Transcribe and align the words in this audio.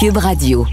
Cube 0.00 0.16
Radio. 0.16 0.64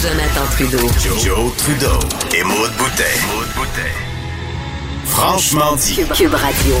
Jonathan 0.00 0.46
Trudeau. 0.52 0.78
Joe, 1.18 1.54
Trudeau 1.58 1.88
et 2.34 2.42
Maude 2.42 2.72
Boutet. 2.78 3.02
Franchement 5.04 5.76
dit. 5.76 5.94
Cube, 5.94 6.12
Cube 6.14 6.32
Radio. 6.32 6.74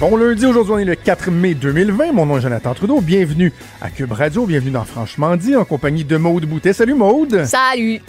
Bon 0.00 0.16
lundi, 0.16 0.46
aujourd'hui 0.46 0.72
on 0.72 0.78
est 0.78 0.84
le 0.86 0.94
4 0.94 1.30
mai 1.30 1.52
2020. 1.52 2.12
Mon 2.12 2.24
nom 2.24 2.38
est 2.38 2.40
Jonathan 2.40 2.72
Trudeau. 2.72 3.02
Bienvenue 3.02 3.52
à 3.82 3.90
Cube 3.90 4.12
Radio, 4.12 4.46
bienvenue 4.46 4.70
dans 4.70 4.84
Franchement 4.84 5.36
dit 5.36 5.54
en 5.54 5.66
compagnie 5.66 6.04
de 6.04 6.16
Maude 6.16 6.46
Boutet. 6.46 6.72
Salut 6.72 6.94
Maude. 6.94 7.44
Salut! 7.44 8.00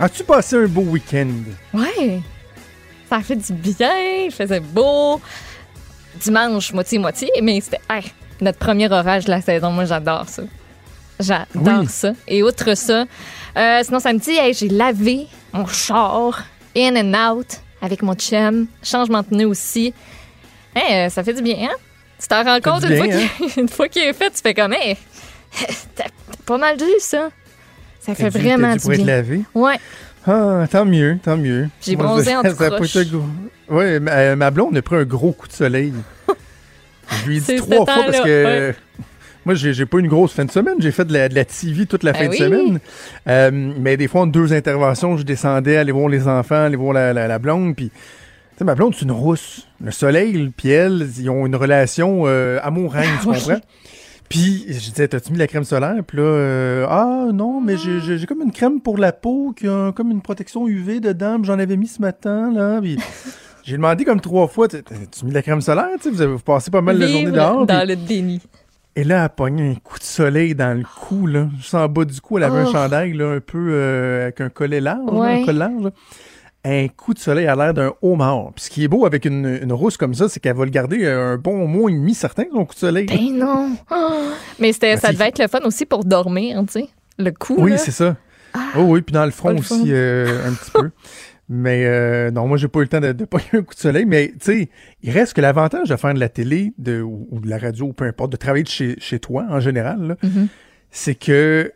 As-tu 0.00 0.24
passé 0.24 0.56
un 0.56 0.66
beau 0.66 0.82
week-end? 0.82 1.28
Ouais! 1.74 2.20
Ça 3.08 3.16
a 3.16 3.20
fait 3.22 3.36
du 3.36 3.52
bien, 3.52 3.92
il 4.26 4.30
faisait 4.32 4.60
beau. 4.60 5.20
Dimanche, 6.20 6.72
moitié-moitié, 6.72 7.30
mais 7.42 7.60
c'était 7.60 7.80
hey, 7.90 8.04
notre 8.40 8.58
premier 8.58 8.90
orage 8.90 9.24
de 9.26 9.30
la 9.30 9.40
saison. 9.40 9.70
Moi, 9.70 9.84
j'adore 9.84 10.28
ça. 10.28 10.42
J'adore 11.20 11.80
Oui. 11.80 11.86
ça. 11.88 12.12
Et 12.26 12.42
outre 12.42 12.74
ça, 12.74 13.04
euh, 13.56 13.80
sinon, 13.84 14.00
samedi, 14.00 14.30
hey, 14.32 14.54
j'ai 14.54 14.68
lavé 14.68 15.26
mon 15.52 15.66
char 15.66 16.44
in 16.76 16.96
and 16.96 17.32
out 17.36 17.46
avec 17.80 18.02
mon 18.02 18.14
chum. 18.14 18.66
Changement 18.82 19.20
de 19.22 19.26
pneu 19.26 19.46
aussi. 19.46 19.92
Hey, 20.74 21.06
euh, 21.06 21.08
ça 21.10 21.22
fait 21.22 21.34
du 21.34 21.42
bien, 21.42 21.68
hein? 21.70 21.76
Tu 22.20 22.28
t'en 22.28 22.42
rends 22.44 22.60
compte 22.60 22.84
une, 22.84 22.96
fois 22.96 23.08
qu'il- 23.08 23.50
une 23.62 23.68
fois 23.68 23.88
qu'il 23.88 24.02
est 24.02 24.12
fait, 24.12 24.30
tu 24.30 24.38
fais 24.42 24.54
comme, 24.54 24.72
hey, 24.72 24.96
t'as 25.94 26.04
t'as 26.04 26.10
pas 26.46 26.56
mal 26.58 26.76
dû, 26.76 26.84
ça. 26.98 27.28
Ça 28.04 28.14
fait 28.14 28.28
vraiment 28.30 28.68
du 28.74 28.76
être 28.76 28.88
bien. 28.96 29.04
lavé? 29.06 29.40
Ouais. 29.54 29.76
Ah, 30.26 30.66
tant 30.70 30.84
mieux, 30.84 31.18
tant 31.22 31.36
mieux. 31.36 31.68
J'ai 31.80 31.96
bronzé 31.96 32.34
en 32.36 32.42
gros. 32.42 33.24
Ouais, 33.68 33.98
ma, 34.00 34.10
euh, 34.12 34.36
ma 34.36 34.50
blonde 34.50 34.76
a 34.76 34.82
pris 34.82 34.96
un 34.96 35.04
gros 35.04 35.32
coup 35.32 35.48
de 35.48 35.52
soleil. 35.52 35.92
Je 37.24 37.28
lui 37.28 37.36
ai 37.38 37.40
dit 37.40 37.56
trois 37.56 37.84
fois 37.86 38.04
parce 38.06 38.20
que 38.20 38.44
ouais. 38.68 38.74
moi, 39.44 39.54
j'ai 39.54 39.72
j'ai 39.74 39.84
pas 39.86 39.98
une 39.98 40.06
grosse 40.08 40.32
fin 40.32 40.44
de 40.44 40.50
semaine. 40.50 40.76
J'ai 40.78 40.92
fait 40.92 41.04
de 41.04 41.12
la, 41.12 41.28
de 41.28 41.34
la 41.34 41.44
TV 41.44 41.86
toute 41.86 42.02
la 42.04 42.12
Ben 42.12 42.18
fin 42.24 42.28
oui. 42.28 42.38
de 42.38 42.44
semaine. 42.44 42.80
Euh, 43.28 43.50
mais 43.52 43.96
des 43.96 44.06
fois, 44.08 44.22
en 44.22 44.26
deux 44.26 44.52
interventions, 44.52 45.16
je 45.16 45.22
descendais 45.24 45.76
aller 45.76 45.92
voir 45.92 46.08
les 46.08 46.26
enfants, 46.28 46.64
aller 46.64 46.76
voir 46.76 46.92
la, 46.92 47.12
la- 47.12 47.26
la 47.28 47.38
blonde. 47.38 47.74
Puis, 47.76 47.90
tu 47.90 48.58
sais, 48.58 48.64
ma 48.64 48.74
blonde, 48.76 48.94
c'est 48.96 49.04
une 49.04 49.12
rousse. 49.12 49.66
Le 49.84 49.90
soleil, 49.90 50.52
puis 50.56 50.70
elle, 50.70 51.08
ils 51.18 51.28
ont 51.28 51.44
une 51.46 51.56
relation 51.56 52.22
euh, 52.26 52.58
amour-haine, 52.62 53.08
tu 53.22 53.28
Oui. 53.28 53.36
comprends? 53.38 53.60
Puis 54.32 54.64
je 54.68 54.78
disais, 54.90 55.08
t'as-tu 55.08 55.32
mis 55.32 55.38
la 55.38 55.46
crème 55.46 55.64
solaire? 55.64 56.02
Puis 56.06 56.16
là, 56.16 56.22
euh, 56.24 56.86
ah 56.88 57.26
non, 57.32 57.60
mais 57.60 57.76
j'ai- 57.76 58.24
comme 58.26 58.40
une 58.42 58.52
crème 58.52 58.80
pour 58.80 58.96
la 58.98 59.12
peau 59.12 59.52
qui 59.56 59.68
a 59.68 59.92
comme 59.92 60.10
une 60.10 60.22
protection 60.22 60.66
UV 60.66 61.00
dedans. 61.00 61.36
J'en 61.42 61.58
avais 61.58 61.76
mis 61.76 61.86
ce 61.86 62.00
matin, 62.00 62.50
là. 62.52 62.80
Puis 62.80 62.96
j'ai 63.64 63.76
demandé 63.76 64.04
comme 64.04 64.20
trois 64.20 64.46
fois, 64.48 64.68
t'as-tu 64.68 65.24
mis 65.24 65.30
de 65.30 65.34
la 65.34 65.42
crème 65.42 65.60
solaire? 65.60 65.88
Tu 66.00 66.10
vous, 66.10 66.22
avez, 66.22 66.32
vous 66.32 66.38
passez 66.38 66.70
pas 66.70 66.80
mal 66.80 66.98
la 66.98 67.06
journée 67.06 67.24
Vivre 67.26 67.36
dehors. 67.36 67.66
dans 67.66 67.78
puis- 67.80 67.88
le 67.88 67.96
déni. 67.96 68.40
et 68.96 69.04
là, 69.04 69.16
elle 69.18 69.22
a 69.24 69.28
pogné 69.28 69.70
un 69.70 69.74
coup 69.74 69.98
de 69.98 70.04
soleil 70.04 70.54
dans 70.54 70.76
le 70.78 70.84
cou, 70.84 71.26
là. 71.26 71.48
Juste 71.58 71.74
en 71.74 71.86
bas 71.88 72.04
du 72.06 72.20
cou, 72.20 72.38
elle 72.38 72.44
avait 72.44 72.60
un 72.60 72.66
Oh. 72.68 72.72
chandail, 72.72 73.12
là, 73.12 73.32
un 73.32 73.40
peu 73.40 73.58
euh, 73.72 74.22
avec 74.24 74.40
un 74.40 74.48
collet 74.48 74.80
large, 74.80 75.12
là, 75.12 75.20
un 75.24 75.44
col 75.44 75.56
large. 75.56 75.82
là. 75.84 75.90
Un 76.64 76.86
coup 76.88 77.12
de 77.12 77.18
soleil 77.18 77.46
à 77.48 77.56
l'air 77.56 77.74
d'un 77.74 77.92
homard. 78.02 78.52
Puis 78.54 78.64
ce 78.66 78.70
qui 78.70 78.84
est 78.84 78.88
beau 78.88 79.04
avec 79.04 79.24
une, 79.24 79.58
une 79.62 79.72
rousse 79.72 79.96
comme 79.96 80.14
ça, 80.14 80.28
c'est 80.28 80.38
qu'elle 80.38 80.54
va 80.56 80.64
le 80.64 80.70
garder 80.70 81.06
un 81.08 81.36
bon 81.36 81.66
mois 81.66 81.90
et 81.90 81.94
demi, 81.94 82.14
certain, 82.14 82.44
son 82.52 82.64
coup 82.64 82.74
de 82.74 82.78
soleil. 82.78 83.06
Ben 83.06 83.36
non. 83.36 83.70
Ah. 83.90 84.10
Mais 84.60 84.72
c'était, 84.72 84.94
Ben, 84.94 85.00
ça 85.00 85.12
devait 85.12 85.28
être 85.28 85.40
le 85.40 85.48
fun 85.48 85.60
aussi 85.64 85.86
pour 85.86 86.04
dormir, 86.04 86.62
tu 86.66 86.72
sais. 86.82 86.88
Le 87.18 87.30
coup. 87.32 87.56
Oui, 87.58 87.72
c'est 87.78 87.90
ça. 87.90 88.16
oh 88.76 88.82
oui, 88.82 89.02
puis 89.02 89.12
dans 89.12 89.24
le 89.24 89.30
front 89.32 89.56
aussi, 89.58 89.86
euh, 89.88 90.46
un 90.48 90.52
petit 90.52 90.70
peu. 90.70 90.90
Mais 91.48 91.84
euh, 91.84 92.30
non, 92.30 92.46
moi, 92.46 92.56
j'ai 92.56 92.68
pas 92.68 92.78
eu 92.78 92.82
le 92.82 92.88
temps 92.88 93.00
de, 93.00 93.10
de 93.12 93.24
pogner 93.26 93.44
un 93.54 93.62
coup 93.62 93.74
de 93.74 93.80
soleil. 93.80 94.04
Mais 94.06 94.28
tu 94.28 94.34
sais, 94.40 94.68
il 95.02 95.10
reste 95.10 95.34
que 95.34 95.40
l'avantage 95.40 95.88
de 95.88 95.96
faire 95.96 96.14
de 96.14 96.20
la 96.20 96.28
télé 96.28 96.72
de, 96.78 97.00
ou, 97.02 97.26
ou 97.30 97.40
de 97.40 97.48
la 97.50 97.58
radio, 97.58 97.86
ou 97.86 97.92
peu 97.92 98.04
importe, 98.04 98.30
de 98.30 98.36
travailler 98.36 98.62
de 98.64 98.68
chez, 98.68 98.94
chez 99.00 99.18
toi 99.18 99.46
en 99.50 99.58
général, 99.58 100.16
Mhm. 100.22 100.46
c'est 100.92 101.16
que, 101.16 101.72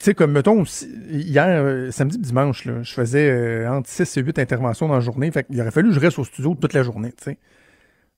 tu 0.00 0.06
sais, 0.06 0.14
comme 0.14 0.32
mettons, 0.32 0.64
hier, 1.10 1.46
euh, 1.46 1.90
samedi 1.90 2.16
dimanche, 2.16 2.64
là, 2.64 2.82
je 2.82 2.90
faisais 2.94 3.30
euh, 3.30 3.70
entre 3.70 3.86
6 3.86 4.16
et 4.16 4.22
8 4.22 4.38
interventions 4.38 4.88
dans 4.88 4.94
la 4.94 5.00
journée. 5.00 5.30
Fait 5.30 5.44
qu'il 5.44 5.60
aurait 5.60 5.70
fallu 5.70 5.90
que 5.90 5.94
je 5.94 6.00
reste 6.00 6.18
au 6.18 6.24
studio 6.24 6.56
toute 6.58 6.72
la 6.72 6.82
journée, 6.82 7.10
tu 7.10 7.24
sais. 7.24 7.38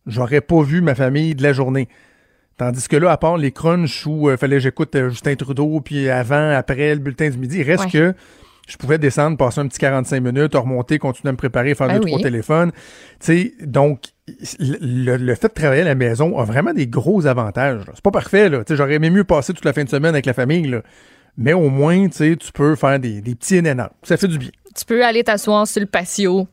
J'aurais 0.06 0.41
pas 0.41 0.62
vu 0.62 0.81
ma 0.81 0.94
famille 0.94 1.34
de 1.34 1.42
la 1.42 1.53
journée. 1.53 1.88
Tandis 2.56 2.87
que 2.87 2.97
là, 2.97 3.10
à 3.10 3.16
part 3.16 3.37
les 3.37 3.50
crunchs 3.50 4.06
où 4.06 4.31
il 4.31 4.37
fallait 4.37 4.56
que 4.56 4.62
j'écoute 4.62 4.94
euh, 4.94 5.09
Justin 5.09 5.34
Trudeau, 5.34 5.81
puis 5.81 6.09
avant, 6.09 6.50
après, 6.50 6.94
le 6.94 7.00
bulletin 7.00 7.28
du 7.31 7.38
midi, 7.38 7.59
il 7.59 7.62
reste 7.65 7.87
Ouais. 7.87 7.91
que 7.91 8.15
je 8.69 8.76
pouvais 8.76 8.98
descendre, 8.98 9.37
passer 9.37 9.60
un 9.60 9.66
petit 9.66 9.81
45 9.81 10.21
minutes, 10.21 10.54
remonter, 10.54 11.00
continuer 11.00 11.31
à 11.31 11.32
me 11.32 11.37
préparer, 11.37 11.75
faire 11.75 11.88
Ben 11.88 11.98
deux, 11.98 12.04
oui. 12.04 12.10
trois 12.12 12.22
téléphones. 12.22 12.71
Tu 12.71 12.78
sais, 13.21 13.54
donc, 13.60 14.03
le, 14.60 15.34
fait 15.34 15.48
de 15.48 15.53
travailler 15.53 15.82
à 15.82 15.87
la 15.87 15.94
maison 15.97 16.38
a 16.38 16.44
vraiment 16.44 16.72
des 16.72 16.87
gros 16.87 17.26
avantages. 17.26 17.82
C'est 17.92 18.04
pas 18.04 18.12
parfait, 18.12 18.48
là. 18.48 18.59
Tu 18.59 18.72
sais, 18.72 18.76
j'aurais 18.76 18.94
aimé 18.94 19.10
mieux 19.10 19.25
passer 19.25 19.53
toute 19.53 19.65
la 19.65 19.72
fin 19.72 19.82
de 19.82 19.88
semaine 19.88 20.15
avec 20.15 20.26
la 20.26 20.32
famille, 20.32 20.69
là. 20.69 20.82
Mais 21.37 21.53
au 21.54 21.69
moins, 21.70 22.09
tu 22.09 22.16
sais, 22.19 22.37
tu 22.37 22.53
peux 22.53 22.76
faire 22.76 22.98
des, 22.98 23.20
des 23.20 23.34
petits 23.34 23.59
out. 23.60 23.91
Ça 24.03 24.16
fait 24.16 24.28
du 24.28 24.38
bien. 24.38 24.50
Tu 24.76 24.84
peux 24.84 25.04
aller 25.04 25.25
t'asseoir 25.25 25.66
sur 25.66 25.81
le 25.81 25.87
patio 25.87 26.47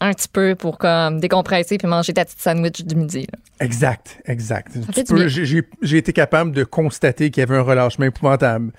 un 0.00 0.12
petit 0.12 0.28
peu 0.28 0.54
pour 0.54 0.76
comme 0.78 1.20
décompresser 1.20 1.78
puis 1.78 1.86
manger 1.88 2.12
ta 2.12 2.24
petite 2.24 2.40
sandwich 2.40 2.84
du 2.84 2.94
midi. 2.96 3.26
là. 3.32 3.38
Exact, 3.64 4.20
exact. 4.26 4.76
J'ai 5.82 5.96
été 5.96 6.12
capable 6.12 6.52
de 6.52 6.64
constater 6.64 7.30
qu'il 7.30 7.40
y 7.40 7.44
avait 7.44 7.56
un 7.56 7.62
relâchement 7.62 8.04
épouvantable. 8.06 8.72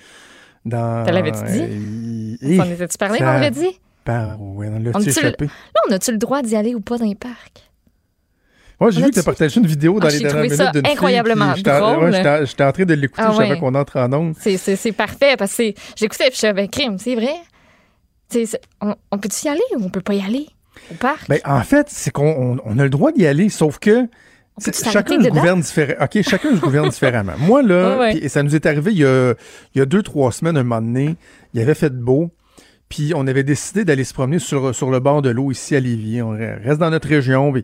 Dans, 0.66 1.06
Te 1.06 1.12
l'avais-tu 1.12 1.44
dit? 1.44 2.38
dit? 2.42 2.58
On 2.60 2.64
en 2.64 2.70
était-tu 2.72 2.98
parlé 2.98 3.20
vendredi? 3.20 3.80
Par, 4.04 4.42
ouais, 4.42 4.68
on 4.68 4.80
l'a-tu 4.80 5.00
le- 5.00 5.08
échappé? 5.10 5.46
Là, 5.46 5.82
on 5.88 5.92
a-tu 5.92 6.12
le 6.12 6.18
droit 6.18 6.42
d'y 6.42 6.56
aller 6.56 6.76
ou 6.76 6.80
pas 6.82 6.98
dans 6.98 7.06
les 7.06 7.16
parcs? 7.16 7.70
Moi, 8.80 8.92
j'ai 8.92 9.02
vu 9.02 9.10
que 9.10 9.14
tu 9.14 9.20
as 9.20 9.24
partagé 9.24 9.60
une 9.60 9.68
vidéo 9.68 10.00
dans 10.00 10.08
Ah, 10.08 10.12
les 10.12 10.20
dernières 10.20 10.42
minutes 10.44 10.58
ça 10.58 10.72
d'une 10.72 10.84
fille 10.84 10.92
incroyablement 10.94 11.52
qui- 11.54 11.58
j'étais 11.60 11.72
en- 11.72 11.94
drôle. 11.94 12.04
ouais, 12.10 12.18
J'étais 12.18 12.46
j'étais 12.46 12.64
en 12.64 12.72
train 12.72 12.86
de 12.86 12.94
l'écouter 12.94 13.24
Ah 13.26 13.36
ouais. 13.38 13.52
avant 13.52 13.60
qu'on 13.60 13.76
entre 13.76 14.00
en 14.00 14.12
ondes. 14.14 14.34
C'est, 14.40 14.58
c'est, 14.58 14.76
c'est 14.76 14.92
parfait 14.92 15.36
parce 15.38 15.56
que 15.56 15.72
j'écoutais 15.96 16.26
puis 16.26 16.36
je 16.36 16.40
savais, 16.40 16.68
crime, 16.68 16.98
c'est 17.00 17.16
vrai. 17.16 17.34
C'est- 18.30 18.60
on, 18.82 18.96
on 19.12 19.18
peut-tu 19.18 19.46
y 19.46 19.50
aller 19.50 19.62
ou 19.78 19.84
on 19.84 19.90
peut 19.90 20.02
pas 20.02 20.14
y 20.14 20.22
aller? 20.26 20.48
Au 20.92 20.96
parc? 20.96 21.28
Ben, 21.30 21.40
en 21.46 21.62
fait, 21.62 21.88
c'est 21.90 22.12
qu'on 22.12 22.28
on- 22.28 22.58
on 22.66 22.80
a 22.80 22.84
le 22.84 22.90
droit 22.90 23.12
d'y 23.14 23.26
aller, 23.26 23.48
sauf 23.50 23.80
que 23.80 24.08
chacun 24.60 25.24
se 25.24 25.30
gouverne 25.30 25.62
différemment. 25.62 26.04
OK, 26.06 26.22
chacun 26.22 26.52
se 26.56 26.60
gouverne 26.60 26.90
différemment. 26.90 27.34
Moi, 27.40 27.62
là, 27.62 27.98
ouais. 28.00 28.12
puis- 28.16 28.26
et 28.26 28.30
ça 28.30 28.44
nous 28.44 28.56
est 28.56 28.66
arrivé 28.66 28.92
il 28.92 28.98
y 29.00 29.06
a, 29.06 29.34
il 29.74 29.80
y 29.80 29.82
a 29.82 29.86
deux, 29.86 30.04
trois 30.04 30.32
semaines, 30.32 30.58
un 30.58 30.64
moment 30.64 30.82
donné, 30.82 31.16
il 31.54 31.62
avait 31.62 31.76
fait 31.76 31.94
beau, 31.94 32.30
puis 32.90 33.14
on 33.16 33.26
avait 33.28 33.44
décidé 33.44 33.86
d'aller 33.86 34.04
se 34.04 34.14
promener 34.14 34.40
sur, 34.40 34.76
sur 34.76 34.92
le 34.92 35.00
bord 35.00 35.22
de 35.22 35.30
l'eau 35.30 35.50
ici 35.52 35.76
à 35.76 35.80
Lévis. 35.80 36.22
On 36.22 36.32
reste 36.32 36.80
dans 36.80 36.90
notre 36.90 37.08
région. 37.08 37.52
Puis, 37.54 37.64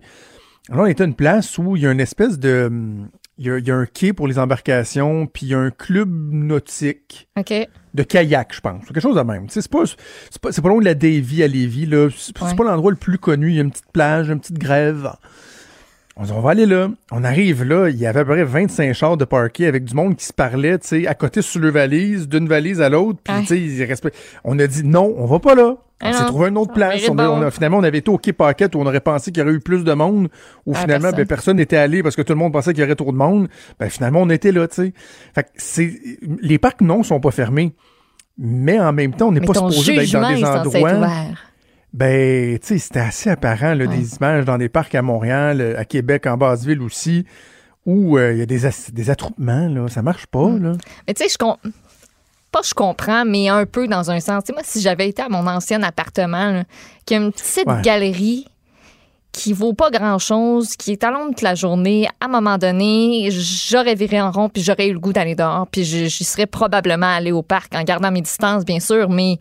alors, 0.69 0.83
on 0.83 0.87
était 0.87 1.03
à 1.03 1.07
une 1.07 1.15
place 1.15 1.57
où 1.57 1.75
il 1.75 1.81
y 1.83 1.87
a 1.87 1.91
une 1.91 1.99
espèce 1.99 2.39
de... 2.39 2.65
hum, 2.67 3.09
Il 3.37 3.45
y 3.47 3.49
a, 3.49 3.57
il 3.57 3.67
y 3.67 3.71
a 3.71 3.75
un 3.75 3.85
quai 3.87 4.13
pour 4.13 4.27
les 4.27 4.37
embarcations, 4.37 5.25
puis 5.25 5.47
il 5.47 5.49
y 5.49 5.53
a 5.55 5.59
un 5.59 5.71
club 5.71 6.09
nautique 6.31 7.27
OK. 7.37 7.51
de 7.93 8.03
kayak, 8.03 8.53
je 8.53 8.61
pense. 8.61 8.85
Quelque 8.85 8.99
chose 8.99 9.15
de 9.15 9.21
même. 9.21 9.47
C'est 9.49 9.67
pas, 9.67 9.83
c'est 9.85 10.39
pas, 10.41 10.51
pas 10.51 10.69
loin 10.69 10.79
de 10.79 10.85
la 10.85 10.93
Davy 10.93 11.41
à 11.43 11.47
Lévis. 11.47 11.87
là. 11.87 12.09
C'est 12.15 12.37
c'est 12.37 12.43
Ouais. 12.43 12.55
pas 12.55 12.63
l'endroit 12.63 12.91
le 12.91 12.97
plus 12.97 13.17
connu. 13.17 13.49
Il 13.49 13.55
y 13.55 13.59
a 13.59 13.63
une 13.63 13.71
petite 13.71 13.91
plage, 13.91 14.29
une 14.29 14.39
petite 14.39 14.59
grève. 14.59 15.11
On 16.17 16.23
dit, 16.23 16.31
on 16.33 16.41
va 16.41 16.51
aller 16.51 16.65
là. 16.65 16.89
On 17.11 17.23
arrive 17.23 17.63
là. 17.63 17.89
Il 17.89 17.97
y 17.97 18.05
avait 18.05 18.19
à 18.19 18.25
peu 18.25 18.33
près 18.33 18.43
25 18.43 18.93
chars 18.93 19.17
de 19.17 19.23
parquet 19.25 19.65
avec 19.65 19.85
du 19.85 19.93
monde 19.95 20.15
qui 20.17 20.25
se 20.25 20.33
parlait, 20.33 20.77
tu 20.77 20.87
sais, 20.87 21.07
à 21.07 21.13
côté 21.15 21.41
sur 21.41 21.61
le 21.61 21.69
valise, 21.69 22.27
d'une 22.27 22.47
valise 22.47 22.81
à 22.81 22.89
l'autre. 22.89 23.19
Puis, 23.23 23.33
tu 23.41 23.45
sais, 23.47 23.59
ils 23.59 23.83
respect- 23.85 24.11
On 24.43 24.59
a 24.59 24.67
dit, 24.67 24.83
non, 24.83 25.13
on 25.17 25.25
va 25.25 25.39
pas 25.39 25.55
là. 25.55 25.77
On 26.03 26.07
Ah 26.07 26.13
s'est 26.13 26.19
non, 26.23 26.27
trouvé 26.29 26.49
une 26.49 26.57
autre 26.57 26.71
on 26.71 26.75
place. 26.75 27.07
On 27.09 27.17
a- 27.17 27.29
on 27.29 27.41
a- 27.43 27.51
finalement, 27.51 27.77
on 27.77 27.83
avait 27.83 27.99
été 27.99 28.09
au 28.09 28.17
Quai 28.17 28.33
Paquette 28.33 28.73
où 28.75 28.79
on 28.79 28.85
aurait 28.87 28.99
pensé 28.99 29.31
qu'il 29.31 29.41
y 29.41 29.45
aurait 29.45 29.53
eu 29.55 29.59
plus 29.59 29.83
de 29.83 29.93
monde. 29.93 30.29
Où 30.65 30.73
Ah, 30.75 30.79
finalement, 30.81 31.03
personne. 31.09 31.17
ben, 31.17 31.27
personne 31.27 31.57
n'était 31.57 31.77
allé 31.77 32.01
parce 32.03 32.15
que 32.15 32.23
tout 32.23 32.33
le 32.33 32.39
monde 32.39 32.51
pensait 32.51 32.73
qu'il 32.73 32.81
y 32.81 32.85
aurait 32.85 32.95
trop 32.95 33.11
de 33.11 33.17
monde. 33.17 33.47
Ben, 33.79 33.87
finalement, 33.89 34.21
on 34.21 34.29
était 34.31 34.51
là, 34.51 34.67
tu 34.67 34.75
sais. 34.75 34.93
Fait 35.35 35.43
que 35.43 35.49
c'est, 35.55 35.93
les 36.41 36.57
parcs, 36.57 36.81
non, 36.81 37.03
sont 37.03 37.19
pas 37.19 37.31
fermés. 37.31 37.73
Mais 38.37 38.79
en 38.79 38.91
même 38.93 39.13
temps, 39.13 39.27
on 39.27 39.31
n'est 39.31 39.41
pas 39.41 39.53
supposé 39.53 39.95
d'être 39.99 40.11
dans 40.13 40.27
des 40.33 40.41
endroits. 40.43 40.89
Ben, 41.93 42.57
tu 42.59 42.67
sais, 42.67 42.77
c'était 42.77 42.99
assez 43.01 43.29
apparent, 43.29 43.73
là, 43.73 43.85
des 43.85 44.15
images 44.15 44.45
dans 44.45 44.57
des 44.57 44.69
parcs 44.69 44.95
à 44.95 45.01
Montréal, 45.01 45.59
euh, 45.59 45.77
à 45.79 45.83
Québec, 45.83 46.25
en 46.25 46.37
Basse-Ville 46.37 46.81
aussi, 46.81 47.25
où 47.85 48.17
euh, 48.17 48.31
il 48.31 48.39
y 48.39 48.41
a 48.41 48.45
des, 48.45 48.61
des 48.93 49.09
attroupements, 49.09 49.67
là. 49.67 49.87
Ça 49.89 50.01
marche 50.01 50.25
pas, 50.27 50.47
Mm. 50.47 50.63
là. 50.63 50.71
Mais 51.07 51.13
tu 51.13 51.23
sais, 51.23 51.29
je 51.29 51.37
com- 51.37 51.57
pas 52.51 52.61
je 52.63 52.73
comprends, 52.73 53.25
mais 53.25 53.49
un 53.49 53.65
peu 53.65 53.87
dans 53.87 54.09
un 54.11 54.19
sens. 54.21 54.43
Moi, 54.53 54.61
si 54.63 54.79
j'avais 54.81 55.09
été 55.09 55.21
à 55.21 55.29
mon 55.29 55.45
ancien 55.47 55.83
appartement, 55.83 56.51
là, 56.51 56.63
qui 57.05 57.13
a 57.15 57.17
une 57.17 57.31
petite 57.33 57.65
Ouais. 57.67 57.81
galerie 57.81 58.45
qui 59.33 59.53
vaut 59.53 59.73
pas 59.73 59.89
grand-chose, 59.89 60.75
qui 60.75 60.91
est 60.91 61.03
à 61.05 61.11
l'ombre 61.11 61.29
toute 61.29 61.41
la 61.41 61.55
journée, 61.55 62.07
à 62.19 62.25
un 62.25 62.27
moment 62.27 62.57
donné, 62.57 63.29
j'aurais 63.31 63.95
viré 63.95 64.19
en 64.21 64.31
rond, 64.31 64.49
puis 64.49 64.61
j'aurais 64.61 64.87
eu 64.89 64.93
le 64.93 64.99
goût 64.99 65.13
d'aller 65.13 65.35
dehors, 65.35 65.67
puis 65.67 65.83
j'y 65.85 66.23
serais 66.25 66.45
probablement 66.47 67.07
allé 67.15 67.31
au 67.31 67.41
parc 67.41 67.73
en 67.75 67.83
gardant 67.83 68.11
mes 68.11 68.21
distances, 68.21 68.65
bien 68.65 68.81
sûr, 68.81 69.09
mais 69.09 69.37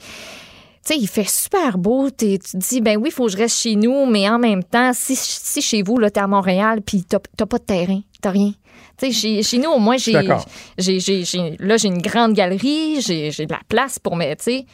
tu 0.85 0.95
sais, 0.95 0.99
il 0.99 1.09
fait 1.09 1.29
super 1.29 1.77
beau. 1.79 2.09
tu 2.11 2.39
te 2.39 2.57
dis, 2.57 2.81
ben 2.81 2.97
oui, 2.97 3.11
il 3.11 3.13
faut 3.13 3.27
que 3.27 3.33
je 3.33 3.37
reste 3.37 3.59
chez 3.59 3.77
nous, 3.77 4.07
mais 4.07 4.29
en 4.29 4.39
même 4.39 4.65
temps, 4.65 4.93
si, 4.95 5.15
si 5.17 5.61
chez 5.61 5.83
vous, 5.83 5.99
là, 5.99 6.11
t'es 6.11 6.21
à 6.21 6.27
Montréal, 6.27 6.81
puis 6.85 7.05
t'as 7.05 7.19
pas 7.47 7.59
de 7.59 7.65
terrain, 7.65 8.01
t'as 8.23 8.31
rien. 8.31 8.53
Tu 8.97 9.07
sais, 9.07 9.13
chez, 9.13 9.43
chez 9.43 9.59
nous, 9.59 9.71
au 9.71 9.79
moins, 9.79 9.97
j'ai, 9.99 10.13
là, 10.13 11.77
j'ai 11.77 11.89
une 11.89 12.03
grande 12.03 12.33
galerie, 12.35 13.01
j'ai, 13.01 13.31
de 13.31 13.53
la 13.53 13.61
place 13.69 13.99
pour 13.99 14.17
me, 14.17 14.25
tu 14.35 14.43
sais. 14.43 14.67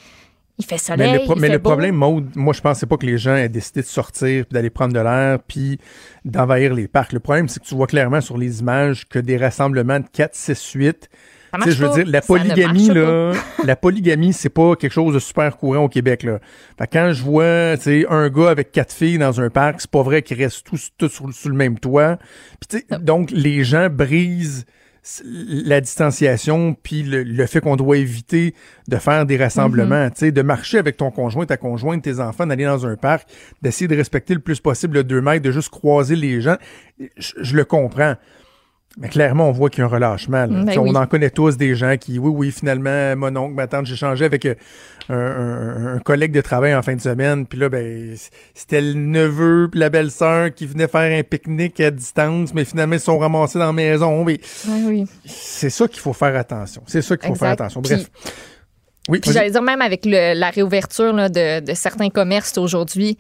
Il 0.59 0.65
fait 0.65 0.79
soleil. 0.79 1.11
Mais 1.13 1.19
le, 1.19 1.25
pro- 1.25 1.35
il 1.35 1.41
mais 1.43 1.49
fait 1.49 1.53
le 1.53 1.59
beau. 1.59 1.69
problème, 1.71 1.95
Maude, 1.97 2.31
moi, 2.35 2.55
je 2.55 2.63
pensais 2.63 2.87
pas 2.87 2.97
que 2.97 3.05
les 3.05 3.19
gens 3.19 3.37
aient 3.37 3.51
décidé 3.51 3.83
de 3.83 3.87
sortir, 3.87 4.47
puis 4.47 4.55
d'aller 4.55 4.71
prendre 4.71 4.95
de 4.95 5.01
l'air, 5.01 5.39
puis 5.47 5.79
d'envahir 6.25 6.73
les 6.73 6.89
parcs. 6.89 7.13
Le 7.13 7.21
problème, 7.21 7.47
c'est 7.49 7.61
que 7.61 7.67
tu 7.69 7.75
vois 7.75 7.87
clairement 7.87 8.23
sur 8.23 8.39
les 8.39 8.61
images 8.61 9.07
que 9.07 9.19
des 9.19 9.37
rassemblements 9.37 10.01
de 10.01 10.07
4, 10.11 10.35
6, 10.35 10.71
8. 10.73 11.11
Je 11.67 11.71
veux 11.71 11.89
pas. 11.89 11.95
dire, 11.95 12.07
la 12.07 12.21
polygamie, 12.21 12.89
là, 12.89 13.33
la 13.65 13.77
polygamie, 13.77 14.33
c'est 14.33 14.49
pas 14.49 14.77
quelque 14.77 14.93
chose 14.93 15.15
de 15.15 15.19
super 15.19 15.57
courant 15.57 15.85
au 15.85 15.89
Québec, 15.89 16.23
là. 16.23 16.39
Fait 16.79 16.87
quand 16.87 17.13
je 17.13 17.23
vois, 17.23 17.77
tu 17.77 18.07
un 18.09 18.29
gars 18.29 18.51
avec 18.51 18.73
quatre 18.73 18.93
filles 18.93 19.19
dans 19.19 19.41
un 19.41 19.51
parc, 19.51 19.81
c'est 19.81 19.91
pas 19.91 20.03
vrai 20.03 20.23
qu'ils 20.23 20.43
restent 20.43 20.67
tous, 20.67 20.91
tous 20.99 21.09
sur, 21.09 21.33
sur 21.33 21.49
le 21.49 21.57
même 21.57 21.79
toit. 21.79 22.19
Puis, 22.61 22.85
donc, 23.01 23.31
les 23.31 23.65
gens 23.65 23.89
brisent 23.91 24.67
la 25.23 25.81
distanciation, 25.81 26.75
puis 26.75 27.03
le, 27.03 27.23
le 27.23 27.47
fait 27.47 27.61
qu'on 27.61 27.77
doit 27.77 27.97
éviter 27.97 28.55
de 28.89 28.97
faire 28.97 29.25
des 29.25 29.37
rassemblements, 29.37 30.11
tu 30.11 30.17
sais, 30.17 30.33
de 30.33 30.43
marcher 30.43 30.79
avec 30.79 30.97
ton 30.97 31.13
conjoint, 31.13 31.47
ta 31.47 31.57
conjointe, 31.57 32.03
tes 32.03 32.19
enfants, 32.19 32.47
d'aller 32.47 32.65
dans 32.65 32.87
un 32.87 32.97
parc, 32.97 33.29
d'essayer 33.63 33.87
de 33.87 33.95
respecter 33.95 34.35
le 34.35 34.41
plus 34.41 34.61
possible 34.61 34.95
le 34.95 35.05
2 35.05 35.21
mètres, 35.21 35.45
de 35.45 35.53
juste 35.53 35.69
croiser 35.69 36.17
les 36.17 36.41
gens. 36.41 36.57
Je, 36.99 37.33
je 37.41 37.57
le 37.57 37.65
comprends. 37.65 38.17
Mais 38.99 39.09
clairement, 39.11 39.49
on 39.49 39.53
voit 39.53 39.69
qu'il 39.69 39.81
y 39.81 39.83
a 39.83 39.85
un 39.85 39.89
relâchement. 39.91 40.47
là. 40.47 40.63
Ben 40.65 40.79
oui. 40.79 40.91
On 40.91 40.95
en 40.95 41.07
connaît 41.07 41.29
tous 41.29 41.59
des 41.59 41.75
gens 41.75 41.97
qui, 41.99 42.19
oui, 42.19 42.31
oui, 42.35 42.51
finalement, 42.51 43.15
mon 43.17 43.37
oncle, 43.37 43.55
ma 43.55 43.67
tante, 43.67 43.85
j'ai 43.85 43.95
changé 43.97 44.25
avec 44.25 44.47
euh, 44.47 44.55
un, 45.11 45.15
un- 45.17 45.97
un 45.97 45.99
collègue 45.99 46.33
de 46.33 46.41
travail 46.41 46.75
en 46.75 46.81
fin 46.83 46.95
de 46.97 47.01
semaine, 47.03 47.45
puis 47.47 47.59
là, 47.59 47.69
ben, 47.69 48.15
c'était 48.55 48.81
le 48.81 48.95
neveu 48.95 49.69
puis 49.71 49.81
la 49.81 49.91
belle-sœur 49.91 50.55
qui 50.55 50.65
venaient 50.67 50.89
faire 50.89 51.19
un 51.19 51.23
pique-nique 51.23 51.79
à 51.81 51.91
distance, 51.91 52.55
mais 52.55 52.65
finalement, 52.65 52.95
ils 52.95 53.01
se 53.01 53.05
sont 53.05 53.19
ramassés 53.19 53.59
dans 53.59 53.67
la 53.67 53.73
maison. 53.75 54.25
Mais 54.25 54.41
Ouais, 54.67 54.83
oui. 54.87 55.05
c'est 55.27 55.69
ça 55.71 55.87
qu'il 55.89 56.01
faut 56.01 56.15
faire 56.15 56.35
attention. 56.35 56.83
C'est 56.87 57.03
ça 57.03 57.19
qu'il 57.19 57.29
faut 57.29 57.35
faire 57.35 57.51
attention. 57.51 57.83
Puis- 57.83 57.95
Bref. 57.97 58.11
oui, 59.11 59.21
Puis 59.21 59.31
j'allais 59.31 59.51
dire, 59.51 59.61
même 59.63 59.83
avec 59.83 60.07
le- 60.07 60.33
la 60.33 60.49
réouverture 60.49 61.13
là, 61.13 61.29
de, 61.29 61.61
de 61.61 61.75
certains 61.75 62.09
commerces 62.09 62.57
aujourd'hui, 62.57 63.19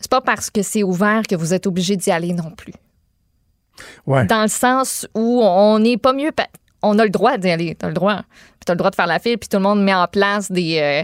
c'est 0.00 0.10
pas 0.10 0.20
parce 0.20 0.50
que 0.50 0.62
c'est 0.62 0.82
ouvert 0.82 1.22
que 1.28 1.36
vous 1.36 1.54
êtes 1.54 1.68
obligé 1.68 1.96
d'y 1.96 2.10
aller 2.10 2.32
non 2.32 2.50
plus. 2.50 2.72
Ouais. 4.06 4.26
Dans 4.26 4.42
le 4.42 4.48
sens 4.48 5.06
où 5.14 5.40
on 5.42 5.78
n'est 5.78 5.96
pas 5.96 6.12
mieux. 6.12 6.30
On 6.82 6.98
a 6.98 7.04
le 7.04 7.10
droit 7.10 7.38
d'y 7.38 7.50
aller, 7.50 7.74
t'as 7.74 7.88
le 7.88 7.94
droit. 7.94 8.16
Puis 8.16 8.64
t'as 8.64 8.74
le 8.74 8.78
droit 8.78 8.90
de 8.90 8.94
faire 8.94 9.06
la 9.06 9.18
file, 9.18 9.38
puis 9.38 9.48
tout 9.48 9.56
le 9.56 9.62
monde 9.62 9.82
met 9.82 9.94
en 9.94 10.06
place 10.06 10.50
des, 10.50 10.78
euh, 10.78 11.02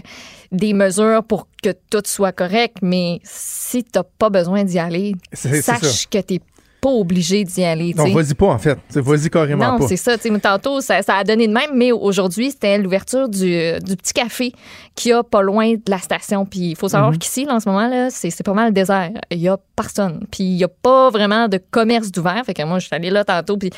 des 0.51 0.73
mesures 0.73 1.23
pour 1.23 1.47
que 1.61 1.69
tout 1.89 2.01
soit 2.05 2.31
correct. 2.31 2.77
Mais 2.81 3.19
si 3.23 3.83
t'as 3.83 4.03
pas 4.03 4.29
besoin 4.29 4.63
d'y 4.63 4.79
aller, 4.79 5.15
sache 5.33 5.61
ça. 5.61 6.05
que 6.09 6.19
t'es 6.19 6.39
pas 6.85 6.91
obligé 6.91 7.43
d'y 7.43 7.63
aller. 7.63 7.93
tu 7.93 7.97
Non, 7.97 8.13
vas-y 8.13 8.35
pas, 8.35 8.45
en 8.45 8.59
fait. 8.59 8.77
Vas-y 8.93 9.29
carrément 9.31 9.71
Non, 9.73 9.79
pas. 9.79 9.87
c'est 9.87 9.97
ça. 9.97 10.15
Tantôt, 10.17 10.81
ça, 10.81 11.01
ça 11.01 11.15
a 11.15 11.23
donné 11.23 11.47
de 11.47 11.53
même, 11.53 11.71
mais 11.73 11.91
aujourd'hui, 11.91 12.51
c'était 12.51 12.77
l'ouverture 12.77 13.27
du, 13.27 13.39
du 13.83 13.95
petit 13.95 14.13
café 14.13 14.51
qui 14.93 15.11
a 15.11 15.23
pas 15.23 15.41
loin 15.41 15.73
de 15.73 15.81
la 15.89 15.97
station. 15.97 16.45
Puis 16.45 16.59
il 16.71 16.75
faut 16.75 16.87
savoir 16.89 17.11
Mhm. 17.11 17.17
qu'ici, 17.17 17.47
en 17.49 17.59
ce 17.59 17.67
moment, 17.67 17.87
là, 17.87 18.09
c'est 18.11 18.43
pas 18.43 18.53
mal 18.53 18.67
le 18.67 18.73
désert. 18.73 19.09
Il 19.31 19.39
y 19.39 19.47
a 19.47 19.57
personne. 19.75 20.25
Puis 20.31 20.43
il 20.43 20.57
y 20.57 20.63
a 20.63 20.67
pas 20.67 21.09
vraiment 21.09 21.47
de 21.47 21.59
commerce 21.71 22.11
d'ouvert. 22.11 22.43
Fait 22.45 22.53
que 22.53 22.61
moi, 22.63 22.77
je 22.77 22.85
suis 22.85 22.95
allée 22.95 23.09
là 23.09 23.23
tantôt, 23.25 23.57
puis 23.57 23.71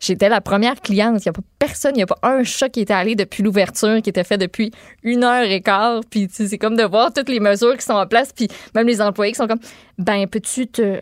j'étais 0.00 0.28
la 0.28 0.40
première 0.40 0.80
cliente. 0.80 1.22
Il 1.22 1.26
y 1.26 1.28
a 1.28 1.32
pas 1.32 1.42
personne, 1.60 1.92
il 1.94 2.00
y 2.00 2.02
a 2.02 2.06
pas 2.06 2.18
un 2.22 2.42
chat 2.42 2.68
qui 2.68 2.80
était 2.80 2.92
allé 2.94 3.14
depuis 3.14 3.42
l'ouverture, 3.44 4.02
qui 4.02 4.10
était 4.10 4.24
fait 4.24 4.38
depuis 4.38 4.72
une 5.04 5.22
heure 5.22 5.44
et 5.44 5.60
quart. 5.60 6.00
Puis 6.10 6.28
c'est 6.32 6.58
comme 6.58 6.76
de 6.76 6.84
voir 6.84 7.12
toutes 7.12 7.28
les 7.28 7.40
mesures 7.40 7.76
qui 7.76 7.84
sont 7.84 7.92
en 7.94 8.06
place, 8.06 8.32
puis 8.34 8.48
même 8.74 8.86
les 8.88 9.00
employés 9.00 9.32
qui 9.32 9.38
sont 9.38 9.46
comme, 9.46 9.60
ben, 9.96 10.26
peux-tu 10.26 10.66
te 10.66 10.98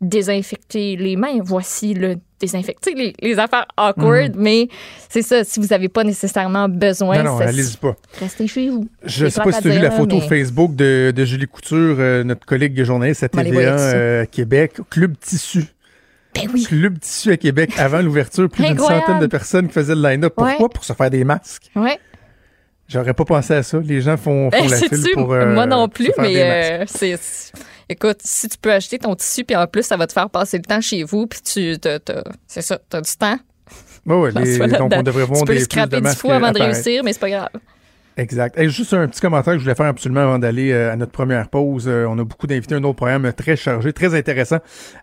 désinfecter 0.00 0.96
les 0.96 1.16
mains. 1.16 1.38
Voici 1.42 1.94
le 1.94 2.16
désinfecter, 2.40 2.94
les, 2.94 3.14
les 3.22 3.38
affaires 3.38 3.66
awkward, 3.78 4.34
mais 4.36 4.68
c'est 5.08 5.22
ça, 5.22 5.44
si 5.44 5.60
vous 5.60 5.68
n'avez 5.68 5.88
pas 5.88 6.04
nécessairement 6.04 6.68
besoin, 6.68 7.18
Mhm. 7.18 7.24
non, 7.24 7.32
non, 7.32 7.38
ça- 7.38 7.44
allez-y 7.48 7.76
pas. 7.78 7.96
restez 8.20 8.46
chez 8.46 8.68
vous. 8.68 8.86
Je 9.04 9.26
C'est 9.26 9.30
sais 9.30 9.40
pas 9.42 9.52
si 9.52 9.62
tu 9.62 9.70
as 9.70 9.74
vu 9.76 9.80
la 9.80 9.90
photo 9.90 10.16
mais- 10.16 10.28
Facebook 10.28 10.74
de, 10.74 11.12
de 11.14 11.24
Julie 11.24 11.46
Couture, 11.46 11.96
euh, 11.98 12.22
notre 12.24 12.44
collègue 12.44 12.82
journaliste 12.84 13.22
à 13.22 13.28
TVA 13.28 13.78
euh, 13.78 14.24
Québec, 14.30 14.72
Club 14.90 15.14
Tissu. 15.18 15.64
Ben 16.34 16.48
oui. 16.52 16.64
Club 16.64 16.98
Tissu 16.98 17.30
à 17.32 17.36
Québec 17.36 17.70
avant 17.78 18.02
l'ouverture, 18.02 18.48
plus 18.50 18.64
d'une 18.64 18.78
centaine 18.78 19.20
de 19.20 19.26
personnes 19.28 19.68
qui 19.68 19.72
faisaient 19.72 19.94
le 19.94 20.02
line-up. 20.02 20.34
Pourquoi? 20.36 20.60
Ouais. 20.66 20.68
Pour 20.74 20.84
se 20.84 20.92
faire 20.92 21.08
des 21.08 21.24
masques. 21.24 21.70
Ouais. 21.76 21.98
J'aurais 22.88 23.14
pas 23.14 23.24
pensé 23.24 23.54
à 23.54 23.62
ça. 23.62 23.78
Les 23.82 24.02
gens 24.02 24.16
font, 24.18 24.50
font 24.50 24.58
Ben, 24.64 24.68
la 24.68 24.76
file 24.76 25.06
pour. 25.14 25.32
euh, 25.32 25.54
moi 25.54 25.64
non 25.64 25.88
plus, 25.88 26.10
mais 26.18 26.82
euh, 26.82 26.84
c'est. 26.86 27.16
Écoute, 27.88 28.18
si 28.24 28.48
tu 28.48 28.56
peux 28.58 28.72
acheter 28.72 28.98
ton 28.98 29.14
tissu, 29.14 29.44
puis 29.44 29.56
en 29.56 29.66
plus, 29.66 29.82
ça 29.84 29.96
va 29.96 30.06
te 30.06 30.12
faire 30.12 30.30
passer 30.30 30.56
le 30.58 30.64
temps 30.64 30.80
chez 30.80 31.02
vous, 31.04 31.26
puis 31.26 31.40
tu. 31.42 31.76
C'est 32.46 32.62
ça, 32.62 32.78
tu 32.90 32.96
as 32.96 33.00
du 33.00 33.12
temps. 33.18 33.38
Ouais, 34.06 34.16
ouais, 34.20 34.30
les- 34.32 34.58
donc, 34.78 34.92
on 34.94 35.02
devrait 35.02 35.24
voir 35.24 35.40
tu 35.40 35.44
peux 35.46 35.52
des 35.52 35.58
plus 35.60 35.66
de 35.68 35.72
scraper 35.72 35.96
dix 35.96 36.02
masques 36.02 36.20
fois 36.20 36.34
avant 36.36 36.50
de 36.52 36.56
apparaître. 36.56 36.74
réussir, 36.76 37.02
mais 37.04 37.12
c'est 37.12 37.20
pas 37.20 37.30
grave. 37.30 37.48
Exact. 38.16 38.56
Et 38.58 38.68
juste 38.68 38.94
un 38.94 39.08
petit 39.08 39.20
commentaire 39.20 39.54
que 39.54 39.58
je 39.58 39.64
voulais 39.64 39.74
faire 39.74 39.86
absolument 39.86 40.20
avant 40.20 40.38
d'aller 40.38 40.70
euh, 40.70 40.92
à 40.92 40.96
notre 40.96 41.10
première 41.10 41.48
pause. 41.48 41.88
Euh, 41.88 42.06
on 42.08 42.16
a 42.18 42.24
beaucoup 42.24 42.46
d'invités, 42.46 42.74
un 42.76 42.84
autre 42.84 42.94
programme 42.96 43.32
très 43.32 43.56
chargé, 43.56 43.92
très 43.92 44.14
intéressant 44.14 44.58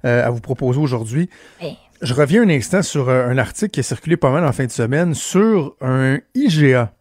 euh, 0.06 0.26
à 0.26 0.30
vous 0.30 0.40
proposer 0.40 0.80
aujourd'hui. 0.80 1.30
Hey. 1.60 1.78
Je 2.02 2.14
reviens 2.14 2.44
un 2.44 2.50
instant 2.50 2.82
sur 2.82 3.10
euh, 3.10 3.28
un 3.28 3.38
article 3.38 3.72
qui 3.72 3.82
a 3.82 3.84
circulé 3.84 4.16
pas 4.16 4.32
mal 4.32 4.46
en 4.46 4.52
fin 4.54 4.66
de 4.66 4.72
semaine 4.72 5.14
sur 5.14 5.76
un 5.82 6.20
IGA 6.36 6.94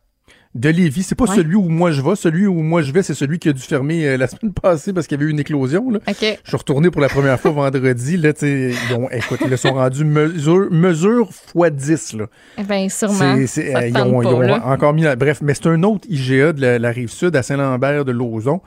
de 0.56 0.68
Lévis. 0.68 1.04
C'est 1.04 1.14
pas 1.14 1.26
Ouais. 1.30 1.36
celui 1.36 1.54
où 1.54 1.68
moi 1.68 1.92
je 1.92 2.02
vais. 2.02 2.16
Celui 2.16 2.46
où 2.46 2.54
moi 2.62 2.82
je 2.82 2.90
vais, 2.92 3.02
c'est 3.04 3.14
celui 3.14 3.38
qui 3.38 3.48
a 3.48 3.52
dû 3.52 3.62
fermer 3.62 4.04
euh, 4.06 4.16
la 4.16 4.26
semaine 4.28 4.52
passée 4.52 4.92
parce 4.92 5.06
qu'il 5.06 5.16
y 5.16 5.20
avait 5.20 5.28
eu 5.28 5.32
une 5.32 5.38
éclosion. 5.40 5.90
Là. 5.90 6.00
Je 6.08 6.14
suis 6.44 6.56
retourné 6.56 6.90
pour 6.90 7.00
la 7.00 7.08
première 7.08 7.38
fois 7.38 7.50
vendredi. 7.52 8.16
Là, 8.16 8.32
ils 8.42 8.74
ont, 8.96 9.08
écoute, 9.10 9.40
ils 9.48 9.56
sont 9.58 9.74
rendus 9.74 10.04
mesure, 10.04 10.68
mesure 10.72 11.32
fois 11.32 11.70
10. 11.70 12.14
Là. 12.14 12.26
Eh 12.58 12.64
bien, 12.64 12.88
sûrement. 12.88 13.36
Euh, 13.36 13.46
ils 13.46 13.96
ont, 13.98 14.22
ils 14.22 14.50
encore 14.64 14.92
mis. 14.92 15.02
la- 15.02 15.14
Bref, 15.16 15.40
mais 15.42 15.54
c'est 15.54 15.66
un 15.68 15.82
autre 15.84 16.06
IGA 16.10 16.52
de 16.52 16.60
la, 16.60 16.78
la 16.80 16.90
rive 16.90 17.10
sud 17.10 17.36
à 17.36 17.42
Saint-Lambert 17.42 18.04
de 18.04 18.12
Lauson 18.12 18.60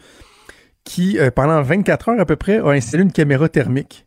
qui, 0.86 1.18
euh, 1.20 1.32
pendant 1.32 1.62
24 1.62 2.10
heures 2.10 2.20
à 2.20 2.26
peu 2.26 2.36
près, 2.36 2.58
a 2.60 2.68
installé 2.70 3.04
une 3.04 3.12
caméra 3.12 3.48
thermique 3.50 4.06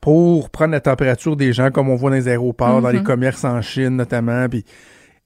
pour 0.00 0.50
prendre 0.50 0.72
la 0.72 0.80
température 0.80 1.36
des 1.36 1.52
gens, 1.52 1.70
comme 1.70 1.88
on 1.90 1.94
voit 1.96 2.10
dans 2.10 2.16
les 2.16 2.28
aéroports, 2.28 2.80
dans 2.80 2.88
les 2.90 2.98
Mhm. 3.00 3.04
commerces 3.04 3.44
en 3.44 3.60
Chine 3.60 3.96
notamment. 3.96 4.48
Puis, 4.48 4.64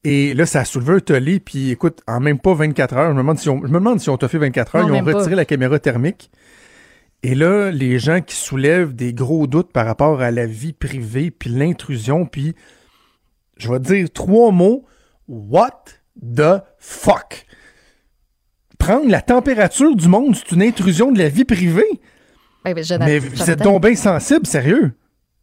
et 0.05 0.35
là, 0.35 0.47
ça 0.47 0.61
a 0.61 0.65
soulevé 0.65 0.95
un 0.95 1.01
tollé. 1.01 1.41
Puis, 1.41 1.71
écoute, 1.71 2.01
en 2.06 2.21
même 2.21 2.39
pas 2.39 2.55
24 2.55 2.95
heures, 2.95 3.09
je 3.09 3.12
me 3.15 3.19
demande 3.19 3.39
si 3.39 3.49
on, 3.49 3.61
je 3.62 3.69
me 3.69 3.79
demande 3.79 4.01
si 4.01 4.11
on 4.11 4.17
t'a 4.17 4.29
fait 4.29 4.39
24 4.39 4.77
heures, 4.77 4.89
Non, 4.89 4.95
ils 4.95 5.01
ont 5.01 5.05
pas. 5.05 5.12
retiré 5.19 5.35
la 5.35 5.45
caméra 5.45 5.79
thermique. 5.79 6.31
Et 7.23 7.35
là, 7.35 7.71
les 7.71 7.99
gens 7.99 8.21
qui 8.21 8.37
soulèvent 8.37 8.95
des 8.95 9.15
gros 9.15 9.47
doutes 9.47 9.73
par 9.73 9.87
rapport 9.87 10.21
à 10.21 10.31
la 10.31 10.45
vie 10.47 10.75
privée, 10.75 11.31
puis 11.31 11.49
l'intrusion, 11.51 12.27
puis 12.27 12.55
je 13.56 13.71
vais 13.73 13.79
te 13.79 13.85
dire 13.85 14.11
trois 14.12 14.51
mots. 14.53 14.85
What 15.27 15.85
the 16.21 16.61
fuck? 16.79 17.47
Prendre 18.79 19.09
la 19.09 19.23
température 19.23 19.97
du 19.97 20.08
monde, 20.08 20.37
c'est 20.37 20.53
une 20.55 20.63
intrusion 20.63 21.13
de 21.13 21.19
la 21.19 21.31
vie 21.31 21.44
privée? 21.44 21.87
Ben, 22.65 22.75
ben, 22.75 22.84
Jonathan- 22.84 23.06
Mais 23.06 23.19
vous 23.19 23.51
êtes 23.51 23.63
donc 23.63 23.82
bien 23.82 23.94
sensible, 23.94 24.46
sérieux? 24.46 24.93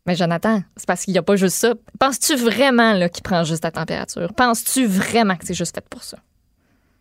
Mais 0.05 0.15
Jonathan, 0.15 0.63
c'est 0.75 0.88
parce 0.88 1.03
qu'il 1.05 1.12
n'y 1.13 1.17
a 1.20 1.24
pas 1.24 1.36
juste 1.36 1.58
ça. 1.58 1.74
Penses-tu 2.00 2.36
vraiment 2.36 3.08
qu'il 3.10 3.22
prend 3.24 3.43
juste 3.43 3.62
ta 3.63 3.72
température? 3.72 4.34
Penses-tu 4.34 4.86
vraiment 4.88 5.36
que 5.36 5.46
c'est 5.46 5.53
juste 5.53 5.75
fait 5.75 5.86
pour 5.89 6.03
ça? 6.03 6.17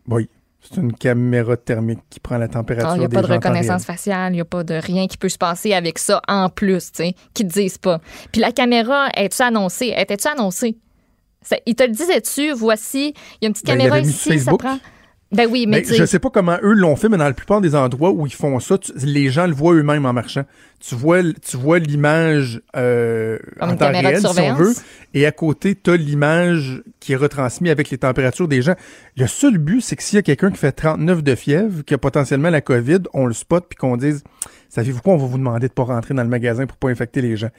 Oui. 0.07 0.29
C'est 0.63 0.77
une 0.79 0.93
caméra 0.93 1.57
thermique 1.57 2.01
qui 2.11 2.19
prend 2.19 2.37
la 2.37 2.45
Ah, 2.45 2.49
température 2.49 2.95
Il 2.95 2.99
n'y 2.99 3.05
a 3.05 3.07
des 3.07 3.15
pas 3.15 3.21
de 3.23 3.27
gens 3.27 3.33
reconnaissance 3.33 3.83
faciale, 3.83 4.31
il 4.31 4.35
n'y 4.35 4.41
a 4.41 4.45
pas 4.45 4.63
de 4.63 4.75
rien 4.75 5.07
qui 5.07 5.17
peut 5.17 5.29
se 5.29 5.39
passer 5.39 5.73
avec 5.73 5.97
ça 5.97 6.21
en 6.27 6.49
plus, 6.49 6.91
tu 6.91 7.03
sais, 7.03 7.15
qui 7.33 7.47
te 7.47 7.51
disent 7.51 7.79
pas. 7.79 7.99
Puis 8.31 8.39
la 8.41 8.51
caméra, 8.51 9.07
es-tu 9.17 9.41
annoncée? 9.41 9.91
Était-tu 9.97 10.27
annoncée? 10.27 10.77
Ça- 11.41 11.57
il 11.65 11.73
te 11.73 11.81
le 11.81 11.89
disait-tu? 11.89 12.51
Voici, 12.51 13.07
il 13.07 13.37
y 13.41 13.45
a 13.45 13.47
une 13.47 13.53
petite 13.53 13.65
Ben, 13.65 13.71
caméra 13.79 13.99
ici, 14.01 14.39
ça 14.39 14.51
prend. 14.55 14.77
Ben 15.31 15.47
oui, 15.49 15.65
mais 15.67 15.81
tu 15.81 15.95
je 15.95 16.05
sais, 16.05 16.19
pas 16.19 16.29
comment 16.29 16.57
eux 16.61 16.73
l'ont 16.73 16.95
fait, 16.97 17.07
mais 17.07 17.17
dans 17.17 17.23
la 17.25 17.33
plupart 17.33 17.61
des 17.61 17.73
endroits 17.75 18.11
où 18.11 18.27
ils 18.27 18.33
font 18.33 18.59
ça, 18.59 18.77
tu- 18.77 18.91
les 19.03 19.29
gens 19.29 19.47
le 19.47 19.53
voient 19.53 19.73
eux-mêmes 19.73 20.05
en 20.05 20.11
marchant. 20.13 20.43
Tu 20.81 20.95
vois, 20.95 21.21
tu 21.23 21.57
vois 21.57 21.79
l'image 21.79 22.61
euh, 22.75 23.37
en 23.61 23.67
temps 23.77 23.85
réel, 24.09 24.19
si 24.19 24.39
on 24.41 24.53
veut, 24.55 24.73
et 25.13 25.25
à 25.25 25.31
côté, 25.31 25.75
tu 25.81 25.89
as 25.91 25.95
l'image 25.95 26.81
qui 26.99 27.13
est 27.13 27.15
retransmise 27.15 27.71
avec 27.71 27.89
les 27.91 27.97
températures 27.99 28.47
des 28.47 28.61
gens. 28.61 28.75
Le 29.15 29.27
seul 29.27 29.57
but, 29.57 29.81
c'est 29.81 29.95
que 29.95 30.03
s'il 30.03 30.15
y 30.17 30.19
a 30.19 30.23
quelqu'un 30.23 30.51
qui 30.51 30.57
fait 30.57 30.71
39 30.71 31.23
de 31.23 31.35
fièvre, 31.35 31.83
qui 31.85 31.93
a 31.93 31.97
potentiellement 31.97 32.49
la 32.49 32.61
COVID, 32.61 32.99
on 33.13 33.25
le 33.25 33.33
spot, 33.33 33.65
puis 33.69 33.77
qu'on 33.77 33.95
dise, 33.97 34.23
savez-vous 34.69 35.01
quoi, 35.01 35.13
on 35.13 35.17
va 35.17 35.27
vous 35.27 35.37
demander 35.37 35.67
de 35.67 35.73
pas 35.73 35.83
rentrer 35.83 36.13
dans 36.13 36.23
le 36.23 36.29
magasin 36.29 36.65
pour 36.65 36.77
pas 36.77 36.89
infecter 36.89 37.21
les 37.21 37.37
gens. 37.37 37.49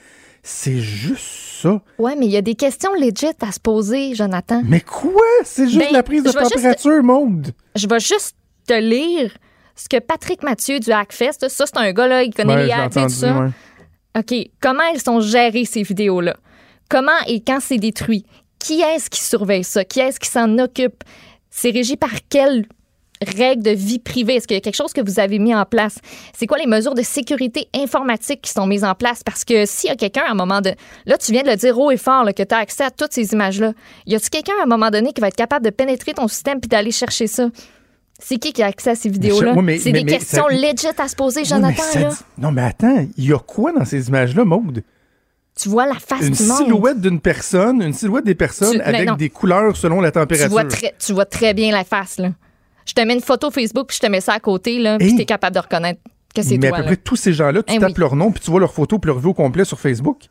C'est 0.45 0.79
juste 0.81 1.23
ça. 1.63 1.81
ouais, 2.01 2.17
mais 2.17 2.27
il 2.27 2.33
y 2.33 2.37
a 2.37 2.43
des 2.43 2.57
questions 2.57 2.91
legit 2.95 3.27
à 3.41 3.53
se 3.53 3.61
poser, 3.61 4.17
Jonathan. 4.17 4.63
Mais 4.67 4.81
quoi? 4.81 5.13
C'est 5.45 5.69
juste 5.69 5.79
Ben, 5.79 5.93
la 5.93 6.03
prise 6.03 6.25
de 6.25 6.31
juste- 6.33 6.41
température, 6.43 7.01
Maude. 7.05 7.53
Je 7.75 7.87
vais 7.87 8.01
juste 8.01 8.37
te 8.67 8.75
lire 8.75 9.33
ce 9.75 9.89
que 9.89 9.99
Patrick 9.99 10.43
Mathieu 10.43 10.79
du 10.81 10.91
Hackfest, 10.93 11.49
ça 11.49 11.67
c'est 11.67 11.77
un 11.79 11.93
gars 11.93 12.07
là, 12.07 12.23
il 12.23 12.33
connaît 12.35 12.55
Ouais, 12.55 12.67
les 12.67 12.73
hacks 12.73 12.97
et 12.97 13.03
tout 13.05 13.09
ça. 13.09 13.39
ouais. 13.39 13.49
OK. 14.19 14.51
Comment 14.61 14.83
elles 14.93 15.01
sont 15.01 15.21
gérées, 15.21 15.65
ces 15.65 15.83
vidéos-là? 15.83 16.37
Comment 16.91 17.19
et 17.27 17.41
quand 17.43 17.59
c'est 17.61 17.79
détruit? 17.79 18.27
Qui 18.59 18.81
est-ce 18.83 19.09
qui 19.09 19.21
surveille 19.23 19.65
ça? 19.65 19.85
Qui 19.85 20.01
est-ce 20.01 20.21
qui 20.21 20.29
s'en 20.29 20.59
occupe? 20.59 21.03
C'est 21.51 21.71
régi 21.71 21.97
par 21.97 22.11
quelles 22.29 22.67
règles 23.23 23.63
de 23.63 23.71
vie 23.71 23.99
privée? 23.99 24.37
Est-ce 24.37 24.47
qu'il 24.47 24.57
y 24.57 24.59
a 24.59 24.61
quelque 24.61 24.77
chose 24.77 24.93
que 24.93 25.01
vous 25.01 25.21
avez 25.21 25.39
mis 25.39 25.55
en 25.55 25.65
place? 25.65 25.99
C'est 26.37 26.47
quoi 26.47 26.59
les 26.59 26.67
mesures 26.67 26.95
de 26.95 27.03
sécurité 27.03 27.69
informatique 27.75 28.43
qui 28.43 28.51
sont 28.51 28.67
mises 28.67 28.85
en 28.85 28.95
place? 28.95 29.23
Parce 29.23 29.45
que 29.45 29.67
s'il 29.67 29.91
y 29.91 29.93
a 29.93 29.97
quelqu'un 29.97 30.23
à 30.27 30.31
un 30.31 30.35
moment 30.35 30.61
de... 30.61 30.73
Là, 31.07 31.19
tu 31.19 31.33
viens 31.33 31.43
de 31.43 31.49
le 31.49 31.57
dire 31.57 31.79
haut 31.79 31.91
et 31.91 31.97
fort 31.97 32.25
là, 32.25 32.33
que 32.33 32.43
tu 32.43 32.55
as 32.55 32.59
accès 32.59 32.85
à 32.85 32.91
toutes 32.91 33.13
ces 33.13 33.33
images-là. 33.33 33.73
Y 34.07 34.15
a-tu 34.15 34.31
quelqu'un 34.31 34.55
à 34.61 34.65
un 34.65 34.67
moment 34.67 34.91
donné 34.91 35.13
qui 35.13 35.21
va 35.21 35.29
être 35.29 35.37
capable 35.37 35.65
de 35.65 35.71
pénétrer 35.71 36.15
ton 36.15 36.29
système 36.29 36.61
puis 36.61 36.69
d'aller 36.69 36.91
chercher 36.91 37.27
ça? 37.27 37.49
C'est 38.19 38.37
qui 38.37 38.53
qui 38.53 38.63
a 38.63 38.67
accès 38.67 38.91
à 38.91 38.95
ces 38.95 39.09
vidéos-là? 39.09 39.55
C'est 39.79 39.91
des 39.91 40.05
questions 40.05 40.47
legit 40.49 40.87
à 40.97 41.09
se 41.09 41.17
poser, 41.17 41.45
Jonathan. 41.45 41.83
là. 41.97 42.11
Non, 42.39 42.53
mais 42.53 42.63
attends, 42.63 43.07
il 43.17 43.25
y 43.25 43.33
a 43.33 43.39
quoi 43.39 43.73
dans 43.73 43.85
ces 43.85 44.09
images-là, 44.09 44.45
Maude? 44.45 44.85
Tu 45.61 45.69
vois 45.69 45.87
la 45.87 45.95
face 45.97 46.23
une 46.23 46.31
du 46.31 46.43
monde. 46.45 46.61
Une 46.61 46.67
silhouette 46.67 47.01
d'une 47.01 47.21
personne, 47.21 47.83
une 47.83 47.93
silhouette 47.93 48.25
des 48.25 48.35
personnes 48.35 48.81
avec 48.81 49.17
des 49.17 49.29
couleurs 49.29 49.77
selon 49.77 50.01
la 50.01 50.11
température. 50.11 50.47
Tu 50.47 50.53
vois, 50.53 50.65
très, 50.65 50.95
tu 50.99 51.13
vois 51.13 51.27
très 51.27 51.53
bien 51.53 51.73
la 51.73 51.85
face, 51.85 52.19
là. 52.19 52.31
Je 52.87 52.93
te 52.95 53.01
mets 53.01 53.15
une 53.15 53.21
photo 53.21 53.51
Facebook, 53.51 53.89
puis 53.89 53.97
je 54.01 54.07
te 54.07 54.11
mets 54.11 54.21
ça 54.21 54.35
à 54.35 54.41
côté, 54.41 54.79
là, 54.79 54.99
puis 54.99 55.15
tu 55.15 55.23
es 55.23 55.25
capable 55.25 55.55
de 55.55 55.61
reconnaître 55.61 56.01
que 56.35 56.43
c'est 56.43 56.59
toi. 56.59 56.71
Mais 56.71 56.77
à 56.77 56.81
peu 56.81 56.85
près 56.85 56.97
tous 56.97 57.17
ces 57.17 57.33
gens-là, 57.33 57.63
tu 57.63 57.75
eh 57.75 57.79
tapes 57.79 57.99
leur 57.99 58.17
nom, 58.17 58.31
puis 58.31 58.41
tu 58.41 58.51
vois 58.51 58.61
leur 58.61 58.73
photo, 58.73 58.99
puis 58.99 59.09
leur 59.09 59.19
vue 59.19 59.29
au 59.29 59.35
complet 59.35 59.65
sur 59.65 59.79
Facebook. 59.79 60.23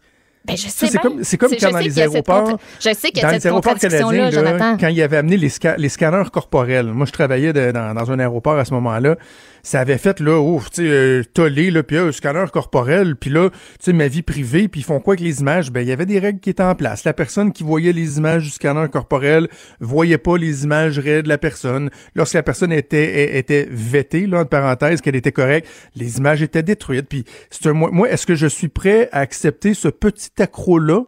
Ben, 0.43 0.57
je 0.57 0.67
sais 0.67 0.87
c'est 0.87 0.97
comme, 0.97 1.23
c'est 1.23 1.37
comme 1.37 1.51
quand 1.51 1.71
dans 1.71 1.77
les 1.77 1.99
aéroports. 1.99 2.57
Je 2.79 2.93
sais 2.95 3.11
qu'il 3.11 3.21
y 3.21 3.25
a 3.25 3.39
cette 3.39 3.51
contradiction-là, 3.51 4.31
Jonathan. 4.31 4.77
Quand 4.79 4.87
il 4.87 4.95
y 4.95 5.03
avait 5.03 5.17
amené 5.17 5.37
les, 5.37 5.51
les 5.77 5.89
scanners 5.89 6.29
corporels. 6.31 6.87
Moi, 6.87 7.05
je 7.05 7.11
travaillais 7.11 7.53
dans, 7.53 7.93
dans, 7.93 8.11
un 8.11 8.17
aéroport 8.17 8.57
à 8.57 8.65
ce 8.65 8.73
moment-là 8.73 9.17
ça 9.63 9.79
avait 9.79 9.97
fait 9.97 10.19
là, 10.19 10.39
ouf, 10.39 10.69
tu 10.69 10.81
sais, 10.81 10.89
euh, 10.89 11.23
tollé, 11.33 11.71
là, 11.71 11.83
puis 11.83 11.97
un 11.97 12.11
scanner 12.11 12.45
corporel, 12.51 13.15
puis 13.15 13.29
là, 13.29 13.49
tu 13.49 13.57
sais, 13.79 13.93
ma 13.93 14.07
vie 14.07 14.21
privée, 14.21 14.67
puis 14.67 14.81
ils 14.81 14.83
font 14.83 14.99
quoi 14.99 15.13
avec 15.13 15.23
les 15.23 15.41
images? 15.41 15.71
Ben, 15.71 15.81
il 15.81 15.87
y 15.87 15.91
avait 15.91 16.05
des 16.05 16.19
règles 16.19 16.39
qui 16.39 16.49
étaient 16.49 16.63
en 16.63 16.75
place. 16.75 17.03
La 17.03 17.13
personne 17.13 17.51
qui 17.51 17.63
voyait 17.63 17.93
les 17.93 18.17
images 18.17 18.43
du 18.43 18.49
scanner 18.49 18.87
corporel 18.89 19.47
voyait 19.79 20.17
pas 20.17 20.37
les 20.37 20.63
images 20.63 20.99
réelles 20.99 21.23
de 21.23 21.29
la 21.29 21.37
personne. 21.37 21.89
Lorsque 22.15 22.33
la 22.33 22.43
personne 22.43 22.71
était, 22.71 23.37
était 23.37 23.67
vêtée, 23.69 24.27
là, 24.27 24.39
entre 24.39 24.49
parenthèses, 24.49 25.01
qu'elle 25.01 25.15
était 25.15 25.31
correcte, 25.31 25.67
les 25.95 26.17
images 26.17 26.41
étaient 26.41 26.63
détruites. 26.63 27.07
Puis, 27.07 27.25
c'est 27.49 27.67
un, 27.67 27.73
moi, 27.73 28.09
est-ce 28.09 28.25
que 28.25 28.35
je 28.35 28.47
suis 28.47 28.69
prêt 28.69 29.09
à 29.11 29.19
accepter 29.19 29.73
ce 29.73 29.87
petit 29.87 30.31
accro-là 30.39 31.03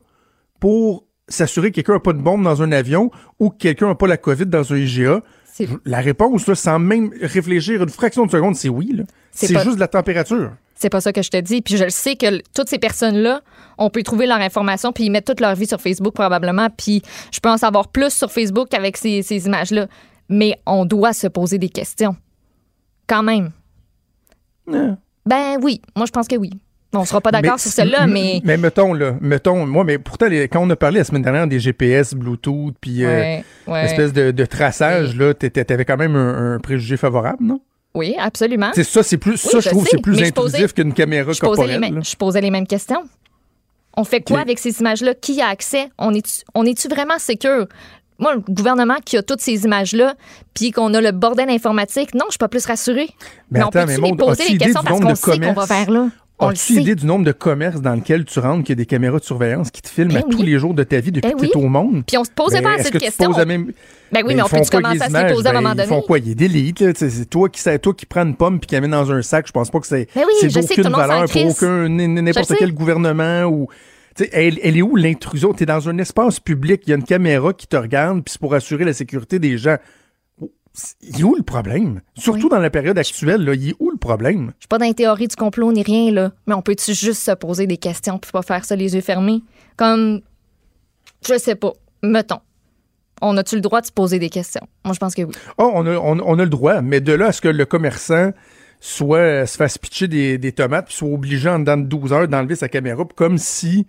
pour 0.60 1.05
s'assurer 1.27 1.72
que 1.72 1.75
quelqu'un 1.75 1.93
n'a 1.93 2.00
pas 2.00 2.13
de 2.13 2.22
bombe 2.22 2.43
dans 2.43 2.62
un 2.62 2.72
avion 2.72 3.12
ou 3.39 3.50
que 3.50 3.57
quelqu'un 3.57 3.88
n'a 3.88 3.95
pas 3.95 4.07
la 4.07 4.17
COVID 4.17 4.45
dans 4.45 4.74
un 4.74 4.77
IGA? 4.77 5.22
La 5.86 6.00
réponse, 6.00 6.48
là, 6.48 6.55
sans 6.55 6.79
même 6.79 7.12
réfléchir 7.22 7.83
une 7.83 7.89
fraction 7.89 8.25
de 8.25 8.31
seconde, 8.31 8.55
c'est 8.55 8.69
oui. 8.69 9.03
C'est 9.31 9.48
juste 9.48 9.75
de 9.75 9.79
la 9.79 9.88
température. 9.88 10.51
C'est 10.75 10.89
pas 10.89 11.01
ça 11.01 11.13
que 11.13 11.22
je 11.22 11.29
te 11.29 11.38
dis. 11.38 11.62
Puis 11.62 11.77
je 11.77 11.86
le 11.86 11.89
sais 11.89 12.15
que 12.15 12.41
toutes 12.53 12.69
ces 12.69 12.79
personnes-là, 12.79 13.41
on 13.77 13.89
peut 13.89 14.03
trouver 14.03 14.25
leur 14.25 14.39
information 14.39 14.91
puis 14.91 15.05
ils 15.05 15.10
mettent 15.10 15.25
toute 15.25 15.39
leur 15.39 15.55
vie 15.55 15.67
sur 15.67 15.79
Facebook 15.79 16.13
probablement. 16.13 16.69
Puis 16.69 17.01
je 17.31 17.39
peux 17.39 17.50
en 17.50 17.57
savoir 17.57 17.88
plus 17.88 18.12
sur 18.12 18.31
Facebook 18.31 18.74
avec 18.74 18.98
ces, 18.98 19.22
ces 19.22 19.45
images-là. 19.45 19.88
Mais 20.29 20.60
on 20.65 20.86
doit 20.86 21.13
se 21.13 21.27
poser 21.27 21.57
des 21.57 21.69
questions. 21.69 22.15
Quand 23.07 23.24
même. 23.24 23.51
Ben 25.25 25.57
oui, 25.62 25.81
moi 25.95 26.05
je 26.05 26.12
pense 26.12 26.27
que 26.27 26.36
oui. 26.36 26.51
On 26.93 27.05
sera 27.05 27.21
pas 27.21 27.31
d'accord 27.31 27.59
sur 27.59 27.71
celle-là, 27.71 28.07
mais. 28.07 28.41
Mais 28.43 28.57
mettons, 28.57 28.93
là, 28.93 29.15
mettons, 29.19 29.65
moi, 29.65 29.83
mais 29.83 29.97
pourtant, 29.97 30.27
quand 30.27 30.62
on 30.62 30.69
a 30.69 30.75
parlé 30.75 31.00
la 31.00 31.03
semaine 31.03 31.23
dernière 31.23 31.47
des 31.47 31.59
GPS, 31.59 32.13
Bluetooth, 32.13 32.75
puis 32.79 33.03
euh, 33.03 33.39
espèce 33.67 34.13
de, 34.13 34.45
traçage, 34.45 35.15
là, 35.15 35.33
t'avais 35.33 35.85
quand 35.85 35.97
même 35.97 36.15
un, 36.15 36.59
préjugé 36.59 36.97
favorable, 36.97 37.43
non? 37.43 37.62
Oui, 37.95 38.15
absolument. 38.17 38.71
C'est 38.73 38.83
ça, 38.83 39.03
c'est 39.03 39.17
plus, 39.17 39.38
ça, 39.38 39.59
je, 39.59 39.69
trouve, 39.69 39.88
c'est 39.88 40.01
plus 40.01 40.21
intrusif 40.21 40.73
qu'une 40.73 40.93
caméra 40.93 41.31
je 41.31 41.39
corporelle. 41.39 42.00
je 42.03 42.15
posais 42.15 42.41
les 42.41 42.50
mêmes 42.50 42.65
questions. 42.65 43.03
On 43.95 44.03
fait 44.03 44.21
quoi 44.21 44.39
avec 44.39 44.57
ces 44.57 44.79
images-là? 44.79 45.13
Qui 45.13 45.39
a 45.41 45.47
accès? 45.47 45.89
On 46.00 46.12
est-tu 46.13 46.41
on 46.55 46.65
est 46.65 46.89
vraiment 46.89 47.19
sécure? 47.19 47.67
Moi, 48.17 48.35
le 48.35 48.41
gouvernement 48.41 48.97
qui 49.03 49.17
a 49.17 49.23
toutes 49.23 49.41
ces 49.41 49.65
images-là, 49.65 50.15
puis 50.53 50.71
qu'on 50.71 50.93
a 50.93 51.01
le 51.01 51.12
bordel 51.12 51.50
informatique, 51.50 52.13
non, 52.13 52.25
je 52.27 52.33
suis 52.33 52.38
pas 52.38 52.47
plus 52.47 52.65
rassurée. 52.65 53.09
Mais, 53.51 53.59
mais 53.59 53.65
on 53.65 53.69
peut 53.69 53.85
mais 53.85 54.15
poser 54.15 54.50
les 54.50 54.57
questions 54.57 54.81
parce 54.83 55.00
qu'on 55.00 55.15
sait 55.15 55.39
qu'on 55.39 55.53
va 55.53 55.67
faire 55.67 55.91
là? 55.91 56.07
As-tu 56.50 56.73
idée 56.73 56.95
du 56.95 57.05
nombre 57.05 57.25
de 57.25 57.31
commerces 57.31 57.81
dans 57.81 57.95
lequel 57.95 58.25
tu 58.25 58.39
rentres, 58.39 58.63
qu'il 58.63 58.73
y 58.73 58.77
a 58.79 58.81
des 58.81 58.85
caméras 58.85 59.19
de 59.19 59.23
surveillance 59.23 59.71
qui 59.71 59.81
te 59.81 59.89
filment 59.89 60.13
ben 60.13 60.19
à 60.19 60.21
tous 60.23 60.41
les 60.41 60.57
jours 60.57 60.73
de 60.73 60.83
ta 60.83 61.00
vie 61.00 61.12
depuis 61.12 61.31
ben 61.31 61.38
que 61.38 61.45
tu 61.45 61.51
es 61.51 61.55
au 61.57 61.67
monde? 61.67 62.03
Puis 62.05 62.17
on 62.17 62.23
se 62.23 62.31
posait 62.31 62.62
pas 62.62 62.77
cette 62.79 62.97
question. 62.97 63.31
Même... 63.45 63.71
Ben 64.12 64.23
oui, 64.25 64.35
mais, 64.35 64.41
on 64.41 64.47
peut 64.47 64.62
commencer 64.71 65.01
à 65.01 65.09
se 65.09 65.33
poser 65.33 65.47
à 65.47 65.51
un 65.51 65.53
moment 65.55 65.69
donné. 65.69 65.83
Ils 65.83 65.88
font 65.88 66.01
quoi? 66.01 66.19
Il 66.19 66.29
y 66.29 66.31
a 66.31 66.35
des 66.35 66.47
lits. 66.47 66.73
C'est 66.95 67.29
toi 67.29 67.50
qui, 67.50 67.62
toi 67.79 67.93
qui 67.93 68.05
prends 68.05 68.23
une 68.23 68.35
pomme 68.35 68.59
puis 68.59 68.67
qui 68.67 68.75
la 68.75 68.81
mets 68.81 68.88
dans 68.88 69.12
un 69.12 69.21
sac. 69.21 69.47
Je 69.47 69.51
pense 69.51 69.69
pas 69.69 69.79
que 69.79 69.88
c'est 69.88 70.07
oui, 70.15 70.50
d'aucune 70.50 70.89
valeur 70.89 71.25
pour 71.25 71.45
aucun 71.45 71.89
n'importe 71.89 72.53
quel 72.57 72.73
gouvernement 72.73 73.45
ou. 73.45 73.67
Elle, 74.31 74.59
elle, 74.62 74.77
est 74.77 74.83
où 74.83 74.95
l'intrusion? 74.95 75.53
Tu 75.53 75.63
es 75.63 75.65
dans 75.65 75.89
un 75.89 75.97
espace 75.97 76.39
public, 76.39 76.83
il 76.85 76.91
y 76.91 76.93
a 76.93 76.97
une 76.97 77.03
caméra 77.03 77.51
qui 77.51 77.65
te 77.65 77.75
regarde, 77.75 78.23
puis 78.23 78.33
c'est 78.33 78.39
pour 78.39 78.53
assurer 78.53 78.85
la 78.85 78.93
sécurité 78.93 79.39
des 79.39 79.57
gens 79.57 79.77
il 81.01 81.20
est 81.20 81.24
où 81.24 81.36
le 81.36 81.44
problème? 81.44 82.01
Surtout 82.15 82.50
dans 82.50 82.60
la 82.60 82.70
période 82.70 82.98
actuelle, 82.98 83.44
là, 83.44 83.53
il 83.53 83.70
est 83.70 83.75
où 83.80 83.92
le 83.92 83.98
problème? 83.98 84.53
Je 84.58 84.63
suis 84.63 84.68
pas 84.68 84.80
dans 84.80 84.86
les 84.86 84.94
théories 84.94 85.27
du 85.27 85.36
complot 85.36 85.72
ni 85.72 85.84
rien, 85.84 86.12
là. 86.12 86.32
Mais 86.48 86.53
on 86.53 86.62
peut-tu 86.62 86.94
juste 86.94 87.22
se 87.22 87.32
poser 87.32 87.68
des 87.68 87.77
questions 87.77 88.18
puis 88.18 88.32
pas 88.32 88.42
faire 88.42 88.65
ça 88.65 88.75
les 88.75 88.96
yeux 88.96 89.01
fermés? 89.01 89.44
Comme, 89.77 90.22
je 91.27 91.38
sais 91.38 91.56
pas, 91.56 91.74
mettons. 92.01 92.39
On 93.22 93.38
a-tu 93.38 93.56
le 93.56 93.62
droit 93.62 93.82
de 93.82 93.86
se 93.86 93.92
poser 93.92 94.20
des 94.20 94.30
questions? 94.30 94.68
Moi, 94.84 94.94
je 94.94 95.00
pense 95.00 95.13
que 95.13 95.22
oui. 95.22 95.34
Oh, 95.58 95.72
on 95.74 95.86
a, 95.86 95.96
on, 95.96 96.39
a 96.39 96.44
le 96.44 96.50
droit, 96.50 96.82
mais 96.82 97.00
de 97.00 97.13
là 97.13 97.27
à 97.27 97.32
ce 97.32 97.42
que 97.42 97.48
le 97.48 97.65
commerçant 97.65 98.32
soit 98.80 99.18
euh, 99.20 99.46
se 99.46 99.56
fasse 99.56 99.77
pitcher 99.77 100.08
des, 100.10 100.51
tomates 100.51 100.88
puis 100.88 100.96
soit 100.96 101.08
obligé 101.08 101.48
en 101.48 101.60
dedans 101.60 101.77
de 101.77 101.84
12 101.84 102.12
heures 102.12 102.27
d'enlever 102.27 102.56
sa 102.56 102.68
caméra 102.68 103.06
comme 103.15 103.38
si 103.38 103.88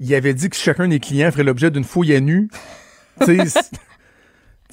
il 0.00 0.12
avait 0.12 0.34
dit 0.34 0.50
que 0.50 0.56
chacun 0.56 0.88
des 0.88 0.98
clients 0.98 1.30
ferait 1.30 1.44
l'objet 1.44 1.70
d'une 1.70 1.84
fouille 1.84 2.14
à 2.14 2.20
nu. 2.20 2.48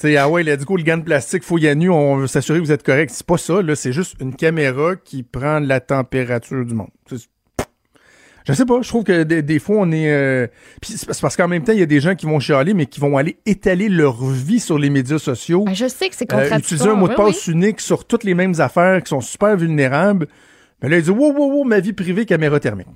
sais, 0.02 0.18
ah 0.18 0.30
ouais, 0.30 0.42
il 0.42 0.50
a 0.50 0.58
dit 0.58 0.66
le 0.68 0.84
gant 0.84 0.98
de 0.98 1.04
plastique 1.04 1.44
fouille 1.44 1.68
à 1.68 1.76
nu, 1.76 1.90
on 1.90 2.18
veut 2.18 2.28
s'assurer 2.28 2.60
que 2.60 2.66
vous 2.66 2.72
êtes 2.72 2.84
correct. 2.84 3.12
C'est 3.14 3.26
pas 3.26 3.38
ça, 3.38 3.62
là, 3.62 3.76
c'est 3.76 3.94
juste 3.94 4.16
une 4.20 4.36
caméra 4.36 4.96
qui 4.96 5.24
prend 5.24 5.60
la 5.60 5.80
température 5.80 6.66
du 6.66 6.74
monde. 6.74 6.90
Je 8.48 8.54
sais 8.54 8.66
pas, 8.66 8.82
je 8.82 8.88
trouve 8.88 9.04
que 9.04 9.22
des, 9.24 9.60
fois 9.60 9.78
on 9.80 9.92
est. 9.92 10.12
Euh, 10.12 10.48
c'est 10.82 11.22
parce 11.22 11.38
qu'en 11.38 11.48
même 11.48 11.64
temps, 11.64 11.74
il 11.74 11.80
y 11.80 11.84
a 11.84 11.88
des 11.88 12.00
gens 12.00 12.16
qui 12.16 12.26
vont 12.26 12.40
chialer, 12.40 12.74
mais 12.74 12.88
qui 12.88 13.00
vont 13.00 13.18
aller 13.18 13.38
étaler 13.46 13.88
leur 13.88 14.26
vie 14.26 14.60
sur 14.60 14.80
les 14.80 14.90
médias 14.90 15.20
sociaux. 15.20 15.66
Ben, 15.66 15.76
je 15.76 15.88
sais 15.88 16.10
que 16.10 16.16
c'est 16.16 16.32
euh, 16.32 16.36
contradictoire. 16.36 16.60
utiliser 16.60 16.90
un 16.90 16.96
mot 16.96 17.08
de 17.08 17.14
passe 17.14 17.48
unique 17.48 17.80
sur 17.80 18.06
toutes 18.06 18.24
les 18.24 18.34
mêmes 18.34 18.56
affaires 18.60 19.04
qui 19.04 19.10
sont 19.10 19.22
super 19.22 19.56
vulnérables. 19.56 20.28
Mais 20.82 20.90
là, 20.90 20.98
il 20.98 21.04
dit 21.04 21.12
wow, 21.12 21.32
wow, 21.32 21.52
wow, 21.52 21.64
ma 21.64 21.80
vie 21.80 21.94
privée, 21.94 22.26
caméra 22.26 22.60
thermique. 22.60 22.88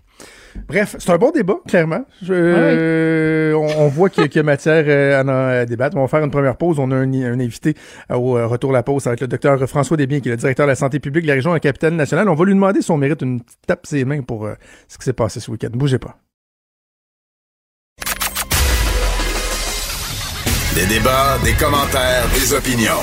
Bref, 0.68 0.96
c'est 1.00 1.10
un 1.12 1.18
bon 1.18 1.32
débat, 1.32 1.58
clairement. 1.68 2.06
Je, 2.22 2.34
euh, 2.34 3.54
on, 3.54 3.88
voit 3.88 4.10
qu'il 4.10 4.34
y, 4.34 4.40
a 4.40 4.44
matière 4.44 4.84
euh, 4.88 5.62
à, 5.62 5.66
débattre. 5.66 5.96
On 5.98 6.02
va 6.02 6.08
faire 6.08 6.24
une 6.24 6.32
première 6.32 6.58
pause. 6.58 6.80
On 6.80 6.92
a 6.92 6.96
un, 6.96 7.40
invité 7.40 7.76
au 8.10 8.38
euh, 8.38 8.48
retour 8.48 8.72
de 8.72 8.76
la 8.76 8.84
pause. 8.84 9.08
Être 9.08 9.22
le 9.22 9.28
docteur 9.28 9.60
François 9.68 9.98
Desbiens, 9.98 10.20
qui 10.20 10.30
est 10.30 10.32
le 10.32 10.38
directeur 10.38 10.66
de 10.66 10.72
la 10.72 10.76
santé 10.76 11.00
publique 11.00 11.24
de 11.24 11.30
la 11.30 11.36
région 11.36 11.52
de 11.52 11.56
la 11.56 11.60
capitale 11.60 11.94
nationale. 11.94 12.30
On 12.30 12.36
va 12.36 12.46
lui 12.46 12.54
demander 12.54 12.82
si 12.82 12.92
on 12.92 12.98
mérite 12.98 13.22
une 13.22 13.42
tape 13.68 13.86
ses 13.86 14.06
mains 14.06 14.22
pour 14.22 14.48
ce 14.88 14.98
qui 14.98 15.04
s'est 15.04 15.14
passé 15.14 15.40
ce 15.40 15.52
week-end. 15.52 15.70
Bougez 15.74 16.00
pas. 16.00 16.18
Des 20.76 20.86
débats, 20.88 21.38
des 21.44 21.54
commentaires, 21.54 22.28
des 22.34 22.54
opinions. 22.54 23.02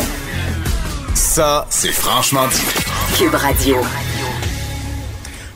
Ça, 1.14 1.66
c'est 1.70 1.92
franchement 1.92 2.46
dit. 2.48 3.16
Cube 3.16 3.34
Radio. 3.34 3.76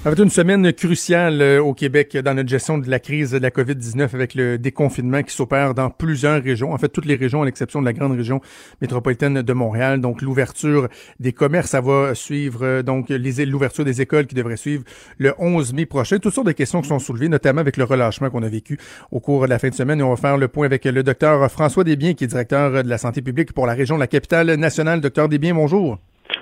Être 0.06 0.22
une 0.22 0.30
semaine 0.30 0.72
cruciale 0.72 1.42
euh, 1.42 1.60
au 1.60 1.74
Québec 1.74 2.16
dans 2.16 2.32
notre 2.32 2.48
gestion 2.48 2.78
de 2.78 2.88
la 2.88 3.00
crise 3.00 3.32
de 3.32 3.38
la 3.38 3.50
COVID-19 3.50 4.14
avec 4.14 4.36
le 4.36 4.56
déconfinement 4.56 5.20
qui 5.24 5.34
s'opère 5.34 5.74
dans 5.74 5.90
plusieurs 5.90 6.40
régions, 6.40 6.72
en 6.72 6.78
fait 6.78 6.90
toutes 6.90 7.06
les 7.06 7.16
régions 7.16 7.42
à 7.42 7.44
l'exception 7.44 7.80
de 7.80 7.86
la 7.86 7.92
grande 7.92 8.12
région 8.12 8.40
métropolitaine 8.80 9.42
de 9.42 9.52
Montréal. 9.52 10.00
Donc 10.00 10.22
l'ouverture 10.22 10.86
des 11.18 11.32
commerces, 11.32 11.70
ça 11.70 11.80
va 11.80 12.14
suivre 12.14 12.60
euh, 12.62 12.82
donc 12.84 13.08
l'ouverture 13.08 13.84
des 13.84 14.00
écoles 14.00 14.28
qui 14.28 14.36
devrait 14.36 14.56
suivre 14.56 14.84
le 15.18 15.34
11 15.40 15.74
mai 15.74 15.86
prochain. 15.86 16.20
Toutes 16.20 16.34
sortes 16.34 16.46
de 16.46 16.52
questions 16.52 16.82
qui 16.82 16.88
sont 16.88 17.00
soulevées, 17.00 17.28
notamment 17.28 17.62
avec 17.62 17.76
le 17.76 17.82
relâchement 17.82 18.30
qu'on 18.30 18.44
a 18.44 18.48
vécu 18.48 18.78
au 19.10 19.18
cours 19.18 19.42
de 19.42 19.48
la 19.48 19.58
fin 19.58 19.70
de 19.70 19.74
semaine. 19.74 19.98
Et 19.98 20.04
on 20.04 20.10
va 20.10 20.16
faire 20.16 20.38
le 20.38 20.46
point 20.46 20.66
avec 20.66 20.84
le 20.84 21.02
docteur 21.02 21.50
François 21.50 21.82
Desbiens, 21.82 22.14
qui 22.14 22.22
est 22.22 22.28
directeur 22.28 22.84
de 22.84 22.88
la 22.88 22.98
santé 22.98 23.22
publique 23.22 23.52
pour 23.52 23.66
la 23.66 23.74
région 23.74 23.96
de 23.96 24.00
la 24.02 24.06
capitale 24.06 24.54
nationale. 24.54 25.00
Docteur 25.00 25.28
Desbiens, 25.28 25.56
bonjour. 25.56 25.98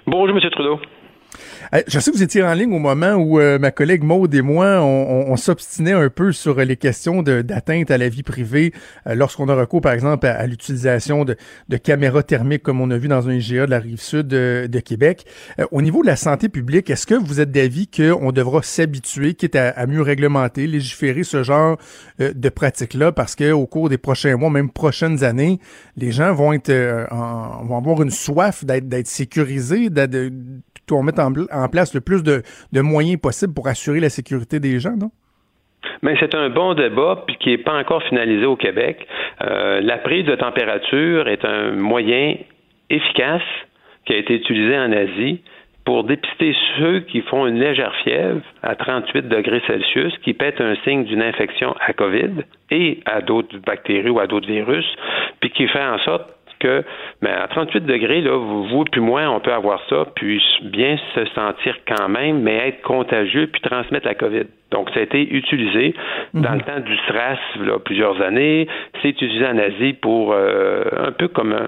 Bonjour, 0.06 0.34
Monsieur 0.34 0.50
Trudeau. 0.50 0.78
Je 1.88 1.98
sais 1.98 2.10
que 2.10 2.16
vous 2.16 2.22
étiez 2.22 2.42
en 2.42 2.54
ligne 2.54 2.72
au 2.72 2.78
moment 2.78 3.14
où 3.14 3.40
euh, 3.40 3.58
ma 3.58 3.70
collègue 3.70 4.04
Maude 4.04 4.34
et 4.34 4.42
moi, 4.42 4.80
on, 4.80 5.36
s'obstinait 5.36 5.92
un 5.92 6.08
peu 6.08 6.32
sur 6.32 6.56
les 6.60 6.76
questions 6.76 7.22
d'atteinte 7.22 7.90
à 7.90 7.98
la 7.98 8.08
vie 8.08 8.22
privée 8.22 8.72
euh, 9.06 9.14
lorsqu'on 9.14 9.48
a 9.48 9.54
recours, 9.54 9.80
par 9.80 9.92
exemple, 9.92 10.26
à, 10.26 10.46
l'utilisation 10.46 11.24
de, 11.24 11.36
caméras 11.76 12.22
thermiques 12.22 12.62
comme 12.62 12.80
on 12.80 12.90
a 12.90 12.96
vu 12.96 13.08
dans 13.08 13.28
un 13.28 13.32
IGA 13.32 13.66
de 13.66 13.70
la 13.70 13.80
rive 13.80 14.00
sud 14.00 14.28
de, 14.28 14.80
Québec. 14.84 15.24
Euh, 15.58 15.66
au 15.72 15.82
niveau 15.82 16.02
de 16.02 16.06
la 16.06 16.16
santé 16.16 16.48
publique, 16.48 16.90
est-ce 16.90 17.06
que 17.06 17.14
vous 17.14 17.40
êtes 17.40 17.50
d'avis 17.50 17.88
qu'on 17.88 18.30
devra 18.30 18.62
s'habituer, 18.62 19.34
quitte 19.34 19.56
à, 19.56 19.70
à, 19.70 19.86
mieux 19.86 20.02
réglementer, 20.02 20.66
légiférer 20.66 21.24
ce 21.24 21.42
genre 21.42 21.76
de 22.18 22.48
pratiques-là, 22.48 23.12
parce 23.12 23.34
qu'au 23.34 23.66
cours 23.66 23.88
des 23.88 23.98
prochains 23.98 24.36
mois, 24.36 24.50
même 24.50 24.70
prochaines 24.70 25.24
années, 25.24 25.58
les 25.96 26.12
gens 26.12 26.32
vont 26.34 26.52
être 26.52 26.72
vont 27.64 27.76
avoir 27.76 28.02
une 28.02 28.10
soif 28.10 28.64
d'être 28.64 29.06
sécurisés, 29.06 29.90
d'être 29.90 30.32
on 30.90 31.02
met 31.02 31.18
en, 31.18 31.32
en, 31.52 31.68
place 31.68 31.94
le 31.94 32.00
plus 32.00 32.22
de, 32.22 32.42
moyens 32.80 33.20
possibles 33.20 33.54
pour 33.54 33.68
assurer 33.68 34.00
la 34.00 34.10
sécurité 34.10 34.60
des 34.60 34.78
gens, 34.78 34.96
non? 34.96 35.10
Mais 36.02 36.16
c'est 36.18 36.34
un 36.34 36.48
bon 36.48 36.74
débat 36.74 37.24
puis 37.26 37.36
qui 37.36 37.50
n'est 37.50 37.58
pas 37.58 37.78
encore 37.78 38.02
finalisé 38.04 38.46
au 38.46 38.56
Québec. 38.56 39.06
Euh, 39.42 39.80
la 39.80 39.98
prise 39.98 40.24
de 40.24 40.34
température 40.34 41.28
est 41.28 41.44
un 41.44 41.72
moyen 41.72 42.36
efficace 42.90 43.42
qui 44.06 44.14
a 44.14 44.16
été 44.16 44.34
utilisé 44.34 44.78
en 44.78 44.92
Asie 44.92 45.42
pour 45.84 46.04
dépister 46.04 46.54
ceux 46.78 47.00
qui 47.00 47.20
font 47.22 47.46
une 47.46 47.60
légère 47.60 47.94
fièvre 48.02 48.40
à 48.62 48.74
38 48.74 49.28
degrés 49.28 49.62
Celsius, 49.66 50.16
qui 50.22 50.32
pètent 50.32 50.60
un 50.60 50.76
signe 50.76 51.04
d'une 51.04 51.22
infection 51.22 51.74
à 51.78 51.92
COVID 51.92 52.42
et 52.70 53.00
à 53.04 53.20
d'autres 53.20 53.58
bactéries 53.58 54.08
ou 54.08 54.18
à 54.18 54.26
d'autres 54.26 54.46
virus, 54.46 54.86
puis 55.40 55.50
qui 55.50 55.68
fait 55.68 55.84
en 55.84 55.98
sorte 55.98 56.30
que 56.64 56.82
mais 57.22 57.30
à 57.30 57.46
38 57.48 57.84
degrés, 57.86 58.20
là, 58.20 58.36
vous, 58.36 58.84
puis 58.84 59.00
moi, 59.00 59.22
on 59.28 59.40
peut 59.40 59.52
avoir 59.52 59.80
ça, 59.88 60.06
puis 60.14 60.42
bien 60.62 60.96
se 61.14 61.24
sentir 61.26 61.76
quand 61.86 62.08
même, 62.08 62.40
mais 62.40 62.68
être 62.68 62.82
contagieux 62.82 63.46
puis 63.46 63.60
transmettre 63.60 64.06
la 64.06 64.14
COVID. 64.14 64.44
Donc, 64.70 64.90
ça 64.90 65.00
a 65.00 65.02
été 65.02 65.20
utilisé 65.20 65.94
dans 66.32 66.50
le 66.50 66.56
mhm. 66.56 66.62
temps 66.62 66.80
du 66.80 66.96
SRAS, 67.06 67.38
là, 67.60 67.78
plusieurs 67.78 68.20
années. 68.20 68.66
C'est 69.00 69.10
utilisé 69.10 69.46
en 69.46 69.56
Asie 69.58 69.92
pour 69.92 70.32
euh, 70.32 70.84
un 70.96 71.12
peu 71.12 71.28
comme 71.28 71.52
euh, 71.52 71.66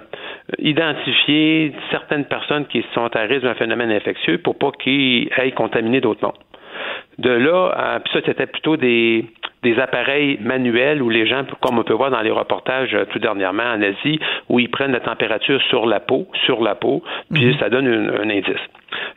identifier 0.59 1.73
certaines 1.91 2.25
personnes 2.25 2.67
qui 2.67 2.85
sont 2.95 3.15
à 3.15 3.21
risque 3.21 3.45
d'un 3.45 3.55
phénomène 3.55 3.93
infectieux 3.93 4.39
pour 4.39 4.59
pas 4.59 4.73
qu'ils 4.83 5.29
aillent 5.37 5.53
contaminer 5.53 6.01
d'autres 6.01 6.25
mondes. 6.25 6.35
De 7.19 7.31
là, 7.31 8.01
puis 8.05 8.13
ça, 8.13 8.21
c'était 8.27 8.47
plutôt 8.47 8.77
des, 8.77 9.25
des 9.67 9.81
appareils 9.81 10.39
manuels 10.41 11.03
où 11.03 11.11
les 11.11 11.27
gens, 11.27 11.43
comme 11.61 11.79
on 11.79 11.83
peut 11.83 11.95
voir 11.95 12.11
dans 12.11 12.21
les 12.21 12.31
reportages 12.31 12.95
euh, 12.95 13.05
tout 13.07 13.19
dernièrement 13.19 13.65
en 13.65 13.83
Asie, 13.83 14.21
où 14.49 14.61
ils 14.61 14.71
prennent 14.71 14.93
la 14.93 15.01
température 15.01 15.61
sur 15.63 15.87
la 15.87 16.01
peau, 16.01 16.29
sur 16.45 16.63
la 16.63 16.75
peau, 16.75 17.03
puis 17.33 17.47
mhm. 17.47 17.59
ça 17.59 17.69
donne 17.69 17.89
un 17.89 18.31
indice. 18.31 18.65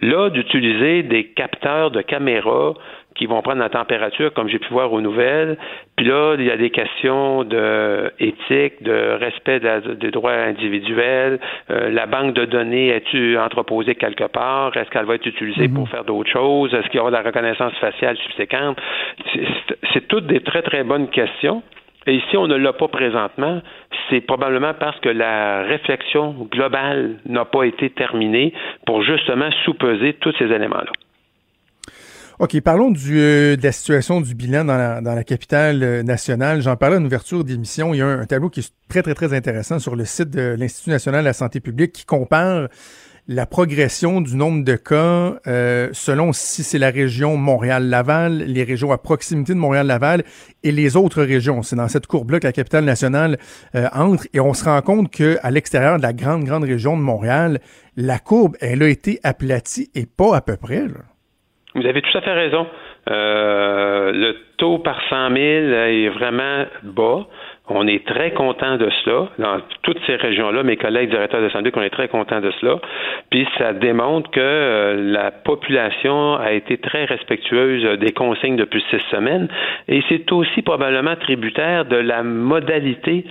Là, 0.01 0.30
d'utiliser 0.30 1.04
des 1.04 1.25
capteurs 1.25 1.92
de 1.92 2.01
caméra 2.01 2.74
qui 3.20 3.26
vont 3.26 3.42
prendre 3.42 3.60
la 3.60 3.68
température, 3.68 4.34
comme 4.34 4.48
j'ai 4.48 4.60
pu 4.60 4.72
voir 4.72 4.94
aux 4.94 5.02
nouvelles. 5.02 5.58
Puis 5.98 6.06
là, 6.06 6.36
il 6.40 6.46
y 6.46 6.52
a 6.52 6.56
des 6.56 6.70
questions 6.70 7.44
de 7.44 8.14
éthique, 8.18 8.82
de 8.82 9.18
respect 9.20 9.60
des 9.60 10.12
droits 10.12 10.32
individuels. 10.32 11.38
Euh, 11.70 11.90
la 11.90 12.06
banque 12.06 12.34
de 12.34 12.46
données 12.46 12.88
est-tu 12.88 13.38
entreposée 13.38 13.96
quelque 13.96 14.24
part? 14.24 14.78
Est-ce 14.78 14.90
qu'elle 14.90 15.06
va 15.06 15.16
être 15.16 15.26
utilisée 15.26 15.68
pour 15.68 15.84
mhm. 15.84 15.90
faire 15.90 16.06
d'autres 16.06 16.32
choses? 16.32 16.74
Est-ce 16.74 16.88
qu'il 16.88 16.96
y 16.96 17.00
aura 17.02 17.12
de 17.12 17.18
la 17.18 17.24
reconnaissance 17.24 17.74
faciale 17.74 18.16
subséquente? 18.16 18.78
C'est 19.94 20.08
toutes 20.08 20.28
des 20.28 20.40
très, 20.40 20.62
très 20.62 20.86
bonnes 20.86 21.10
questions. 21.10 21.62
Et 22.08 22.16
ici, 22.16 22.38
on 22.38 22.48
ne 22.48 22.56
l'a 22.56 22.72
pas 22.72 22.88
présentement. 22.88 23.62
C'est 24.10 24.22
probablement 24.22 24.74
parce 24.80 24.98
que 25.02 25.10
la 25.10 25.64
réflexion 25.64 26.48
globale 26.50 27.18
n'a 27.26 27.44
pas 27.44 27.66
été 27.66 27.90
terminée 27.90 28.54
pour 28.86 29.04
justement 29.04 29.50
sous-peser 29.66 30.14
tous 30.14 30.34
ces 30.40 30.46
éléments-là. 30.46 30.94
OK, 32.39 32.58
parlons 32.62 32.89
du, 32.89 33.19
euh, 33.19 33.58
de 33.58 33.63
la 33.63 33.74
situation 33.74 34.22
du 34.22 34.34
bilan 34.34 34.63
dans 34.63 34.77
la, 34.77 35.01
dans 35.01 35.13
la 35.13 35.25
capitale 35.25 35.84
euh, 35.84 36.03
nationale. 36.03 36.62
J'en 36.62 36.77
parlais 36.77 36.96
en 36.96 37.03
ouverture 37.03 37.43
d'émission. 37.43 37.93
Il 37.93 37.98
y 37.98 38.01
a 38.01 38.08
un, 38.08 38.25
tableau 38.25 38.50
qui 38.50 38.62
est 38.62 38.72
très, 38.88 39.01
très, 39.01 39.13
très 39.13 39.34
intéressant 39.34 39.77
sur 39.77 39.98
le 39.98 40.05
site 40.05 40.29
de 40.29 40.55
l'Institut 40.58 40.89
national 40.89 41.19
de 41.19 41.25
la 41.25 41.34
santé 41.34 41.60
publique 41.60 41.91
qui 41.91 42.05
compare 42.05 42.69
la 43.27 43.46
progression 43.46 44.22
du 44.22 44.38
nombre 44.38 44.63
de 44.63 44.77
cas 44.77 45.36
euh, 45.48 45.89
selon 45.91 46.31
si 46.31 46.63
c'est 46.63 46.77
la 46.77 46.91
région 46.91 47.36
Montréal-Laval, 47.36 48.38
les 48.38 48.63
régions 48.63 48.93
à 48.93 48.98
proximité 48.98 49.53
de 49.53 49.60
Montréal-Laval 49.60 50.24
et 50.63 50.72
les 50.72 50.96
autres 50.96 51.24
régions. 51.24 51.62
C'est 51.62 51.75
dans 51.75 51.89
cette 51.89 52.08
courbe-là 52.08 52.39
que 52.39 52.48
la 52.48 52.53
capitale 52.53 52.86
nationale 52.86 53.38
entre 53.91 54.27
et 54.34 54.39
on 54.39 54.53
se 54.53 54.63
rend 54.63 54.81
compte 54.81 55.12
qu'à 55.12 55.51
l'extérieur 55.51 55.98
de 55.98 56.03
la 56.03 56.13
grande, 56.13 56.46
grande 56.46 56.63
région 56.63 56.96
de 56.96 57.01
Montréal, 57.01 57.60
la 57.98 58.17
courbe, 58.17 58.55
elle 58.62 58.81
a 58.81 58.88
été 58.88 59.19
aplatie 59.24 59.91
et 59.93 60.05
pas 60.05 60.38
à 60.38 60.39
peu 60.39 60.55
près. 60.55 60.88
Là. 60.88 61.09
Vous 61.80 61.88
avez 61.88 62.02
tout 62.02 62.18
à 62.18 62.22
fait 62.22 62.34
raison. 62.34 62.68
Euh, 63.10 64.12
le 64.12 64.36
taux 64.58 64.80
par 64.80 65.02
100 65.10 65.30
000 65.30 65.40
est 65.40 66.10
vraiment 66.10 66.66
bas. 66.84 67.26
On 67.70 67.88
est 67.88 68.06
très 68.06 68.32
content 68.32 68.76
de 68.76 68.90
cela. 69.04 69.30
Dans 69.38 69.62
toutes 69.84 70.00
ces 70.06 70.18
régions-là, 70.18 70.64
mes 70.64 70.76
collègues 70.76 71.10
directeurs 71.10 71.42
de 71.42 71.48
santé, 71.48 71.72
on 71.74 71.82
est 71.82 71.90
très 71.90 72.10
contents 72.10 72.42
de 72.42 72.52
cela. 72.60 72.80
Puis 73.30 73.48
ça 73.58 73.72
démontre 73.72 74.30
que 74.32 74.42
euh, 74.42 75.12
la 75.14 75.32
population 75.32 76.36
a 76.36 76.52
été 76.52 76.80
très 76.80 77.06
respectueuse 77.06 77.98
des 77.98 78.12
consignes 78.12 78.58
depuis 78.58 78.84
six 78.90 79.02
semaines. 79.10 79.48
Et 79.88 80.04
c'est 80.10 80.30
aussi 80.34 80.62
probablement 80.62 81.16
tributaire 81.16 81.86
de 81.86 81.96
la 81.96 82.24
modalité 82.24 83.24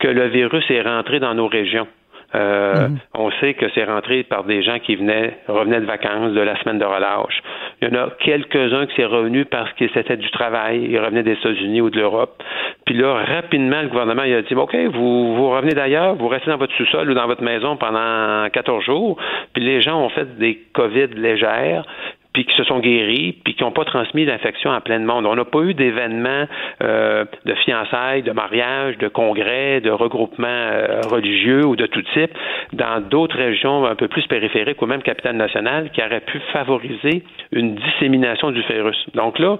que 0.00 0.08
le 0.08 0.26
virus 0.26 0.68
est 0.70 0.82
rentré 0.82 1.20
dans 1.20 1.34
nos 1.34 1.46
régions. 1.46 1.86
Euh, 2.34 2.88
mhm. 2.88 2.98
On 3.14 3.30
sait 3.40 3.54
que 3.54 3.66
c'est 3.74 3.84
rentré 3.84 4.22
par 4.22 4.44
des 4.44 4.62
gens 4.62 4.78
qui 4.78 4.96
venaient, 4.96 5.38
revenaient 5.48 5.80
de 5.80 5.86
vacances, 5.86 6.32
de 6.32 6.40
la 6.40 6.58
semaine 6.60 6.78
de 6.78 6.84
relâche. 6.84 7.42
Il 7.80 7.88
y 7.88 7.96
en 7.96 8.00
a 8.00 8.10
quelques-uns 8.20 8.86
qui 8.86 9.02
sont 9.02 9.08
revenus 9.08 9.46
parce 9.50 9.72
que 9.74 9.84
c'était 9.92 10.16
du 10.16 10.30
travail. 10.30 10.86
Ils 10.88 10.98
revenaient 10.98 11.22
des 11.22 11.32
États-Unis 11.32 11.80
ou 11.80 11.90
de 11.90 11.98
l'Europe. 11.98 12.42
Puis 12.86 12.94
là, 12.96 13.22
rapidement, 13.24 13.82
le 13.82 13.88
gouvernement 13.88 14.22
il 14.24 14.34
a 14.34 14.42
dit 14.42 14.54
OK, 14.54 14.74
vous, 14.92 15.34
vous 15.34 15.50
revenez 15.50 15.74
d'ailleurs, 15.74 16.14
vous 16.14 16.28
restez 16.28 16.50
dans 16.50 16.56
votre 16.56 16.74
sous-sol 16.74 17.10
ou 17.10 17.14
dans 17.14 17.26
votre 17.26 17.42
maison 17.42 17.76
pendant 17.76 18.48
14 18.50 18.84
jours. 18.84 19.18
Puis 19.52 19.62
les 19.62 19.80
gens 19.82 20.00
ont 20.00 20.08
fait 20.08 20.38
des 20.38 20.58
COVID 20.72 21.08
légères 21.14 21.84
puis 22.32 22.44
qui 22.46 22.54
se 22.56 22.64
sont 22.64 22.80
guéris, 22.80 23.36
puis 23.44 23.54
qui 23.54 23.62
n'ont 23.62 23.72
pas 23.72 23.84
transmis 23.84 24.24
l'infection 24.24 24.72
à 24.72 24.80
plein 24.80 24.98
de 24.98 25.04
monde. 25.04 25.26
On 25.26 25.34
n'a 25.34 25.44
pas 25.44 25.60
eu 25.60 25.74
d'événements 25.74 26.46
euh, 26.82 27.24
de 27.44 27.54
fiançailles, 27.54 28.22
de 28.22 28.32
mariages, 28.32 28.96
de 28.98 29.08
congrès, 29.08 29.80
de 29.80 29.90
regroupements 29.90 30.46
euh, 30.48 31.00
religieux 31.10 31.64
ou 31.66 31.76
de 31.76 31.86
tout 31.86 32.02
type 32.14 32.30
dans 32.72 33.00
d'autres 33.00 33.36
régions 33.36 33.84
un 33.84 33.94
peu 33.94 34.08
plus 34.08 34.26
périphériques 34.26 34.80
ou 34.80 34.86
même 34.86 35.02
capitale 35.02 35.36
nationale 35.36 35.90
qui 35.90 36.02
auraient 36.02 36.20
pu 36.20 36.40
favoriser 36.52 37.22
une 37.52 37.74
dissémination 37.74 38.50
du 38.50 38.62
virus. 38.62 38.96
Donc 39.14 39.38
là, 39.38 39.58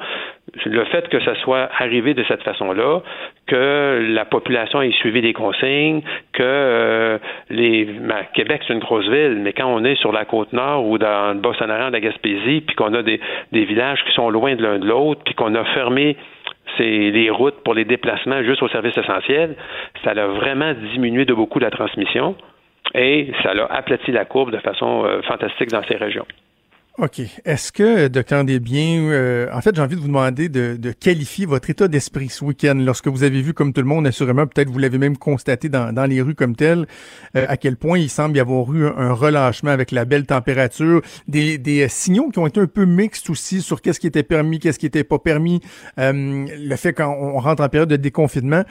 le 0.65 0.85
fait 0.85 1.09
que 1.09 1.21
ça 1.25 1.35
soit 1.37 1.69
arrivé 1.79 2.15
de 2.15 2.25
cette 2.25 2.43
façon-là, 2.43 3.01
que 3.47 4.07
la 4.11 4.25
population 4.25 4.83
ait 4.83 4.93
suivi 4.93 5.21
des 5.21 5.33
consignes, 5.33 6.03
que 6.33 6.43
euh, 6.43 7.19
les 7.51 7.85
ben, 7.85 8.23
Québec 8.35 8.63
c'est 8.67 8.73
une 8.73 8.81
grosse 8.81 9.09
ville, 9.09 9.39
mais 9.41 9.53
quand 9.53 9.67
on 9.67 9.85
est 9.85 9.97
sur 9.97 10.13
la 10.13 10.25
côte 10.25 10.53
nord 10.53 10.87
ou 10.87 10.99
dans 10.99 11.35
le 11.35 11.41
Bas-Saint-Laurent, 11.41 11.91
la 11.91 12.01
Gaspésie, 12.01 12.62
puis 12.67 12.77
qu'on 12.77 12.95
a 12.95 13.03
des, 13.03 13.21
villages 13.53 14.03
qui 14.05 14.13
sont 14.13 14.31
loin 14.31 14.55
de 14.55 14.63
l'un 14.63 14.79
de 14.79 14.87
l'autre, 14.87 15.23
puis 15.25 15.35
qu'on 15.35 15.55
a 15.55 15.65
fermé 15.75 16.17
les 16.79 17.31
routes 17.31 17.63
pour 17.65 17.75
les 17.75 17.85
déplacements 17.85 18.43
juste 18.43 18.63
aux 18.63 18.69
services 18.69 18.97
essentiels, 18.97 19.57
ça 20.05 20.11
a 20.11 20.27
vraiment 20.27 20.73
diminué 20.93 21.25
de 21.25 21.35
beaucoup 21.35 21.59
la 21.59 21.71
transmission 21.71 22.35
et 22.95 23.31
ça 23.43 23.51
a 23.51 23.77
aplati 23.77 24.11
la 24.11 24.25
courbe 24.25 24.51
de 24.51 24.59
façon 24.59 25.05
euh, 25.05 25.23
fantastique 25.23 25.71
dans 25.71 25.83
ces 25.85 25.97
régions. 25.97 26.27
OK. 26.99 27.23
Est-ce 27.47 27.73
que, 27.73 28.09
docteur 28.09 28.45
Desbiens, 28.45 29.01
euh, 29.01 29.49
en 29.51 29.63
fait, 29.63 29.75
j'ai 29.75 29.81
envie 29.81 29.97
de 29.97 30.01
vous 30.01 30.09
demander 30.09 30.51
de, 30.51 30.93
qualifier 30.93 31.47
votre 31.47 31.71
état 31.71 31.89
d'esprit 31.89 32.29
ce 32.29 32.45
week-end, 32.45 32.75
lorsque 32.77 33.09
vous 33.09 33.23
avez 33.23 33.41
vu, 33.41 33.55
comme 33.55 33.73
tout 33.73 33.81
le 33.81 33.87
monde, 33.87 34.07
assurément, 34.07 34.47
peut-être 34.47 34.69
vous 34.69 34.79
l'avez 34.79 34.99
même 34.99 35.17
constaté 35.17 35.71
dans, 35.71 36.07
les 36.07 36.21
rues 36.21 36.35
comme 36.35 36.55
tel, 36.55 36.87
euh, 37.35 37.47
à 37.49 37.57
quel 37.57 37.77
point 37.77 37.99
il 37.99 38.11
semble 38.11 38.37
y 38.37 38.41
avoir 38.41 38.71
eu 38.75 38.87
un, 38.87 39.15
relâchement 39.15 39.71
avec 39.71 39.91
la 39.91 40.05
belle 40.05 40.27
température, 40.27 41.01
des, 41.29 41.57
des 41.57 41.89
signaux 41.89 42.29
qui 42.29 42.39
ont 42.39 42.47
été 42.47 42.61
un 42.61 42.67
peu 42.67 42.85
mixtes 42.85 43.31
aussi 43.31 43.63
sur 43.63 43.81
qu'est-ce 43.81 43.99
qui 43.99 44.07
était 44.07 44.23
permis, 44.23 44.59
qu'est-ce 44.59 44.79
qui 44.79 44.87
était 44.87 45.05
pas 45.05 45.19
permis, 45.19 45.63
euh, 45.99 46.47
le 46.47 46.77
fait 46.77 46.93
qu'on 46.93 47.39
rentre 47.41 47.63
en 47.63 47.69
période 47.71 47.89
de 47.89 47.97
déconfinement. 47.97 48.65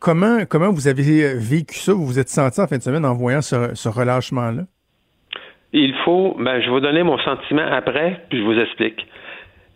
Comment, 0.00 0.44
comment 0.44 0.72
vous 0.72 0.88
avez 0.88 1.34
vécu 1.34 1.78
ça, 1.78 1.92
vous 1.92 2.04
vous 2.04 2.18
êtes 2.18 2.30
senti 2.30 2.60
en 2.60 2.66
fin 2.66 2.78
de 2.78 2.82
semaine 2.82 3.04
en 3.04 3.14
voyant 3.14 3.42
ce, 3.42 3.74
ce 3.74 3.88
relâchement-là? 3.88 4.66
Il 5.72 5.94
faut, 6.04 6.36
ben, 6.38 6.60
je 6.60 6.66
vais 6.66 6.70
vous 6.70 6.80
donner 6.80 7.02
mon 7.02 7.18
sentiment 7.18 7.66
après, 7.70 8.20
puis 8.28 8.38
je 8.38 8.44
vous 8.44 8.58
explique. 8.58 9.06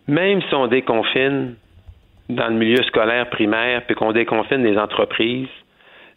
Même 0.07 0.41
si 0.41 0.53
on 0.53 0.67
déconfine 0.67 1.55
dans 2.29 2.47
le 2.47 2.55
milieu 2.55 2.83
scolaire 2.83 3.29
primaire, 3.29 3.83
puis 3.85 3.95
qu'on 3.95 4.11
déconfine 4.11 4.63
les 4.63 4.77
entreprises, 4.77 5.47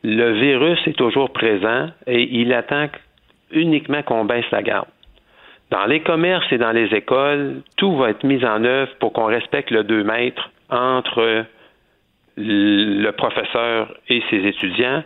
le 0.03 0.33
virus 0.33 0.79
est 0.87 0.97
toujours 0.97 1.33
présent 1.33 1.89
et 2.07 2.23
il 2.23 2.53
attend 2.53 2.87
uniquement 3.51 4.03
qu'on 4.03 4.25
baisse 4.25 4.51
la 4.51 4.63
garde. 4.63 4.89
Dans 5.71 5.85
les 5.85 6.01
commerces 6.01 6.51
et 6.51 6.59
dans 6.59 6.73
les 6.73 6.95
écoles, 6.95 7.63
tout 7.77 7.97
va 7.97 8.11
être 8.11 8.25
mis 8.25 8.45
en 8.45 8.65
œuvre 8.65 8.93
pour 9.01 9.13
qu'on 9.13 9.27
respecte 9.27 9.71
le 9.71 9.85
2 9.85 10.03
mètres 10.03 10.51
entre 10.71 11.45
le 12.37 13.11
professeur 13.11 13.95
et 14.09 14.23
ses 14.31 14.47
étudiants, 14.47 15.03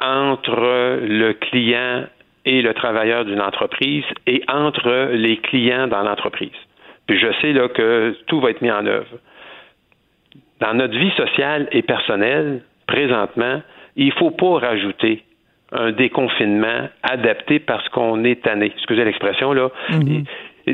entre 0.00 1.00
le 1.02 1.32
client 1.34 2.04
et 2.44 2.62
le 2.62 2.74
travailleur 2.74 3.24
d'une 3.24 3.40
entreprise 3.40 4.04
et 4.26 4.42
entre 4.48 5.10
les 5.12 5.36
clients 5.38 5.86
dans 5.86 6.02
l'entreprise. 6.02 6.50
Puis 7.06 7.18
je 7.18 7.28
sais 7.40 7.52
là 7.52 7.68
que 7.68 8.16
tout 8.26 8.40
va 8.40 8.50
être 8.50 8.62
mis 8.62 8.70
en 8.70 8.86
œuvre. 8.86 9.18
Dans 10.60 10.74
notre 10.74 10.96
vie 10.96 11.10
sociale 11.16 11.68
et 11.72 11.82
personnelle, 11.82 12.62
présentement, 12.86 13.62
il 13.96 14.06
ne 14.06 14.12
faut 14.12 14.30
pas 14.30 14.58
rajouter 14.58 15.24
un 15.72 15.92
déconfinement 15.92 16.88
adapté 17.02 17.58
parce 17.58 17.88
qu'on 17.90 18.24
est 18.24 18.42
tanné. 18.42 18.66
Excusez 18.66 19.04
l'expression 19.04 19.52
là. 19.52 19.70
Mhm. 19.90 20.24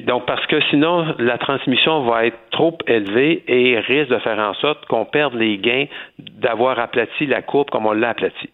donc 0.07 0.27
parce 0.27 0.45
que 0.47 0.61
sinon 0.71 1.15
la 1.19 1.39
transmission 1.39 2.03
va 2.03 2.27
être 2.27 2.39
trop 2.51 2.77
élevée 2.87 3.45
et 3.47 3.79
risque 3.79 4.11
de 4.11 4.19
faire 4.19 4.39
en 4.39 4.55
sorte 4.55 4.87
qu'on 4.87 5.05
perde 5.05 5.35
les 5.35 5.59
gains 5.59 5.87
d'avoir 6.19 6.79
aplati 6.79 7.27
la 7.27 7.43
courbe 7.43 7.71
comme 7.71 7.87
on 7.87 7.93
l'a 7.93 8.11
aplati. 8.11 8.49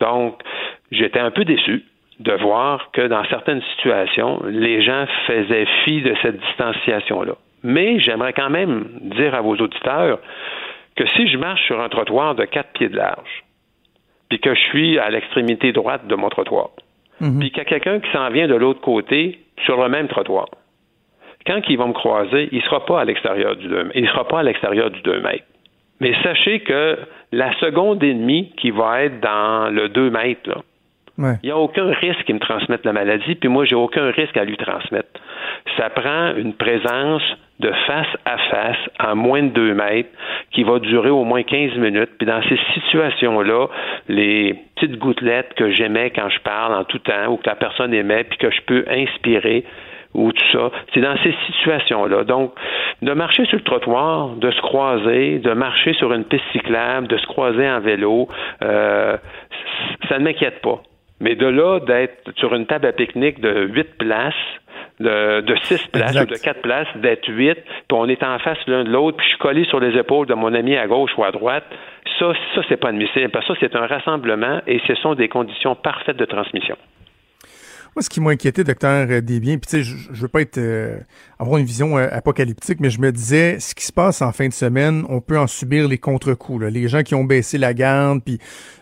Donc 0.00 0.40
j'étais 0.90 1.20
un 1.20 1.30
peu 1.30 1.44
déçu 1.44 1.84
de 2.20 2.32
voir 2.32 2.90
que 2.92 3.06
dans 3.06 3.24
certaines 3.26 3.62
situations, 3.76 4.42
les 4.48 4.82
gens 4.82 5.06
faisaient 5.26 5.66
fi 5.84 6.00
de 6.02 6.14
cette 6.22 6.38
distanciation-là. 6.40 7.34
Mais 7.62 7.98
j'aimerais 7.98 8.32
quand 8.32 8.50
même 8.50 8.88
dire 9.00 9.34
à 9.34 9.40
vos 9.40 9.56
auditeurs 9.56 10.18
que 10.96 11.06
si 11.08 11.28
je 11.28 11.36
marche 11.36 11.64
sur 11.66 11.80
un 11.80 11.88
trottoir 11.88 12.34
de 12.34 12.44
quatre 12.44 12.72
pieds 12.72 12.88
de 12.88 12.96
large, 12.96 13.44
puis 14.28 14.40
que 14.40 14.54
je 14.54 14.60
suis 14.60 14.98
à 14.98 15.10
l'extrémité 15.10 15.72
droite 15.72 16.06
de 16.06 16.14
mon 16.14 16.28
trottoir, 16.30 16.70
mhm. 17.20 17.38
puis 17.38 17.50
qu'il 17.50 17.58
y 17.58 17.60
a 17.62 17.64
quelqu'un 17.64 18.00
qui 18.00 18.10
s'en 18.12 18.30
vient 18.30 18.48
de 18.48 18.54
l'autre 18.54 18.80
côté 18.80 19.40
sur 19.64 19.80
le 19.82 19.88
même 19.88 20.08
trottoir, 20.08 20.46
quand 21.46 21.60
il 21.68 21.78
va 21.78 21.86
me 21.86 21.92
croiser, 21.92 22.48
il 22.50 22.58
ne 22.58 22.62
sera 22.62 22.84
pas 22.84 23.00
à 23.00 23.04
l'extérieur 23.04 23.56
du 23.56 23.68
2 23.68 23.92
Il 23.94 24.08
sera 24.08 24.26
pas 24.26 24.40
à 24.40 24.42
l'extérieur 24.42 24.90
du 24.90 25.00
2 25.02 25.20
mètres. 25.20 25.44
Mais 26.00 26.12
sachez 26.22 26.60
que 26.60 26.98
la 27.32 27.56
seconde 27.60 28.02
et 28.02 28.12
demie 28.12 28.52
qui 28.56 28.70
va 28.70 29.04
être 29.04 29.20
dans 29.20 29.72
le 29.72 29.88
2 29.88 30.10
mètres, 30.10 30.50
là, 30.50 30.56
Il 31.18 31.46
n'y 31.46 31.50
a 31.50 31.56
aucun 31.56 31.90
risque 31.92 32.24
qu'il 32.24 32.34
me 32.34 32.40
transmette 32.40 32.84
la 32.84 32.92
maladie, 32.92 33.34
puis 33.34 33.48
moi, 33.48 33.64
j'ai 33.64 33.74
aucun 33.74 34.10
risque 34.10 34.36
à 34.36 34.44
lui 34.44 34.56
transmettre. 34.56 35.08
Ça 35.76 35.90
prend 35.90 36.34
une 36.36 36.54
présence 36.54 37.22
de 37.58 37.72
face 37.86 38.16
à 38.26 38.36
face 38.50 38.90
à 38.98 39.14
moins 39.14 39.42
de 39.42 39.48
deux 39.48 39.72
mètres 39.72 40.10
qui 40.52 40.62
va 40.62 40.78
durer 40.78 41.08
au 41.08 41.24
moins 41.24 41.42
15 41.42 41.76
minutes. 41.76 42.10
Puis 42.18 42.26
dans 42.26 42.42
ces 42.42 42.58
situations-là, 42.74 43.68
les 44.08 44.54
petites 44.74 44.98
gouttelettes 44.98 45.54
que 45.54 45.70
j'aimais 45.70 46.10
quand 46.10 46.28
je 46.28 46.40
parle 46.40 46.74
en 46.74 46.84
tout 46.84 46.98
temps 46.98 47.28
ou 47.28 47.38
que 47.38 47.48
la 47.48 47.56
personne 47.56 47.94
aimait, 47.94 48.24
puis 48.24 48.36
que 48.36 48.50
je 48.50 48.60
peux 48.66 48.84
inspirer, 48.90 49.64
ou 50.16 50.32
tout 50.32 50.44
ça. 50.52 50.70
C'est 50.92 51.00
dans 51.00 51.16
ces 51.22 51.34
situations-là. 51.46 52.24
Donc, 52.24 52.52
de 53.02 53.12
marcher 53.12 53.44
sur 53.46 53.56
le 53.56 53.64
trottoir, 53.64 54.30
de 54.30 54.50
se 54.50 54.60
croiser, 54.60 55.38
de 55.38 55.52
marcher 55.52 55.92
sur 55.94 56.12
une 56.12 56.24
piste 56.24 56.44
cyclable, 56.52 57.06
de 57.06 57.18
se 57.18 57.26
croiser 57.26 57.68
en 57.68 57.80
vélo, 57.80 58.28
euh, 58.62 59.16
ça 60.08 60.18
ne 60.18 60.24
m'inquiète 60.24 60.62
pas. 60.62 60.82
Mais 61.20 61.34
de 61.34 61.46
là, 61.46 61.80
d'être 61.80 62.32
sur 62.36 62.54
une 62.54 62.66
table 62.66 62.86
à 62.86 62.92
pique-nique 62.92 63.40
de 63.40 63.66
huit 63.66 63.96
places, 63.98 64.34
de, 65.00 65.40
de 65.40 65.56
six 65.62 65.86
places 65.88 66.14
ou 66.14 66.26
de 66.26 66.36
quatre 66.36 66.62
places, 66.62 66.88
d'être 66.96 67.28
huit, 67.28 67.56
puis 67.56 67.92
on 67.92 68.08
est 68.08 68.22
en 68.22 68.38
face 68.38 68.58
l'un 68.66 68.84
de 68.84 68.90
l'autre, 68.90 69.16
puis 69.16 69.26
je 69.26 69.30
suis 69.30 69.38
collé 69.38 69.64
sur 69.64 69.80
les 69.80 69.98
épaules 69.98 70.26
de 70.26 70.34
mon 70.34 70.52
ami 70.54 70.76
à 70.76 70.86
gauche 70.86 71.10
ou 71.16 71.24
à 71.24 71.32
droite, 71.32 71.64
ça, 72.18 72.32
ça, 72.54 72.62
c'est 72.68 72.76
pas 72.76 72.88
admissible. 72.88 73.30
Parce 73.30 73.46
que 73.46 73.54
ça, 73.54 73.60
c'est 73.60 73.76
un 73.76 73.86
rassemblement 73.86 74.60
et 74.66 74.80
ce 74.86 74.94
sont 74.96 75.14
des 75.14 75.28
conditions 75.28 75.74
parfaites 75.74 76.16
de 76.16 76.24
transmission. 76.24 76.76
Moi, 77.94 78.02
ce 78.02 78.10
qui 78.10 78.20
m'a 78.20 78.32
inquiété, 78.32 78.62
docteur 78.62 79.06
Desbiens, 79.22 79.56
puis 79.56 79.70
tu 79.70 79.76
sais, 79.78 79.82
je, 79.82 80.12
je 80.12 80.20
veux 80.20 80.28
pas 80.28 80.42
être 80.42 80.58
euh, 80.58 80.98
avoir 81.38 81.56
une 81.56 81.64
vision 81.64 81.96
euh, 81.96 82.08
apocalyptique, 82.12 82.78
mais 82.78 82.90
je 82.90 83.00
me 83.00 83.10
disais, 83.10 83.58
ce 83.58 83.74
qui 83.74 83.86
se 83.86 83.92
passe 83.92 84.20
en 84.20 84.32
fin 84.32 84.48
de 84.48 84.52
semaine, 84.52 85.04
on 85.08 85.22
peut 85.22 85.38
en 85.38 85.46
subir 85.46 85.88
les 85.88 85.96
contre-coups. 85.96 86.66
Les 86.66 86.88
gens 86.88 87.02
qui 87.02 87.14
ont 87.14 87.24
baissé 87.24 87.56
la 87.56 87.72
garde, 87.72 88.20
puis 88.22 88.38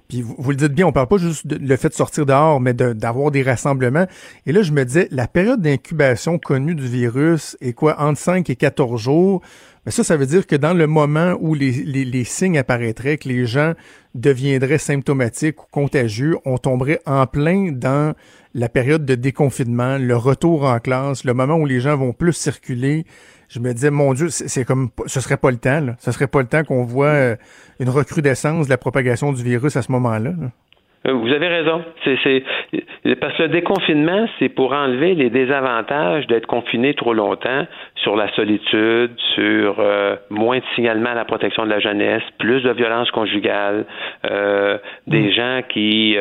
puis 0.08 0.22
vous, 0.22 0.50
le 0.50 0.56
dites 0.56 0.72
bien, 0.72 0.86
on 0.86 0.92
parle 0.92 1.08
pas 1.08 1.16
juste 1.16 1.46
de 1.46 1.56
le 1.56 1.76
fait 1.76 1.88
de 1.88 1.94
sortir 1.94 2.26
dehors, 2.26 2.60
mais 2.60 2.74
d'avoir 2.74 3.30
des 3.30 3.42
rassemblements. 3.42 4.06
Et 4.46 4.52
là, 4.52 4.62
je 4.62 4.72
me 4.72 4.84
disais, 4.84 5.08
la 5.10 5.26
période 5.26 5.62
d'incubation 5.62 6.38
connue 6.38 6.74
du 6.74 6.86
virus 6.86 7.56
est 7.62 7.72
quoi, 7.72 8.00
entre 8.00 8.18
5 8.18 8.48
et 8.50 8.56
14 8.56 9.00
jours? 9.00 9.40
Mais 9.86 9.92
ça, 9.92 10.04
ça 10.04 10.16
veut 10.16 10.26
dire 10.26 10.46
que 10.46 10.56
dans 10.56 10.74
le 10.74 10.86
moment 10.86 11.36
où 11.40 11.54
les, 11.54 11.72
les, 11.72 12.24
signes 12.24 12.58
apparaîtraient, 12.58 13.18
que 13.18 13.28
les 13.28 13.46
gens 13.46 13.74
deviendraient 14.14 14.78
symptomatiques 14.78 15.62
ou 15.62 15.66
contagieux, 15.70 16.38
on 16.44 16.58
tomberait 16.58 17.00
en 17.06 17.26
plein 17.26 17.70
dans 17.72 18.14
la 18.54 18.68
période 18.68 19.04
de 19.04 19.14
déconfinement, 19.14 19.98
le 19.98 20.16
retour 20.16 20.64
en 20.64 20.78
classe, 20.78 21.24
le 21.24 21.34
moment 21.34 21.56
où 21.56 21.66
les 21.66 21.80
gens 21.80 21.96
vont 21.96 22.12
plus 22.12 22.32
circuler. 22.32 23.04
Je 23.48 23.60
me 23.60 23.72
disais, 23.72 23.90
mon 23.90 24.12
Dieu, 24.14 24.28
c'est 24.28 24.64
comme, 24.64 24.90
ce 25.06 25.20
serait 25.20 25.36
pas 25.36 25.50
le 25.50 25.58
temps, 25.58 25.80
là. 25.80 25.94
Ce 25.98 26.12
serait 26.12 26.26
pas 26.26 26.40
le 26.40 26.48
temps 26.48 26.64
qu'on 26.64 26.84
voit 26.84 27.06
euh, 27.06 27.36
une 27.80 27.88
recrudescence 27.88 28.66
de 28.66 28.70
la 28.70 28.78
propagation 28.78 29.32
du 29.32 29.42
virus 29.42 29.76
à 29.76 29.82
ce 29.82 29.92
moment-là. 29.92 30.30
là 30.30 30.50
euh, 31.06 31.12
vous 31.12 31.30
avez 31.32 31.48
raison. 31.48 31.84
C'est, 32.04 32.42
parce 33.20 33.36
que 33.36 33.42
le 33.42 33.48
déconfinement, 33.50 34.26
c'est 34.38 34.48
pour 34.48 34.72
enlever 34.72 35.14
les 35.14 35.28
désavantages 35.28 36.26
d'être 36.28 36.46
confiné 36.46 36.94
trop 36.94 37.12
longtemps 37.12 37.66
sur 37.96 38.16
la 38.16 38.32
solitude, 38.34 39.10
sur 39.34 39.76
euh, 39.78 40.16
moins 40.30 40.58
de 40.58 40.64
signalement 40.74 41.10
à 41.10 41.14
la 41.14 41.24
protection 41.24 41.64
de 41.64 41.70
la 41.70 41.80
jeunesse, 41.80 42.22
plus 42.38 42.62
de 42.62 42.70
violence 42.70 43.10
conjugale, 43.10 43.84
euh, 44.30 44.78
des 45.06 45.28
mm. 45.28 45.32
gens 45.32 45.60
qui, 45.68 46.16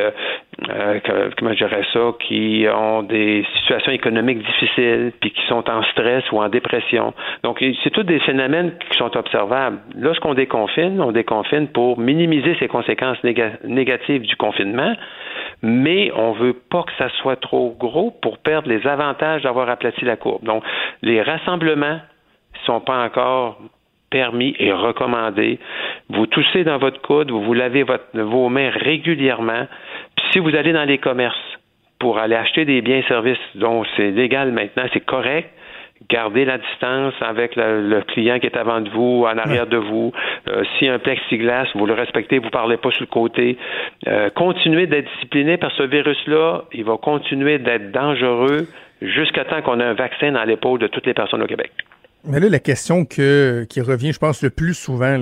comment 1.38 1.54
je 1.54 1.66
dirais 1.66 1.84
ça, 1.94 2.12
qui 2.20 2.66
ont 2.74 3.04
des 3.04 3.46
situations 3.60 3.92
économiques 3.92 4.40
difficiles, 4.40 5.12
puis 5.20 5.32
qui 5.32 5.46
sont 5.48 5.70
en 5.70 5.84
stress 5.84 6.24
ou 6.32 6.42
en 6.42 6.50
dépression. 6.50 7.14
Donc, 7.44 7.64
c'est 7.84 7.90
tous 7.90 8.04
des 8.04 8.20
phénomènes 8.20 8.74
qui 8.90 8.98
sont 8.98 9.16
observables. 9.18 9.80
Lorsqu'on 9.96 10.34
déconfine, 10.34 11.02
on 11.02 11.12
déconfine 11.12 11.68
pour 11.68 12.00
minimiser 12.00 12.56
ces 12.60 12.68
conséquences 12.68 13.18
négatives 13.24 14.22
du 14.24 14.36
confinement 14.36 14.96
mais 15.64 16.12
on 16.14 16.34
veut 16.34 16.54
pas 16.54 16.84
que 16.84 16.92
ça 16.98 17.10
soit 17.22 17.38
trop 17.38 17.76
gros 17.80 18.12
pour 18.12 18.38
perdre 18.38 18.68
les 18.68 18.86
avantages 18.86 19.44
d'avoir 19.44 19.70
aplati 19.70 20.04
la 20.04 20.18
courbe. 20.18 20.44
Donc, 20.44 20.64
les 21.02 21.22
rassemblements 21.22 22.00
sont 22.66 22.82
pas 22.82 23.04
encore 23.04 23.60
permis 24.14 24.56
et 24.60 24.72
recommandés. 24.72 25.58
Vous 26.10 26.28
toussez 26.28 26.64
dans 26.64 26.78
votre 26.78 27.02
coude, 27.02 27.32
vous 27.32 27.42
vous 27.42 27.54
lavez 27.56 27.84
vos 28.14 28.48
mains 28.48 28.70
régulièrement. 28.70 29.66
Puis 30.16 30.26
si 30.32 30.40
vous 30.40 30.56
allez 30.56 30.72
dans 30.72 30.86
les 30.86 31.00
commerces 31.00 31.36
pour 32.00 32.20
aller 32.20 32.36
acheter 32.36 32.64
des 32.64 32.82
biens 32.82 33.00
et 33.00 33.08
services 33.08 33.38
dont 33.56 33.84
c'est 33.98 34.12
légal 34.12 34.52
maintenant, 34.52 34.84
c'est 34.94 35.04
correct, 35.04 35.50
Gardez 36.10 36.44
la 36.44 36.58
distance 36.58 37.14
avec 37.22 37.56
le, 37.56 38.02
client 38.02 38.40
qui 38.40 38.48
est 38.48 38.58
avant 38.58 38.82
de 38.82 38.90
vous, 38.90 39.24
en 39.26 39.38
arrière 39.38 39.68
de 39.68 39.78
vous. 39.78 40.12
Euh, 40.50 40.64
si 40.78 40.88
un 40.88 41.00
plexiglas, 41.00 41.68
vous 41.76 41.86
le 41.86 41.94
respectez, 41.94 42.40
vous 42.40 42.50
parlez 42.50 42.78
pas 42.78 42.92
sur 42.92 43.04
le 43.04 43.08
côté. 43.08 43.58
Euh, 44.08 44.30
continuez 44.32 44.86
d'être 44.86 45.10
discipliné 45.14 45.58
que 45.58 45.70
ce 45.78 45.84
virus-là, 45.84 46.64
il 46.74 46.84
va 46.84 46.98
continuer 46.98 47.58
d'être 47.58 47.92
dangereux 47.92 48.68
jusqu'à 49.02 49.46
temps 49.46 49.62
qu'on 49.62 49.80
ait 49.80 49.86
un 49.86 49.94
vaccin 49.94 50.34
dans 50.34 50.44
l'épaule 50.44 50.80
de 50.80 50.88
toutes 50.88 51.06
les 51.06 51.14
personnes 51.14 51.42
au 51.42 51.48
Québec. 51.48 51.72
Mais 52.26 52.40
là, 52.40 52.48
la 52.48 52.60
question 52.60 53.04
que, 53.04 53.66
qui 53.70 53.82
revient, 53.82 54.14
je 54.14 54.20
pense, 54.20 54.42
le 54.44 54.50
plus 54.50 54.74
souvent, 54.74 55.22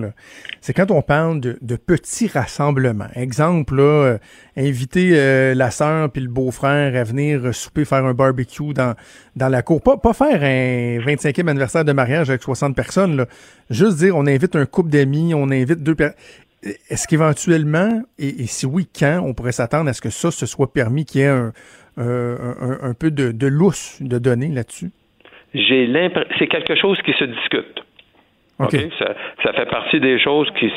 c'est 0.61 0.73
quand 0.73 0.91
on 0.91 1.01
parle 1.01 1.39
de, 1.39 1.75
petits 1.75 2.27
rassemblements. 2.27 3.07
Exemple, 3.15 3.79
euh, 3.79 4.19
inviter 4.55 5.13
euh, 5.13 5.55
la 5.55 5.71
sœur 5.71 6.11
puis 6.11 6.21
le 6.21 6.27
beau-frère 6.27 6.95
à 6.95 7.03
venir 7.03 7.55
souper, 7.55 7.85
faire 7.85 8.05
un 8.05 8.13
barbecue 8.13 8.73
dans, 8.75 8.93
dans 9.35 9.49
la 9.49 9.63
cour. 9.63 9.81
Pas, 9.81 9.97
pas 9.97 10.13
faire 10.13 10.43
un 10.43 11.03
25e 11.03 11.47
anniversaire 11.47 11.83
de 11.83 11.91
mariage 11.91 12.29
avec 12.29 12.43
60 12.43 12.75
personnes. 12.75 13.17
Là. 13.17 13.25
Juste 13.71 13.97
dire, 13.97 14.15
on 14.15 14.27
invite 14.27 14.55
un 14.55 14.67
couple 14.67 14.91
d'amis, 14.91 15.33
on 15.33 15.49
invite 15.49 15.81
deux 15.81 15.95
personnes. 15.95 16.19
Est-ce 16.89 17.07
qu'éventuellement, 17.07 18.03
et, 18.19 18.45
si 18.45 18.67
oui, 18.67 18.87
quand, 18.87 19.23
on 19.25 19.33
pourrait 19.33 19.53
s'attendre 19.53 19.89
à 19.89 19.93
ce 19.93 20.01
que 20.01 20.11
ça 20.11 20.29
se 20.29 20.45
soit 20.45 20.71
permis, 20.71 21.05
qu'il 21.05 21.21
y 21.21 21.23
ait 21.23 21.27
un, 21.27 21.51
un, 21.97 22.77
un, 22.83 22.93
peu 22.93 23.09
de, 23.09 23.31
de 23.31 23.47
lousse 23.47 23.97
de 23.99 24.19
données 24.19 24.49
là-dessus? 24.49 24.91
J'ai 25.53 25.87
l'impression, 25.87 26.29
c'est 26.39 26.47
quelque 26.47 26.75
chose 26.75 26.99
qui 27.03 27.13
se 27.13 27.25
discute. 27.25 27.81
Ça, 28.69 29.15
ça, 29.43 29.53
fait 29.53 29.65
partie 29.65 29.99
des 29.99 30.19
choses 30.19 30.47
qui, 30.59 30.71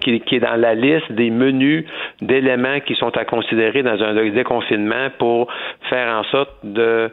qui, 0.00 0.20
qui, 0.20 0.34
est 0.34 0.40
dans 0.40 0.56
la 0.56 0.74
liste 0.74 1.12
des 1.12 1.30
menus 1.30 1.84
d'éléments 2.20 2.80
qui 2.80 2.96
sont 2.96 3.16
à 3.16 3.24
considérer 3.24 3.84
dans 3.84 4.02
un 4.02 4.28
déconfinement 4.30 5.08
pour 5.18 5.48
faire 5.88 6.12
en 6.12 6.24
sorte 6.24 6.56
de 6.64 7.10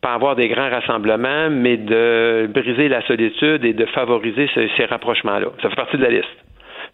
pas 0.00 0.14
avoir 0.14 0.36
des 0.36 0.48
grands 0.48 0.70
rassemblements, 0.70 1.50
mais 1.50 1.76
de 1.76 2.48
briser 2.52 2.88
la 2.88 3.04
solitude 3.06 3.64
et 3.64 3.72
de 3.72 3.86
favoriser 3.86 4.48
ces 4.76 4.84
rapprochements-là. 4.84 5.48
Ça 5.62 5.70
fait 5.70 5.76
partie 5.76 5.96
de 5.96 6.02
la 6.02 6.10
liste. 6.10 6.43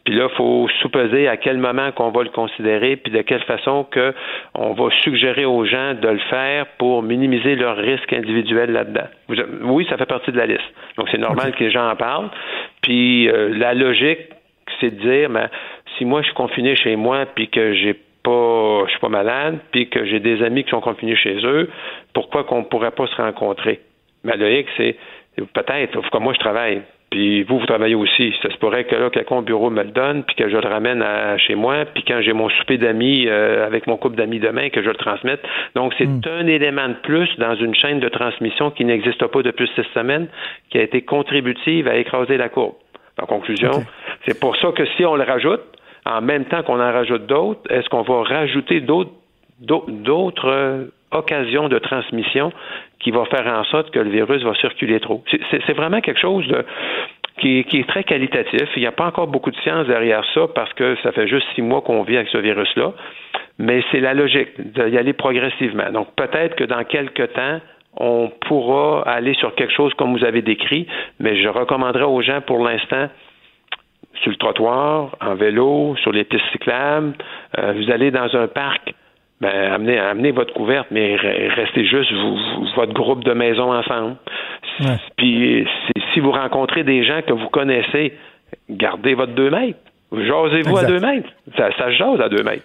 Puis 0.04 0.14
là, 0.14 0.28
il 0.30 0.36
faut 0.36 0.68
sous-peser 0.80 1.28
à 1.28 1.36
quel 1.36 1.58
moment 1.58 1.92
qu'on 1.92 2.10
va 2.10 2.22
le 2.22 2.30
considérer, 2.30 2.96
puis 2.96 3.12
de 3.12 3.22
quelle 3.22 3.42
façon 3.42 3.84
que 3.84 4.14
on 4.54 4.72
va 4.72 4.88
suggérer 5.02 5.44
aux 5.44 5.64
gens 5.64 5.94
de 5.94 6.08
le 6.08 6.18
faire 6.30 6.66
pour 6.78 7.02
minimiser 7.02 7.54
leur 7.54 7.76
risque 7.76 8.12
individuel 8.12 8.72
là-dedans. 8.72 9.08
Oui, 9.62 9.86
ça 9.90 9.96
fait 9.96 10.06
partie 10.06 10.32
de 10.32 10.38
la 10.38 10.46
liste. 10.46 10.64
Donc, 10.96 11.08
c'est 11.10 11.18
normal 11.18 11.52
que 11.52 11.64
les 11.64 11.70
gens 11.70 11.88
en 11.88 11.96
parlent. 11.96 12.30
Puis 12.82 13.28
euh, 13.28 13.50
la 13.56 13.74
logique, 13.74 14.20
c'est 14.80 14.90
de 14.90 15.00
dire, 15.00 15.28
ben, 15.30 15.48
si 15.96 16.04
moi 16.04 16.22
je 16.22 16.26
suis 16.26 16.34
confiné 16.34 16.76
chez 16.76 16.96
moi, 16.96 17.26
puis 17.34 17.48
que 17.48 17.74
j'ai 17.74 17.94
pas, 18.22 18.84
je 18.86 18.90
suis 18.90 19.00
pas 19.00 19.08
malade, 19.08 19.58
puis 19.70 19.88
que 19.88 20.04
j'ai 20.04 20.20
des 20.20 20.42
amis 20.42 20.64
qui 20.64 20.70
sont 20.70 20.80
confinés 20.80 21.16
chez 21.16 21.38
eux, 21.44 21.70
pourquoi 22.14 22.44
qu'on 22.44 22.64
pourrait 22.64 22.90
pas 22.90 23.06
se 23.06 23.16
rencontrer? 23.16 23.80
Ma 24.24 24.36
logique, 24.36 24.68
c'est 24.76 24.96
peut-être, 25.36 26.08
comme 26.10 26.24
moi 26.24 26.34
je 26.34 26.40
travaille, 26.40 26.82
puis 27.10 27.42
vous, 27.42 27.58
vous 27.58 27.66
travaillez 27.66 27.96
aussi. 27.96 28.32
Ça 28.40 28.50
se 28.50 28.56
pourrait 28.56 28.84
que 28.84 28.94
là, 28.94 29.10
quelqu'un 29.10 29.36
au 29.36 29.42
bureau 29.42 29.68
me 29.68 29.82
le 29.82 29.90
donne, 29.90 30.22
puis 30.22 30.36
que 30.36 30.48
je 30.48 30.56
le 30.56 30.68
ramène 30.68 31.02
à, 31.02 31.36
chez 31.38 31.56
moi, 31.56 31.84
puis 31.92 32.04
quand 32.06 32.20
j'ai 32.22 32.32
mon 32.32 32.48
souper 32.48 32.78
d'amis 32.78 33.26
euh, 33.26 33.66
avec 33.66 33.88
mon 33.88 33.96
couple 33.96 34.16
d'amis 34.16 34.38
demain, 34.38 34.70
que 34.70 34.82
je 34.82 34.88
le 34.88 34.94
transmette. 34.94 35.42
Donc, 35.74 35.92
c'est 35.98 36.06
hmm. 36.06 36.20
un 36.30 36.46
élément 36.46 36.88
de 36.88 36.94
plus 37.02 37.28
dans 37.38 37.56
une 37.56 37.74
chaîne 37.74 37.98
de 37.98 38.08
transmission 38.08 38.70
qui 38.70 38.84
n'existe 38.84 39.26
pas 39.26 39.42
depuis 39.42 39.68
six 39.74 39.86
semaines, 39.92 40.28
qui 40.70 40.78
a 40.78 40.82
été 40.82 41.02
contributive 41.02 41.88
à 41.88 41.96
écraser 41.96 42.36
la 42.36 42.48
courbe. 42.48 42.74
En 43.20 43.26
conclusion, 43.26 43.84
c'est 44.26 44.38
pour 44.38 44.56
ça 44.56 44.72
que 44.72 44.86
si 44.96 45.04
on 45.04 45.16
le 45.16 45.24
rajoute, 45.24 45.60
en 46.06 46.22
même 46.22 46.44
temps 46.46 46.62
qu'on 46.62 46.80
en 46.80 46.92
rajoute 46.92 47.26
d'autres, 47.26 47.60
est-ce 47.70 47.88
qu'on 47.88 48.02
va 48.02 48.22
rajouter 48.22 48.80
d'autres 48.80 49.10
d'autres 49.60 50.90
occasions 51.12 51.68
de 51.68 51.78
transmission 51.78 52.52
qui 53.00 53.10
va 53.10 53.24
faire 53.26 53.46
en 53.46 53.64
sorte 53.64 53.90
que 53.90 53.98
le 53.98 54.10
virus 54.10 54.42
va 54.42 54.54
circuler 54.54 55.00
trop. 55.00 55.24
C'est 55.50 55.72
vraiment 55.72 56.00
quelque 56.00 56.20
chose 56.20 56.46
de, 56.48 56.64
qui, 57.40 57.58
est 57.58 57.88
très 57.88 58.04
qualitatif. 58.04 58.68
Il 58.76 58.80
n'y 58.80 58.86
a 58.86 58.92
pas 58.92 59.06
encore 59.06 59.26
beaucoup 59.26 59.50
de 59.50 59.56
science 59.56 59.86
derrière 59.86 60.24
ça 60.34 60.42
parce 60.54 60.72
que 60.74 60.96
ça 61.02 61.12
fait 61.12 61.26
juste 61.26 61.46
six 61.54 61.62
mois 61.62 61.80
qu'on 61.80 62.02
vit 62.02 62.16
avec 62.16 62.28
ce 62.28 62.38
virus-là. 62.38 62.92
Mais 63.58 63.82
c'est 63.90 64.00
la 64.00 64.14
logique 64.14 64.48
d'y 64.58 64.96
aller 64.96 65.12
progressivement. 65.12 65.90
Donc 65.90 66.14
peut-être 66.16 66.56
que 66.56 66.64
dans 66.64 66.84
quelques 66.84 67.32
temps, 67.32 67.60
on 67.96 68.30
pourra 68.46 69.02
aller 69.02 69.34
sur 69.34 69.54
quelque 69.54 69.72
chose 69.72 69.92
comme 69.94 70.16
vous 70.16 70.24
avez 70.24 70.42
décrit, 70.42 70.86
mais 71.18 71.42
je 71.42 71.48
recommanderais 71.48 72.04
aux 72.04 72.22
gens 72.22 72.40
pour 72.40 72.64
l'instant 72.64 73.08
sur 74.22 74.30
le 74.30 74.36
trottoir, 74.36 75.16
en 75.20 75.34
vélo, 75.34 75.96
sur 76.02 76.12
les 76.12 76.24
pistes 76.24 76.44
cyclables, 76.52 77.14
euh, 77.58 77.72
vous 77.72 77.90
allez 77.90 78.10
dans 78.10 78.34
un 78.36 78.48
parc, 78.48 78.94
ben, 79.40 79.72
amenez, 79.72 79.98
amenez 79.98 80.32
votre 80.32 80.52
couverte, 80.52 80.88
mais 80.90 81.16
restez 81.16 81.86
juste 81.86 82.12
votre 82.76 82.92
groupe 82.92 83.24
de 83.24 83.32
maison 83.32 83.72
ensemble. 83.72 84.16
Puis 85.16 85.66
si 86.12 86.20
vous 86.20 86.30
rencontrez 86.32 86.84
des 86.84 87.04
gens 87.04 87.22
que 87.26 87.32
vous 87.32 87.48
connaissez, 87.48 88.12
gardez 88.68 89.14
votre 89.14 89.32
deux 89.32 89.50
mètres. 89.50 89.78
Jasez-vous 90.12 90.76
à 90.76 90.84
deux 90.84 91.00
mètres. 91.00 91.28
Ça, 91.56 91.70
ça 91.78 91.90
jase 91.92 92.20
à 92.20 92.28
deux 92.28 92.42
mètres. 92.42 92.64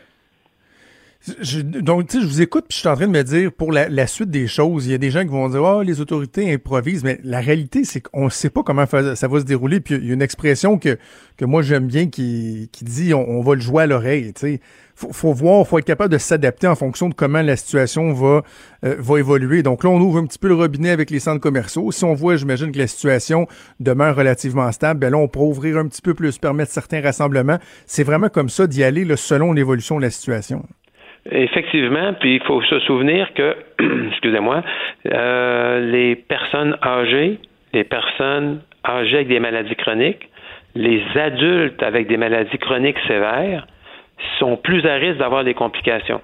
Donc, 1.63 2.07
tu 2.07 2.17
sais, 2.17 2.23
je 2.23 2.27
vous 2.27 2.41
écoute, 2.41 2.65
puis 2.69 2.75
je 2.75 2.79
suis 2.81 2.87
en 2.87 2.95
train 2.95 3.07
de 3.07 3.11
me 3.11 3.23
dire, 3.23 3.51
pour 3.51 3.71
la, 3.71 4.07
suite 4.07 4.29
des 4.29 4.47
choses, 4.47 4.85
il 4.85 4.91
y 4.91 4.93
a 4.93 4.99
des 4.99 5.09
gens 5.09 5.21
qui 5.21 5.29
vont 5.29 5.49
dire, 5.49 5.63
oh, 5.63 5.81
les 5.81 5.99
autorités 5.99 6.53
improvisent, 6.53 7.03
mais 7.03 7.19
la 7.23 7.39
réalité, 7.39 7.83
c'est 7.83 8.01
qu'on 8.01 8.25
ne 8.25 8.29
sait 8.29 8.51
pas 8.51 8.61
comment 8.61 8.85
ça 8.85 9.27
va 9.27 9.39
se 9.39 9.45
dérouler. 9.45 9.79
Puis 9.79 9.95
il 9.95 10.05
y 10.05 10.11
a 10.11 10.13
une 10.13 10.21
expression 10.21 10.77
que, 10.77 10.99
que 11.37 11.45
moi 11.45 11.63
j'aime 11.63 11.87
bien 11.87 12.07
qui, 12.07 12.69
qui 12.71 12.85
dit, 12.85 13.13
on, 13.13 13.41
va 13.41 13.55
le 13.55 13.61
jouer 13.61 13.83
à 13.83 13.87
l'oreille, 13.87 14.33
tu 14.33 14.41
sais. 14.41 14.59
Faut, 14.97 15.11
faut 15.11 15.33
voir, 15.33 15.67
faut 15.67 15.77
être 15.77 15.85
capable 15.85 16.13
de 16.13 16.17
s'adapter 16.17 16.67
en 16.67 16.75
fonction 16.75 17.09
de 17.09 17.13
comment 17.13 17.41
la 17.41 17.57
situation 17.57 18.13
va, 18.13 18.43
euh, 18.85 18.95
va 18.97 19.19
évoluer. 19.19 19.61
Donc 19.61 19.83
là, 19.83 19.89
on 19.89 19.99
ouvre 19.99 20.19
un 20.19 20.25
petit 20.25 20.39
peu 20.39 20.47
le 20.47 20.55
robinet 20.55 20.91
avec 20.91 21.09
les 21.09 21.19
centres 21.19 21.41
commerciaux. 21.41 21.91
Si 21.91 22.05
on 22.05 22.13
voit, 22.13 22.37
j'imagine 22.37 22.71
que 22.71 22.77
la 22.77 22.87
situation 22.87 23.45
demeure 23.81 24.15
relativement 24.15 24.71
stable, 24.71 25.01
ben 25.01 25.09
là, 25.09 25.17
on 25.17 25.27
pourra 25.27 25.47
ouvrir 25.47 25.77
un 25.77 25.87
petit 25.87 26.01
peu 26.01 26.13
plus, 26.13 26.37
permettre 26.37 26.71
certains 26.71 27.01
rassemblements. 27.01 27.59
C'est 27.87 28.03
vraiment 28.03 28.29
comme 28.29 28.47
ça 28.47 28.67
d'y 28.67 28.85
aller 28.85 29.03
là, 29.03 29.17
selon 29.17 29.51
l'évolution 29.51 29.97
de 29.97 30.03
la 30.03 30.11
situation. 30.11 30.63
Effectivement, 31.31 32.13
puis 32.19 32.35
il 32.35 32.43
faut 32.43 32.61
se 32.61 32.79
souvenir 32.81 33.33
que, 33.33 33.55
excusez-moi, 34.09 34.61
euh, 35.11 35.91
les 35.91 36.15
personnes 36.15 36.77
âgées, 36.83 37.39
les 37.73 37.83
personnes 37.83 38.61
âgées 38.87 39.15
avec 39.15 39.27
des 39.27 39.39
maladies 39.39 39.75
chroniques, 39.75 40.29
les 40.75 41.01
adultes 41.15 41.81
avec 41.81 42.07
des 42.07 42.17
maladies 42.17 42.57
chroniques 42.59 42.99
sévères 43.07 43.65
sont 44.39 44.55
plus 44.55 44.85
à 44.85 44.95
risque 44.95 45.17
d'avoir 45.17 45.43
des 45.43 45.55
complications. 45.55 46.21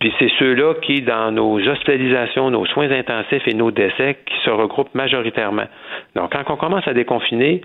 Puis 0.00 0.12
c'est 0.18 0.30
ceux-là 0.38 0.74
qui, 0.82 1.00
dans 1.00 1.30
nos 1.30 1.58
hospitalisations, 1.66 2.50
nos 2.50 2.66
soins 2.66 2.90
intensifs 2.90 3.46
et 3.48 3.54
nos 3.54 3.70
décès, 3.70 4.18
qui 4.26 4.34
se 4.44 4.50
regroupent 4.50 4.94
majoritairement. 4.94 5.64
Donc, 6.14 6.32
quand 6.32 6.52
on 6.52 6.56
commence 6.56 6.86
à 6.86 6.92
déconfiner, 6.92 7.62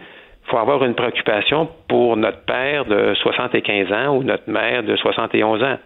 faut 0.50 0.58
avoir 0.58 0.84
une 0.84 0.96
préoccupation 0.96 1.70
pour 1.88 2.18
notre 2.18 2.44
père 2.46 2.86
de 2.86 3.14
75 3.16 3.92
ans 3.92 4.18
ou 4.18 4.24
notre 4.24 4.50
mère 4.50 4.84
de 4.84 4.96
71 4.96 5.64
ans 5.64 5.78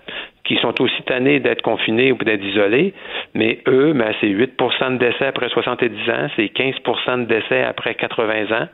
qui 0.43 0.57
sont 0.57 0.81
aussi 0.81 1.01
tannés 1.03 1.39
d'être 1.39 1.61
confinés 1.61 2.11
ou 2.11 2.17
d'être 2.17 2.43
isolés, 2.43 2.93
mais 3.33 3.59
eux, 3.67 3.93
ben, 3.93 4.13
c'est 4.19 4.27
8% 4.27 4.93
de 4.93 4.97
décès 4.97 5.25
après 5.25 5.49
70 5.49 6.09
ans, 6.09 6.27
c'est 6.35 6.45
15% 6.45 7.21
de 7.21 7.25
décès 7.25 7.63
après 7.63 7.95
80 7.95 8.51
ans, 8.51 8.67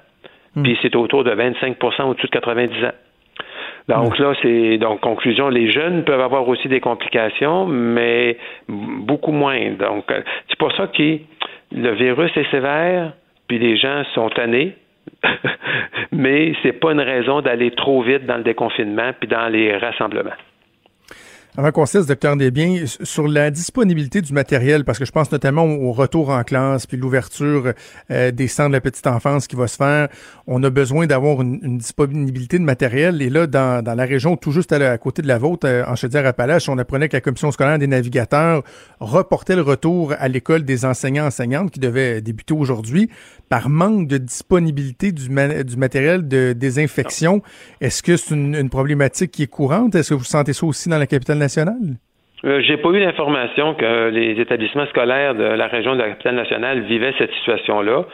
hmm. 0.55 0.63
puis 0.63 0.77
c'est 0.81 0.95
autour 0.95 1.23
de 1.23 1.31
25% 1.31 2.03
au-dessus 2.05 2.27
de 2.27 2.31
90 2.31 2.85
ans. 2.85 2.91
Donc 3.87 4.19
hmm. 4.19 4.23
là, 4.23 4.33
c'est 4.41 4.77
donc 4.77 4.99
conclusion, 5.01 5.49
les 5.49 5.71
jeunes 5.71 6.03
peuvent 6.05 6.21
avoir 6.21 6.47
aussi 6.47 6.67
des 6.67 6.79
complications, 6.79 7.65
mais 7.67 8.37
beaucoup 8.67 9.31
moins. 9.31 9.71
Donc 9.71 10.11
euh, 10.11 10.21
c'est 10.47 10.57
pour 10.57 10.75
ça 10.75 10.87
que 10.87 11.19
le 11.71 11.91
virus 11.91 12.35
est 12.35 12.49
sévère, 12.49 13.13
puis 13.47 13.59
les 13.59 13.77
gens 13.77 14.03
sont 14.15 14.29
tannés, 14.29 14.75
mais 16.11 16.53
c'est 16.63 16.73
pas 16.73 16.91
une 16.91 17.01
raison 17.01 17.41
d'aller 17.41 17.71
trop 17.71 18.01
vite 18.01 18.25
dans 18.25 18.37
le 18.37 18.43
déconfinement 18.43 19.11
puis 19.19 19.27
dans 19.27 19.47
les 19.47 19.77
rassemblements. 19.77 20.31
Avant 21.59 21.73
qu'on 21.73 21.85
cesse, 21.85 22.05
docteur 22.05 22.37
Desbiens, 22.37 22.85
sur 22.85 23.27
la 23.27 23.51
disponibilité 23.51 24.21
du 24.21 24.31
matériel, 24.31 24.85
parce 24.85 24.97
que 24.97 25.03
je 25.03 25.11
pense 25.11 25.29
notamment 25.29 25.65
au 25.65 25.91
retour 25.91 26.29
en 26.29 26.45
classe, 26.45 26.85
puis 26.85 26.95
l'ouverture 26.95 27.73
euh, 28.11 28.31
des 28.31 28.47
centres 28.47 28.69
de 28.69 28.75
la 28.75 28.79
petite 28.79 29.05
enfance 29.07 29.45
qui 29.45 29.57
va 29.57 29.67
se 29.67 29.75
faire, 29.75 30.07
on 30.47 30.63
a 30.63 30.69
besoin 30.69 31.05
d'avoir 31.05 31.41
une, 31.41 31.77
disponibilité 31.77 32.59
de 32.59 32.63
matériel. 32.63 33.21
Et 33.21 33.29
là, 33.29 33.45
dans, 33.45 33.83
la 33.85 34.05
région 34.05 34.37
tout 34.37 34.53
juste 34.53 34.71
à, 34.71 34.97
côté 34.97 35.21
de 35.21 35.27
la 35.27 35.37
vôtre, 35.37 35.67
euh, 35.67 35.83
en 35.85 35.97
Chaudière-Appalaches, 35.97 36.69
on 36.69 36.77
apprenait 36.77 37.09
que 37.09 37.17
la 37.17 37.21
Commission 37.21 37.51
scolaire 37.51 37.77
des 37.77 37.87
navigateurs 37.87 38.63
reportait 39.01 39.57
le 39.57 39.61
retour 39.61 40.13
à 40.17 40.29
l'école 40.29 40.63
des 40.63 40.85
enseignants-enseignantes 40.85 41.71
qui 41.71 41.81
devait 41.81 42.21
débuter 42.21 42.53
aujourd'hui 42.53 43.09
par 43.49 43.67
manque 43.67 44.07
de 44.07 44.17
disponibilité 44.17 45.11
du, 45.11 45.27
du 45.27 45.75
matériel 45.75 46.25
de 46.25 46.53
désinfection. 46.53 47.41
Est-ce 47.81 48.01
que 48.01 48.15
c'est 48.15 48.33
une, 48.33 48.55
une 48.55 48.69
problématique 48.69 49.31
qui 49.31 49.43
est 49.43 49.47
courante? 49.47 49.95
Est-ce 49.95 50.11
que 50.11 50.13
vous 50.13 50.23
sentez 50.23 50.53
ça 50.53 50.65
aussi 50.65 50.87
dans 50.87 50.97
la 50.97 51.07
capitale 51.07 51.37
nationale? 51.37 51.48
Euh, 52.45 52.61
j'ai 52.61 52.77
pas 52.77 52.89
eu 52.89 52.99
l'information 52.99 53.73
que 53.73 54.09
les 54.09 54.39
établissements 54.39 54.85
scolaires 54.87 55.35
de 55.35 55.43
la 55.43 55.67
région 55.67 55.93
de 55.95 55.99
la 55.99 56.09
capitale 56.09 56.35
nationale 56.35 56.81
vivaient 56.81 57.13
cette 57.17 57.33
situation-là. 57.33 58.05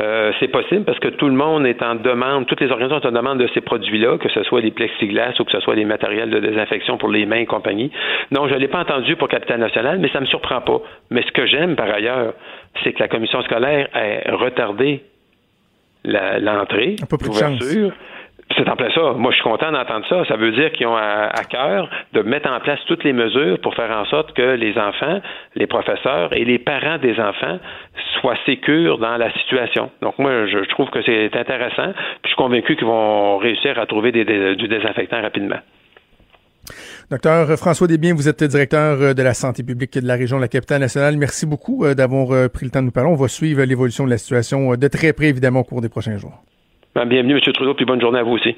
Euh, 0.00 0.32
c'est 0.38 0.48
possible 0.48 0.84
parce 0.84 1.00
que 1.00 1.08
tout 1.08 1.26
le 1.26 1.34
monde 1.34 1.66
est 1.66 1.82
en 1.82 1.96
demande, 1.96 2.46
toutes 2.46 2.60
les 2.60 2.70
organisations 2.70 3.02
sont 3.02 3.08
en 3.08 3.18
demande 3.18 3.38
de 3.38 3.48
ces 3.54 3.60
produits-là, 3.60 4.18
que 4.18 4.28
ce 4.28 4.42
soit 4.44 4.60
des 4.60 4.70
plexiglas 4.70 5.34
ou 5.40 5.44
que 5.44 5.50
ce 5.50 5.60
soit 5.60 5.74
des 5.74 5.84
matériels 5.84 6.30
de 6.30 6.38
désinfection 6.38 6.96
pour 6.96 7.08
les 7.08 7.26
mains 7.26 7.38
et 7.38 7.46
compagnie. 7.46 7.90
Non, 8.30 8.46
je 8.48 8.54
ne 8.54 8.58
l'ai 8.58 8.68
pas 8.68 8.80
entendu 8.80 9.16
pour 9.16 9.28
capitale 9.28 9.58
nationale, 9.58 9.98
mais 9.98 10.08
ça 10.10 10.20
me 10.20 10.26
surprend 10.26 10.60
pas. 10.60 10.80
Mais 11.10 11.22
ce 11.22 11.32
que 11.32 11.46
j'aime 11.46 11.74
par 11.74 11.90
ailleurs, 11.90 12.34
c'est 12.84 12.92
que 12.92 13.00
la 13.00 13.08
commission 13.08 13.42
scolaire 13.42 13.88
ait 13.96 14.30
retardé 14.30 15.02
l'entrée, 16.04 16.96
l'ouverture. 17.20 17.92
C'est 18.56 18.68
en 18.68 18.76
plein 18.76 18.90
ça. 18.90 19.12
Moi, 19.16 19.30
je 19.30 19.36
suis 19.36 19.44
content 19.44 19.72
d'entendre 19.72 20.06
ça. 20.08 20.24
Ça 20.26 20.36
veut 20.36 20.52
dire 20.52 20.72
qu'ils 20.72 20.86
ont 20.86 20.96
à, 20.96 21.44
cœur 21.48 21.88
de 22.12 22.22
mettre 22.22 22.50
en 22.50 22.60
place 22.60 22.78
toutes 22.86 23.04
les 23.04 23.12
mesures 23.12 23.58
pour 23.60 23.74
faire 23.74 23.90
en 23.90 24.04
sorte 24.06 24.32
que 24.34 24.54
les 24.54 24.76
enfants, 24.78 25.20
les 25.54 25.66
professeurs 25.66 26.32
et 26.32 26.44
les 26.44 26.58
parents 26.58 26.98
des 26.98 27.18
enfants 27.20 27.58
soient 28.20 28.36
sécures 28.46 28.98
dans 28.98 29.16
la 29.16 29.32
situation. 29.32 29.90
Donc, 30.00 30.18
moi, 30.18 30.46
je, 30.46 30.58
trouve 30.70 30.90
que 30.90 31.02
c'est 31.02 31.34
intéressant. 31.36 31.92
Puis, 31.92 32.24
je 32.24 32.28
suis 32.28 32.36
convaincu 32.36 32.76
qu'ils 32.76 32.86
vont 32.86 33.38
réussir 33.38 33.78
à 33.78 33.86
trouver 33.86 34.12
du 34.12 34.68
désinfectant 34.68 35.20
rapidement. 35.22 35.58
Docteur 37.10 37.58
François 37.58 37.86
Desbiens, 37.86 38.14
vous 38.14 38.28
êtes 38.28 38.42
directeur 38.44 39.14
de 39.14 39.22
la 39.22 39.34
santé 39.34 39.62
publique 39.62 39.98
de 39.98 40.06
la 40.06 40.14
région 40.14 40.36
de 40.36 40.42
la 40.42 40.48
capitale 40.48 40.80
nationale. 40.80 41.16
Merci 41.16 41.44
beaucoup 41.44 41.84
euh, 41.84 41.94
d'avoir 41.94 42.30
euh, 42.30 42.48
pris 42.48 42.64
le 42.64 42.70
temps 42.70 42.80
de 42.80 42.86
nous 42.86 42.92
parler. 42.92 43.10
On 43.10 43.16
va 43.16 43.28
suivre 43.28 43.62
l'évolution 43.64 44.04
de 44.04 44.10
la 44.10 44.18
situation 44.18 44.72
euh, 44.72 44.76
de 44.76 44.88
très 44.88 45.12
près, 45.12 45.26
évidemment, 45.26 45.60
au 45.60 45.64
cours 45.64 45.80
des 45.80 45.88
prochains 45.88 46.16
jours. 46.16 46.42
Ben, 46.94 47.06
bienvenue, 47.06 47.32
M. 47.32 47.52
Trudeau, 47.54 47.74
puis 47.74 47.86
bonne 47.86 48.00
journée 48.02 48.18
à 48.18 48.22
vous 48.22 48.32
aussi. 48.32 48.54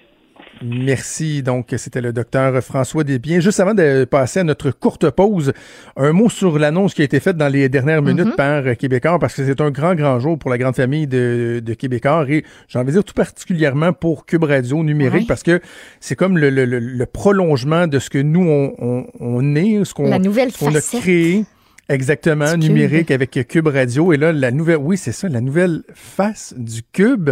Merci. 0.61 1.43
Donc, 1.45 1.67
c'était 1.77 2.01
le 2.01 2.13
docteur 2.13 2.61
François 2.65 3.05
Desbiens. 3.05 3.39
Juste 3.39 3.61
avant 3.61 3.75
de 3.75 4.05
passer 4.05 4.41
à 4.41 4.45
notre 4.45 4.73
courte 4.73 5.09
pause, 5.11 5.53
un 5.97 6.13
mot 6.13 6.29
sur 6.29 6.59
l'annonce 6.59 6.95
qui 6.95 7.03
a 7.03 7.05
été 7.05 7.21
faite 7.21 7.37
dans 7.37 7.49
les 7.49 7.69
dernières 7.69 8.03
mhm. 8.03 8.09
minutes 8.09 8.37
par 8.37 8.65
Québécois, 8.77 9.21
parce 9.21 9.37
que 9.37 9.45
c'est 9.45 9.61
un 9.61 9.71
grand, 9.71 9.95
grand 9.95 10.19
jour 10.19 10.37
pour 10.37 10.51
la 10.51 10.59
grande 10.59 10.75
famille 10.75 11.07
de, 11.07 11.63
de 11.65 11.75
Québécois 11.75 12.27
et 12.29 12.45
j'ai 12.67 12.79
envie 12.81 12.89
de 12.89 12.93
dire 12.93 13.05
tout 13.05 13.15
particulièrement 13.15 13.93
pour 13.93 14.27
Cube 14.27 14.45
Radio 14.45 14.83
numérique, 14.83 15.29
parce 15.29 15.45
que 15.45 15.61
c'est 16.01 16.17
comme 16.17 16.37
le, 16.37 16.51
le, 16.51 16.65
le, 16.65 17.07
prolongement 17.07 17.87
de 17.87 18.01
ce 18.01 18.11
que 18.11 18.19
nous, 18.19 18.49
on, 18.49 18.75
on, 18.79 19.07
on 19.21 19.55
est, 19.55 19.85
ce 19.85 19.95
qu'on 19.95 20.11
a 20.11 20.81
créé. 20.81 21.45
Exactement, 21.89 22.57
numérique 22.57 23.11
avec 23.11 23.47
Cube 23.49 23.67
Radio. 23.67 24.13
Et 24.13 24.17
là, 24.17 24.33
la 24.33 24.51
nouvelle, 24.51 24.79
oui, 24.79 24.97
c'est 24.97 25.13
ça, 25.13 25.29
la 25.29 25.41
nouvelle 25.41 25.83
face 25.95 26.55
du 26.57 26.83
Cube. 26.83 27.31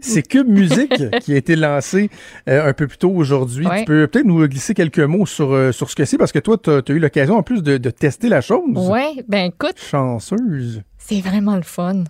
c'est 0.00 0.22
Cube 0.22 0.48
Musique 0.48 1.10
qui 1.20 1.34
a 1.34 1.36
été 1.36 1.56
lancé 1.56 2.10
euh, 2.48 2.68
un 2.68 2.72
peu 2.72 2.86
plus 2.86 2.98
tôt 2.98 3.10
aujourd'hui. 3.10 3.66
Tu 3.78 3.84
peux 3.84 4.06
peut-être 4.06 4.26
nous 4.26 4.46
glisser 4.48 4.74
quelques 4.74 5.00
mots 5.00 5.26
sur, 5.26 5.52
euh, 5.52 5.72
sur 5.72 5.90
ce 5.90 5.96
que 5.96 6.04
c'est 6.04 6.18
parce 6.18 6.32
que 6.32 6.38
toi, 6.38 6.56
tu 6.56 6.70
as, 6.70 6.82
eu 6.88 6.98
l'occasion 6.98 7.36
en 7.36 7.42
plus 7.42 7.62
de, 7.62 7.76
de 7.76 7.90
tester 7.90 8.28
la 8.28 8.40
chose. 8.40 8.60
Oui, 8.74 9.22
ben 9.28 9.46
écoute. 9.46 9.76
Chanceuse. 9.76 10.82
C'est 10.98 11.20
vraiment 11.20 11.56
le 11.56 11.62
fun 11.62 12.04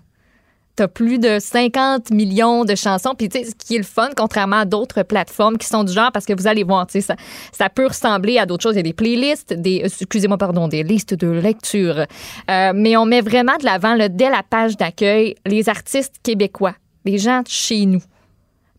tu 0.81 0.89
plus 0.89 1.19
de 1.19 1.39
50 1.39 2.11
millions 2.11 2.65
de 2.65 2.75
chansons. 2.75 3.15
Puis, 3.17 3.29
tu 3.29 3.39
sais, 3.39 3.51
ce 3.51 3.55
qui 3.55 3.75
est 3.75 3.79
le 3.79 3.85
fun, 3.85 4.09
contrairement 4.17 4.61
à 4.61 4.65
d'autres 4.65 5.03
plateformes 5.03 5.59
qui 5.59 5.67
sont 5.67 5.85
du 5.85 5.93
genre, 5.93 6.13
parce 6.13 6.27
que 6.27 6.33
vous 6.33 6.47
allez 6.47 6.65
voir, 6.65 6.87
tu 6.87 6.93
sais, 6.93 7.01
ça, 7.01 7.17
ça 7.53 7.69
peut 7.69 7.87
ressembler 7.87 8.39
à 8.39 8.47
d'autres 8.47 8.63
choses. 8.63 8.75
Il 8.75 8.79
y 8.79 8.81
a 8.81 8.85
des 8.85 8.93
playlists, 8.93 9.53
des, 9.53 9.83
excusez-moi, 9.85 10.39
pardon, 10.39 10.69
des 10.69 10.83
listes 10.83 11.15
de 11.15 11.29
lecture. 11.29 12.07
Euh, 12.51 12.73
mais 12.75 12.97
on 12.97 13.07
met 13.07 13.21
vraiment 13.21 13.57
de 13.59 13.65
l'avant, 13.65 13.97
dès 14.11 14.31
la 14.31 14.43
page 14.43 14.77
d'accueil, 14.77 15.35
les 15.47 15.69
artistes 15.69 16.17
québécois, 16.23 16.75
les 17.05 17.19
gens 17.19 17.41
de 17.41 17.49
chez 17.49 17.87
nous. 17.87 18.03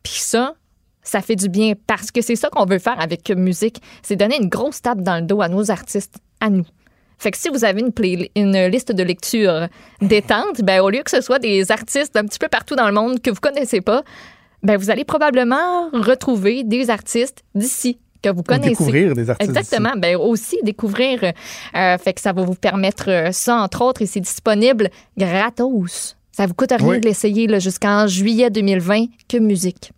Puis 0.03 0.15
ça, 0.17 0.55
ça 1.03 1.21
fait 1.21 1.35
du 1.35 1.49
bien 1.49 1.73
parce 1.87 2.11
que 2.11 2.21
c'est 2.21 2.35
ça 2.35 2.49
qu'on 2.49 2.65
veut 2.65 2.79
faire 2.79 2.99
avec 2.99 3.29
musique, 3.29 3.81
c'est 4.01 4.15
donner 4.15 4.37
une 4.41 4.49
grosse 4.49 4.81
tape 4.81 5.01
dans 5.01 5.17
le 5.17 5.23
dos 5.23 5.41
à 5.41 5.49
nos 5.49 5.71
artistes, 5.71 6.15
à 6.39 6.49
nous. 6.49 6.65
Fait 7.21 7.29
que 7.29 7.37
si 7.37 7.49
vous 7.49 7.63
avez 7.63 7.81
une, 7.81 8.27
une 8.35 8.65
liste 8.65 8.91
de 8.91 9.03
lecture 9.03 9.67
détente, 10.01 10.63
ben, 10.63 10.81
au 10.81 10.89
lieu 10.89 11.03
que 11.03 11.11
ce 11.11 11.21
soit 11.21 11.37
des 11.37 11.71
artistes 11.71 12.17
un 12.17 12.25
petit 12.25 12.39
peu 12.39 12.47
partout 12.47 12.75
dans 12.75 12.87
le 12.87 12.93
monde 12.93 13.21
que 13.21 13.29
vous 13.29 13.39
connaissez 13.39 13.79
pas, 13.79 14.01
ben, 14.63 14.75
vous 14.75 14.89
allez 14.89 15.03
probablement 15.03 15.91
retrouver 15.93 16.63
des 16.63 16.89
artistes 16.89 17.43
d'ici 17.53 17.99
que 18.23 18.29
vous 18.29 18.41
connaissez. 18.41 18.71
découvrir 18.71 19.13
des 19.13 19.29
artistes. 19.29 19.55
Exactement. 19.55 19.93
Ben 19.97 20.15
aussi 20.15 20.57
découvrir. 20.63 21.23
Euh, 21.23 21.97
fait 21.99 22.13
que 22.13 22.21
ça 22.21 22.33
va 22.33 22.41
vous 22.41 22.55
permettre 22.55 23.11
euh, 23.11 23.31
ça 23.31 23.55
entre 23.57 23.83
autres 23.83 24.01
et 24.01 24.07
c'est 24.07 24.19
disponible 24.19 24.89
gratos. 25.15 26.17
Ça 26.31 26.47
vous 26.47 26.55
coûte 26.55 26.71
rien 26.71 26.97
de 26.97 27.05
l'essayer 27.05 27.47
jusqu'en 27.59 28.07
juillet 28.07 28.49
2020 28.49 29.05
que 29.29 29.37
musique. 29.37 29.91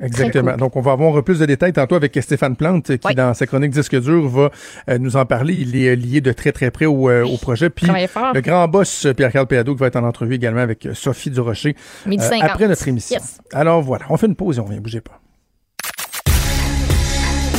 Exactement. 0.00 0.56
Donc, 0.56 0.74
on 0.76 0.80
va 0.80 0.92
avoir 0.92 1.22
plus 1.22 1.38
de 1.38 1.46
détails 1.46 1.72
tantôt 1.72 1.94
avec 1.94 2.16
Stéphane 2.20 2.56
Plante, 2.56 2.96
qui, 2.96 3.14
dans 3.14 3.32
sa 3.32 3.46
chronique 3.46 3.70
Disque 3.70 4.00
dur, 4.00 4.28
va 4.28 4.50
euh, 4.88 4.98
nous 4.98 5.16
en 5.16 5.24
parler. 5.24 5.54
Il 5.56 5.76
est 5.76 5.94
lié 5.94 6.20
de 6.20 6.32
très, 6.32 6.52
très 6.52 6.70
près 6.70 6.86
au, 6.86 7.08
euh, 7.08 7.24
projet. 7.40 7.70
Puis, 7.70 7.86
le 7.86 8.40
grand 8.40 8.66
boss, 8.68 9.06
Pierre-Carl 9.16 9.46
Péado, 9.46 9.74
qui 9.74 9.80
va 9.80 9.86
être 9.86 9.96
en 9.96 10.04
entrevue 10.04 10.34
également 10.34 10.60
avec 10.60 10.88
Sophie 10.94 11.30
Durocher 11.30 11.76
euh, 12.06 12.16
après 12.40 12.66
notre 12.66 12.86
émission. 12.88 13.20
Alors, 13.52 13.82
voilà. 13.82 14.06
On 14.10 14.16
fait 14.16 14.26
une 14.26 14.36
pause 14.36 14.58
et 14.58 14.60
on 14.60 14.64
vient. 14.64 14.80
Bougez 14.80 15.00
pas. 15.00 15.20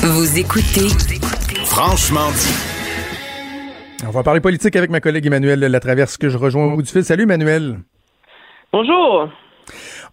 Vous 0.03 0.37
écoutez 0.37 0.89
Franchement 1.65 2.29
dit. 2.31 2.53
On 4.05 4.11
va 4.11 4.23
parler 4.23 4.41
politique 4.41 4.75
avec 4.75 4.91
ma 4.91 4.99
collègue 4.99 5.25
Emmanuel 5.25 5.59
Latraverse, 5.59 6.17
que 6.17 6.29
je 6.29 6.37
rejoins 6.37 6.65
au 6.65 6.75
bout 6.75 6.81
du 6.83 6.91
fil. 6.91 7.03
Salut, 7.03 7.23
Emmanuel. 7.23 7.79
Bonjour. 8.71 9.29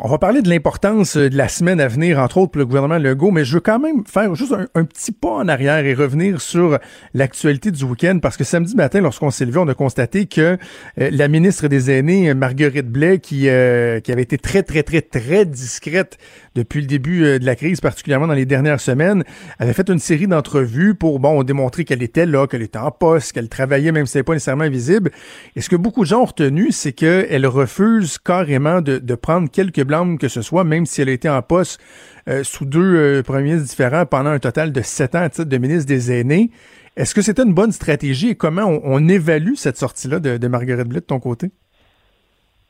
On 0.05 0.09
va 0.09 0.19
parler 0.19 0.43
de 0.43 0.49
l'importance 0.49 1.17
de 1.17 1.37
la 1.37 1.47
semaine 1.47 1.81
à 1.81 1.87
venir, 1.87 2.19
entre 2.19 2.39
autres 2.39 2.51
pour 2.51 2.59
le 2.59 2.67
gouvernement 2.67 2.99
Legault, 2.99 3.31
mais 3.31 3.45
je 3.45 3.55
veux 3.55 3.61
quand 3.61 3.79
même 3.79 4.03
faire 4.05 4.35
juste 4.35 4.53
un, 4.75 4.85
petit 4.85 5.13
pas 5.13 5.31
en 5.31 5.47
arrière 5.47 5.87
et 5.87 5.95
revenir 5.95 6.41
sur 6.41 6.81
l'actualité 7.15 7.71
du 7.71 7.85
week-end, 7.85 8.19
parce 8.21 8.37
que 8.37 8.43
samedi 8.43 8.75
matin, 8.75 9.01
lorsqu'on 9.01 9.31
s'est 9.31 9.45
levé, 9.45 9.59
on 9.59 9.69
a 9.69 9.75
constaté 9.75 10.27
que 10.27 10.59
euh, 11.01 11.09
la 11.13 11.29
ministre 11.29 11.69
des 11.69 11.93
Aînés, 11.93 12.35
Marguerite 12.35 12.89
Blais, 12.89 13.21
qui, 13.21 13.49
euh, 13.49 14.01
qui 14.01 14.11
avait 14.11 14.23
été 14.23 14.39
très, 14.39 14.65
très, 14.65 14.83
très, 14.83 15.03
très 15.03 15.45
discrète 15.45 16.19
depuis 16.55 16.81
le 16.81 16.87
début 16.87 17.25
euh, 17.25 17.39
de 17.39 17.47
la 17.47 17.57
crise, 17.57 17.81
particulièrement 17.81 18.27
dans 18.27 18.35
les 18.35 18.47
dernières 18.47 18.81
semaines, 18.81 19.25
avait 19.59 19.73
fait 19.73 19.89
une 19.89 19.99
série 19.99 20.27
d'entrevues 20.27 20.95
pour, 20.95 21.19
bon, 21.19 21.43
démontrer 21.43 21.85
qu'elle 21.85 22.03
était 22.03 22.27
là, 22.27 22.47
qu'elle 22.47 22.63
était 22.63 22.79
en 22.79 22.91
poste, 22.91 23.33
qu'elle 23.33 23.49
travaillait, 23.49 23.93
même 23.93 24.07
si 24.07 24.13
c'était 24.13 24.25
pas 24.25 24.35
nécessairement 24.35 24.69
visible. 24.69 25.11
Et 25.57 25.61
ce 25.61 25.69
que 25.69 25.77
beaucoup 25.77 26.03
de 26.03 26.09
gens 26.09 26.23
ont 26.23 26.27
retenu, 26.27 26.73
c'est 26.73 26.93
qu'elle 26.93 27.47
refuse 27.47 28.19
carrément 28.19 28.81
de, 28.81 28.99
de 28.99 29.15
prendre 29.15 29.51
quelques 29.51 29.83
blâmes 29.83 30.19
que 30.19 30.29
ce 30.29 30.43
soit, 30.43 30.65
même 30.65 30.87
si 30.87 31.03
elle 31.03 31.09
a 31.09 31.13
été 31.13 31.29
en 31.29 31.43
poste 31.43 31.81
euh, 32.29 32.45
sous 32.45 32.65
deux 32.65 32.97
euh, 32.97 33.23
premiers 33.23 33.43
ministres 33.45 33.69
différents 33.69 34.07
pendant 34.07 34.31
un 34.31 34.39
total 34.39 34.71
de 34.71 34.81
sept 34.81 35.17
ans 35.17 35.23
à 35.23 35.29
titre 35.29 35.49
de 35.49 35.59
ministre 35.59 35.87
des 35.87 36.13
Aînés. 36.13 36.51
Est-ce 36.97 37.15
que 37.15 37.23
c'était 37.23 37.43
une 37.43 37.55
bonne 37.55 37.73
stratégie 37.73 38.29
et 38.29 38.35
comment 38.37 38.67
on, 38.85 39.09
évalue 39.09 39.55
cette 39.55 39.77
sortie-là 39.77 40.21
de, 40.21 40.37
de 40.37 40.49
Marguerite 40.49 40.87
Blais 40.87 41.01
de 41.01 41.07
ton 41.07 41.19
côté? 41.19 41.51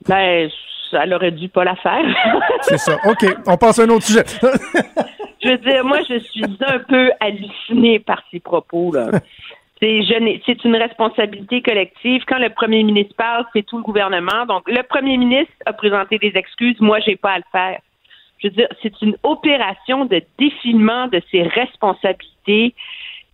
Ben, 0.08 0.48
elle 0.92 1.14
aurait 1.14 1.30
dû 1.30 1.48
pas 1.48 1.64
la 1.64 1.76
faire. 1.76 2.04
C'est 2.62 2.78
ça. 2.78 2.96
OK. 3.06 3.24
On 3.46 3.56
passe 3.56 3.78
à 3.78 3.84
un 3.84 3.88
autre 3.88 4.04
sujet. 4.04 4.24
je 5.42 5.48
veux 5.48 5.58
dire, 5.58 5.84
moi, 5.84 5.98
je 6.08 6.18
suis 6.18 6.44
un 6.66 6.78
peu 6.78 7.10
hallucinée 7.20 7.98
par 7.98 8.22
ces 8.30 8.40
propos, 8.40 8.92
là. 8.92 9.10
C'est 9.80 10.64
une 10.64 10.76
responsabilité 10.76 11.60
collective. 11.60 12.22
Quand 12.28 12.38
le 12.38 12.50
premier 12.50 12.84
ministre 12.84 13.16
parle, 13.16 13.44
c'est 13.52 13.66
tout 13.66 13.78
le 13.78 13.82
gouvernement. 13.82 14.46
Donc, 14.46 14.62
le 14.68 14.82
premier 14.84 15.16
ministre 15.16 15.52
a 15.66 15.72
présenté 15.72 16.18
des 16.18 16.32
excuses. 16.36 16.80
Moi, 16.80 17.00
j'ai 17.00 17.16
pas 17.16 17.32
à 17.32 17.38
le 17.38 17.44
faire. 17.50 17.80
Je 18.38 18.48
veux 18.48 18.54
dire, 18.54 18.68
c'est 18.80 19.02
une 19.02 19.16
opération 19.24 20.04
de 20.04 20.22
défilement 20.38 21.08
de 21.08 21.20
ses 21.32 21.42
responsabilités 21.42 22.74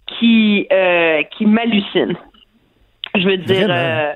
qui 0.07 0.66
euh, 0.73 1.23
qui 1.37 1.44
m'hallucine. 1.44 2.16
Je 3.14 3.29
veux 3.29 3.37
dire, 3.37 3.68
euh, 3.71 4.14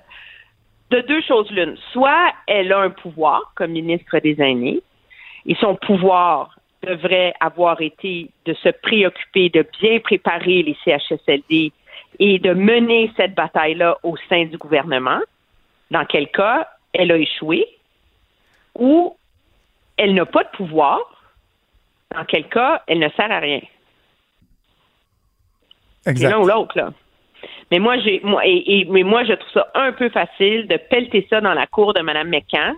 de 0.93 1.01
deux 1.01 1.23
choses 1.23 1.51
l'une. 1.51 1.77
Soit 1.93 2.33
elle 2.47 2.73
a 2.73 2.81
un 2.81 2.91
pouvoir 2.91 3.53
comme 3.55 3.73
ministre 3.73 4.19
des 4.19 4.41
aînés, 4.41 4.81
et 5.47 5.55
son 5.57 5.75
pouvoir 5.75 6.57
devrait 6.83 7.33
avoir 7.41 7.81
été 7.81 8.29
de 8.45 8.55
se 8.55 8.69
préoccuper 8.69 9.49
de 9.49 9.67
bien 9.81 10.01
préparer 10.01 10.63
les 10.63 10.77
CHSLD 10.85 11.73
et 12.19 12.39
de 12.39 12.53
mener 12.53 13.11
cette 13.17 13.35
bataille-là 13.35 13.97
au 14.03 14.17
sein 14.29 14.45
du 14.45 14.59
gouvernement, 14.59 15.21
dans 15.91 16.05
quel 16.05 16.29
cas 16.29 16.69
elle 16.93 17.11
a 17.11 17.17
échoué, 17.17 17.67
ou 18.79 19.17
elle 19.97 20.15
n'a 20.15 20.27
pas 20.27 20.45
de 20.45 20.51
pouvoir, 20.51 21.01
dans 22.15 22.25
quel 22.25 22.49
cas 22.49 22.83
elle 22.87 22.99
ne 22.99 23.09
sert 23.11 23.31
à 23.31 23.39
rien. 23.39 23.61
L'un 26.05 26.39
ou 26.39 26.47
l'autre, 26.47 26.77
là. 26.77 26.93
Mais 27.71 27.79
moi, 27.79 27.99
j'ai, 27.99 28.21
moi, 28.23 28.43
et, 28.45 28.87
mais 28.91 29.03
moi, 29.03 29.25
je 29.25 29.33
trouve 29.33 29.53
ça 29.53 29.69
un 29.75 29.93
peu 29.93 30.09
facile 30.09 30.67
de 30.69 30.77
pelleter 30.77 31.27
ça 31.31 31.41
dans 31.41 31.55
la 31.55 31.67
cour 31.67 31.95
de 31.95 32.01
Mme 32.01 32.29
McCann, 32.29 32.75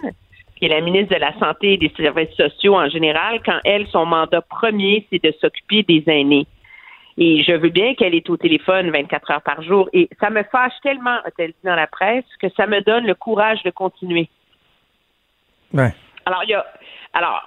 qui 0.57 0.67
est 0.67 0.69
la 0.69 0.81
ministre 0.81 1.15
de 1.15 1.21
la 1.21 1.37
Santé 1.39 1.75
et 1.75 1.77
des 1.77 1.93
Services 1.97 2.35
sociaux 2.37 2.77
en 2.77 2.89
général, 2.89 3.41
quand 3.45 3.59
elle, 3.65 3.87
son 3.89 4.07
mandat 4.07 4.41
premier, 4.43 5.07
c'est 5.11 5.23
de 5.23 5.33
s'occuper 5.41 5.83
des 5.83 6.05
aînés. 6.07 6.47
Et 7.17 7.45
je 7.45 7.53
veux 7.53 7.69
bien 7.69 7.95
qu'elle 7.95 8.15
est 8.15 8.29
au 8.29 8.37
téléphone 8.37 8.91
24 8.91 9.31
heures 9.31 9.43
par 9.43 9.63
jour. 9.63 9.89
Et 9.93 10.09
ça 10.21 10.31
me 10.31 10.43
fâche 10.45 10.73
tellement, 10.83 11.19
a-t-elle 11.25 11.51
dit 11.51 11.65
dans 11.65 11.77
la 11.77 11.87
presse, 11.87 12.25
que 12.41 12.49
ça 12.57 12.67
me 12.67 12.81
donne 12.81 13.07
le 13.07 13.15
courage 13.15 13.63
de 13.63 13.71
continuer. 13.71 14.29
Ouais. 15.73 15.93
Alors, 16.27 16.43
il 16.45 16.51
y 16.51 16.55
a, 16.55 16.65
alors, 17.13 17.43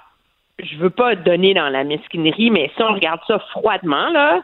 je 0.58 0.76
veux 0.76 0.90
pas 0.90 1.14
donner 1.14 1.54
dans 1.54 1.68
la 1.68 1.84
mesquinerie, 1.84 2.50
mais 2.50 2.70
si 2.76 2.82
on 2.82 2.94
regarde 2.94 3.20
ça 3.26 3.38
froidement, 3.50 4.08
là, 4.10 4.42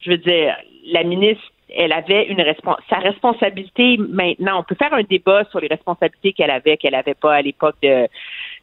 je 0.00 0.10
veux 0.10 0.18
dire, 0.18 0.56
la 0.86 1.02
ministre 1.04 1.44
elle 1.76 1.92
avait 1.92 2.26
une 2.26 2.44
sa 2.88 2.98
responsabilité 2.98 3.96
maintenant. 3.96 4.60
On 4.60 4.62
peut 4.62 4.74
faire 4.74 4.92
un 4.92 5.02
débat 5.02 5.44
sur 5.50 5.60
les 5.60 5.68
responsabilités 5.68 6.32
qu'elle 6.32 6.50
avait, 6.50 6.76
qu'elle 6.76 6.92
n'avait 6.92 7.14
pas 7.14 7.34
à 7.34 7.42
l'époque 7.42 7.76
de 7.82 8.08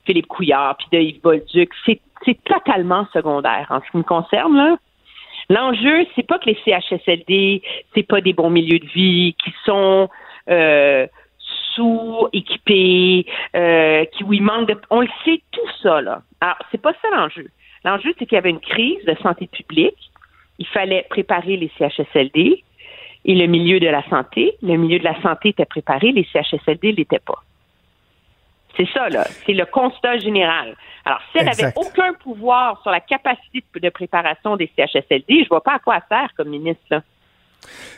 Philippe 0.06 0.28
Couillard 0.28 0.78
puis 0.78 0.88
de 0.92 1.00
Yves 1.00 1.22
Bolduc. 1.22 1.72
C'est, 1.86 2.00
totalement 2.44 3.08
secondaire 3.14 3.66
en 3.70 3.80
ce 3.80 3.90
qui 3.92 3.98
me 3.98 4.04
concerne. 4.04 4.56
Là. 4.56 4.78
L'enjeu, 5.50 6.06
c'est 6.16 6.28
pas 6.28 6.38
que 6.38 6.48
les 6.48 6.58
CHSLD, 6.66 7.64
c'est 7.96 8.04
pas 8.04 8.20
des 8.20 8.34
bons 8.34 8.50
milieux 8.50 8.78
de 8.78 8.86
vie 8.86 9.36
qui 9.42 9.54
sont 9.66 10.10
euh, 10.50 11.08
sous-équipés, 11.76 13.26
euh, 13.56 14.04
qui 14.06 14.24
où 14.26 14.34
il 14.34 14.44
manque 14.44 14.68
de. 14.68 14.78
On 14.90 15.00
le 15.00 15.08
sait 15.24 15.42
tout 15.52 15.70
ça 15.82 16.02
là. 16.02 16.22
Alors 16.42 16.58
c'est 16.72 16.82
pas 16.82 16.94
ça 17.02 17.08
l'enjeu. 17.16 17.48
L'enjeu, 17.86 18.14
c'est 18.20 18.26
qu'il 18.26 18.36
y 18.36 18.38
avait 18.38 18.50
une 18.50 18.60
crise 18.60 19.04
de 19.06 19.16
santé 19.24 19.48
publique. 19.48 20.12
Il 20.60 20.68
fallait 20.68 21.08
préparer 21.10 21.56
les 21.56 21.72
CHSLD 21.78 22.64
et 23.30 23.36
le 23.36 23.46
milieu 23.46 23.80
de 23.80 23.88
la 23.88 24.04
santé. 24.10 24.56
Le 24.64 24.76
milieu 24.76 24.98
de 24.98 25.04
la 25.04 25.22
santé 25.22 25.50
était 25.50 25.66
préparé, 25.66 26.12
les 26.12 26.28
CHSLD 26.34 26.94
ne 26.94 26.98
l'étaient 26.98 27.20
pas. 27.20 27.44
C'est 28.76 28.90
ça, 28.92 29.08
là. 29.10 29.24
C'est 29.46 29.54
le 29.54 29.66
constat 29.66 30.18
général. 30.18 30.76
Alors, 31.06 31.20
si 31.32 31.38
elle 31.38 31.46
n'avait 31.46 31.72
aucun 31.76 32.14
pouvoir 32.14 32.82
sur 32.82 32.90
la 32.90 33.00
capacité 33.00 33.64
de 33.76 33.90
préparation 33.90 34.58
des 34.58 34.72
CHSLD, 34.76 35.26
je 35.30 35.44
ne 35.44 35.48
vois 35.50 35.62
pas 35.62 35.76
à 35.76 35.80
quoi 35.80 35.98
elle 35.98 36.18
sert 36.18 36.34
comme 36.36 36.50
ministre. 36.50 36.84
Là. 36.90 37.04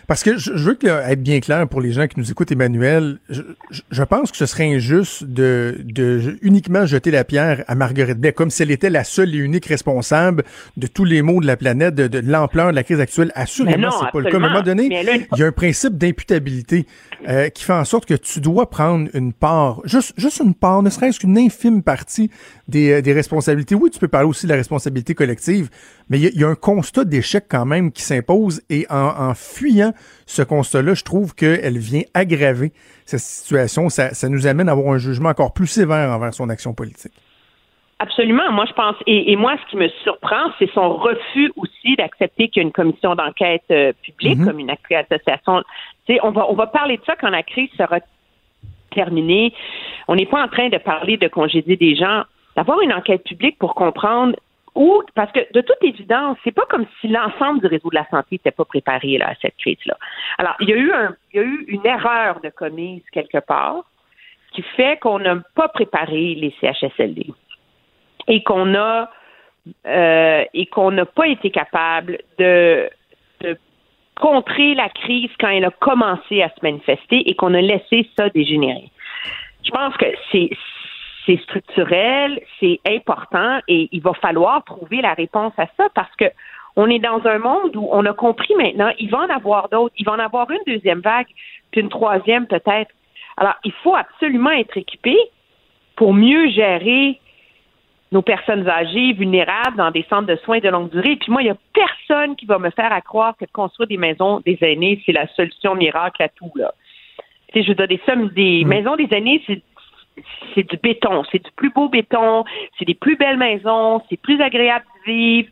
Parce 0.08 0.24
que 0.24 0.38
je, 0.38 0.52
veux 0.52 0.78
être 0.84 1.24
bien 1.24 1.40
clair 1.40 1.68
pour 1.68 1.80
les 1.80 1.92
gens 1.94 2.08
qui 2.08 2.20
nous 2.20 2.30
écoutent, 2.30 2.52
Emmanuel. 2.52 3.20
Je, 3.30 4.04
pense 4.04 4.32
que 4.32 4.38
ce 4.38 4.46
serait 4.46 4.74
injuste 4.74 5.24
de, 5.24 5.78
de, 5.86 6.38
uniquement 6.42 6.86
jeter 6.86 7.12
la 7.12 7.24
pierre 7.24 7.64
à 7.68 7.76
Marguerite 7.76 8.18
Blais, 8.18 8.34
comme 8.34 8.50
si 8.50 8.64
elle 8.64 8.72
était 8.72 8.90
la 8.90 9.04
seule 9.04 9.34
et 9.34 9.38
unique 9.38 9.66
responsable 9.68 10.44
de 10.76 10.88
tous 10.88 11.06
les 11.06 11.22
maux 11.22 11.40
de 11.40 11.48
la 11.48 11.56
planète, 11.56 11.96
de, 11.96 12.20
l'ampleur 12.20 12.72
de 12.72 12.76
la 12.76 12.84
crise 12.84 13.00
actuelle. 13.00 13.32
Assurément, 13.36 13.92
c'est 13.92 14.12
pas 14.12 14.20
le 14.20 14.30
cas. 14.30 14.34
À 14.34 14.36
un 14.38 14.50
moment 14.50 14.62
donné, 14.62 14.90
il 15.32 15.40
y 15.40 15.44
a 15.44 15.46
un 15.46 15.52
principe 15.52 15.98
d'imputabilité 15.98 16.88
euh, 17.30 17.50
qui 17.50 17.64
fait 17.64 17.74
en 17.74 17.86
sorte 17.86 18.06
que 18.06 18.16
tu 18.16 18.42
dois 18.42 18.70
prendre 18.70 19.10
une 19.14 19.32
part, 19.32 19.82
juste, 19.86 20.14
juste 20.18 20.40
une 20.40 20.56
part, 20.56 20.82
ne 20.82 20.90
serait-ce 20.90 21.20
qu'une 21.20 21.38
infime 21.38 21.84
partie 21.84 22.32
des, 22.68 22.92
euh, 22.92 23.02
des 23.02 23.14
responsabilités. 23.14 23.76
Oui, 23.76 23.90
tu 23.92 24.00
peux 24.00 24.08
parler 24.08 24.28
aussi 24.28 24.46
de 24.46 24.52
la 24.52 24.58
responsabilité 24.58 25.14
collective, 25.14 25.70
mais 26.10 26.20
il 26.20 26.38
y, 26.38 26.44
a 26.44 26.48
un 26.48 26.56
constat 26.56 27.06
d'échec 27.06 27.46
quand 27.48 27.66
même 27.66 27.92
qui 27.92 28.02
s'impose 28.02 28.62
et 28.70 28.86
en, 28.90 29.30
en 29.30 29.34
fuyant 29.52 29.94
ce 30.26 30.42
constat-là, 30.42 30.94
je 30.94 31.04
trouve 31.04 31.36
qu'elle 31.36 31.78
vient 31.78 32.04
aggraver 32.14 32.72
cette 33.06 33.20
situation. 33.20 33.90
Ça, 33.90 34.14
ça 34.14 34.30
nous 34.30 34.48
amène 34.48 34.70
à 34.70 34.74
avoir 34.74 34.94
un 34.94 34.98
jugement 34.98 35.30
encore 35.30 35.54
plus 35.54 35.68
sévère 35.68 36.10
envers 36.12 36.34
son 36.34 36.50
action 36.50 36.74
politique. 36.74 37.14
Absolument. 38.00 38.52
Moi, 38.52 38.66
je 38.68 38.74
pense, 38.74 38.96
et, 39.06 39.36
moi, 39.36 39.56
ce 39.64 39.70
qui 39.70 39.78
me 39.78 39.88
surprend, 40.02 40.52
c'est 40.58 40.72
son 40.74 40.96
refus 40.96 41.52
aussi 41.56 41.96
d'accepter 41.98 42.48
qu'il 42.48 42.64
y 42.64 42.66
a 42.66 42.68
une 42.68 42.72
commission 42.72 43.14
d'enquête 43.14 43.62
euh, 43.70 43.94
publique, 44.02 44.40
mm-hmm. 44.40 44.46
comme 44.46 44.60
une 44.60 44.72
association. 44.72 45.62
Tu 46.08 46.16
sais, 46.16 46.20
on 46.24 46.32
va, 46.32 46.50
on 46.50 46.56
va 46.56 46.66
parler 46.66 46.98
de 46.98 47.04
ça 47.06 47.16
quand 47.16 47.30
la 47.30 47.44
crise 47.44 47.70
sera 47.78 48.00
terminée. 48.90 49.54
On 50.08 50.16
n'est 50.16 50.26
pas 50.26 50.44
en 50.44 50.48
train 50.48 50.70
de 50.70 50.80
parler 50.80 51.18
de 51.18 51.28
congédier 51.28 51.78
des 51.78 51.96
gens. 51.96 52.24
D'avoir 52.56 52.82
une 52.82 52.92
enquête 52.92 53.24
publique 53.24 53.60
pour 53.60 53.76
comprendre 53.76 54.36
ou 54.76 55.04
parce 55.16 55.32
que 55.32 55.40
de 55.54 55.62
toute 55.62 55.82
évidence, 55.82 56.38
c'est 56.44 56.54
pas 56.54 56.66
comme 56.70 56.86
si 57.00 57.08
l'ensemble 57.08 57.60
du 57.60 57.68
réseau 57.68 57.90
de 57.90 57.96
la 57.96 58.08
santé 58.10 58.28
n'était 58.34 58.52
pas 58.52 58.66
préparé 58.66 59.18
là, 59.18 59.30
à 59.30 59.36
cette 59.42 59.58
crise-là. 59.58 59.98
Alors, 60.38 60.56
il 60.60 60.70
y 60.70 60.74
a 60.74 60.78
eu 60.78 60.92
un, 60.94 61.16
il 61.34 61.38
y 61.38 61.40
a 61.40 61.44
eu 61.44 61.66
une 61.68 61.86
erreur 61.86 62.40
de 62.42 62.50
commise 62.50 63.04
quelque 63.12 63.40
part 63.40 63.84
qui 64.54 64.62
fait 64.62 64.98
qu'on 65.00 65.20
n'a 65.20 65.38
pas 65.56 65.68
préparé 65.68 66.36
les 66.36 66.54
CHSLD 66.62 67.28
et 68.28 68.44
qu'on 68.44 68.76
a 68.76 69.10
euh, 69.86 70.44
et 70.54 70.66
qu'on 70.68 70.92
n'a 70.92 71.06
pas 71.06 71.28
été 71.28 71.52
capable 71.52 72.20
de, 72.40 72.90
de 73.42 73.58
contrer 74.20 74.74
la 74.74 74.90
crise 74.90 75.30
quand 75.40 75.50
elle 75.50 75.66
a 75.66 75.72
commencé 75.72 76.42
à 76.42 76.50
se 76.50 76.56
manifester 76.64 77.30
et 77.30 77.36
qu'on 77.36 77.54
a 77.54 77.62
laissé 77.62 78.10
ça 78.18 78.30
dégénérer. 78.30 78.90
Je 79.64 79.72
pense 79.72 79.96
que 79.98 80.06
c'est 80.32 80.50
c'est 81.26 81.40
structurel, 81.42 82.42
c'est 82.60 82.80
important 82.88 83.60
et 83.68 83.90
il 83.92 84.02
va 84.02 84.14
falloir 84.14 84.64
trouver 84.64 85.02
la 85.02 85.14
réponse 85.14 85.54
à 85.58 85.68
ça 85.78 85.88
parce 85.94 86.14
que 86.16 86.26
on 86.76 86.90
est 86.90 87.00
dans 87.00 87.26
un 87.26 87.38
monde 87.38 87.76
où 87.76 87.90
on 87.92 88.06
a 88.06 88.14
compris 88.14 88.56
maintenant, 88.56 88.92
il 88.98 89.10
va 89.10 89.20
en 89.20 89.30
avoir 89.30 89.70
d'autres, 89.70 89.94
il 89.98 90.06
va 90.06 90.14
en 90.14 90.20
avoir 90.20 90.50
une 90.52 90.62
deuxième 90.66 91.02
vague, 91.02 91.28
puis 91.72 91.82
une 91.82 91.90
troisième 91.90 92.48
peut-être. 92.48 92.92
Alors, 93.38 93.56
il 93.66 93.74
faut 93.84 93.96
absolument 93.96 94.52
être 94.52 94.78
équipé 94.78 95.18
pour 95.96 96.14
mieux 96.14 96.50
gérer 96.50 97.20
nos 98.12 98.22
personnes 98.22 98.68
âgées, 98.68 99.14
vulnérables, 99.14 99.78
dans 99.78 99.92
des 99.92 100.06
centres 100.10 100.28
de 100.28 100.36
soins 100.38 100.60
de 100.60 100.68
longue 100.70 100.90
durée. 100.90 101.16
Puis 101.16 101.32
moi, 101.32 101.42
il 101.42 101.46
n'y 101.46 101.52
a 101.52 101.58
personne 101.74 102.36
qui 102.36 102.46
va 102.46 102.60
me 102.60 102.70
faire 102.70 102.92
à 102.92 103.02
croire 103.02 103.36
que 103.38 103.46
de 103.46 103.52
construire 103.52 103.88
des 103.88 103.98
maisons 103.98 104.42
des 104.46 104.58
aînés, 104.62 105.02
c'est 105.06 105.14
la 105.14 105.28
solution 105.28 105.76
miracle 105.76 106.22
à 106.24 106.30
tout, 106.30 106.52
là. 106.56 106.74
Tu 107.54 107.60
sais, 107.60 107.64
je 107.64 107.70
veux 107.70 107.76
dire, 107.76 107.88
des 107.88 108.02
sommes, 108.06 108.30
des 108.30 108.64
mm. 108.64 108.68
maisons 108.68 108.96
des 108.96 109.08
aînés, 109.12 109.42
c'est 109.48 109.62
c'est 110.54 110.70
du 110.70 110.78
béton, 110.78 111.24
c'est 111.32 111.44
du 111.44 111.52
plus 111.52 111.70
beau 111.70 111.90
béton, 111.90 112.44
c'est 112.78 112.86
des 112.86 112.96
plus 112.96 113.16
belles 113.16 113.38
maisons, 113.38 114.02
c'est 114.10 114.18
plus 114.18 114.42
agréable 114.42 114.86
de 115.00 115.12
vivre, 115.12 115.50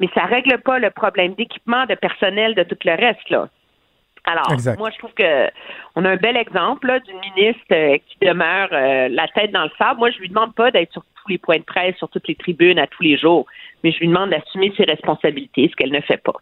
mais 0.00 0.08
ça 0.14 0.24
règle 0.24 0.58
pas 0.58 0.78
le 0.78 0.90
problème 0.90 1.34
d'équipement, 1.34 1.86
de 1.86 1.94
personnel, 1.94 2.54
de 2.54 2.62
tout 2.62 2.76
le 2.84 2.94
reste 2.94 3.28
là. 3.30 3.48
Alors, 4.24 4.46
moi, 4.78 4.90
je 4.90 4.98
trouve 4.98 5.14
que 5.14 5.50
on 5.96 6.04
a 6.04 6.10
un 6.10 6.16
bel 6.16 6.36
exemple 6.36 7.00
d'une 7.04 7.18
ministre 7.18 7.64
euh, 7.72 7.98
qui 8.06 8.24
demeure 8.24 8.68
euh, 8.70 9.08
la 9.08 9.26
tête 9.28 9.50
dans 9.50 9.64
le 9.64 9.70
sable. 9.76 9.98
Moi, 9.98 10.10
je 10.10 10.18
lui 10.18 10.28
demande 10.28 10.54
pas 10.54 10.70
d'être 10.70 10.92
sur 10.92 11.02
tous 11.02 11.28
les 11.28 11.38
points 11.38 11.58
de 11.58 11.64
presse, 11.64 11.96
sur 11.96 12.08
toutes 12.08 12.28
les 12.28 12.36
tribunes 12.36 12.78
à 12.78 12.86
tous 12.86 13.02
les 13.02 13.18
jours, 13.18 13.46
mais 13.82 13.90
je 13.90 13.98
lui 13.98 14.06
demande 14.06 14.30
d'assumer 14.30 14.72
ses 14.76 14.84
responsabilités, 14.84 15.68
ce 15.68 15.74
qu'elle 15.74 15.90
ne 15.90 16.00
fait 16.00 16.22
pas. 16.22 16.34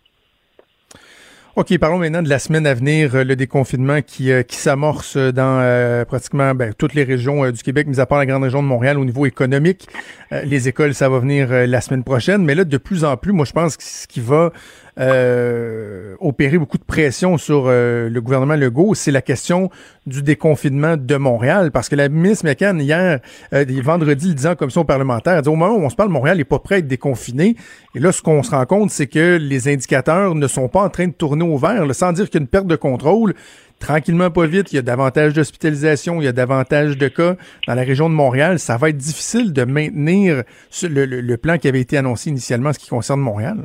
OK, 1.56 1.76
parlons 1.78 1.98
maintenant 1.98 2.22
de 2.22 2.28
la 2.28 2.38
semaine 2.38 2.66
à 2.66 2.74
venir, 2.74 3.14
euh, 3.14 3.24
le 3.24 3.34
déconfinement 3.34 4.02
qui, 4.02 4.30
qui 4.46 4.56
s'amorce 4.56 5.16
dans 5.16 6.04
pratiquement 6.06 6.54
ben, 6.54 6.72
toutes 6.76 6.94
les 6.94 7.04
régions 7.04 7.50
du 7.50 7.62
Québec, 7.62 7.86
mis 7.86 8.00
à 8.00 8.06
part 8.06 8.18
la 8.18 8.26
grande 8.26 8.42
région 8.42 8.62
de 8.62 8.68
Montréal 8.68 8.98
au 8.98 9.04
niveau 9.04 9.26
économique. 9.26 9.88
les 10.30 10.68
écoles, 10.68 10.94
ça 10.94 11.08
va 11.08 11.18
venir 11.18 11.48
la 11.50 11.80
semaine 11.80 12.04
prochaine, 12.04 12.44
mais 12.44 12.54
là, 12.54 12.64
de 12.64 12.76
plus 12.76 13.04
en 13.04 13.16
plus, 13.16 13.32
moi, 13.32 13.44
je 13.44 13.52
pense 13.52 13.76
que 13.76 13.82
ce 13.82 14.06
qui 14.06 14.20
va 14.20 14.52
euh, 14.98 16.16
opérer 16.20 16.58
beaucoup 16.58 16.78
de 16.78 16.84
pression 16.84 17.38
sur 17.38 17.64
euh, 17.66 18.08
le 18.08 18.20
gouvernement 18.20 18.56
Legault, 18.56 18.94
c'est 18.94 19.10
la 19.10 19.22
question 19.22 19.70
du 20.06 20.22
déconfinement 20.22 20.96
de 20.96 21.16
Montréal. 21.16 21.70
Parce 21.70 21.88
que 21.88 21.96
la 21.96 22.08
ministre 22.08 22.44
McCann, 22.44 22.80
hier, 22.80 23.20
euh, 23.52 23.64
vendredi, 23.82 24.28
le 24.28 24.34
disant 24.34 24.52
en 24.52 24.56
commission 24.56 24.84
parlementaire, 24.84 25.34
elle 25.34 25.42
dit 25.42 25.48
au 25.48 25.56
moment 25.56 25.74
où 25.74 25.82
on 25.82 25.90
se 25.90 25.96
parle, 25.96 26.10
Montréal 26.10 26.38
n'est 26.38 26.44
pas 26.44 26.58
prêt 26.58 26.76
à 26.76 26.78
être 26.78 26.88
déconfiné. 26.88 27.56
Et 27.94 28.00
là, 28.00 28.12
ce 28.12 28.22
qu'on 28.22 28.42
se 28.42 28.50
rend 28.50 28.66
compte, 28.66 28.90
c'est 28.90 29.06
que 29.06 29.38
les 29.40 29.68
indicateurs 29.68 30.34
ne 30.34 30.46
sont 30.46 30.68
pas 30.68 30.82
en 30.82 30.90
train 30.90 31.06
de 31.06 31.12
tourner 31.12 31.44
au 31.44 31.56
vert, 31.56 31.84
sans 31.94 32.12
dire 32.12 32.28
qu'il 32.28 32.40
y 32.40 32.42
a 32.42 32.42
une 32.42 32.48
perte 32.48 32.66
de 32.66 32.76
contrôle 32.76 33.34
tranquillement, 33.78 34.30
pas 34.30 34.46
vite, 34.46 34.72
il 34.72 34.76
y 34.76 34.78
a 34.78 34.82
davantage 34.82 35.32
d'hospitalisation, 35.32 36.20
il 36.20 36.24
y 36.26 36.28
a 36.28 36.32
davantage 36.32 36.98
de 36.98 37.08
cas 37.08 37.36
dans 37.66 37.74
la 37.74 37.82
région 37.82 38.10
de 38.10 38.14
Montréal. 38.14 38.58
Ça 38.58 38.76
va 38.76 38.90
être 38.90 38.98
difficile 38.98 39.54
de 39.54 39.64
maintenir 39.64 40.42
le, 40.82 41.06
le 41.06 41.36
plan 41.38 41.56
qui 41.56 41.66
avait 41.66 41.80
été 41.80 41.96
annoncé 41.96 42.28
initialement 42.28 42.68
en 42.68 42.72
ce 42.74 42.78
qui 42.78 42.88
concerne 42.88 43.20
Montréal. 43.20 43.64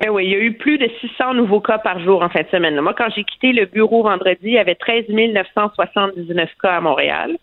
Ben 0.00 0.10
oui, 0.10 0.26
il 0.26 0.30
y 0.30 0.34
a 0.34 0.38
eu 0.38 0.52
plus 0.52 0.78
de 0.78 0.88
600 1.00 1.34
nouveaux 1.34 1.60
cas 1.60 1.78
par 1.78 1.98
jour 1.98 2.22
en 2.22 2.28
fin 2.28 2.42
de 2.42 2.48
semaine. 2.48 2.80
Moi, 2.80 2.94
quand 2.94 3.08
j'ai 3.14 3.24
quitté 3.24 3.52
le 3.52 3.66
bureau 3.66 4.04
vendredi, 4.04 4.38
il 4.42 4.52
y 4.52 4.58
avait 4.58 4.76
13 4.76 5.08
979 5.08 6.50
cas 6.62 6.76
à 6.76 6.80
Montréal. 6.80 7.36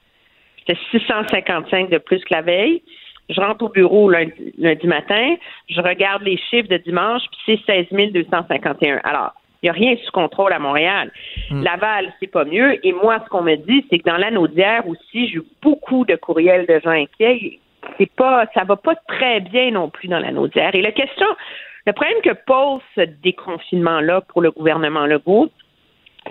C'était 0.59 0.79
655 0.91 1.89
de 1.89 1.97
plus 1.97 2.23
que 2.23 2.33
la 2.33 2.41
veille. 2.41 2.81
Je 3.29 3.41
rentre 3.41 3.65
au 3.65 3.69
bureau 3.69 4.09
lundi, 4.09 4.87
matin, 4.87 5.35
je 5.67 5.81
regarde 5.81 6.21
les 6.23 6.37
chiffres 6.37 6.69
de 6.69 6.77
dimanche, 6.77 7.23
puis 7.45 7.59
c'est 7.67 7.89
16 7.89 8.13
251. 8.13 9.01
Alors, 9.03 9.33
il 9.61 9.65
n'y 9.65 9.69
a 9.69 9.73
rien 9.73 9.95
sous 10.05 10.11
contrôle 10.11 10.53
à 10.53 10.59
Montréal. 10.59 11.11
Hmm. 11.49 11.63
Laval, 11.63 12.13
c'est 12.19 12.31
pas 12.31 12.45
mieux. 12.45 12.85
Et 12.85 12.93
moi, 12.93 13.19
ce 13.25 13.29
qu'on 13.29 13.41
me 13.41 13.55
dit, 13.55 13.85
c'est 13.89 13.97
que 13.97 14.09
dans 14.09 14.17
l'anneau-d'hier 14.17 14.87
aussi, 14.87 15.27
j'ai 15.27 15.37
eu 15.37 15.43
beaucoup 15.61 16.05
de 16.05 16.15
courriels 16.15 16.67
de 16.67 16.79
gens 16.83 16.91
inquiets. 16.91 17.59
C'est 17.97 18.11
pas, 18.11 18.45
ça 18.53 18.63
va 18.63 18.75
pas 18.75 18.95
très 19.07 19.39
bien 19.39 19.71
non 19.71 19.89
plus 19.89 20.07
dans 20.07 20.19
l'anneau-d'hier. 20.19 20.73
Et 20.73 20.81
la 20.81 20.91
question, 20.91 21.27
le 21.85 21.93
problème 21.93 22.21
que 22.23 22.33
pose 22.45 22.81
ce 22.95 23.01
déconfinement-là 23.01 24.21
pour 24.21 24.41
le 24.41 24.51
gouvernement 24.51 25.05
Legault, 25.05 25.49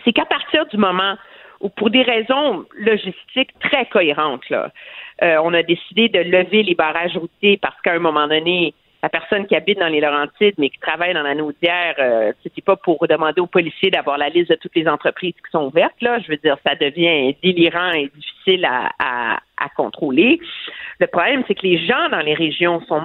c'est 0.05 0.13
qu'à 0.13 0.25
partir 0.25 0.67
du 0.67 0.77
moment 0.77 1.17
où, 1.61 1.69
pour 1.69 1.91
des 1.91 2.03
raisons 2.03 2.65
logistiques 2.77 3.57
très 3.61 3.87
cohérentes, 3.87 4.49
là, 4.51 4.73
euh, 5.23 5.37
on 5.45 5.55
a 5.55 5.63
décidé 5.63 6.09
de 6.09 6.19
lever 6.19 6.65
les 6.65 6.75
barrages 6.75 7.17
routiers 7.17 7.57
parce 7.57 7.81
qu'à 7.83 7.93
un 7.93 8.01
moment 8.01 8.27
donné, 8.27 8.75
la 9.05 9.11
personne 9.11 9.47
qui 9.47 9.55
habite 9.55 9.79
dans 9.79 9.89
les 9.89 10.01
Laurentides 10.01 10.55
mais 10.57 10.71
qui 10.71 10.79
travaille 10.79 11.13
dans 11.13 11.23
la 11.23 11.35
Naudière, 11.35 11.95
euh, 11.99 12.33
c'était 12.43 12.63
pas 12.63 12.77
pour 12.77 13.07
demander 13.07 13.39
aux 13.43 13.47
policiers 13.47 13.91
d'avoir 13.91 14.17
la 14.17 14.31
liste 14.31 14.49
de 14.49 14.55
toutes 14.55 14.75
les 14.75 14.89
entreprises 14.89 15.35
qui 15.35 15.51
sont 15.53 15.67
ouvertes. 15.67 16.01
Là, 16.01 16.21
je 16.21 16.29
veux 16.29 16.39
dire, 16.39 16.57
ça 16.67 16.75
devient 16.75 17.37
délirant 17.43 17.93
et 17.93 18.11
difficile 18.15 18.65
à, 18.65 18.93
à, 18.99 19.69
contrôler. 19.77 20.41
Le 21.01 21.07
problème, 21.07 21.45
c'est 21.47 21.55
que 21.55 21.67
les 21.67 21.85
gens 21.87 22.09
dans 22.11 22.21
les 22.21 22.33
régions 22.33 22.81
sont 22.87 23.03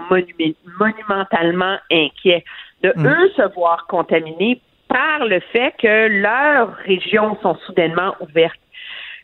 monumentalement 0.79 1.77
inquiets 1.91 2.45
de 2.81 2.93
mm. 2.95 3.05
eux 3.05 3.31
se 3.35 3.53
voir 3.53 3.85
contaminés 3.87 4.61
par 4.87 5.25
le 5.25 5.41
fait 5.51 5.73
que 5.81 6.07
leurs 6.07 6.75
régions 6.85 7.37
sont 7.41 7.55
soudainement 7.65 8.15
ouvertes. 8.21 8.59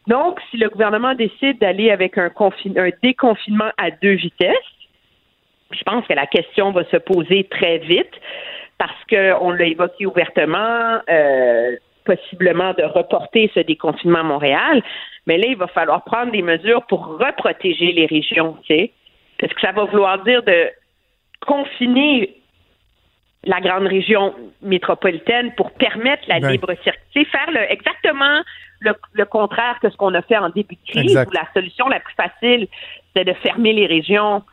Donc, 0.07 0.41
si 0.51 0.57
le 0.57 0.69
gouvernement 0.69 1.15
décide 1.15 1.57
d'aller 1.59 1.89
avec 1.89 2.17
un, 2.17 2.30
un 2.30 2.89
déconfinement 3.01 3.71
à 3.78 3.91
deux 3.91 4.15
vitesses, 4.15 4.74
je 5.78 5.84
pense 5.84 6.05
que 6.07 6.13
la 6.13 6.28
question 6.28 6.71
va 6.71 6.84
se 6.86 6.97
poser 6.97 7.45
très 7.45 7.80
vite 7.80 8.13
parce 8.78 9.03
qu'on 9.09 9.51
l'a 9.51 9.65
évoqué 9.65 10.05
ouvertement, 10.05 10.99
euh, 11.09 11.76
possiblement 12.03 12.73
de 12.73 12.84
reporter 12.84 13.49
ce 13.53 13.61
déconfinement 13.61 14.19
à 14.19 14.23
Montréal. 14.23 14.84
Mais 15.28 15.38
là, 15.38 15.45
il 15.47 15.57
va 15.57 15.67
falloir 15.67 16.03
prendre 16.03 16.32
des 16.32 16.41
mesures 16.41 16.86
pour 16.88 17.17
reprotéger 17.17 17.91
les 17.93 18.05
régions, 18.05 18.57
tu 18.63 18.76
sais. 18.76 18.91
Parce 19.39 19.53
que 19.53 19.61
ça 19.61 19.71
va 19.71 19.86
vouloir 19.86 20.23
dire 20.23 20.43
de 20.43 20.69
confiner 21.45 22.36
la 23.43 23.59
grande 23.61 23.88
région 23.88 24.34
métropolitaine 24.61 25.53
pour 25.55 25.71
permettre 25.71 26.23
la 26.28 26.39
libre 26.39 26.73
circulation, 26.84 27.32
faire 27.32 27.51
le, 27.51 27.71
exactement 27.71 28.41
le, 28.80 29.26
contraire 29.26 29.78
que 29.82 29.89
ce 29.89 29.97
qu'on 29.97 30.13
a 30.13 30.21
fait 30.21 30.38
en 30.38 30.49
début 30.49 30.76
de 30.76 30.91
crise, 30.91 31.17
où 31.28 31.32
la 31.32 31.47
solution 31.53 31.88
la 31.88 31.99
plus 31.99 32.15
facile, 32.15 32.67
c'est 33.15 33.23
de 33.23 33.34
fermer 33.34 33.73
les 33.73 33.86
régions 33.86 34.43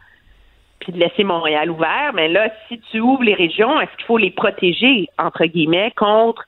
puis 0.82 0.92
de 0.92 0.98
laisser 0.98 1.24
Montréal 1.24 1.70
ouvert. 1.70 2.12
Mais 2.14 2.28
là, 2.28 2.50
si 2.68 2.80
tu 2.90 3.00
ouvres 3.00 3.22
les 3.22 3.34
régions, 3.34 3.80
est-ce 3.80 3.96
qu'il 3.96 4.06
faut 4.06 4.18
les 4.18 4.30
protéger, 4.30 5.08
entre 5.18 5.44
guillemets, 5.46 5.92
contre 5.96 6.44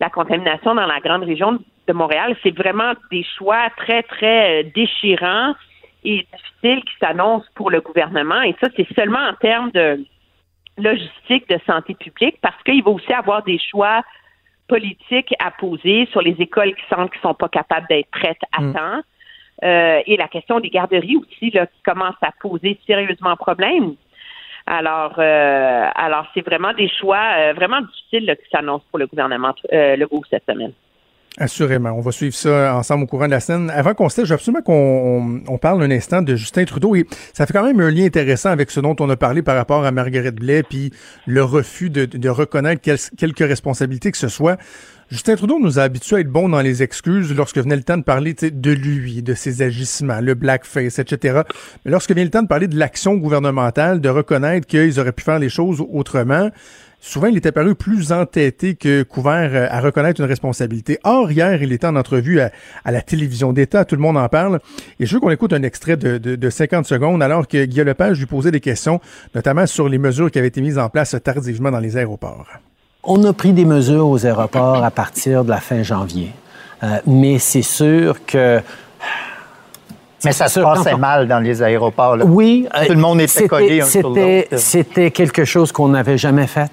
la 0.00 0.10
contamination 0.10 0.74
dans 0.74 0.86
la 0.86 1.00
grande 1.00 1.24
région 1.24 1.58
de 1.86 1.92
Montréal? 1.92 2.36
C'est 2.42 2.56
vraiment 2.56 2.92
des 3.10 3.24
choix 3.36 3.68
très, 3.76 4.02
très 4.02 4.62
euh, 4.62 4.70
déchirants 4.74 5.54
et 6.04 6.26
difficiles 6.32 6.84
qui 6.84 6.94
s'annoncent 7.00 7.46
pour 7.54 7.70
le 7.70 7.80
gouvernement. 7.80 8.42
Et 8.42 8.54
ça, 8.60 8.68
c'est 8.76 8.92
seulement 8.94 9.26
en 9.28 9.34
termes 9.34 9.70
de 9.72 10.04
logistique, 10.78 11.48
de 11.48 11.58
santé 11.66 11.94
publique, 11.94 12.36
parce 12.40 12.60
qu'il 12.64 12.82
va 12.82 12.90
aussi 12.90 13.12
avoir 13.12 13.42
des 13.42 13.58
choix 13.58 14.02
politiques 14.66 15.34
à 15.38 15.50
poser 15.50 16.08
sur 16.10 16.22
les 16.22 16.34
écoles 16.38 16.74
qui 16.74 16.82
sentent 16.88 17.12
qu'ils 17.12 17.20
sont 17.20 17.34
pas 17.34 17.48
capables 17.48 17.86
d'être 17.88 18.10
prêtes 18.10 18.42
à 18.56 18.62
mm. 18.62 18.72
temps. 18.72 19.00
Euh, 19.62 20.02
et 20.06 20.16
la 20.16 20.28
question 20.28 20.60
des 20.60 20.70
garderies 20.70 21.16
aussi 21.16 21.50
là, 21.50 21.66
qui 21.66 21.82
commence 21.82 22.16
à 22.22 22.32
poser 22.40 22.78
sérieusement 22.86 23.36
problème. 23.36 23.94
Alors, 24.66 25.14
euh, 25.18 25.88
alors 25.94 26.26
c'est 26.34 26.44
vraiment 26.44 26.72
des 26.72 26.88
choix 26.88 27.22
euh, 27.36 27.52
vraiment 27.52 27.80
difficiles 27.82 28.36
qui 28.42 28.50
s'annoncent 28.50 28.84
pour 28.90 28.98
le 28.98 29.06
gouvernement 29.06 29.54
Legault 29.70 30.22
cette 30.30 30.46
semaine. 30.46 30.72
Assurément. 31.36 31.90
On 31.90 32.00
va 32.00 32.12
suivre 32.12 32.34
ça 32.34 32.76
ensemble 32.76 33.04
au 33.04 33.06
courant 33.08 33.26
de 33.26 33.32
la 33.32 33.40
semaine. 33.40 33.68
Avant 33.70 33.92
qu'on 33.92 34.08
se 34.08 34.22
je 34.22 34.28
veux 34.28 34.34
absolument 34.34 34.62
qu'on 34.62 35.42
on, 35.48 35.58
parle 35.58 35.82
un 35.82 35.90
instant 35.90 36.22
de 36.22 36.36
Justin 36.36 36.64
Trudeau. 36.64 36.94
Et 36.94 37.06
ça 37.32 37.44
fait 37.44 37.52
quand 37.52 37.64
même 37.64 37.80
un 37.80 37.90
lien 37.90 38.04
intéressant 38.04 38.50
avec 38.50 38.70
ce 38.70 38.78
dont 38.78 38.94
on 39.00 39.10
a 39.10 39.16
parlé 39.16 39.42
par 39.42 39.56
rapport 39.56 39.84
à 39.84 39.90
Marguerite 39.90 40.36
Blais, 40.36 40.62
puis 40.62 40.92
le 41.26 41.42
refus 41.42 41.90
de, 41.90 42.04
de 42.04 42.28
reconnaître 42.28 42.82
quelques 43.16 43.38
responsabilités 43.40 44.12
que 44.12 44.18
ce 44.18 44.28
soit. 44.28 44.58
Justin 45.10 45.34
Trudeau 45.34 45.58
nous 45.58 45.80
a 45.80 45.82
habitués 45.82 46.16
à 46.16 46.20
être 46.20 46.30
bons 46.30 46.48
dans 46.48 46.60
les 46.60 46.84
excuses 46.84 47.34
lorsque 47.34 47.58
venait 47.58 47.76
le 47.76 47.82
temps 47.82 47.98
de 47.98 48.04
parler 48.04 48.34
de 48.34 48.70
lui, 48.70 49.22
de 49.22 49.34
ses 49.34 49.62
agissements, 49.62 50.20
le 50.20 50.34
blackface, 50.34 51.00
etc. 51.00 51.42
Mais 51.84 51.90
lorsque 51.90 52.12
vient 52.12 52.24
le 52.24 52.30
temps 52.30 52.42
de 52.42 52.48
parler 52.48 52.68
de 52.68 52.78
l'action 52.78 53.14
gouvernementale, 53.14 54.00
de 54.00 54.08
reconnaître 54.08 54.66
qu'ils 54.66 55.00
auraient 55.00 55.12
pu 55.12 55.24
faire 55.24 55.40
les 55.40 55.48
choses 55.48 55.84
autrement, 55.92 56.50
souvent 57.04 57.26
il 57.26 57.36
est 57.36 57.46
apparu 57.46 57.74
plus 57.74 58.12
entêté 58.12 58.74
que 58.74 59.02
couvert 59.02 59.50
euh, 59.52 59.66
à 59.70 59.80
reconnaître 59.80 60.20
une 60.20 60.26
responsabilité. 60.26 60.98
Or, 61.04 61.30
hier, 61.30 61.62
il 61.62 61.72
était 61.72 61.86
en 61.86 61.96
entrevue 61.96 62.40
à, 62.40 62.50
la 62.86 63.02
télévision 63.02 63.52
d'État, 63.52 63.84
tout 63.84 63.94
le 63.94 64.00
monde 64.00 64.16
en 64.16 64.28
parle, 64.28 64.60
et 64.98 65.06
je 65.06 65.14
veux 65.14 65.20
qu'on 65.20 65.30
écoute 65.30 65.52
un 65.52 65.62
extrait 65.62 65.96
de, 65.96 66.18
de, 66.18 66.50
50 66.50 66.86
secondes 66.86 67.22
alors 67.22 67.46
que 67.46 67.64
Guillaume 67.64 67.88
Lepage 67.88 68.18
lui 68.18 68.26
posait 68.26 68.50
des 68.50 68.60
questions, 68.60 69.00
notamment 69.34 69.66
sur 69.66 69.88
les 69.88 69.98
mesures 69.98 70.30
qui 70.30 70.38
avaient 70.38 70.48
été 70.48 70.60
mises 70.60 70.78
en 70.78 70.88
place 70.88 71.14
tardivement 71.22 71.70
dans 71.70 71.80
les 71.80 71.96
aéroports. 71.96 72.46
On 73.02 73.22
a 73.24 73.32
pris 73.32 73.52
des 73.52 73.64
mesures 73.64 74.08
aux 74.08 74.24
aéroports 74.24 74.82
à 74.82 74.90
partir 74.90 75.44
de 75.44 75.50
la 75.50 75.60
fin 75.60 75.82
janvier. 75.82 76.30
Euh, 76.82 76.98
mais 77.06 77.38
c'est 77.38 77.62
sûr 77.62 78.24
que 78.24 78.60
mais 80.24 80.32
ça 80.32 80.48
se 80.48 80.60
passait 80.60 80.96
mal 80.96 81.28
dans 81.28 81.40
les 81.40 81.62
aéroports. 81.62 82.16
Oui. 82.24 82.66
Tout 82.86 82.92
le 82.92 82.98
monde 82.98 83.20
était 83.20 83.48
collé 83.48 83.80
un 83.80 83.86
sur 83.86 84.14
C'était 84.56 85.10
quelque 85.10 85.44
chose 85.44 85.72
qu'on 85.72 85.88
n'avait 85.88 86.18
jamais 86.18 86.46
fait. 86.46 86.70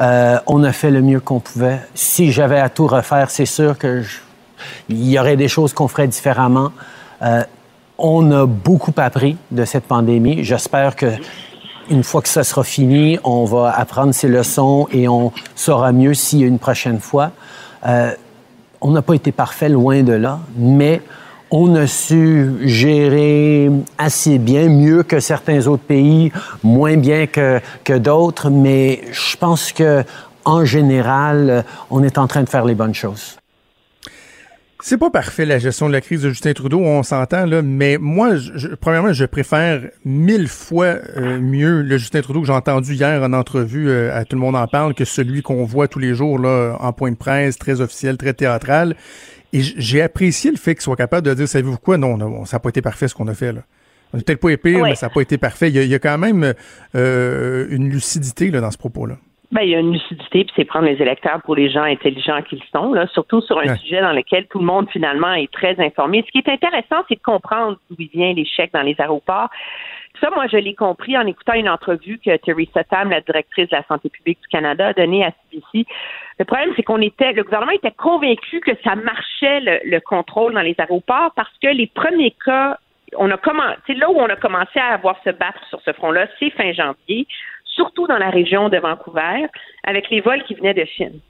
Euh, 0.00 0.38
on 0.46 0.64
a 0.64 0.72
fait 0.72 0.90
le 0.90 1.02
mieux 1.02 1.20
qu'on 1.20 1.40
pouvait. 1.40 1.80
Si 1.94 2.32
j'avais 2.32 2.58
à 2.58 2.68
tout 2.68 2.86
refaire, 2.86 3.30
c'est 3.30 3.46
sûr 3.46 3.76
que 3.76 4.02
il 4.88 5.08
y 5.08 5.18
aurait 5.18 5.36
des 5.36 5.48
choses 5.48 5.72
qu'on 5.72 5.88
ferait 5.88 6.08
différemment. 6.08 6.70
Euh, 7.22 7.42
on 7.98 8.30
a 8.32 8.46
beaucoup 8.46 8.94
appris 8.96 9.36
de 9.50 9.64
cette 9.64 9.84
pandémie. 9.84 10.42
J'espère 10.42 10.96
que 10.96 11.06
une 11.90 12.04
fois 12.04 12.22
que 12.22 12.28
ça 12.28 12.44
sera 12.44 12.62
fini, 12.62 13.18
on 13.24 13.44
va 13.44 13.72
apprendre 13.76 14.14
ces 14.14 14.28
leçons 14.28 14.86
et 14.92 15.08
on 15.08 15.32
saura 15.54 15.92
mieux 15.92 16.14
s'il 16.14 16.40
y 16.40 16.44
a 16.44 16.46
une 16.46 16.58
prochaine 16.58 17.00
fois. 17.00 17.32
Euh, 17.86 18.12
on 18.80 18.92
n'a 18.92 19.02
pas 19.02 19.14
été 19.14 19.32
parfait, 19.32 19.68
loin 19.68 20.02
de 20.02 20.12
là, 20.12 20.38
mais 20.56 21.02
on 21.50 21.74
a 21.74 21.86
su 21.86 22.52
gérer 22.62 23.70
assez 23.98 24.38
bien, 24.38 24.68
mieux 24.68 25.02
que 25.02 25.20
certains 25.20 25.66
autres 25.66 25.82
pays, 25.82 26.32
moins 26.62 26.96
bien 26.96 27.26
que, 27.26 27.60
que 27.84 27.98
d'autres, 27.98 28.50
mais 28.50 29.02
je 29.12 29.36
pense 29.36 29.72
que 29.72 30.04
en 30.44 30.64
général, 30.64 31.64
on 31.90 32.02
est 32.02 32.18
en 32.18 32.26
train 32.26 32.42
de 32.42 32.48
faire 32.48 32.64
les 32.64 32.74
bonnes 32.74 32.94
choses. 32.94 33.36
C'est 34.82 34.96
pas 34.96 35.10
parfait 35.10 35.44
la 35.44 35.58
gestion 35.58 35.88
de 35.88 35.92
la 35.92 36.00
crise 36.00 36.22
de 36.22 36.30
Justin 36.30 36.54
Trudeau, 36.54 36.80
on 36.80 37.02
s'entend 37.02 37.44
là, 37.44 37.60
mais 37.60 37.98
moi, 37.98 38.36
je, 38.36 38.68
premièrement, 38.68 39.12
je 39.12 39.26
préfère 39.26 39.82
mille 40.06 40.48
fois 40.48 40.96
euh, 41.18 41.38
mieux 41.38 41.82
le 41.82 41.98
Justin 41.98 42.22
Trudeau 42.22 42.40
que 42.40 42.46
j'ai 42.46 42.54
entendu 42.54 42.94
hier 42.94 43.22
en 43.22 43.34
entrevue 43.34 43.90
euh, 43.90 44.16
à 44.16 44.24
Tout 44.24 44.36
le 44.36 44.40
monde 44.40 44.56
en 44.56 44.66
parle 44.66 44.94
que 44.94 45.04
celui 45.04 45.42
qu'on 45.42 45.64
voit 45.66 45.86
tous 45.86 45.98
les 45.98 46.14
jours 46.14 46.38
là 46.38 46.76
en 46.80 46.94
point 46.94 47.10
de 47.10 47.16
presse, 47.16 47.58
très 47.58 47.82
officiel, 47.82 48.16
très 48.16 48.32
théâtral. 48.32 48.96
Et 49.52 49.60
j'ai 49.62 50.02
apprécié 50.02 50.50
le 50.50 50.56
fait 50.56 50.74
qu'il 50.74 50.82
soit 50.82 50.96
capable 50.96 51.26
de 51.26 51.34
dire, 51.34 51.48
savez-vous 51.48 51.78
quoi, 51.78 51.96
non, 51.96 52.16
non 52.16 52.44
ça 52.44 52.56
n'a 52.56 52.60
pas 52.60 52.68
été 52.68 52.82
parfait 52.82 53.08
ce 53.08 53.14
qu'on 53.14 53.28
a 53.28 53.34
fait 53.34 53.52
là. 53.52 53.62
On 54.12 54.16
n'est 54.16 54.24
peut-être 54.24 54.40
pas 54.40 54.50
épais, 54.50 54.74
mais 54.82 54.94
ça 54.96 55.06
n'a 55.06 55.10
pas 55.12 55.20
été 55.20 55.38
parfait. 55.38 55.68
Il 55.68 55.86
y 55.86 55.94
a, 55.94 55.98
quand 55.98 56.18
même 56.18 56.54
euh, 56.96 57.66
une 57.70 57.88
lucidité 57.88 58.50
là, 58.50 58.60
dans 58.60 58.70
ce 58.70 58.78
propos-là. 58.78 59.16
Ben, 59.52 59.62
il 59.62 59.70
y 59.70 59.74
a 59.74 59.80
une 59.80 59.92
lucidité, 59.92 60.44
puis 60.44 60.52
c'est 60.54 60.64
prendre 60.64 60.86
les 60.86 61.02
électeurs 61.02 61.42
pour 61.42 61.56
les 61.56 61.70
gens 61.70 61.82
intelligents 61.82 62.40
qu'ils 62.42 62.62
sont, 62.72 62.92
là, 62.92 63.08
surtout 63.08 63.40
sur 63.40 63.58
un 63.58 63.74
sujet 63.76 64.00
dans 64.00 64.12
lequel 64.12 64.46
tout 64.46 64.60
le 64.60 64.64
monde, 64.64 64.88
finalement, 64.90 65.32
est 65.32 65.50
très 65.50 65.74
informé. 65.80 66.24
Ce 66.24 66.30
qui 66.30 66.38
est 66.38 66.48
intéressant, 66.48 67.04
c'est 67.08 67.16
de 67.16 67.22
comprendre 67.22 67.76
d'où 67.90 67.96
vient 68.12 68.32
l'échec 68.32 68.70
dans 68.72 68.82
les 68.82 68.94
aéroports. 68.98 69.48
Ça, 70.20 70.30
moi, 70.30 70.46
je 70.46 70.56
l'ai 70.56 70.74
compris 70.74 71.16
en 71.16 71.26
écoutant 71.26 71.54
une 71.54 71.68
entrevue 71.68 72.20
que 72.24 72.36
Theresa 72.36 72.84
Tam, 72.84 73.10
la 73.10 73.22
directrice 73.22 73.68
de 73.70 73.76
la 73.76 73.84
santé 73.84 74.08
publique 74.08 74.38
du 74.40 74.48
Canada, 74.48 74.88
a 74.88 74.92
donnée 74.92 75.24
à 75.24 75.32
CBC. 75.50 75.86
Le 76.40 76.44
problème, 76.44 76.72
c'est 76.74 76.82
qu'on 76.82 77.00
était, 77.00 77.32
le 77.32 77.44
gouvernement 77.44 77.72
était 77.72 77.92
convaincu 77.92 78.60
que 78.60 78.72
ça 78.82 78.96
marchait 78.96 79.60
le, 79.60 79.78
le 79.84 80.00
contrôle 80.00 80.54
dans 80.54 80.62
les 80.62 80.74
aéroports 80.78 81.30
parce 81.36 81.56
que 81.62 81.68
les 81.68 81.86
premiers 81.86 82.34
cas 82.44 82.76
on 83.16 83.30
a 83.30 83.36
commencé, 83.36 83.94
là 83.94 84.10
où 84.10 84.14
on 84.16 84.28
a 84.28 84.36
commencé 84.36 84.78
à 84.78 84.94
avoir 84.94 85.16
se 85.24 85.30
battre 85.30 85.62
sur 85.68 85.80
ce 85.82 85.92
front-là, 85.92 86.26
c'est 86.38 86.50
fin 86.50 86.72
janvier 86.72 87.26
surtout 87.64 88.06
dans 88.06 88.18
la 88.18 88.30
région 88.30 88.68
de 88.68 88.78
Vancouver, 88.78 89.46
avec 89.84 90.10
les 90.10 90.20
vols 90.20 90.42
qui 90.44 90.54
venaient 90.54 90.74
de 90.74 90.84
Chine. 90.84 91.20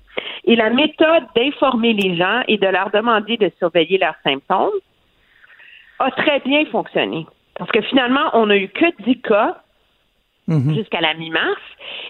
Et 0.45 0.57
la 0.57 0.71
méthode 0.71 1.25
d'informer 1.37 1.93
les 1.93 2.17
gens 2.17 2.43
et 2.49 2.59
de 2.59 2.67
leur 2.67 2.91
demander 2.91 3.37
de 3.37 3.51
surveiller 3.59 3.99
leurs 3.99 4.17
symptômes 4.25 4.71
a 5.99 6.11
très 6.13 6.41
bien 6.41 6.65
fonctionné. 6.67 7.27
Parce 7.57 7.71
que 7.71 7.83
finalement, 7.83 8.31
on 8.33 8.47
n'a 8.47 8.57
eu 8.57 8.69
que 8.69 8.87
10 9.05 9.21
cas 9.21 9.59
mhm. 10.49 10.75
jusqu'à 10.75 11.01
la 11.01 11.15
mi-mars 11.15 11.61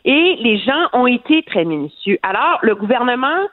et 0.04 0.36
les 0.40 0.58
gens 0.58 0.88
ont 0.92 1.06
été 1.06 1.42
très 1.42 1.64
minutieux. 1.64 2.18
Alors, 2.22 2.58
le 2.62 2.74
gouvernement 2.74 3.46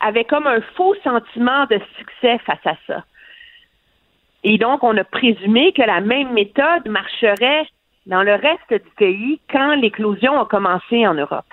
avait 0.00 0.24
comme 0.24 0.46
un 0.46 0.60
faux 0.76 0.94
sentiment 1.02 1.66
de 1.66 1.80
succès 1.98 2.38
face 2.46 2.66
à 2.66 2.74
ça. 2.86 3.04
Et 4.44 4.58
donc, 4.58 4.84
on 4.84 4.96
a 4.96 5.04
présumé 5.04 5.72
que 5.72 5.82
la 5.82 6.00
même 6.00 6.32
méthode 6.32 6.86
marcherait 6.86 7.66
dans 8.06 8.22
le 8.22 8.34
reste 8.34 8.84
du 8.84 8.90
pays 8.96 9.40
quand 9.50 9.74
l'éclosion 9.74 10.40
a 10.40 10.46
commencé 10.46 11.06
en 11.06 11.14
Europe. 11.14 11.44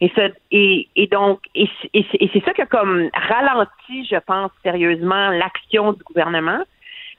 Et, 0.00 0.88
et 0.96 1.06
donc, 1.06 1.40
et, 1.54 1.68
c'est 1.92 2.44
ça 2.44 2.52
qui 2.52 2.62
a 2.62 2.66
comme 2.66 3.08
ralenti, 3.14 4.04
je 4.10 4.16
pense, 4.16 4.50
sérieusement 4.62 5.30
l'action 5.30 5.92
du 5.92 6.02
gouvernement. 6.02 6.60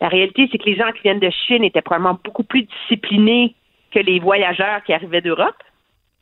La 0.01 0.07
réalité, 0.07 0.47
c'est 0.51 0.57
que 0.57 0.66
les 0.66 0.76
gens 0.76 0.91
qui 0.91 1.01
viennent 1.01 1.20
de 1.20 1.30
Chine 1.30 1.64
étaient 1.64 1.82
probablement 1.82 2.20
beaucoup 2.24 2.43
plus 2.43 2.64
disciplinés 2.64 3.55
que 3.91 3.99
les 3.99 4.20
voyageurs 4.20 4.84
qui 4.84 4.93
arrivaient 4.93 5.22
d'Europe, 5.22 5.62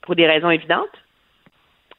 pour 0.01 0.15
des 0.15 0.27
raisons 0.27 0.49
évidentes. 0.49 0.87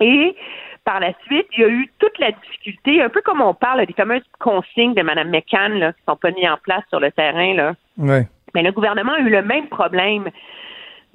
Et 0.00 0.36
par 0.84 1.00
la 1.00 1.12
suite, 1.26 1.46
il 1.56 1.60
y 1.60 1.64
a 1.64 1.68
eu 1.68 1.90
toute 1.98 2.18
la 2.18 2.32
difficulté, 2.32 3.02
un 3.02 3.08
peu 3.08 3.20
comme 3.20 3.40
on 3.40 3.52
parle 3.54 3.84
des 3.84 3.92
fameuses 3.92 4.22
consignes 4.38 4.94
de 4.94 5.02
Mme 5.02 5.30
McCann 5.30 5.78
là, 5.78 5.92
qui 5.92 6.00
sont 6.08 6.16
pas 6.16 6.30
mises 6.30 6.48
en 6.48 6.56
place 6.56 6.84
sur 6.88 7.00
le 7.00 7.10
terrain. 7.12 7.54
Là. 7.54 7.74
Ouais. 7.98 8.26
Mais 8.54 8.62
le 8.62 8.72
gouvernement 8.72 9.12
a 9.12 9.20
eu 9.20 9.28
le 9.28 9.42
même 9.42 9.68
problème 9.68 10.30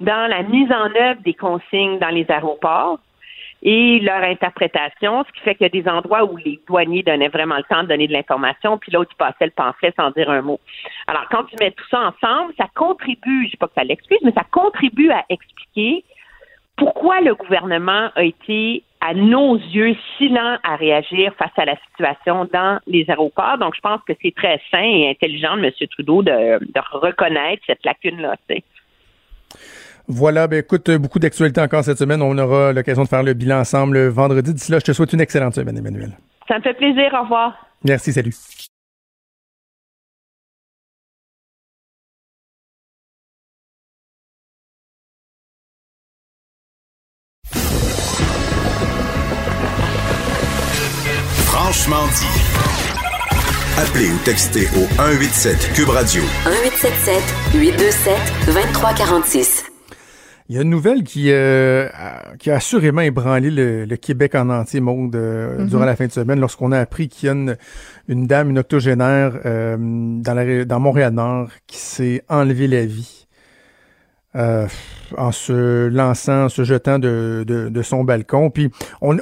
dans 0.00 0.30
la 0.30 0.42
mise 0.42 0.70
en 0.70 0.94
œuvre 0.94 1.20
des 1.22 1.34
consignes 1.34 1.98
dans 1.98 2.10
les 2.10 2.26
aéroports 2.30 2.98
et 3.62 3.98
leur 4.00 4.22
interprétation, 4.22 5.24
ce 5.24 5.32
qui 5.32 5.40
fait 5.40 5.54
qu'il 5.54 5.64
y 5.64 5.66
a 5.78 5.82
des 5.82 5.88
endroits 5.88 6.24
où 6.24 6.36
les 6.36 6.60
douaniers 6.66 7.02
donnaient 7.02 7.28
vraiment 7.28 7.56
le 7.56 7.62
temps 7.64 7.82
de 7.82 7.88
donner 7.88 8.06
de 8.06 8.12
l'information, 8.12 8.76
puis 8.76 8.92
l'autre, 8.92 9.10
il 9.14 9.16
passait 9.16 9.46
le 9.46 9.52
pamphlet 9.52 9.92
sans 9.96 10.10
dire 10.10 10.28
un 10.28 10.42
mot. 10.42 10.60
Alors, 11.06 11.26
quand 11.30 11.44
tu 11.44 11.56
mets 11.58 11.70
tout 11.70 11.86
ça 11.90 12.12
ensemble, 12.12 12.52
ça 12.58 12.68
contribue, 12.74 13.40
je 13.40 13.46
ne 13.46 13.50
sais 13.52 13.56
pas 13.56 13.68
que 13.68 13.74
ça 13.74 13.84
l'excuse, 13.84 14.18
mais 14.22 14.32
ça 14.32 14.44
contribue 14.50 15.10
à 15.10 15.24
expliquer 15.30 16.04
pourquoi 16.76 17.20
le 17.20 17.34
gouvernement 17.34 18.10
a 18.14 18.22
été 18.22 18.82
à 19.00 19.14
nos 19.14 19.56
yeux, 19.56 19.94
si 20.16 20.28
lent 20.28 20.58
à 20.62 20.76
réagir 20.76 21.32
face 21.38 21.52
à 21.56 21.64
la 21.66 21.76
situation 21.88 22.48
dans 22.52 22.78
les 22.86 23.04
aéroports? 23.08 23.58
Donc, 23.58 23.74
je 23.76 23.80
pense 23.80 24.00
que 24.06 24.14
c'est 24.22 24.34
très 24.34 24.60
sain 24.70 24.82
et 24.82 25.10
intelligent 25.10 25.56
de 25.56 25.64
M. 25.64 25.72
Trudeau 25.90 26.22
de, 26.22 26.58
reconnaître 26.92 27.62
cette 27.66 27.84
lacune-là. 27.84 28.36
Voilà, 30.08 30.46
ben 30.46 30.58
écoute, 30.58 30.90
beaucoup 30.90 31.18
d'actualités 31.18 31.60
encore 31.60 31.84
cette 31.84 31.98
semaine. 31.98 32.22
On 32.22 32.36
aura 32.36 32.72
l'occasion 32.72 33.04
de 33.04 33.08
faire 33.08 33.22
le 33.22 33.34
bilan 33.34 33.60
ensemble 33.60 34.08
vendredi. 34.08 34.52
D'ici 34.52 34.72
là, 34.72 34.78
je 34.78 34.84
te 34.84 34.92
souhaite 34.92 35.12
une 35.12 35.20
excellente 35.20 35.54
semaine, 35.54 35.78
Emmanuel. 35.78 36.10
Ça 36.48 36.58
me 36.58 36.62
fait 36.62 36.74
plaisir. 36.74 37.10
Au 37.14 37.22
revoir. 37.22 37.54
Merci, 37.84 38.12
salut. 38.12 38.34
Franchement 51.64 52.06
dit. 52.08 52.26
Appelez 53.78 54.10
ou 54.10 54.18
textez 54.22 54.66
au 54.76 54.86
187 54.96 55.72
Cube 55.72 55.88
Radio. 55.88 56.20
1877 56.44 57.22
827 57.54 58.16
2346. 58.48 59.64
Il 60.50 60.56
y 60.56 60.58
a 60.58 60.60
une 60.60 60.68
nouvelle 60.68 61.04
qui, 61.04 61.32
euh, 61.32 61.88
qui 62.38 62.50
a 62.50 62.56
assurément 62.56 63.00
ébranlé 63.00 63.50
le, 63.50 63.96
Québec 63.96 64.34
en 64.34 64.50
entier, 64.50 64.80
monde 64.80 65.16
euh, 65.16 65.56
mm-hmm. 65.56 65.68
durant 65.70 65.86
la 65.86 65.96
fin 65.96 66.06
de 66.06 66.12
semaine, 66.12 66.38
lorsqu'on 66.38 66.70
a 66.70 66.78
appris 66.78 67.08
qu'il 67.08 67.28
y 67.28 67.30
a 67.30 67.32
une, 67.32 68.26
dame, 68.26 68.50
une 68.50 68.58
octogénaire 68.58 69.40
euh, 69.46 69.78
dans, 69.78 70.34
la, 70.34 70.66
dans 70.66 70.80
Montréal-Nord 70.80 71.48
qui 71.66 71.78
s'est 71.78 72.24
enlevé 72.28 72.68
la 72.68 72.84
vie. 72.84 73.23
Euh, 74.36 74.66
en 75.16 75.30
se 75.30 75.86
lançant, 75.88 76.46
en 76.46 76.48
se 76.48 76.64
jetant 76.64 76.98
de, 76.98 77.44
de, 77.46 77.82
son 77.82 78.02
balcon. 78.02 78.50
Puis 78.50 78.70
on, 79.00 79.16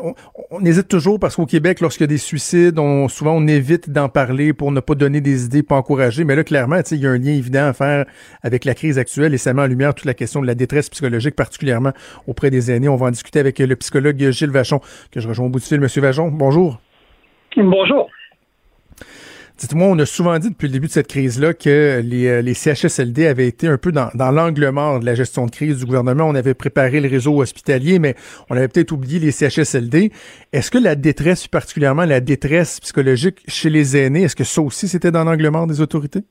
on, 0.51 0.65
hésite 0.65 0.89
toujours 0.89 1.19
parce 1.21 1.37
qu'au 1.37 1.45
Québec, 1.45 1.81
lorsqu'il 1.81 2.05
y 2.05 2.05
a 2.05 2.09
des 2.09 2.17
suicides, 2.17 2.79
on, 2.79 3.09
souvent 3.09 3.33
on 3.33 3.47
évite 3.47 3.91
d'en 3.91 4.09
parler 4.09 4.55
pour 4.55 4.73
ne 4.73 4.81
pas 4.81 4.95
donner 4.95 5.21
des 5.21 5.45
idées, 5.45 5.63
pas 5.63 5.77
encourager. 5.77 6.25
Mais 6.25 6.35
là, 6.35 6.45
clairement, 6.45 6.79
il 6.91 6.99
y 6.99 7.07
a 7.07 7.11
un 7.11 7.19
lien 7.19 7.33
évident 7.33 7.67
à 7.67 7.73
faire 7.75 8.07
avec 8.43 8.65
la 8.65 8.75
crise 8.75 8.99
actuelle 8.99 9.35
et 9.35 9.39
ça 9.39 9.53
met 9.53 9.61
en 9.61 9.67
lumière 9.67 9.95
toute 9.95 10.07
la 10.07 10.15
question 10.15 10.41
de 10.41 10.47
la 10.47 10.55
détresse 10.55 10.89
psychologique, 10.89 11.37
particulièrement 11.37 11.93
auprès 12.27 12.51
des 12.51 12.71
aînés. 12.71 12.89
On 12.89 12.97
va 12.97 13.07
en 13.07 13.11
discuter 13.11 13.41
avec 13.41 13.59
le 13.59 13.77
psychologue 13.77 14.31
Gilles 14.31 14.51
Vachon, 14.51 14.81
que 15.11 15.21
je 15.21 15.29
rejoins 15.29 15.47
au 15.47 15.51
bout 15.51 15.59
du 15.59 15.67
fil. 15.67 15.81
Monsieur 15.81 16.01
Vachon, 16.01 16.29
bonjour. 16.29 16.81
Bonjour. 17.57 18.09
Dites-moi, 19.63 19.87
on 19.87 19.99
a 20.01 20.07
souvent 20.07 20.37
dit 20.41 20.51
depuis 20.51 20.67
le 20.67 20.73
début 20.73 20.89
de 20.89 20.93
cette 20.93 21.07
crise-là 21.07 21.55
que 21.55 22.03
les, 22.05 22.27
euh, 22.27 22.53
CHSLD 22.53 23.29
avaient 23.29 23.47
été 23.47 23.69
un 23.69 23.79
peu 23.79 23.93
dans, 23.93 24.11
dans 24.13 24.33
l'angle 24.33 24.69
mort 24.71 24.99
de 24.99 25.07
la 25.07 25.15
gestion 25.15 25.47
de 25.47 25.53
crise 25.53 25.79
du 25.79 25.87
gouvernement. 25.87 26.25
On 26.25 26.35
avait 26.35 26.55
préparé 26.55 27.01
le 27.01 27.09
réseau 27.09 27.41
hospitalier, 27.41 28.01
mais 28.01 28.17
on 28.51 28.57
avait 28.57 28.67
peut-être 28.67 28.91
oublié 28.91 29.21
les 29.21 29.31
CHSLD. 29.31 30.11
Est-ce 30.53 30.69
que 30.73 30.79
la 30.79 30.97
détresse, 30.97 31.47
particulièrement 31.47 32.05
la 32.05 32.19
détresse 32.19 32.81
psychologique 32.81 33.39
chez 33.47 33.71
les 33.71 33.97
aînés, 33.97 34.23
est-ce 34.23 34.35
que 34.35 34.43
ça 34.43 34.63
aussi 34.63 34.89
c'était 34.89 35.13
dans 35.13 35.23
l'angle 35.23 35.49
mort 35.49 35.69
des 35.69 35.81
autorités? 35.81 36.25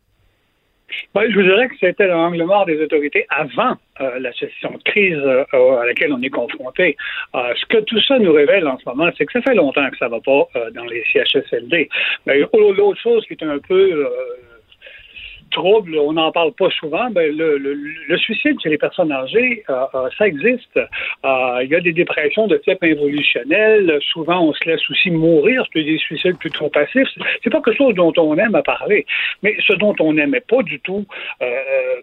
Ben, 1.14 1.30
je 1.30 1.36
vous 1.36 1.44
dirais 1.44 1.68
que 1.68 1.76
c'était 1.80 2.08
l'angle 2.08 2.44
mort 2.44 2.66
des 2.66 2.82
autorités 2.82 3.26
avant 3.30 3.76
euh, 4.00 4.20
la 4.20 4.32
situation 4.34 4.72
de 4.72 4.84
crise 4.84 5.18
euh, 5.18 5.44
à 5.82 5.86
laquelle 5.86 6.14
on 6.14 6.22
est 6.22 6.30
confronté. 6.30 6.98
Euh, 7.36 7.54
ce 7.56 7.66
que 7.66 7.82
tout 7.82 8.00
ça 8.02 8.20
nous 8.20 8.34
révèle 8.34 8.68
en 8.68 8.78
ce 8.78 8.88
moment, 8.88 9.10
c'est 9.18 9.26
que 9.26 9.34
ça 9.34 9.42
fait 9.42 9.56
longtemps 9.56 9.90
que 9.90 9.98
ça 9.98 10.06
ne 10.06 10.12
va 10.12 10.20
pas 10.20 10.48
dans 10.74 10.86
les 10.86 11.04
CHSLD. 11.12 11.90
Mais 12.26 12.40
l'autre 12.40 13.00
chose 13.02 13.26
qui 13.26 13.34
est 13.34 13.44
un 13.44 13.60
peu 13.60 14.08
trouble, 15.52 15.98
on 15.98 16.14
n'en 16.14 16.32
parle 16.32 16.54
pas 16.54 16.70
souvent, 16.72 17.10
ben 17.12 17.36
le, 17.36 17.58
le, 17.58 18.18
suicide 18.18 18.58
chez 18.62 18.70
les 18.70 18.78
personnes 18.78 19.12
âgées, 19.12 19.64
euh, 19.70 19.86
euh, 19.94 20.10
ça 20.18 20.28
existe. 20.28 20.78
Euh, 20.78 21.60
il 21.64 21.70
y 21.70 21.76
a 21.76 21.80
des 21.80 21.94
dépressions 21.94 22.48
de 22.48 22.58
type 22.58 22.84
involutionnel. 22.84 24.00
Souvent, 24.12 24.42
on 24.42 24.54
se 24.54 24.68
laisse 24.68 24.82
aussi 24.90 25.12
mourir. 25.12 25.64
C'est 25.74 25.84
des 25.84 25.98
suicides 25.98 26.38
plutôt 26.38 26.70
passifs. 26.70 27.08
C'est 27.44 27.50
pas 27.50 27.62
quelque 27.62 27.78
chose 27.78 27.96
dont 27.96 28.14
on 28.18 28.36
aime 28.38 28.56
à 28.56 28.64
parler. 28.64 29.06
Mais 29.44 29.56
ce 29.68 29.74
dont 29.74 29.96
on 30.00 30.14
n'aimait 30.14 30.42
pas 30.42 30.64
du 30.64 30.80
tout 30.80 31.06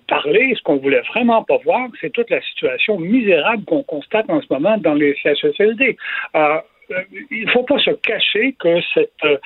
parler, 0.06 0.54
ce 0.56 0.62
qu'on 0.62 0.76
voulait 0.76 1.02
vraiment 1.12 1.42
pas 1.42 1.58
voir, 1.64 1.88
c'est 2.00 2.10
toute 2.10 2.30
la 2.30 2.40
situation 2.42 2.98
misérable 2.98 3.64
qu'on 3.64 3.82
constate 3.82 4.28
en 4.28 4.40
ce 4.40 4.46
moment 4.50 4.76
dans 4.78 4.94
les 4.94 5.16
CHSLD 5.22 5.96
il 7.30 7.44
ne 7.44 7.50
faut 7.50 7.64
pas 7.64 7.78
se 7.78 7.90
cacher 7.90 8.54
que 8.58 8.80
cette, 8.94 9.40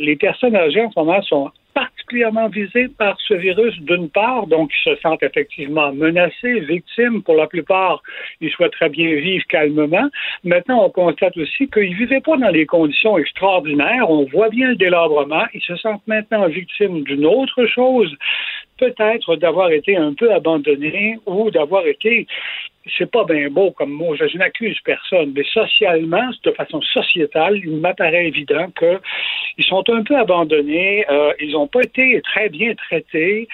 les 0.00 0.16
personnes 0.16 0.54
âgées 0.54 0.82
en 0.82 0.90
ce 0.90 0.98
moment 0.98 1.22
sont 1.22 1.50
particulièrement 1.76 2.48
visés 2.48 2.88
par 2.88 3.20
ce 3.20 3.34
virus, 3.34 3.78
d'une 3.80 4.08
part, 4.08 4.46
donc 4.46 4.70
ils 4.72 4.90
se 4.90 5.00
sentent 5.02 5.22
effectivement 5.22 5.92
menacés, 5.92 6.60
victimes. 6.60 7.22
Pour 7.22 7.34
la 7.34 7.46
plupart, 7.46 8.02
ils 8.40 8.50
souhaiteraient 8.50 8.88
bien 8.88 9.14
vivre 9.16 9.44
calmement. 9.46 10.08
Maintenant, 10.42 10.86
on 10.86 10.90
constate 10.90 11.36
aussi 11.36 11.68
qu'ils 11.68 11.90
ne 11.90 11.96
vivaient 11.96 12.22
pas 12.22 12.38
dans 12.38 12.50
des 12.50 12.64
conditions 12.64 13.18
extraordinaires. 13.18 14.08
On 14.08 14.24
voit 14.24 14.48
bien 14.48 14.68
le 14.68 14.76
délabrement. 14.76 15.44
Ils 15.52 15.60
se 15.60 15.76
sentent 15.76 16.06
maintenant 16.06 16.48
victimes 16.48 17.02
d'une 17.02 17.26
autre 17.26 17.66
chose, 17.66 18.10
peut-être 18.78 19.36
d'avoir 19.36 19.70
été 19.70 19.98
un 19.98 20.14
peu 20.14 20.32
abandonnés 20.32 21.18
ou 21.26 21.50
d'avoir 21.50 21.86
été 21.86 22.26
c'est 22.96 23.10
pas 23.10 23.24
bien 23.24 23.48
beau 23.48 23.70
comme 23.72 23.90
mot, 23.90 24.14
je, 24.14 24.36
n'accuse 24.36 24.78
personne, 24.84 25.32
mais 25.34 25.44
socialement, 25.44 26.30
de 26.44 26.50
façon 26.52 26.80
sociétale, 26.82 27.58
il 27.58 27.78
m'apparaît 27.78 28.26
évident 28.26 28.68
qu'ils 28.78 29.64
sont 29.64 29.88
un 29.90 30.02
peu 30.02 30.16
abandonnés, 30.16 31.04
euh, 31.10 31.32
ils 31.40 31.52
n'ont 31.52 31.66
pas 31.66 31.82
été 31.82 32.20
très 32.22 32.48
bien 32.48 32.74
traités. 32.74 33.48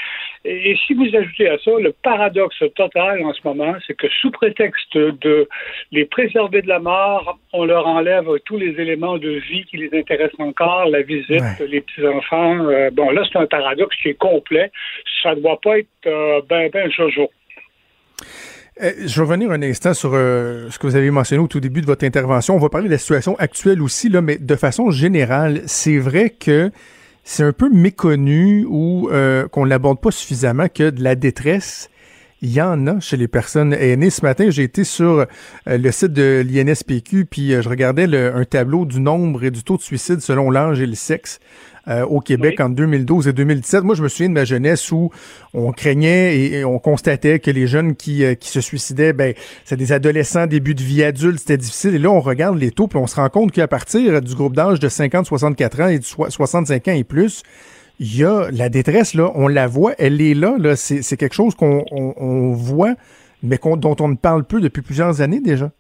Et, 0.45 0.76
si 0.87 0.95
vous 0.95 1.07
ajoutez 1.14 1.49
à 1.49 1.59
ça 1.59 1.70
le 1.78 1.93
paradoxe 2.03 2.62
total 2.74 3.24
en 3.24 3.33
ce 3.33 3.41
moment, 3.45 3.74
c'est 3.87 3.97
que 3.97 4.09
sous 4.09 4.30
prétexte 4.30 4.97
de 4.97 5.49
les 5.93 6.05
préserver 6.05 6.62
de 6.62 6.68
la 6.68 6.80
mort, 6.80 7.39
on 7.53 7.64
leur 7.64 7.87
enlève 7.87 8.26
tous 8.45 8.59
les 8.59 8.80
éléments 8.80 9.18
de 9.18 9.30
vie 9.30 9.64
qui 9.64 9.76
les 9.76 9.99
intéressent 9.99 10.41
encore, 10.41 10.87
la 10.87 11.03
visite, 11.03 11.43
les 11.66 11.80
petits-enfants. 11.80 12.68
Euh, 12.68 12.91
bon, 12.91 13.11
là, 13.11 13.22
c'est 13.30 13.39
un 13.39 13.47
paradoxe 13.47 13.97
qui 14.03 14.09
est 14.09 14.18
complet. 14.18 14.70
Ça 15.22 15.35
ne 15.35 15.41
doit 15.41 15.61
pas 15.61 15.78
être 15.78 15.89
euh, 16.07 16.41
ben, 16.49 16.68
ben, 16.70 16.91
jojo. 16.91 17.30
Euh, 18.83 18.93
je 19.05 19.14
vais 19.16 19.22
revenir 19.22 19.51
un 19.53 19.62
instant 19.62 19.95
sur 19.95 20.12
euh, 20.14 20.68
ce 20.70 20.78
que 20.78 20.87
vous 20.87 20.97
avez 20.97 21.11
mentionné 21.11 21.43
au 21.43 21.47
tout 21.47 21.61
début 21.61 21.80
de 21.80 21.87
votre 21.87 22.05
intervention. 22.05 22.57
On 22.57 22.59
va 22.59 22.68
parler 22.68 22.89
de 22.89 22.93
la 22.93 22.99
situation 22.99 23.37
actuelle 23.39 23.80
aussi, 23.80 24.09
là, 24.09 24.20
mais 24.22 24.39
de 24.39 24.57
façon 24.57 24.91
générale, 24.91 25.62
c'est 25.66 25.99
vrai 25.99 26.30
que 26.30 26.70
c'est 27.22 27.45
un 27.45 27.53
peu 27.53 27.70
méconnu 27.70 28.66
ou 28.68 29.09
euh, 29.12 29.47
qu'on 29.47 29.64
l'aborde 29.64 30.01
pas 30.01 30.11
suffisamment 30.11 30.66
que 30.68 30.91
de 30.91 31.03
la 31.03 31.14
détresse, 31.14 31.91
il 32.41 32.51
y 32.51 32.61
en 32.61 32.89
a 32.89 32.99
chez 32.99 33.16
les 33.16 33.28
personnes 33.28 33.72
aînées. 33.72 34.11
Ce 34.11 34.22
matin, 34.22 34.51
j'ai 34.51 34.64
été 34.64 34.83
sur 34.83 35.26
le 35.66 35.91
site 35.93 36.12
de 36.12 36.45
l'INSPQ, 36.45 37.26
puis 37.26 37.51
je 37.51 37.68
regardais 37.68 38.12
un 38.16 38.45
tableau 38.45 38.85
du 38.85 38.99
nombre 38.99 39.45
et 39.45 39.53
du 39.53 39.62
taux 39.62 39.76
de 39.76 39.83
suicide 39.83 40.18
selon 40.18 40.51
l'âge 40.51 40.80
et 40.80 40.87
le 40.87 40.97
sexe. 40.97 41.39
Euh, 41.89 42.07
au 42.07 42.20
Québec 42.20 42.61
en 42.61 42.68
2012 42.68 43.26
et 43.26 43.33
2017. 43.33 43.83
Moi, 43.83 43.97
je 43.97 44.05
me 44.05 44.09
souviens 44.09 44.28
de 44.28 44.35
ma 44.35 44.45
jeunesse 44.45 44.93
où 44.93 45.11
on 45.53 45.72
craignait 45.72 46.39
et, 46.39 46.64
on 46.64 46.78
constatait 46.78 47.41
que 47.41 47.51
les 47.51 47.66
jeunes 47.66 47.97
qui, 47.97 48.24
euh, 48.24 48.37
qui 48.37 48.51
se 48.51 48.61
suicidaient, 48.61 49.12
ben, 49.12 49.35
c'est 49.64 49.76
des 49.76 49.91
adolescents, 49.91 50.47
début 50.47 50.76
de 50.76 50.83
vie 50.83 51.03
adulte, 51.03 51.41
c'était 51.41 51.57
difficile. 51.57 51.97
Et 51.97 51.99
là, 51.99 52.09
on 52.12 52.20
regarde 52.20 52.57
les 52.57 52.70
taux, 52.70 52.87
puis 52.87 53.01
on 53.01 53.09
se 53.09 53.16
rend 53.16 53.28
compte 53.30 53.51
qu'à 53.51 53.66
partir 53.66 54.22
du 54.22 54.33
groupe 54.37 54.55
d'âge 54.55 54.78
de 54.78 54.89
50-64 54.89 55.83
ans 55.83 55.89
et 55.89 55.99
de 55.99 56.05
65 56.05 56.87
ans 56.87 56.93
et 56.93 57.03
plus, 57.03 57.43
il 57.99 58.16
y 58.16 58.22
a 58.22 58.49
la 58.53 58.68
détresse, 58.68 59.14
là, 59.14 59.33
on 59.35 59.49
la 59.49 59.66
voit, 59.66 59.95
elle 59.99 60.20
est 60.20 60.35
là, 60.35 60.55
là. 60.61 60.76
C'est 60.76 61.16
quelque 61.16 61.35
chose 61.35 61.57
qu'on 61.57 61.85
on, 61.91 62.53
voit, 62.53 62.95
mais 63.43 63.59
dont 63.76 63.97
on 63.99 64.09
ne 64.09 64.14
parle 64.14 64.45
peu 64.45 64.61
depuis 64.61 64.83
plusieurs 64.83 65.20
années 65.20 65.41
déjà. 65.41 65.72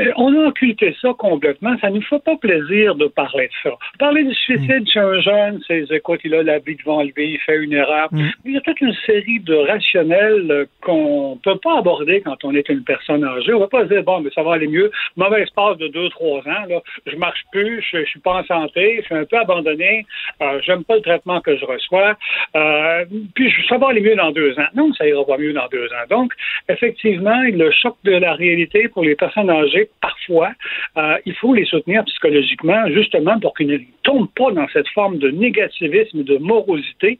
Euh, 0.00 0.12
on 0.16 0.34
a 0.34 0.48
occulté 0.48 0.96
ça 1.00 1.10
complètement. 1.16 1.76
Ça 1.80 1.90
ne 1.90 1.96
nous 1.96 2.02
fait 2.02 2.22
pas 2.22 2.36
plaisir 2.36 2.94
de 2.94 3.06
parler 3.06 3.48
de 3.48 3.70
ça. 3.70 3.76
Parler 3.98 4.24
du 4.24 4.34
suicide 4.34 4.88
chez 4.88 5.00
un 5.00 5.20
jeune, 5.20 5.60
c'est 5.66 5.84
écoute, 5.90 6.20
il 6.24 6.34
a 6.34 6.42
la 6.42 6.58
vie 6.58 6.76
devant 6.76 7.02
lui, 7.02 7.12
il 7.16 7.38
fait 7.40 7.58
une 7.58 7.72
erreur. 7.72 8.08
Mm. 8.12 8.28
Il 8.44 8.52
y 8.52 8.56
a 8.56 8.60
toute 8.60 8.80
une 8.80 8.94
série 9.06 9.40
de 9.40 9.54
rationnels 9.54 10.66
qu'on 10.82 11.34
ne 11.34 11.40
peut 11.40 11.58
pas 11.58 11.78
aborder 11.78 12.20
quand 12.22 12.42
on 12.44 12.54
est 12.54 12.68
une 12.68 12.84
personne 12.84 13.24
âgée. 13.24 13.52
On 13.52 13.58
ne 13.58 13.62
va 13.62 13.68
pas 13.68 13.84
se 13.84 13.88
dire, 13.88 14.02
bon, 14.02 14.20
mais 14.20 14.30
ça 14.34 14.42
va 14.42 14.54
aller 14.54 14.68
mieux. 14.68 14.90
Mauvais 15.16 15.42
espace 15.42 15.76
de 15.78 15.88
deux, 15.88 16.08
trois 16.10 16.38
ans, 16.40 16.64
là, 16.68 16.80
je 17.06 17.16
marche 17.16 17.42
plus, 17.52 17.84
je, 17.90 17.98
ne 17.98 18.04
suis 18.04 18.20
pas 18.20 18.40
en 18.40 18.44
santé, 18.44 18.98
je 19.00 19.04
suis 19.06 19.14
un 19.14 19.24
peu 19.24 19.38
abandonné, 19.38 20.06
euh, 20.42 20.60
j'aime 20.62 20.84
pas 20.84 20.96
le 20.96 21.02
traitement 21.02 21.40
que 21.40 21.56
je 21.56 21.64
reçois, 21.64 22.16
euh, 22.56 23.04
puis 23.34 23.52
ça 23.68 23.78
va 23.78 23.88
aller 23.88 24.00
mieux 24.00 24.16
dans 24.16 24.30
deux 24.30 24.58
ans. 24.58 24.68
Non, 24.74 24.92
ça 24.94 25.06
ira 25.06 25.24
pas 25.24 25.38
mieux 25.38 25.52
dans 25.52 25.68
deux 25.68 25.86
ans. 25.86 26.06
Donc, 26.08 26.32
effectivement, 26.68 27.40
le 27.42 27.70
choc 27.70 27.96
de 28.04 28.12
la 28.12 28.34
réalité 28.34 28.88
pour 28.88 29.04
les 29.04 29.14
personnes 29.14 29.50
âgées 29.50 29.89
parfois, 30.00 30.52
euh, 30.96 31.16
il 31.26 31.34
faut 31.34 31.54
les 31.54 31.64
soutenir 31.64 32.04
psychologiquement, 32.04 32.88
justement 32.88 33.38
pour 33.38 33.54
qu'ils 33.54 33.68
ne 33.68 33.78
tombent 34.02 34.32
pas 34.34 34.50
dans 34.52 34.66
cette 34.72 34.88
forme 34.88 35.18
de 35.18 35.30
négativisme, 35.30 36.22
de 36.24 36.38
morosité. 36.38 37.18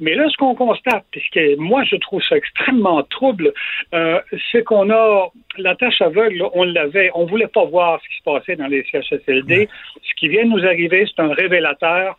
Mais 0.00 0.14
là, 0.14 0.28
ce 0.30 0.36
qu'on 0.36 0.54
constate, 0.54 1.04
puisque 1.10 1.40
moi 1.58 1.82
je 1.84 1.96
trouve 1.96 2.22
ça 2.22 2.36
extrêmement 2.36 3.02
trouble, 3.02 3.52
euh, 3.94 4.20
c'est 4.52 4.62
qu'on 4.62 4.90
a 4.90 5.28
la 5.58 5.74
tâche 5.74 6.00
aveugle, 6.00 6.44
on 6.54 6.62
l'avait, 6.64 7.10
on 7.14 7.26
voulait 7.26 7.48
pas 7.48 7.64
voir 7.64 8.00
ce 8.02 8.08
qui 8.08 8.18
se 8.18 8.22
passait 8.22 8.56
dans 8.56 8.68
les 8.68 8.84
CHSLD. 8.84 9.68
Ce 10.02 10.14
qui 10.14 10.28
vient 10.28 10.44
de 10.44 10.50
nous 10.50 10.64
arriver, 10.64 11.04
c'est 11.06 11.20
un 11.20 11.32
révélateur. 11.32 12.16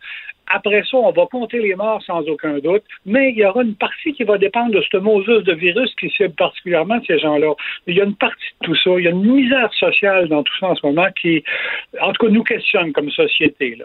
Après 0.52 0.82
ça, 0.90 0.96
on 0.96 1.12
va 1.12 1.26
compter 1.30 1.60
les 1.60 1.74
morts 1.76 2.02
sans 2.02 2.20
aucun 2.22 2.58
doute, 2.58 2.82
mais 3.06 3.30
il 3.30 3.38
y 3.38 3.44
aura 3.44 3.62
une 3.62 3.76
partie 3.76 4.12
qui 4.12 4.24
va 4.24 4.36
dépendre 4.36 4.72
de 4.72 4.82
ce 4.90 4.96
mosus 4.96 5.44
de 5.44 5.54
virus 5.54 5.94
qui 5.98 6.10
cible 6.10 6.34
particulièrement 6.34 6.98
ces 7.06 7.18
gens-là. 7.18 7.54
Il 7.86 7.96
y 7.96 8.00
a 8.00 8.04
une 8.04 8.16
partie 8.16 8.36
de 8.60 8.66
tout 8.66 8.76
ça, 8.76 8.90
il 8.98 9.04
y 9.04 9.08
a 9.08 9.10
une 9.10 9.24
misère 9.24 9.72
sociale 9.74 10.28
dans 10.28 10.42
tout 10.42 10.52
ça 10.58 10.66
en 10.68 10.74
ce 10.74 10.84
moment 10.84 11.06
qui, 11.20 11.44
en 12.00 12.12
tout 12.12 12.26
cas, 12.26 12.32
nous 12.32 12.42
questionne 12.42 12.92
comme 12.92 13.10
société. 13.10 13.78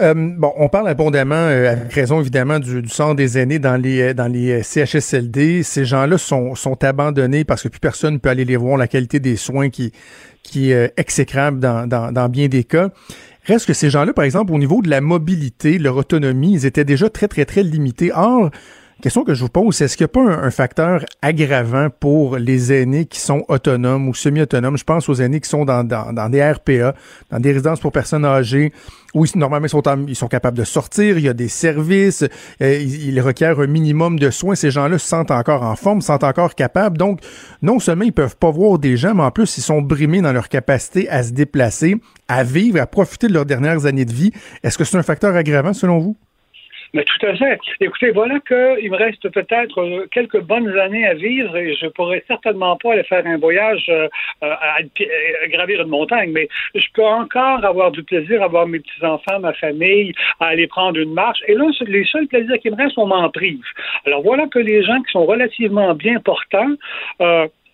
Euh, 0.00 0.14
bon, 0.14 0.52
on 0.56 0.68
parle 0.68 0.88
abondamment, 0.88 1.34
euh, 1.34 1.72
avec 1.72 1.92
raison 1.92 2.20
évidemment, 2.20 2.60
du, 2.60 2.82
du 2.82 2.88
sort 2.88 3.16
des 3.16 3.36
aînés 3.36 3.58
dans 3.58 3.80
les 3.80 4.00
euh, 4.02 4.14
dans 4.14 4.30
les 4.30 4.62
CHSLD. 4.62 5.64
Ces 5.64 5.84
gens-là 5.84 6.18
sont, 6.18 6.54
abandonnés 6.84 7.44
parce 7.44 7.64
que 7.64 7.68
plus 7.68 7.80
personne 7.80 8.14
ne 8.14 8.18
peut 8.18 8.28
aller 8.28 8.44
les 8.44 8.56
voir. 8.56 8.76
La 8.76 8.86
qualité 8.86 9.18
des 9.18 9.36
soins 9.36 9.70
qui 9.70 9.92
qui 10.44 10.70
est 10.70 10.92
exécrable 10.96 11.58
dans, 11.58 11.88
dans 11.88 12.28
bien 12.28 12.46
des 12.46 12.62
cas. 12.62 12.90
Reste 13.48 13.66
que 13.66 13.72
ces 13.72 13.88
gens-là, 13.88 14.12
par 14.12 14.26
exemple, 14.26 14.52
au 14.52 14.58
niveau 14.58 14.82
de 14.82 14.90
la 14.90 15.00
mobilité, 15.00 15.78
leur 15.78 15.96
autonomie, 15.96 16.52
ils 16.52 16.66
étaient 16.66 16.84
déjà 16.84 17.08
très, 17.08 17.28
très, 17.28 17.46
très 17.46 17.62
limités. 17.62 18.12
Or, 18.14 18.50
question 19.02 19.24
que 19.24 19.34
je 19.34 19.42
vous 19.42 19.48
pose, 19.48 19.80
est-ce 19.80 19.96
qu'il 19.96 20.04
n'y 20.04 20.10
a 20.10 20.24
pas 20.24 20.44
un, 20.44 20.50
facteur 20.50 21.04
aggravant 21.22 21.88
pour 21.88 22.36
les 22.36 22.72
aînés 22.72 23.04
qui 23.04 23.20
sont 23.20 23.44
autonomes 23.48 24.08
ou 24.08 24.14
semi-autonomes? 24.14 24.76
Je 24.76 24.84
pense 24.84 25.08
aux 25.08 25.14
aînés 25.14 25.40
qui 25.40 25.48
sont 25.48 25.64
dans, 25.64 25.84
dans, 25.84 26.28
des 26.28 26.42
RPA, 26.42 26.94
dans 27.30 27.38
des 27.38 27.52
résidences 27.52 27.80
pour 27.80 27.92
personnes 27.92 28.24
âgées, 28.24 28.72
où 29.14 29.24
normalement 29.36 29.66
ils 29.66 29.70
sont, 29.70 29.82
ils 30.08 30.16
sont 30.16 30.28
capables 30.28 30.58
de 30.58 30.64
sortir, 30.64 31.16
il 31.16 31.24
y 31.24 31.28
a 31.28 31.32
des 31.32 31.48
services, 31.48 32.24
euh, 32.60 32.78
ils, 32.78 33.20
requièrent 33.20 33.60
un 33.60 33.66
minimum 33.66 34.18
de 34.18 34.30
soins. 34.30 34.54
Ces 34.54 34.70
gens-là 34.70 34.98
se 34.98 35.06
sentent 35.06 35.30
encore 35.30 35.62
en 35.62 35.76
forme, 35.76 36.00
se 36.00 36.08
sentent 36.08 36.24
encore 36.24 36.54
capables. 36.54 36.98
Donc, 36.98 37.20
non 37.62 37.78
seulement 37.78 38.04
ils 38.04 38.12
peuvent 38.12 38.36
pas 38.36 38.50
voir 38.50 38.78
des 38.78 38.96
gens, 38.96 39.14
mais 39.14 39.22
en 39.22 39.30
plus, 39.30 39.58
ils 39.58 39.62
sont 39.62 39.80
brimés 39.80 40.20
dans 40.20 40.32
leur 40.32 40.48
capacité 40.48 41.08
à 41.08 41.22
se 41.22 41.32
déplacer, 41.32 41.96
à 42.26 42.42
vivre, 42.42 42.80
à 42.80 42.86
profiter 42.86 43.28
de 43.28 43.32
leurs 43.32 43.46
dernières 43.46 43.86
années 43.86 44.04
de 44.04 44.12
vie. 44.12 44.32
Est-ce 44.62 44.76
que 44.76 44.84
c'est 44.84 44.98
un 44.98 45.02
facteur 45.02 45.34
aggravant 45.36 45.72
selon 45.72 45.98
vous? 45.98 46.16
Mais 46.94 47.04
tout 47.04 47.26
à 47.26 47.36
fait. 47.36 47.58
Écoutez, 47.80 48.10
voilà 48.10 48.40
qu'il 48.40 48.90
me 48.90 48.96
reste 48.96 49.28
peut-être 49.28 49.80
euh, 49.80 50.06
quelques 50.10 50.40
bonnes 50.40 50.76
années 50.78 51.06
à 51.06 51.14
vivre 51.14 51.56
et 51.56 51.74
je 51.74 51.86
pourrais 51.88 52.24
certainement 52.26 52.76
pas 52.76 52.92
aller 52.92 53.02
faire 53.02 53.26
un 53.26 53.36
voyage 53.36 53.84
euh, 53.88 54.08
euh, 54.42 54.54
à, 54.60 54.78
gravir 55.48 55.82
une 55.82 55.88
montagne, 55.88 56.30
mais 56.32 56.48
je 56.74 56.86
peux 56.94 57.04
encore 57.04 57.64
avoir 57.64 57.90
du 57.90 58.02
plaisir 58.02 58.42
à 58.42 58.48
voir 58.48 58.66
mes 58.66 58.80
petits-enfants, 58.80 59.40
ma 59.40 59.52
famille, 59.52 60.12
à 60.40 60.46
aller 60.46 60.66
prendre 60.66 60.98
une 60.98 61.12
marche. 61.12 61.40
Et 61.46 61.54
là, 61.54 61.66
les 61.86 62.04
seuls 62.04 62.26
plaisirs 62.26 62.58
qui 62.60 62.70
me 62.70 62.76
restent, 62.76 62.98
on 62.98 63.06
m'en 63.06 63.28
prive. 63.30 63.64
Alors 64.06 64.22
voilà 64.22 64.46
que 64.46 64.58
les 64.58 64.82
gens 64.82 65.00
qui 65.02 65.12
sont 65.12 65.26
relativement 65.26 65.94
bien 65.94 66.20
portants, 66.20 66.74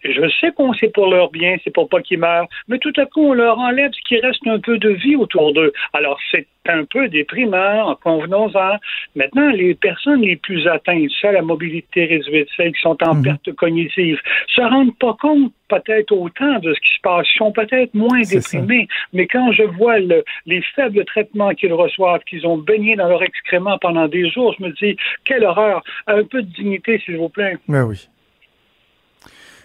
je 0.04 0.28
sais 0.40 0.52
qu'on 0.52 0.72
c'est 0.74 0.92
pour 0.92 1.08
leur 1.10 1.30
bien, 1.30 1.56
c'est 1.64 1.72
pour 1.72 1.88
pas 1.88 2.02
qu'ils 2.02 2.18
meurent, 2.18 2.48
mais 2.68 2.78
tout 2.78 2.92
à 2.96 3.06
coup, 3.06 3.30
on 3.30 3.34
leur 3.34 3.58
enlève 3.58 3.90
ce 3.92 4.08
qui 4.08 4.20
reste 4.20 4.46
un 4.46 4.58
peu 4.58 4.78
de 4.78 4.90
vie 4.90 5.16
autour 5.16 5.52
d'eux. 5.52 5.72
Alors, 5.92 6.18
c'est 6.30 6.46
un 6.66 6.84
peu 6.84 7.08
déprimant, 7.08 7.94
convenons-en. 8.02 8.76
Maintenant, 9.16 9.50
les 9.50 9.74
personnes 9.74 10.22
les 10.22 10.36
plus 10.36 10.66
atteintes, 10.66 11.10
celles 11.20 11.36
à 11.36 11.42
mobilité 11.42 12.06
réduite, 12.06 12.48
celles 12.56 12.72
qui 12.72 12.80
sont 12.80 12.96
en 13.02 13.14
mhm. 13.14 13.22
perte 13.22 13.52
cognitive, 13.52 14.18
se 14.48 14.62
rendent 14.62 14.96
pas 14.98 15.14
compte 15.20 15.52
peut-être 15.68 16.12
autant 16.12 16.58
de 16.60 16.72
ce 16.72 16.80
qui 16.80 16.94
se 16.96 17.00
passe. 17.02 17.26
Ils 17.34 17.38
sont 17.38 17.52
peut-être 17.52 17.94
moins 17.94 18.20
déprimés, 18.20 18.88
mais 19.12 19.26
quand 19.26 19.52
je 19.52 19.64
vois 19.64 19.98
les 19.98 20.62
faibles 20.74 21.04
traitements 21.04 21.50
qu'ils 21.50 21.72
reçoivent, 21.72 22.22
qu'ils 22.24 22.46
ont 22.46 22.58
baigné 22.58 22.96
dans 22.96 23.08
leur 23.08 23.22
excrément 23.22 23.78
pendant 23.78 24.08
des 24.08 24.30
jours, 24.30 24.54
je 24.58 24.64
me 24.64 24.70
dis, 24.72 24.96
quelle 25.24 25.44
horreur. 25.44 25.82
Un 26.06 26.24
peu 26.24 26.42
de 26.42 26.48
dignité, 26.48 27.00
s'il 27.04 27.16
vous 27.16 27.28
plaît. 27.28 27.56
Ben 27.68 27.84
oui. 27.84 28.08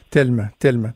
Tellement, 0.09 0.47
tellement. 0.57 0.91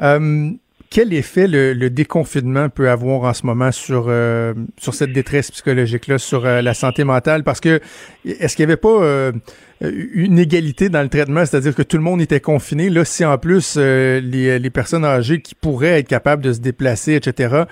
Euh, 0.00 0.50
quel 0.90 1.14
effet 1.14 1.46
le, 1.46 1.88
déconfinement 1.88 2.68
peut 2.68 2.90
avoir 2.90 3.22
en 3.22 3.32
ce 3.32 3.46
moment 3.46 3.70
sur 3.70 4.06
euh, 4.08 4.54
sur 4.76 4.92
cette 4.92 5.12
détresse 5.12 5.50
psychologique 5.52 6.08
là, 6.08 6.18
sur 6.18 6.44
euh, 6.44 6.60
la 6.60 6.74
santé 6.74 7.04
mentale? 7.04 7.44
Parce 7.44 7.60
que 7.60 7.80
est-ce 8.24 8.56
qu'il 8.56 8.66
n'y 8.66 8.72
avait 8.72 8.80
pas 8.80 9.32
une 9.80 10.38
égalité 10.38 10.90
dans 10.90 11.00
le 11.00 11.08
traitement, 11.08 11.46
c'est-à-dire 11.46 11.74
que 11.74 11.82
tout 11.82 11.96
le 11.96 12.02
monde 12.02 12.20
était 12.20 12.40
confiné 12.40 12.90
Là, 12.90 13.04
si 13.04 13.24
en 13.24 13.38
plus 13.38 13.76
les, 13.76 14.58
les 14.58 14.70
personnes 14.70 15.06
âgées 15.06 15.40
qui 15.40 15.54
pourraient 15.54 16.00
être 16.00 16.08
capables 16.08 16.42
de 16.42 16.52
se 16.52 16.60
déplacer, 16.60 17.14
etc., 17.14 17.64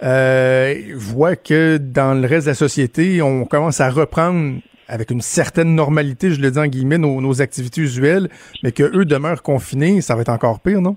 voient 0.00 1.36
que 1.36 1.78
dans 1.78 2.14
le 2.14 2.28
reste 2.28 2.46
de 2.46 2.50
la 2.50 2.54
société, 2.54 3.20
on 3.20 3.46
commence 3.46 3.80
à 3.80 3.90
reprendre 3.90 4.60
avec 4.88 5.10
une 5.10 5.20
certaine 5.20 5.74
normalité, 5.74 6.30
je 6.30 6.40
le 6.40 6.50
dis 6.50 6.58
en 6.58 6.66
guillemets, 6.66 6.98
nos, 6.98 7.42
activités 7.42 7.80
usuelles, 7.80 8.28
mais 8.62 8.72
qu'eux 8.72 9.04
demeurent 9.04 9.42
confinés, 9.42 10.00
ça 10.00 10.14
va 10.14 10.22
être 10.22 10.30
encore 10.30 10.60
pire, 10.60 10.80
non? 10.80 10.96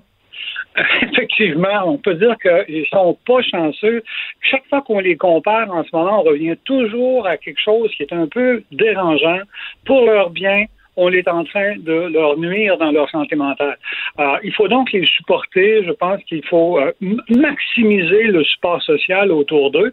Effectivement, 1.02 1.82
on 1.86 1.98
peut 1.98 2.14
dire 2.14 2.36
qu'ils 2.40 2.86
sont 2.90 3.18
pas 3.26 3.42
chanceux. 3.42 4.02
Chaque 4.40 4.66
fois 4.68 4.82
qu'on 4.82 5.00
les 5.00 5.16
compare 5.16 5.70
en 5.70 5.82
ce 5.84 5.88
moment, 5.92 6.20
on 6.20 6.22
revient 6.22 6.56
toujours 6.64 7.26
à 7.26 7.36
quelque 7.36 7.60
chose 7.60 7.90
qui 7.96 8.04
est 8.04 8.12
un 8.12 8.26
peu 8.28 8.62
dérangeant 8.70 9.40
pour 9.84 10.06
leur 10.06 10.30
bien. 10.30 10.64
On 10.96 11.12
est 11.12 11.28
en 11.28 11.44
train 11.44 11.76
de 11.78 12.10
leur 12.12 12.36
nuire 12.38 12.76
dans 12.78 12.90
leur 12.90 13.08
santé 13.10 13.34
mentale. 13.34 13.78
il 14.42 14.52
faut 14.52 14.68
donc 14.68 14.92
les 14.92 15.06
supporter. 15.06 15.82
Je 15.84 15.92
pense 15.92 16.22
qu'il 16.24 16.44
faut 16.46 16.78
euh, 16.78 16.92
maximiser 17.28 18.24
le 18.24 18.44
support 18.44 18.82
social 18.82 19.32
autour 19.32 19.70
d'eux. 19.70 19.92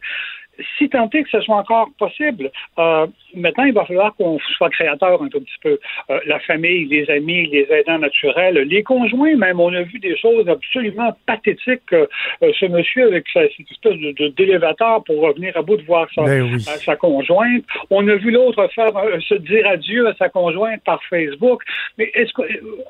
Si 0.78 0.90
tant 0.90 1.10
est 1.10 1.24
que 1.24 1.30
ce 1.30 1.42
soit 1.42 1.56
encore 1.56 1.90
possible, 1.98 2.52
euh, 2.80 3.08
maintenant, 3.36 3.66
il 3.66 3.74
va 3.74 3.86
falloir 3.86 4.16
qu'on 4.16 4.40
soit 4.58 4.70
créateur 4.70 5.22
un 5.22 5.30
tout 5.30 5.40
petit 5.40 5.60
peu. 5.62 5.80
Euh, 6.10 6.20
la 6.26 6.40
famille, 6.40 6.86
les 6.86 7.10
amis, 7.10 7.48
les 7.48 7.68
aidants 7.72 8.00
naturels, 8.00 8.56
les 8.56 8.84
conjoints, 8.84 9.36
même, 9.36 9.60
on 9.60 9.74
a 9.74 9.84
vu 9.84 10.00
des 10.00 10.18
choses 10.18 10.48
absolument 10.48 11.16
pathétiques. 11.26 11.94
Euh, 11.94 12.06
ce 12.42 12.66
monsieur 12.66 13.08
avec 13.08 13.26
sa, 13.34 13.42
cette 13.56 13.72
espèce 13.72 13.98
de, 13.98 14.28
d'élévateur 14.30 15.04
pour 15.04 15.22
revenir 15.22 15.56
à 15.56 15.62
bout 15.62 15.78
de 15.78 15.84
voir 15.84 16.08
sa, 16.14 16.24
Ben 16.24 16.60
sa 16.60 16.96
conjointe. 16.96 17.64
On 17.90 18.08
a 18.08 18.16
vu 18.16 18.32
l'autre 18.32 18.68
faire 18.74 18.92
se 19.22 19.36
dire 19.36 19.68
adieu 19.68 20.08
à 20.08 20.14
sa 20.16 20.30
conjointe 20.30 20.84
par 20.84 21.04
Facebook. 21.06 21.62
Mais 21.98 22.12
est-ce 22.14 22.34
que, 22.34 22.42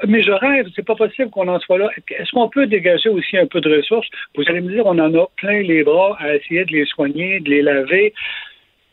mais 0.07 0.21
je 0.21 0.31
rêve, 0.31 0.67
c'est 0.75 0.85
pas 0.85 0.95
possible 0.95 1.29
qu'on 1.29 1.47
en 1.47 1.59
soit 1.59 1.77
là. 1.77 1.89
Est-ce 2.09 2.31
qu'on 2.31 2.49
peut 2.49 2.67
dégager 2.67 3.09
aussi 3.09 3.37
un 3.37 3.45
peu 3.45 3.61
de 3.61 3.77
ressources? 3.77 4.07
Vous 4.35 4.43
allez 4.47 4.61
me 4.61 4.71
dire, 4.71 4.85
on 4.85 4.97
en 4.99 5.13
a 5.13 5.25
plein 5.37 5.61
les 5.61 5.83
bras 5.83 6.17
à 6.19 6.35
essayer 6.35 6.65
de 6.65 6.71
les 6.71 6.85
soigner, 6.85 7.39
de 7.39 7.49
les 7.49 7.56
laver. 7.61 8.13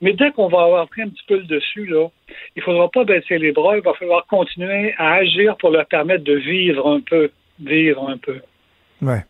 Mais 0.00 0.12
dès 0.12 0.30
qu'on 0.32 0.48
va 0.48 0.64
avoir 0.64 0.88
pris 0.88 1.02
un 1.02 1.08
petit 1.08 1.24
peu 1.26 1.36
le 1.38 1.44
dessus, 1.44 1.86
là, 1.86 2.08
il 2.56 2.60
ne 2.60 2.62
faudra 2.62 2.90
pas 2.90 3.04
baisser 3.04 3.38
les 3.38 3.52
bras, 3.52 3.76
il 3.76 3.82
va 3.82 3.94
falloir 3.94 4.26
continuer 4.26 4.94
à 4.98 5.14
agir 5.14 5.56
pour 5.56 5.70
leur 5.70 5.86
permettre 5.86 6.24
de 6.24 6.34
vivre 6.34 6.86
un 6.88 7.00
peu, 7.00 7.30
vivre 7.60 8.08
un 8.08 8.18
peu. 8.18 8.40
Ouais. 9.02 9.24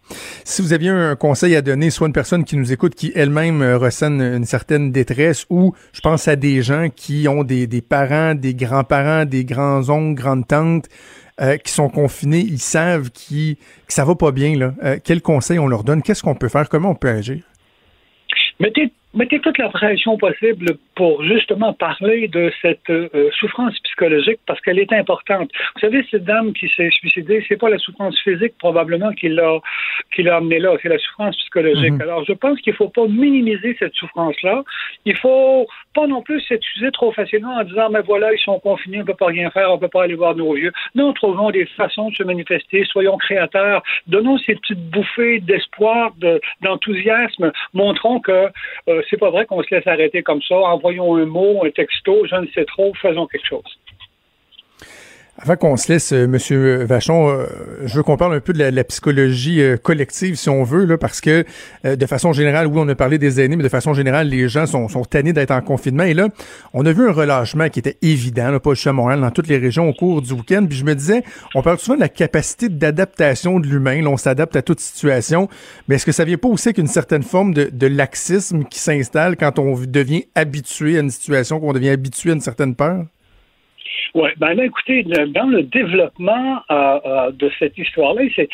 Si 0.45 0.63
vous 0.63 0.73
aviez 0.73 0.91
un 0.91 1.17
conseil 1.17 1.57
à 1.57 1.63
donner, 1.63 1.91
soit 1.91 2.07
une 2.07 2.13
personne 2.13 2.45
qui 2.45 2.57
nous 2.57 2.73
écoute 2.73 2.95
qui 2.95 3.13
elle-même 3.15 3.63
euh, 3.63 3.79
ressent 3.79 4.21
une 4.21 4.45
certaine 4.45 4.93
détresse, 4.93 5.47
ou 5.49 5.75
je 5.93 6.01
pense 6.01 6.29
à 6.29 6.37
des 6.37 6.63
gens 6.63 6.89
qui 6.95 7.29
ont 7.29 7.45
des, 7.45 7.67
des 7.67 7.83
parents, 7.83 8.35
des 8.35 8.55
grands-parents, 8.55 9.25
des 9.25 9.45
grands-oncles, 9.45 10.21
grandes-tantes, 10.21 10.89
euh, 11.41 11.57
qui 11.57 11.73
sont 11.73 11.89
confinés, 11.89 12.41
ils 12.41 12.61
savent 12.61 13.11
qui, 13.11 13.59
que 13.87 13.93
ça 13.93 14.05
va 14.05 14.15
pas 14.15 14.33
bien. 14.33 14.57
Là. 14.57 14.75
Euh, 14.85 14.99
quel 15.03 15.23
conseil 15.23 15.59
on 15.59 15.67
leur 15.67 15.83
donne? 15.83 16.03
Qu'est-ce 16.03 16.23
qu'on 16.23 16.37
peut 16.37 16.49
faire? 16.49 16.69
Comment 16.69 16.91
on 16.91 16.95
peut 16.95 17.09
agir? 17.09 17.43
Mettez 18.61 18.93
mettez 19.15 19.41
toute 19.41 19.59
la 19.59 19.69
pression 19.69 20.17
possible 20.19 20.77
pour 20.95 21.23
justement 21.25 21.73
parler 21.73 22.29
de 22.29 22.53
cette 22.61 22.91
euh, 22.91 23.31
souffrance 23.39 23.79
psychologique 23.81 24.41
parce 24.47 24.61
qu'elle 24.61 24.79
est 24.79 24.93
importante. 24.93 25.51
Vous 25.75 25.81
savez, 25.81 26.05
cette 26.11 26.25
dame 26.25 26.53
qui 26.53 26.69
s'est 26.69 26.91
suicidée, 26.91 27.45
c'est 27.49 27.57
pas 27.57 27.71
la 27.71 27.79
souffrance 27.79 28.19
physique 28.21 28.55
probablement 28.59 29.13
qui 29.13 29.29
l'a 29.29 29.59
qui 30.15 30.23
l'a 30.23 30.37
amenée 30.37 30.59
là, 30.59 30.77
c'est 30.83 30.89
la 30.89 30.99
souffrance 30.99 31.37
psychologique. 31.37 31.93
Mhm. 31.93 32.03
Alors, 32.03 32.25
je 32.25 32.33
pense 32.33 32.61
qu'il 32.61 32.75
faut 32.75 32.89
pas 32.89 33.07
minimiser 33.07 33.77
cette 33.79 33.95
souffrance-là. 33.95 34.63
Il 35.05 35.17
faut 35.17 35.67
pas 35.95 36.07
non 36.07 36.23
plus 36.23 36.41
s'excuser 36.43 36.91
trop 36.91 37.13
facilement 37.13 37.57
en 37.57 37.65
disant 37.65 37.91
mais 37.91 38.03
voilà, 38.03 38.33
ils 38.33 38.39
sont 38.39 38.59
confinés, 38.59 39.03
on 39.03 39.05
peut 39.05 39.15
pas 39.15 39.27
rien 39.27 39.51
faire, 39.51 39.71
on 39.73 39.79
peut 39.79 39.89
pas 39.89 40.05
aller 40.05 40.15
voir 40.15 40.35
nos 40.35 40.55
vieux. 40.55 40.73
Non, 40.95 41.13
trouvons 41.13 41.51
des 41.51 41.67
façons 41.67 42.11
de 42.11 42.15
se 42.15 42.23
manifester, 42.23 42.85
soyons 42.85 43.17
créateurs, 43.19 43.83
donnons 44.07 44.39
ces 44.39 44.55
petites 44.57 44.91
bouffées 44.91 45.41
d'espoir, 45.41 46.13
de, 46.19 46.41
d'enthousiasme, 46.63 47.53
montrons 47.73 48.21
que 48.21 48.49
euh, 48.89 49.03
c'est 49.09 49.19
pas 49.19 49.31
vrai 49.31 49.47
qu'on 49.47 49.63
se 49.63 49.75
laisse 49.75 49.87
arrêter 49.87 50.23
comme 50.23 50.43
ça. 50.43 50.57
Envoyons 50.57 51.17
un 51.17 51.27
mot, 51.27 51.65
un 51.65 51.71
texto, 51.71 52.27
je 52.27 52.37
ne 52.37 52.47
sais 52.49 52.65
trop, 52.65 52.93
faisons 52.95 53.27
quelque 53.27 53.47
chose. 53.47 53.79
Avant 55.37 55.57
qu'on 55.57 55.77
se 55.77 55.93
laisse, 55.93 56.13
euh, 56.13 56.29
Monsieur 56.29 56.85
Vachon, 56.85 57.29
euh, 57.29 57.47
je 57.85 57.97
veux 57.97 58.05
qu'on 58.05 58.17
parle 58.17 58.37
un 58.37 58.41
peu 58.41 58.53
de 58.53 58.59
la, 58.61 58.71
la 58.71 58.85
psychologie 58.85 59.61
euh, 59.61 59.77
collective, 59.77 60.37
si 60.37 60.49
on 60.49 60.63
veut, 60.63 60.85
là, 60.85 60.97
parce 60.97 61.21
que 61.21 61.45
euh, 61.85 61.97
de 61.97 62.07
façon 62.07 62.33
générale, 62.33 62.69
oui, 62.69 62.77
on 62.77 62.89
a 62.89 62.95
parlé 62.95 63.19
des 63.19 63.41
aînés, 63.41 63.57
mais 63.57 63.65
de 63.65 63.69
façon 63.69 63.95
générale, 63.95 64.29
les 64.29 64.49
gens 64.49 64.67
sont, 64.67 64.87
sont 64.87 65.03
tannés 65.03 65.33
d'être 65.33 65.51
en 65.51 65.61
confinement. 65.61 66.05
Et 66.05 66.15
là, 66.15 66.29
on 66.73 66.87
a 66.87 66.93
vu 66.93 67.09
un 67.09 67.13
relâchement 67.13 67.69
qui 67.69 67.81
était 67.81 67.99
évident, 68.01 68.53
là, 68.53 68.61
pas 68.61 68.75
juste 68.75 68.87
à 68.87 68.93
Montréal, 68.93 69.21
dans 69.21 69.33
toutes 69.33 69.49
les 69.49 69.59
régions 69.59 69.89
au 69.89 69.93
cours 69.93 70.23
du 70.23 70.33
week-end. 70.35 70.67
Puis 70.69 70.79
je 70.79 70.85
me 70.85 70.95
disais, 70.95 71.25
on 71.57 71.63
parle 71.63 71.81
souvent 71.81 71.97
de 71.97 72.03
la 72.03 72.09
capacité 72.09 72.69
d'adaptation 72.69 73.59
de 73.59 73.67
l'humain. 73.67 74.07
On 74.07 74.17
s'adapte 74.17 74.55
à 74.55 74.63
toute 74.63 74.79
situation. 74.79 75.49
Mais 75.89 75.97
est-ce 75.97 76.07
que 76.07 76.13
ça 76.13 76.25
vient 76.25 76.39
pas 76.39 76.49
aussi 76.49 76.73
qu'une 76.73 76.87
certaine 76.87 77.25
forme 77.25 77.55
de, 77.55 77.71
de 77.73 77.87
laxisme 77.89 78.63
qui 78.65 78.79
s'installe 78.79 79.37
quand 79.37 79.59
on 79.59 79.75
devient 79.81 80.27
habitué 80.37 80.97
à 80.97 81.01
une 81.01 81.11
situation, 81.11 81.59
qu'on 81.59 81.73
devient 81.73 81.91
habitué 81.91 82.31
à 82.31 82.35
une 82.35 82.41
certaine 82.41 82.77
peur? 82.77 83.05
Oui, 84.15 84.31
ben 84.37 84.55
là, 84.55 84.65
écoutez, 84.65 85.03
dans 85.03 85.49
le 85.49 85.65
développement 85.65 86.61
euh, 86.71 87.01
euh, 87.05 87.31
de 87.33 87.51
cette 87.59 87.77
histoire-là, 87.77 88.23
c'est 88.37 88.49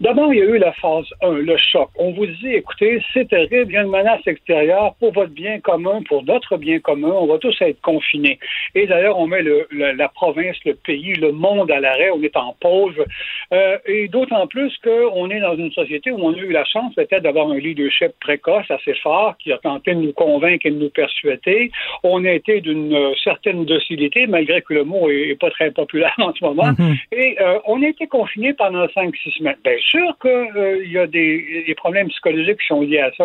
d'abord 0.00 0.34
il 0.34 0.40
y 0.40 0.42
a 0.42 0.44
eu 0.44 0.58
la 0.58 0.72
phase 0.72 1.06
1, 1.22 1.34
le 1.34 1.56
choc. 1.56 1.88
On 1.94 2.10
vous 2.10 2.26
dit, 2.26 2.48
écoutez, 2.48 3.00
c'est 3.14 3.28
terrible, 3.28 3.70
il 3.70 3.74
y 3.74 3.76
a 3.76 3.82
une 3.82 3.90
menace 3.90 4.26
extérieure 4.26 4.96
pour 4.98 5.12
votre 5.12 5.30
bien 5.30 5.60
commun, 5.60 6.02
pour 6.08 6.24
notre 6.24 6.56
bien 6.56 6.80
commun, 6.80 7.10
on 7.10 7.26
va 7.26 7.38
tous 7.38 7.56
être 7.60 7.80
confinés. 7.80 8.40
Et 8.74 8.88
d'ailleurs, 8.88 9.16
on 9.20 9.28
met 9.28 9.42
le, 9.42 9.68
le, 9.70 9.92
la 9.92 10.08
province, 10.08 10.56
le 10.64 10.74
pays, 10.74 11.14
le 11.14 11.30
monde 11.30 11.70
à 11.70 11.78
l'arrêt, 11.78 12.10
on 12.10 12.20
est 12.24 12.36
en 12.36 12.56
pause. 12.60 12.96
Euh, 13.52 13.78
et 13.86 14.08
d'autant 14.08 14.48
plus 14.48 14.76
qu'on 14.82 15.30
est 15.30 15.40
dans 15.40 15.56
une 15.56 15.70
société 15.70 16.10
où 16.10 16.18
on 16.20 16.34
a 16.34 16.38
eu 16.38 16.50
la 16.50 16.64
chance 16.64 16.92
peut-être 16.96 17.22
d'avoir 17.22 17.48
un 17.50 17.58
leadership 17.58 18.10
précoce, 18.18 18.68
assez 18.68 18.94
fort, 18.94 19.36
qui 19.38 19.52
a 19.52 19.58
tenté 19.58 19.94
de 19.94 20.00
nous 20.00 20.12
convaincre 20.12 20.66
et 20.66 20.72
de 20.72 20.78
nous 20.78 20.90
persuader. 20.90 21.70
On 22.02 22.24
a 22.24 22.32
été 22.32 22.60
d'une 22.60 23.14
certaine 23.22 23.64
docilité, 23.64 24.26
malgré 24.26 24.55
que 24.60 24.74
le 24.74 24.84
mot 24.84 25.08
est, 25.10 25.38
pas 25.38 25.50
très 25.50 25.70
populaire 25.70 26.14
en 26.18 26.32
ce 26.32 26.44
moment. 26.44 26.72
Mhm. 26.78 26.96
Et 27.12 27.36
euh, 27.40 27.58
on 27.66 27.82
a 27.82 27.86
été 27.86 28.06
confinés 28.06 28.54
pendant 28.54 28.86
5-6 28.86 29.38
semaines. 29.38 29.56
Bien 29.64 29.78
sûr 29.80 30.16
qu'il 30.20 30.30
euh, 30.30 30.86
y 30.86 30.98
a 30.98 31.06
des, 31.06 31.64
des, 31.66 31.74
problèmes 31.74 32.08
psychologiques 32.08 32.60
qui 32.60 32.66
sont 32.66 32.80
liés 32.80 33.00
à 33.00 33.12
ça. 33.16 33.24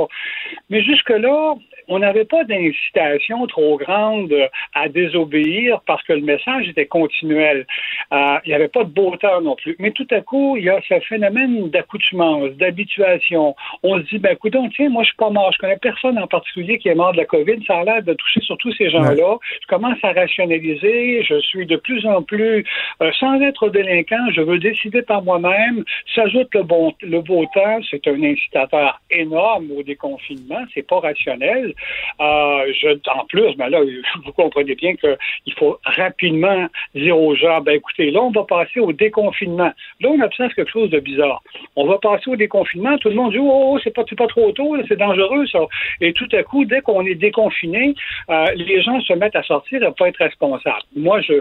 Mais 0.70 0.82
jusque-là, 0.82 1.56
on 1.88 2.00
n'avait 2.00 2.26
pas 2.26 2.44
d'incitation 2.44 3.46
trop 3.48 3.78
grande 3.78 4.34
à 4.74 4.88
désobéir 4.88 5.82
parce 5.86 6.04
que 6.04 6.14
le 6.14 6.22
message 6.22 6.70
était 6.70 6.86
continuel. 6.86 7.66
Euh, 8.14 8.38
il 8.46 8.50
n'y 8.50 8.54
avait 8.54 8.68
pas 8.68 8.84
de 8.84 8.90
beau 8.90 9.16
temps 9.18 9.42
non 9.42 9.56
plus. 9.56 9.76
Mais 9.80 9.92
tout 9.92 10.08
à 10.12 10.22
coup, 10.22 10.56
il 10.58 10.64
y 10.64 10.70
a 10.70 10.80
ce 10.88 11.00
phénomène 11.02 11.70
d'accoutumance, 11.70 12.52
d'habituation. 12.52 13.56
On 13.84 13.98
se 13.98 14.04
dit, 14.04 14.20
ben 14.20 14.34
écoute, 14.34 14.56
tiens, 14.76 14.90
moi 14.90 15.04
je 15.04 15.08
suis 15.08 15.18
pas 15.18 15.30
mort. 15.30 15.52
Je 15.52 15.58
connais 15.58 15.78
personne 15.78 16.18
en 16.18 16.28
particulier 16.28 16.78
qui 16.78 16.90
est 16.90 16.96
mort 16.96 17.12
de 17.12 17.18
la 17.18 17.26
COVID. 17.26 17.64
Ça 17.66 17.80
a 17.80 17.84
l'air 17.84 18.04
de 18.04 18.14
toucher 18.14 18.42
surtout 18.42 18.72
ces 18.74 18.90
gens-là. 18.90 19.38
Je 19.62 19.68
commence 19.68 19.98
à 20.04 20.14
rationaliser. 20.14 21.21
Je 21.24 21.40
suis 21.42 21.66
de 21.66 21.76
plus 21.76 22.06
en 22.06 22.22
plus, 22.22 22.66
euh, 23.02 23.12
sans 23.20 23.40
être 23.42 23.70
délinquant, 23.70 24.32
je 24.34 24.42
veux 24.42 24.60
décider 24.60 25.02
par 25.02 25.24
moi-même. 25.24 25.84
S'ajoute 26.16 26.54
le, 26.54 26.64
le 27.02 27.22
beau 27.22 27.46
temps. 27.54 27.80
C'est 27.90 28.08
un 28.08 28.22
incitateur 28.24 29.00
énorme 29.10 29.72
au 29.78 29.84
déconfinement. 29.84 30.64
C'est 30.74 30.88
pas 30.88 31.00
rationnel. 31.00 31.74
Euh, 32.20 32.74
en 33.16 33.26
plus, 33.26 33.56
ben 33.56 33.70
là, 33.70 33.80
vous 34.26 34.32
comprenez 34.34 34.76
bien 34.76 34.96
qu'il 34.96 35.54
faut 35.58 35.78
rapidement 35.84 36.68
dire 36.96 37.18
aux 37.18 37.36
gens, 37.36 37.62
ben 37.62 37.76
écoutez, 37.76 38.12
là, 38.12 38.22
on 38.22 38.32
va 38.32 38.44
passer 38.44 38.80
au 38.80 38.94
déconfinement. 38.94 39.72
Là, 40.00 40.10
on 40.10 40.22
observe 40.22 40.54
quelque 40.54 40.72
chose 40.72 40.90
de 40.90 41.00
bizarre. 41.00 41.42
On 41.76 41.86
va 41.86 41.98
passer 41.98 42.30
au 42.30 42.36
déconfinement. 42.36 42.98
Tout 42.98 43.10
le 43.10 43.16
monde 43.16 43.32
dit, 43.32 43.40
oh, 43.40 43.80
c'est 43.84 43.94
pas, 43.94 44.04
trop 44.28 44.52
tôt, 44.52 44.78
c'est 44.88 44.98
dangereux, 44.98 45.46
ça. 45.48 45.60
Et 46.00 46.14
tout 46.14 46.28
à 46.34 46.44
coup, 46.44 46.66
dès 46.66 46.82
qu'on 46.82 47.06
est 47.06 47.16
déconfiné, 47.16 47.94
euh, 48.30 48.46
les 48.56 48.82
gens 48.82 49.00
se 49.02 49.14
mettent 49.14 49.36
à 49.36 49.44
sortir 49.44 49.82
et 49.82 49.86
à 49.86 49.92
pas 49.92 50.08
être 50.08 50.18
responsables. 50.18 50.84
Moi, 51.02 51.22
je, 51.22 51.34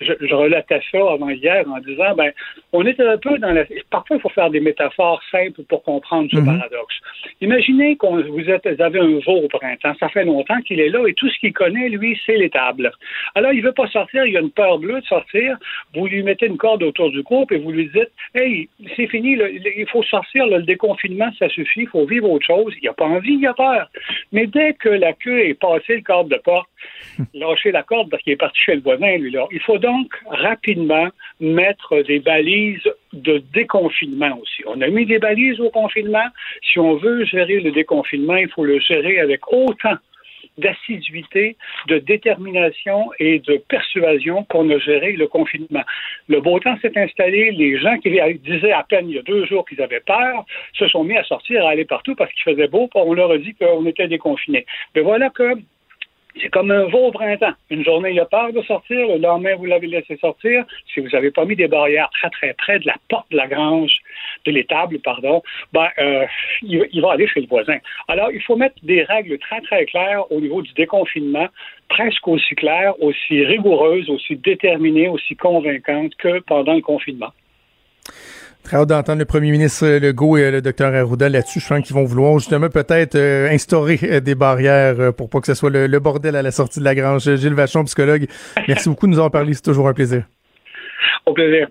je, 0.00 0.12
je 0.20 0.34
relatais 0.34 0.80
ça 0.90 0.98
avant 1.12 1.28
hier 1.30 1.64
en 1.68 1.78
disant, 1.80 2.14
ben, 2.16 2.30
on 2.72 2.84
est 2.86 2.98
un 3.00 3.18
peu 3.18 3.38
dans 3.38 3.50
la. 3.52 3.64
Parfois, 3.90 4.16
il 4.16 4.20
faut 4.22 4.28
faire 4.30 4.50
des 4.50 4.60
métaphores 4.60 5.22
simples 5.30 5.62
pour 5.68 5.82
comprendre 5.82 6.28
ce 6.30 6.36
Mhm. 6.38 6.46
paradoxe. 6.46 6.96
Imaginez 7.40 7.96
qu'on 7.96 8.20
vous, 8.22 8.50
êtes, 8.50 8.66
vous 8.66 8.82
avez 8.82 9.00
un 9.00 9.18
veau 9.26 9.42
au 9.44 9.48
printemps. 9.48 9.94
Ça 10.00 10.08
fait 10.08 10.24
longtemps 10.24 10.60
qu'il 10.62 10.80
est 10.80 10.88
là 10.88 11.06
et 11.06 11.14
tout 11.14 11.28
ce 11.28 11.38
qu'il 11.38 11.52
connaît, 11.52 11.88
lui, 11.88 12.18
c'est 12.24 12.36
l'étable. 12.36 12.90
Alors, 13.34 13.52
il 13.52 13.62
veut 13.62 13.72
pas 13.72 13.86
sortir, 13.88 14.24
il 14.26 14.36
a 14.36 14.40
une 14.40 14.50
peur 14.50 14.78
bleue 14.78 15.00
de 15.00 15.06
sortir. 15.06 15.56
Vous 15.94 16.06
lui 16.06 16.22
mettez 16.22 16.46
une 16.46 16.56
corde 16.56 16.82
autour 16.82 17.10
du 17.10 17.22
cou 17.22 17.46
et 17.50 17.56
vous 17.58 17.72
lui 17.72 17.86
dites 17.94 18.10
Hey, 18.34 18.68
c'est 18.96 19.06
fini, 19.08 19.38
il 19.76 19.86
faut 19.88 20.02
sortir, 20.02 20.46
le 20.46 20.62
déconfinement, 20.62 21.30
ça 21.38 21.48
suffit, 21.48 21.82
il 21.82 21.88
faut 21.88 22.06
vivre 22.06 22.30
autre 22.30 22.46
chose. 22.46 22.72
Il 22.82 22.86
n'a 22.86 22.92
pas 22.92 23.06
envie, 23.06 23.34
il 23.34 23.46
a 23.46 23.54
peur. 23.54 23.88
Mais 24.32 24.46
dès 24.46 24.74
que 24.74 24.88
la 24.88 25.12
queue 25.12 25.40
est 25.48 25.54
passée 25.54 25.96
le 25.96 26.02
cadre 26.02 26.28
de 26.28 26.36
porte, 26.36 26.68
lâcher 27.34 27.72
la 27.72 27.82
corde 27.82 28.10
parce 28.10 28.22
qu'il 28.22 28.32
est 28.32 28.36
parti 28.36 28.58
chez 28.60 28.74
le 28.74 28.80
voisin, 28.80 29.07
Il 29.16 29.60
faut 29.60 29.78
donc 29.78 30.12
rapidement 30.26 31.08
mettre 31.40 32.02
des 32.02 32.20
balises 32.20 32.88
de 33.12 33.42
déconfinement 33.54 34.38
aussi. 34.40 34.62
On 34.66 34.80
a 34.80 34.88
mis 34.88 35.06
des 35.06 35.18
balises 35.18 35.60
au 35.60 35.70
confinement. 35.70 36.26
Si 36.62 36.78
on 36.78 36.96
veut 36.96 37.24
gérer 37.24 37.60
le 37.60 37.70
déconfinement, 37.70 38.36
il 38.36 38.48
faut 38.48 38.64
le 38.64 38.78
gérer 38.80 39.20
avec 39.20 39.52
autant 39.52 39.96
d'assiduité, 40.58 41.56
de 41.86 41.98
détermination 41.98 43.10
et 43.18 43.38
de 43.38 43.56
persuasion 43.68 44.44
qu'on 44.44 44.68
a 44.70 44.78
géré 44.78 45.12
le 45.12 45.26
confinement. 45.26 45.84
Le 46.28 46.40
beau 46.40 46.58
temps 46.58 46.76
s'est 46.82 46.98
installé, 46.98 47.52
les 47.52 47.78
gens 47.78 47.96
qui 47.98 48.10
disaient 48.10 48.72
à 48.72 48.82
peine 48.82 49.08
il 49.08 49.16
y 49.16 49.18
a 49.18 49.22
deux 49.22 49.46
jours 49.46 49.64
qu'ils 49.66 49.80
avaient 49.80 50.00
peur 50.00 50.44
se 50.74 50.88
sont 50.88 51.04
mis 51.04 51.16
à 51.16 51.24
sortir, 51.24 51.64
à 51.64 51.70
aller 51.70 51.84
partout 51.84 52.14
parce 52.16 52.32
qu'il 52.32 52.42
faisait 52.42 52.68
beau, 52.68 52.90
on 52.94 53.14
leur 53.14 53.30
a 53.30 53.38
dit 53.38 53.54
qu'on 53.54 53.86
était 53.86 54.08
déconfinés. 54.08 54.66
Mais 54.94 55.02
voilà 55.02 55.30
que 55.30 55.54
c'est 56.40 56.50
comme 56.50 56.70
un 56.70 56.84
veau 56.84 57.06
au 57.06 57.10
printemps. 57.10 57.52
Une 57.70 57.84
journée, 57.84 58.10
il 58.10 58.20
a 58.20 58.24
peur 58.24 58.52
de 58.52 58.62
sortir. 58.62 59.06
Le 59.08 59.18
lendemain, 59.18 59.56
vous 59.56 59.64
l'avez 59.64 59.86
laissé 59.86 60.16
sortir. 60.18 60.64
Si 60.92 61.00
vous 61.00 61.08
n'avez 61.08 61.30
pas 61.30 61.44
mis 61.44 61.56
des 61.56 61.68
barrières 61.68 62.10
très, 62.10 62.30
très 62.30 62.54
près 62.54 62.78
de 62.78 62.86
la 62.86 62.96
porte 63.08 63.30
de 63.30 63.36
la 63.36 63.46
grange, 63.46 63.92
de 64.44 64.52
l'étable, 64.52 64.98
pardon, 65.00 65.42
ben, 65.72 65.88
euh, 65.98 66.26
il, 66.62 66.86
il, 66.92 67.00
va 67.00 67.12
aller 67.12 67.26
chez 67.26 67.40
le 67.40 67.46
voisin. 67.46 67.78
Alors, 68.06 68.30
il 68.30 68.42
faut 68.42 68.56
mettre 68.56 68.76
des 68.82 69.02
règles 69.02 69.38
très, 69.38 69.60
très 69.62 69.86
claires 69.86 70.30
au 70.30 70.40
niveau 70.40 70.62
du 70.62 70.72
déconfinement, 70.74 71.48
presque 71.88 72.26
aussi 72.28 72.54
claires, 72.54 73.00
aussi 73.02 73.44
rigoureuses, 73.44 74.08
aussi 74.10 74.36
déterminées, 74.36 75.08
aussi 75.08 75.34
convaincantes 75.34 76.14
que 76.16 76.40
pendant 76.40 76.74
le 76.74 76.82
confinement. 76.82 77.32
Très 78.68 78.76
hâte 78.76 78.90
d'entendre 78.90 79.18
le 79.18 79.24
premier 79.24 79.50
ministre 79.50 79.86
Legault 79.86 80.36
et 80.36 80.50
le 80.50 80.60
docteur 80.60 80.94
Arruda 80.94 81.30
là-dessus. 81.30 81.58
Je 81.58 81.66
pense 81.66 81.86
qu'ils 81.86 81.94
vont 81.94 82.04
vouloir 82.04 82.38
justement 82.38 82.68
peut-être 82.68 83.14
euh, 83.14 83.48
instaurer 83.48 83.98
euh, 84.02 84.20
des 84.20 84.34
barrières 84.34 85.00
euh, 85.00 85.10
pour 85.10 85.30
pas 85.30 85.40
que 85.40 85.46
ce 85.46 85.54
soit 85.54 85.70
le, 85.70 85.98
bordel 86.00 86.36
à 86.36 86.42
la 86.42 86.50
sortie 86.50 86.78
de 86.78 86.84
la 86.84 86.94
grange. 86.94 87.34
Gilles 87.36 87.54
Vachon, 87.54 87.84
psychologue, 87.84 88.26
merci 88.68 88.88
beaucoup 88.90 89.06
de 89.06 89.12
nous 89.12 89.16
avoir 89.16 89.30
parlé. 89.30 89.54
C'est 89.54 89.62
toujours 89.62 89.88
un 89.88 89.94
plaisir. 89.94 90.24
Au 91.24 91.32
plaisir. 91.32 91.68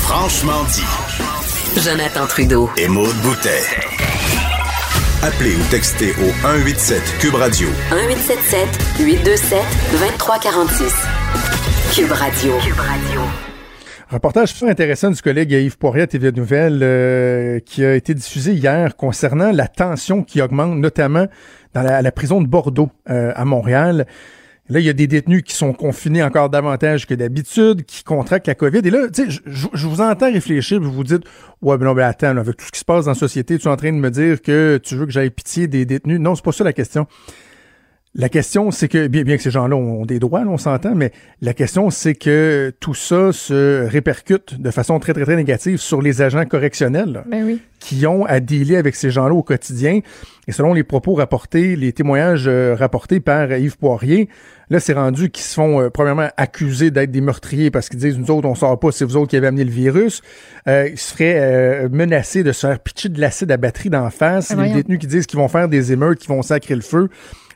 Franchement 0.00 0.64
dit. 0.72 1.80
Jonathan 1.82 2.26
Trudeau. 2.26 2.70
Et 2.78 2.88
Maude 2.88 3.14
Boutet. 3.22 4.09
Appelez 5.22 5.54
ou 5.54 5.70
textez 5.70 6.12
au 6.12 6.30
187 6.40 7.02
Cube 7.20 7.34
Radio. 7.34 7.68
1877 7.92 9.04
827 9.04 9.58
2346. 9.92 10.94
Cube 11.94 12.12
Radio. 12.12 12.52
Cube 12.64 12.78
Radio. 12.78 13.20
Reportage 14.08 14.54
très 14.54 14.70
intéressant 14.70 15.10
du 15.10 15.20
collègue 15.20 15.52
Yves 15.52 15.76
Poirier 15.76 16.04
à 16.04 16.06
TV 16.06 16.32
Nouvelles 16.32 16.80
euh, 16.82 17.60
qui 17.60 17.84
a 17.84 17.96
été 17.96 18.14
diffusé 18.14 18.54
hier 18.54 18.96
concernant 18.96 19.52
la 19.52 19.68
tension 19.68 20.24
qui 20.24 20.40
augmente, 20.40 20.78
notamment 20.78 21.26
dans 21.74 21.82
la, 21.82 22.12
prison 22.12 22.40
de 22.40 22.46
Bordeaux 22.46 22.88
euh, 23.10 23.34
à 23.36 23.44
Montréal. 23.44 24.06
Là, 24.70 24.78
il 24.78 24.86
y 24.86 24.88
a 24.88 24.92
des 24.92 25.08
détenus 25.08 25.42
qui 25.42 25.54
sont 25.54 25.72
confinés 25.72 26.22
encore 26.22 26.48
davantage 26.48 27.06
que 27.06 27.14
d'habitude, 27.14 27.84
qui 27.84 28.04
contractent 28.04 28.46
la 28.46 28.54
COVID. 28.54 28.78
Et 28.84 28.90
là, 28.90 29.08
tu 29.12 29.28
sais, 29.28 29.40
je, 29.44 29.86
vous 29.86 30.00
entends 30.00 30.32
réfléchir, 30.32 30.80
vous 30.80 30.92
vous 30.92 31.02
dites, 31.02 31.24
ouais, 31.60 31.76
ben 31.76 31.86
non, 31.86 31.94
ben 31.94 32.06
attends, 32.06 32.36
avec 32.36 32.56
tout 32.56 32.66
ce 32.66 32.70
qui 32.70 32.78
se 32.78 32.84
passe 32.84 33.06
dans 33.06 33.10
la 33.10 33.16
société, 33.16 33.58
tu 33.58 33.66
es 33.66 33.70
en 33.70 33.76
train 33.76 33.92
de 33.92 33.98
me 33.98 34.10
dire 34.10 34.40
que 34.40 34.80
tu 34.82 34.94
veux 34.94 35.06
que 35.06 35.12
j'aille 35.12 35.30
pitié 35.30 35.66
des 35.66 35.84
détenus. 35.84 36.20
Non, 36.20 36.36
c'est 36.36 36.44
pas 36.44 36.52
ça 36.52 36.62
la 36.62 36.72
question. 36.72 37.08
La 38.16 38.28
question, 38.28 38.72
c'est 38.72 38.88
que, 38.88 39.06
bien, 39.06 39.22
bien 39.22 39.36
que 39.36 39.42
ces 39.42 39.52
gens-là 39.52 39.76
ont 39.76 40.04
des 40.04 40.18
droits, 40.18 40.40
on 40.40 40.58
s'entend, 40.58 40.96
mais 40.96 41.12
la 41.40 41.54
question, 41.54 41.90
c'est 41.90 42.16
que 42.16 42.72
tout 42.80 42.94
ça 42.94 43.30
se 43.32 43.86
répercute 43.86 44.60
de 44.60 44.70
façon 44.72 44.98
très, 44.98 45.12
très, 45.12 45.22
très 45.22 45.36
négative 45.36 45.76
sur 45.76 46.02
les 46.02 46.20
agents 46.20 46.44
correctionnels 46.44 47.22
ben 47.30 47.58
qui 47.78 48.04
ont 48.08 48.24
à 48.24 48.40
dealer 48.40 48.76
avec 48.76 48.96
ces 48.96 49.12
gens-là 49.12 49.32
au 49.32 49.44
quotidien. 49.44 50.00
Et 50.48 50.52
selon 50.52 50.74
les 50.74 50.82
propos 50.82 51.14
rapportés, 51.14 51.76
les 51.76 51.92
témoignages 51.92 52.48
euh, 52.48 52.74
rapportés 52.74 53.20
par 53.20 53.52
Yves 53.52 53.78
Poirier, 53.78 54.28
là, 54.70 54.80
c'est 54.80 54.92
rendu 54.92 55.30
qu'ils 55.30 55.44
se 55.44 55.54
font, 55.54 55.80
euh, 55.80 55.88
premièrement, 55.88 56.28
accusés 56.36 56.90
d'être 56.90 57.12
des 57.12 57.20
meurtriers 57.20 57.70
parce 57.70 57.88
qu'ils 57.88 58.00
disent, 58.00 58.18
nous 58.18 58.32
autres, 58.32 58.48
on 58.48 58.56
sort 58.56 58.78
pas, 58.80 58.90
c'est 58.90 59.04
vous 59.04 59.16
autres 59.16 59.30
qui 59.30 59.36
avez 59.36 59.46
amené 59.46 59.62
le 59.62 59.70
virus. 59.70 60.20
Euh, 60.66 60.88
ils 60.90 60.98
se 60.98 61.14
feraient 61.14 61.88
menacés 61.88 62.42
de 62.42 62.50
se 62.50 62.66
faire 62.66 62.80
pitcher 62.80 63.08
de 63.08 63.20
l'acide 63.20 63.52
à 63.52 63.56
batterie 63.56 63.88
d'en 63.88 64.10
face. 64.10 64.52
Ben 64.52 64.64
les 64.64 64.72
détenus 64.72 64.98
qui 64.98 65.06
disent 65.06 65.26
qu'ils 65.26 65.38
vont 65.38 65.48
faire 65.48 65.68
des 65.68 65.92
émeutes, 65.92 66.18
qu'ils 66.18 66.30
vont 66.30 66.42
sacrer 66.42 66.74
le 66.74 66.80
feu 66.80 67.08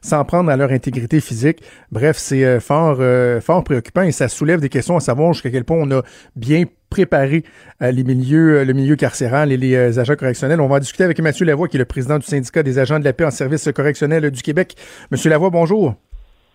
sans 0.04 0.22
prendre 0.24 0.50
à 0.50 0.56
leur 0.56 0.70
intégrité 0.70 1.18
physique. 1.20 1.62
Bref, 1.90 2.16
c'est 2.18 2.44
euh, 2.44 2.60
fort, 2.60 2.98
euh, 3.00 3.40
fort 3.40 3.64
préoccupant 3.64 4.02
et 4.02 4.12
ça 4.12 4.28
soulève 4.28 4.60
des 4.60 4.68
questions 4.68 4.96
à 4.96 5.00
savoir 5.00 5.32
jusqu'à 5.32 5.50
quel 5.50 5.64
point 5.64 5.78
on 5.80 5.90
a 5.90 6.02
bien 6.36 6.64
préparé 6.90 7.42
euh, 7.80 7.90
les 7.90 8.04
milieux, 8.04 8.64
le 8.64 8.72
milieu 8.74 8.96
carcéral 8.96 9.50
et 9.50 9.56
les 9.56 9.98
agents 9.98 10.14
correctionnels. 10.14 10.60
On 10.60 10.68
va 10.68 10.76
en 10.76 10.78
discuter 10.78 11.04
avec 11.04 11.18
Mathieu 11.20 11.46
Lavoie, 11.46 11.68
qui 11.68 11.76
est 11.76 11.78
le 11.78 11.86
président 11.86 12.18
du 12.18 12.26
syndicat 12.26 12.62
des 12.62 12.78
agents 12.78 12.98
de 12.98 13.04
la 13.04 13.14
paix 13.14 13.24
en 13.24 13.30
service 13.30 13.66
correctionnel 13.74 14.30
du 14.30 14.42
Québec. 14.42 14.74
Monsieur 15.10 15.30
Lavoie, 15.30 15.48
bonjour. 15.48 15.94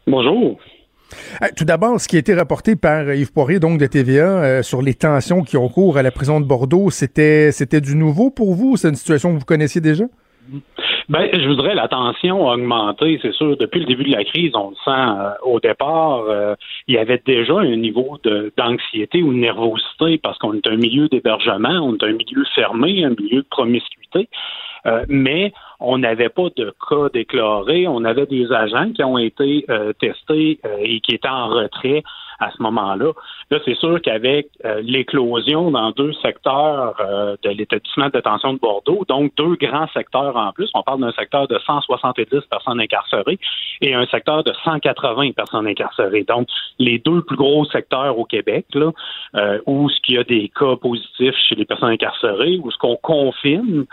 Bonjour. 0.06 0.60
Tout 1.56 1.66
d'abord, 1.66 2.00
ce 2.00 2.08
qui 2.08 2.18
a 2.18 2.20
été 2.20 2.36
rapporté 2.36 2.76
par 2.76 3.12
Yves 3.12 3.32
Poirier, 3.32 3.60
donc 3.60 3.80
de 3.80 3.88
TVA, 3.88 4.62
sur 4.62 4.84
les 4.84 4.94
tensions 4.94 5.42
qui 5.42 5.58
ont 5.58 5.68
cours 5.68 5.98
à 5.98 6.04
la 6.04 6.12
prison 6.12 6.40
de 6.40 6.46
Bordeaux, 6.46 6.92
c'était 6.92 7.52
c'était 7.52 7.82
du 7.82 7.96
nouveau 7.96 8.30
pour 8.30 8.54
vous? 8.54 8.78
C'est 8.78 8.90
une 8.90 8.96
situation 8.96 9.34
que 9.34 9.40
vous 9.40 9.46
connaissiez 9.46 9.82
déjà? 9.82 10.06
Ben, 11.10 11.28
je 11.34 11.48
voudrais 11.48 11.74
la 11.74 11.88
tension 11.88 12.48
a 12.48 12.54
augmenté, 12.54 13.18
c'est 13.24 13.34
sûr. 13.34 13.58
Depuis 13.58 13.80
le 13.80 13.88
début 13.88 14.04
de 14.04 14.12
la 14.12 14.24
crise, 14.24 14.52
on 14.54 14.70
le 14.70 14.76
sent. 14.76 14.92
Euh, 14.92 15.32
au 15.42 15.60
départ, 15.60 16.20
euh, 16.30 16.54
il 16.88 16.94
y 16.94 16.98
avait 17.00 17.20
déjà 17.26 17.56
un 17.58 17.76
niveau 17.78 18.20
d'anxiété 18.56 19.24
ou 19.24 19.34
de 19.34 19.40
nervosité 19.40 20.20
parce 20.20 20.38
qu'on 20.38 20.54
est 20.54 20.68
un 20.68 20.76
milieu 20.76 21.08
d'hébergement, 21.08 21.80
on 21.82 21.96
est 21.96 22.04
un 22.04 22.12
milieu 22.12 22.44
fermé, 22.54 23.04
un 23.04 23.16
milieu 23.20 23.42
de 23.42 23.48
promiscuité. 23.50 24.30
Euh, 24.86 25.04
mais 25.10 25.52
on 25.80 25.98
n'avait 25.98 26.30
pas 26.30 26.50
de 26.56 26.76
cas 26.88 27.10
déclarés. 27.12 27.88
On 27.88 28.06
avait 28.06 28.28
des 28.28 28.52
agents 28.52 28.92
qui 28.92 29.04
ont 29.04 29.18
été 29.18 29.66
testés 30.00 30.60
et 30.80 31.00
qui 31.02 31.16
étaient 31.16 31.28
en 31.28 31.48
retrait 31.48 32.04
à 32.40 32.52
ce 32.52 32.62
moment-là. 32.64 33.12
Là, 33.52 33.60
c'est 33.66 33.76
sûr 33.76 34.02
qu'avec 34.02 34.48
euh, 34.66 34.82
l'éclosion 34.82 35.72
dans 35.72 35.92
deux 35.92 36.14
secteurs 36.22 36.96
euh, 37.00 37.36
de 37.44 37.50
l'établissement 37.50 38.06
de 38.08 38.12
détention 38.12 38.54
de 38.54 38.60
Bordeaux, 38.60 39.06
donc 39.08 39.34
deux 39.36 39.56
grands 39.56 39.88
secteurs 39.94 40.36
en 40.36 40.52
plus, 40.52 40.70
on 40.74 40.84
parle 40.84 41.02
d'un 41.02 41.12
secteur 41.12 41.48
de 41.48 41.60
170 41.60 42.42
personnes 42.50 42.80
incarcérées 42.80 43.40
et 43.82 43.94
un 43.94 44.06
secteur 44.08 44.44
de 44.44 44.54
180 44.64 45.32
personnes 45.32 45.68
incarcérées. 45.68 46.24
Donc, 46.24 46.48
les 46.78 47.00
deux 47.00 47.22
plus 47.22 47.38
gros 47.38 47.66
secteurs 47.66 48.18
au 48.18 48.26
Québec, 48.26 48.66
là, 48.74 48.92
euh, 49.36 49.60
où 49.66 49.90
ce 49.90 50.00
qu'il 50.02 50.16
y 50.16 50.18
a 50.18 50.24
des 50.24 50.50
cas 50.50 50.76
positifs 50.76 51.36
chez 51.48 51.56
les 51.56 51.66
personnes 51.66 51.90
incarcérées, 51.90 52.60
où 52.62 52.72
ce 52.72 52.78
qu'on 52.78 52.96
confine, 52.98 53.86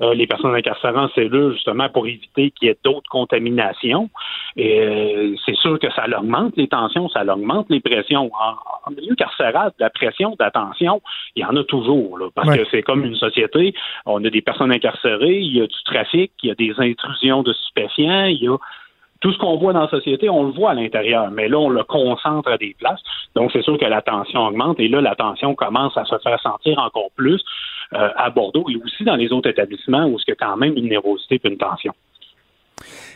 euh, 0.00 0.12
les 0.14 0.26
personnes 0.26 0.54
incarcérées 0.54 0.98
en 0.98 1.08
cellule, 1.10 1.52
justement, 1.52 1.88
pour 1.88 2.06
éviter 2.06 2.50
qu'il 2.50 2.68
y 2.68 2.70
ait 2.70 2.78
d'autres 2.82 3.08
contaminations. 3.08 4.10
Et 4.56 4.80
euh, 4.80 5.34
c'est 5.46 5.54
sûr 5.54 5.78
que 5.78 5.90
ça 5.92 6.06
augmente 6.18 6.54
les 6.56 6.66
tensions, 6.66 7.08
ça 7.08 7.22
augmente 7.24 7.66
les 7.70 7.80
pressions. 7.80 8.30
En, 8.34 8.90
milieu 8.90 9.14
carcéral, 9.14 9.72
la 9.78 9.90
pression, 9.90 10.30
de 10.30 10.36
la 10.40 10.50
tension, 10.50 11.00
il 11.36 11.42
y 11.42 11.44
en 11.44 11.56
a 11.56 11.64
toujours, 11.64 12.18
là, 12.18 12.26
parce 12.34 12.56
que 12.56 12.64
c'est 12.70 12.82
comme 12.82 13.04
une 13.04 13.16
société. 13.16 13.72
On 14.04 14.22
a 14.24 14.30
des 14.30 14.42
personnes 14.42 14.72
incarcérées, 14.72 15.38
il 15.38 15.56
y 15.56 15.60
a 15.62 15.66
du 15.66 15.82
trafic, 15.84 16.32
il 16.42 16.48
y 16.48 16.50
a 16.50 16.54
des 16.54 16.74
intrusions 16.78 17.42
de 17.42 17.52
stupéfiants, 17.52 18.26
il 18.26 18.42
y 18.42 18.48
a 18.48 18.56
tout 19.24 19.32
ce 19.32 19.38
qu'on 19.38 19.56
voit 19.56 19.72
dans 19.72 19.80
la 19.80 19.88
société, 19.88 20.28
on 20.28 20.42
le 20.42 20.52
voit 20.52 20.72
à 20.72 20.74
l'intérieur, 20.74 21.30
mais 21.30 21.48
là, 21.48 21.58
on 21.58 21.70
le 21.70 21.82
concentre 21.82 22.50
à 22.50 22.58
des 22.58 22.76
places. 22.78 23.00
Donc, 23.34 23.52
c'est 23.54 23.62
sûr 23.62 23.78
que 23.78 23.84
la 23.86 24.02
tension 24.02 24.46
augmente 24.46 24.78
et 24.78 24.86
là, 24.86 25.00
la 25.00 25.14
tension 25.14 25.54
commence 25.54 25.96
à 25.96 26.04
se 26.04 26.18
faire 26.18 26.38
sentir 26.42 26.78
encore 26.78 27.08
plus 27.16 27.42
euh, 27.94 28.10
à 28.16 28.28
Bordeaux 28.28 28.66
et 28.68 28.76
aussi 28.76 29.02
dans 29.02 29.16
les 29.16 29.32
autres 29.32 29.48
établissements 29.48 30.04
où 30.04 30.18
il 30.18 30.24
y 30.28 30.32
a 30.32 30.34
quand 30.34 30.58
même 30.58 30.76
une 30.76 30.90
nérosité 30.90 31.40
et 31.42 31.48
une 31.48 31.56
tension. 31.56 31.94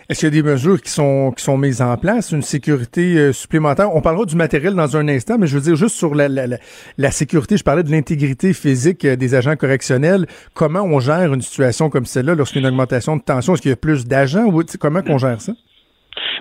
Est-ce 0.09 0.21
qu'il 0.21 0.35
y 0.35 0.39
a 0.39 0.43
des 0.43 0.49
mesures 0.49 0.81
qui 0.81 0.91
sont 0.91 1.35
qui 1.37 1.45
sont 1.45 1.59
mises 1.59 1.83
en 1.83 1.95
place, 1.99 2.33
une 2.33 2.41
sécurité 2.41 3.19
euh, 3.19 3.33
supplémentaire? 3.35 3.95
On 3.95 4.01
parlera 4.01 4.25
du 4.25 4.35
matériel 4.35 4.75
dans 4.75 4.97
un 4.97 5.09
instant, 5.09 5.37
mais 5.39 5.47
je 5.47 5.59
veux 5.59 5.63
dire 5.63 5.77
juste 5.77 5.97
sur 5.97 6.15
la, 6.15 6.29
la, 6.29 6.47
la, 6.97 7.11
sécurité, 7.11 7.59
je 7.59 7.65
parlais 7.65 7.83
de 7.83 7.91
l'intégrité 7.91 8.55
physique 8.55 9.05
euh, 9.05 9.17
des 9.17 9.35
agents 9.35 9.57
correctionnels. 9.57 10.25
Comment 10.55 10.85
on 10.85 11.01
gère 11.01 11.35
une 11.35 11.43
situation 11.43 11.91
comme 11.91 12.07
celle-là 12.07 12.35
lorsqu'il 12.35 12.63
y 12.63 12.65
a 12.65 12.69
une 12.69 12.75
augmentation 12.75 13.19
de 13.19 13.23
tension? 13.23 13.53
Est-ce 13.53 13.61
qu'il 13.61 13.73
y 13.73 13.75
a 13.75 13.77
plus 13.77 14.07
d'agents 14.07 14.47
ou 14.47 14.63
comment 14.81 15.03
on 15.07 15.19
gère 15.19 15.43
ça? 15.43 15.53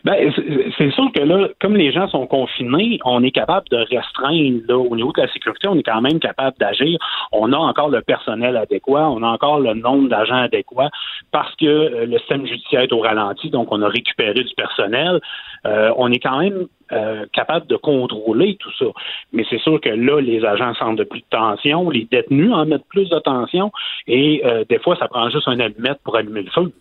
Ben, 0.04 0.32
c'est 0.78 0.92
sûr 0.92 1.12
que 1.14 1.22
là, 1.22 1.48
comme 1.60 1.76
les 1.76 1.92
gens 1.92 2.08
sont 2.08 2.28
confinés, 2.28 3.00
on 3.06 3.24
est 3.24 3.32
capable 3.32 3.68
de 3.70 3.78
restreindre 3.78 4.62
là, 4.68 4.78
au 4.78 4.96
niveau 4.96 5.12
de 5.12 5.22
la 5.22 5.32
sécurité, 5.32 5.68
on 5.68 5.78
est 5.78 5.84
quand 5.84 6.02
même 6.02 6.20
capable 6.20 6.58
d'agir. 6.58 6.98
On 7.32 7.52
a 7.54 7.58
encore 7.58 7.90
le 7.90 8.02
personnel 8.02 8.58
adéquat, 8.58 9.10
on 9.10 9.24
a 9.24 9.28
encore 9.28 9.60
le 9.60 9.74
nombre 9.74 10.10
d'agents 10.10 10.36
adéquats 10.36 10.90
parce 11.32 11.54
que 11.56 11.66
euh, 11.66 12.06
le 12.06 12.18
système 12.20 12.46
judiciaire 12.46 12.82
est 12.82 12.94
au 12.94 13.00
ralenti, 13.00 13.50
donc 13.50 13.72
on 13.72 13.82
a 13.82 13.88
récupéré 13.88 14.44
du 14.44 14.54
personnel. 14.56 15.20
Euh, 15.66 15.92
on 15.98 16.12
est 16.12 16.20
quand 16.20 16.40
même 16.40 16.68
euh, 16.92 17.26
capable 17.34 17.68
de 17.68 17.76
contrôler 17.76 18.58
tout 18.60 18.72
ça. 18.80 18.86
Mais 19.34 19.46
c'est 19.50 19.60
sûr 19.60 19.82
que 19.82 19.90
là, 19.90 20.22
les 20.22 20.46
agents 20.46 20.74
sentent 20.76 20.98
de 20.98 21.04
plus 21.04 21.20
de 21.20 21.26
tension, 21.30 21.90
les 21.90 22.08
détenus 22.10 22.54
en 22.54 22.66
mettent 22.66 22.88
plus 22.88 23.10
de 23.10 23.20
tension, 23.20 23.72
et 24.08 24.44
des 24.70 24.80
fois, 24.80 24.96
ça 24.96 25.08
prend 25.08 25.30
juste 25.30 25.48
un 25.48 25.60
allumette 25.60 26.00
pour 26.04 26.16
allumer 26.16 26.44
le 26.44 26.52
feu. 26.52 26.72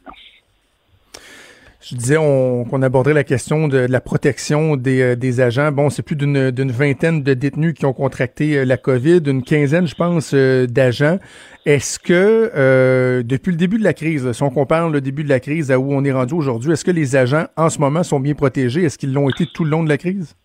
Je 1.80 1.94
disais 1.94 2.16
qu'on 2.16 2.82
aborderait 2.82 3.14
la 3.14 3.24
question 3.24 3.68
de, 3.68 3.78
la 3.78 4.00
protection 4.00 4.76
des, 4.76 5.02
euh, 5.02 5.16
des 5.16 5.40
agents. 5.40 5.70
Bon, 5.72 5.90
c'est 5.90 6.02
plus 6.02 6.16
d'une 6.16 6.72
vingtaine 6.72 7.22
de 7.22 7.34
détenus 7.34 7.74
qui 7.74 7.84
ont 7.84 7.92
contracté 7.92 8.56
euh, 8.56 8.64
la 8.64 8.76
COVID, 8.76 9.20
une 9.26 9.42
quinzaine, 9.42 9.86
je 9.86 9.94
pense, 9.94 10.32
euh, 10.34 10.66
d'agents. 10.66 11.18
Est-ce 11.66 11.98
que, 11.98 13.22
depuis 13.22 13.50
le 13.50 13.56
début 13.56 13.78
de 13.78 13.84
la 13.84 13.92
crise, 13.92 14.30
si 14.30 14.42
on 14.44 14.50
compare 14.50 14.88
le 14.88 15.00
début 15.00 15.24
de 15.24 15.28
la 15.28 15.40
crise 15.40 15.72
à 15.72 15.80
où 15.80 15.92
on 15.92 16.04
est 16.04 16.12
rendu 16.12 16.32
aujourd'hui, 16.34 16.70
est-ce 16.72 16.84
que 16.84 16.92
les 16.92 17.16
agents, 17.16 17.46
en 17.56 17.70
ce 17.70 17.80
moment, 17.80 18.04
sont 18.04 18.20
bien 18.20 18.34
protégés? 18.34 18.84
Est-ce 18.84 18.96
qu'ils 18.96 19.12
l'ont 19.12 19.28
été 19.28 19.46
tout 19.52 19.64
le 19.64 19.70
long 19.70 19.82
de 19.82 19.88
la 19.88 19.98
crise? 19.98 20.36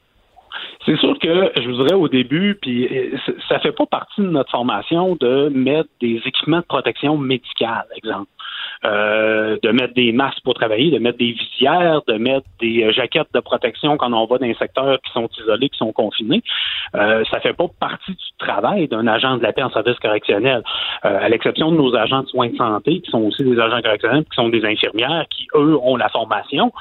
C'est 0.83 0.97
sûr 0.97 1.17
que 1.19 1.51
je 1.61 1.69
vous 1.69 1.83
dirais 1.83 1.93
au 1.93 2.07
début, 2.07 2.57
puis 2.59 2.89
ça 3.47 3.59
fait 3.59 3.71
pas 3.71 3.85
partie 3.85 4.21
de 4.21 4.29
notre 4.29 4.49
formation 4.49 5.15
de 5.19 5.49
mettre 5.49 5.89
des 6.01 6.19
équipements 6.25 6.61
de 6.61 6.65
protection 6.65 7.19
médicale, 7.19 7.85
exemple. 7.95 8.27
Euh, 8.83 9.57
de 9.61 9.69
mettre 9.69 9.93
des 9.93 10.11
masques 10.11 10.41
pour 10.43 10.55
travailler, 10.55 10.89
de 10.89 10.97
mettre 10.97 11.19
des 11.19 11.33
visières, 11.33 12.01
de 12.07 12.13
mettre 12.13 12.47
des 12.59 12.83
euh, 12.83 12.91
jaquettes 12.91 13.27
de 13.31 13.39
protection 13.39 13.95
quand 13.95 14.11
on 14.11 14.25
va 14.25 14.39
dans 14.39 14.47
les 14.47 14.55
secteurs 14.55 14.99
qui 15.05 15.11
sont 15.11 15.29
isolés, 15.39 15.69
qui 15.69 15.77
sont 15.77 15.91
confinés. 15.91 16.41
Euh, 16.95 17.23
ça 17.29 17.39
fait 17.41 17.53
pas 17.53 17.67
partie 17.79 18.13
du 18.13 18.25
travail 18.39 18.87
d'un 18.87 19.05
agent 19.05 19.37
de 19.37 19.43
la 19.43 19.53
paix 19.53 19.61
en 19.61 19.69
service 19.69 19.99
correctionnel, 19.99 20.63
euh, 21.05 21.19
à 21.21 21.29
l'exception 21.29 21.71
de 21.71 21.77
nos 21.77 21.95
agents 21.95 22.23
de 22.23 22.27
soins 22.29 22.49
de 22.49 22.55
santé, 22.55 23.01
qui 23.01 23.11
sont 23.11 23.21
aussi 23.21 23.43
des 23.43 23.59
agents 23.59 23.83
correctionnels, 23.83 24.23
qui 24.23 24.35
sont 24.35 24.49
des 24.49 24.65
infirmières, 24.65 25.27
qui, 25.29 25.45
eux, 25.53 25.77
ont 25.77 25.95
la 25.95 26.09
formation. 26.09 26.71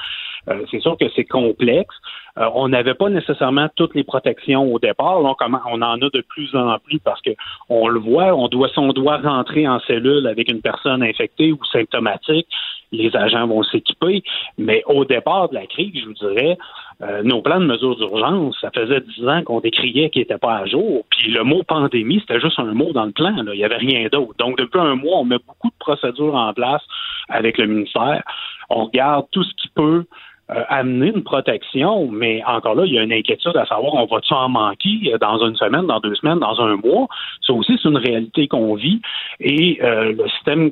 c'est 0.71 0.79
sûr 0.79 0.97
que 0.97 1.05
c'est 1.15 1.25
complexe. 1.25 1.95
Euh, 2.37 2.49
on 2.53 2.69
n'avait 2.69 2.93
pas 2.93 3.09
nécessairement 3.09 3.67
toutes 3.75 3.95
les 3.95 4.03
protections 4.03 4.71
au 4.71 4.79
départ. 4.79 5.19
on, 5.21 5.81
en 5.81 5.81
a 5.81 5.97
de 5.97 6.21
plus 6.21 6.55
en 6.55 6.77
plus 6.79 6.99
parce 6.99 7.21
que 7.21 7.31
on 7.69 7.87
le 7.87 7.99
voit, 7.99 8.33
on 8.33 8.47
doit, 8.47 8.69
si 8.69 8.79
on 8.79 8.93
doit 8.93 9.17
rentrer 9.17 9.67
en 9.67 9.79
cellule 9.81 10.27
avec 10.27 10.49
une 10.49 10.61
personne 10.61 11.03
infectée 11.03 11.51
ou 11.51 11.59
symptomatique, 11.65 12.47
les 12.91 13.15
agents 13.15 13.47
vont 13.47 13.63
s'équiper. 13.63 14.23
Mais 14.57 14.83
au 14.85 15.05
départ 15.05 15.49
de 15.49 15.55
la 15.55 15.65
crise, 15.65 15.93
je 15.95 16.05
vous 16.05 16.13
dirais, 16.13 16.57
euh, 17.01 17.23
nos 17.23 17.41
plans 17.41 17.59
de 17.59 17.65
mesures 17.65 17.95
d'urgence, 17.95 18.55
ça 18.61 18.69
faisait 18.71 19.01
dix 19.01 19.27
ans 19.27 19.43
qu'on 19.43 19.59
décriait 19.59 20.09
qu'ils 20.09 20.21
n'étaient 20.21 20.37
pas 20.37 20.57
à 20.57 20.65
jour. 20.65 21.05
Puis 21.09 21.31
le 21.31 21.43
mot 21.43 21.63
pandémie, 21.63 22.19
c'était 22.19 22.39
juste 22.39 22.59
un 22.59 22.73
mot 22.73 22.91
dans 22.93 23.05
le 23.05 23.11
plan. 23.11 23.35
Il 23.37 23.57
n'y 23.57 23.63
avait 23.63 23.77
rien 23.77 24.07
d'autre. 24.11 24.35
Donc, 24.37 24.57
depuis 24.57 24.79
un 24.79 24.95
mois, 24.95 25.17
on 25.17 25.25
met 25.25 25.39
beaucoup 25.39 25.69
de 25.69 25.77
procédures 25.79 26.35
en 26.35 26.53
place 26.53 26.83
avec 27.29 27.57
le 27.57 27.65
ministère. 27.65 28.23
On 28.69 28.85
regarde 28.85 29.25
tout 29.31 29.43
ce 29.43 29.53
qui 29.55 29.69
peut 29.69 30.05
euh, 30.53 30.63
amener 30.67 31.07
une 31.07 31.23
protection, 31.23 32.07
mais 32.11 32.43
encore 32.45 32.75
là, 32.75 32.85
il 32.85 32.93
y 32.93 32.99
a 32.99 33.03
une 33.03 33.13
inquiétude 33.13 33.55
à 33.55 33.65
savoir 33.65 33.93
on 33.93 34.05
va-tu 34.05 34.33
en 34.33 34.49
manquer 34.49 35.13
dans 35.19 35.45
une 35.45 35.55
semaine, 35.55 35.87
dans 35.87 35.99
deux 35.99 36.15
semaines, 36.15 36.39
dans 36.39 36.59
un 36.59 36.75
mois? 36.75 37.07
Ça 37.45 37.53
aussi, 37.53 37.79
c'est 37.81 37.87
une 37.87 37.97
réalité 37.97 38.47
qu'on 38.47 38.75
vit. 38.75 39.01
Et 39.39 39.79
euh, 39.81 40.11
le 40.11 40.27
système 40.29 40.71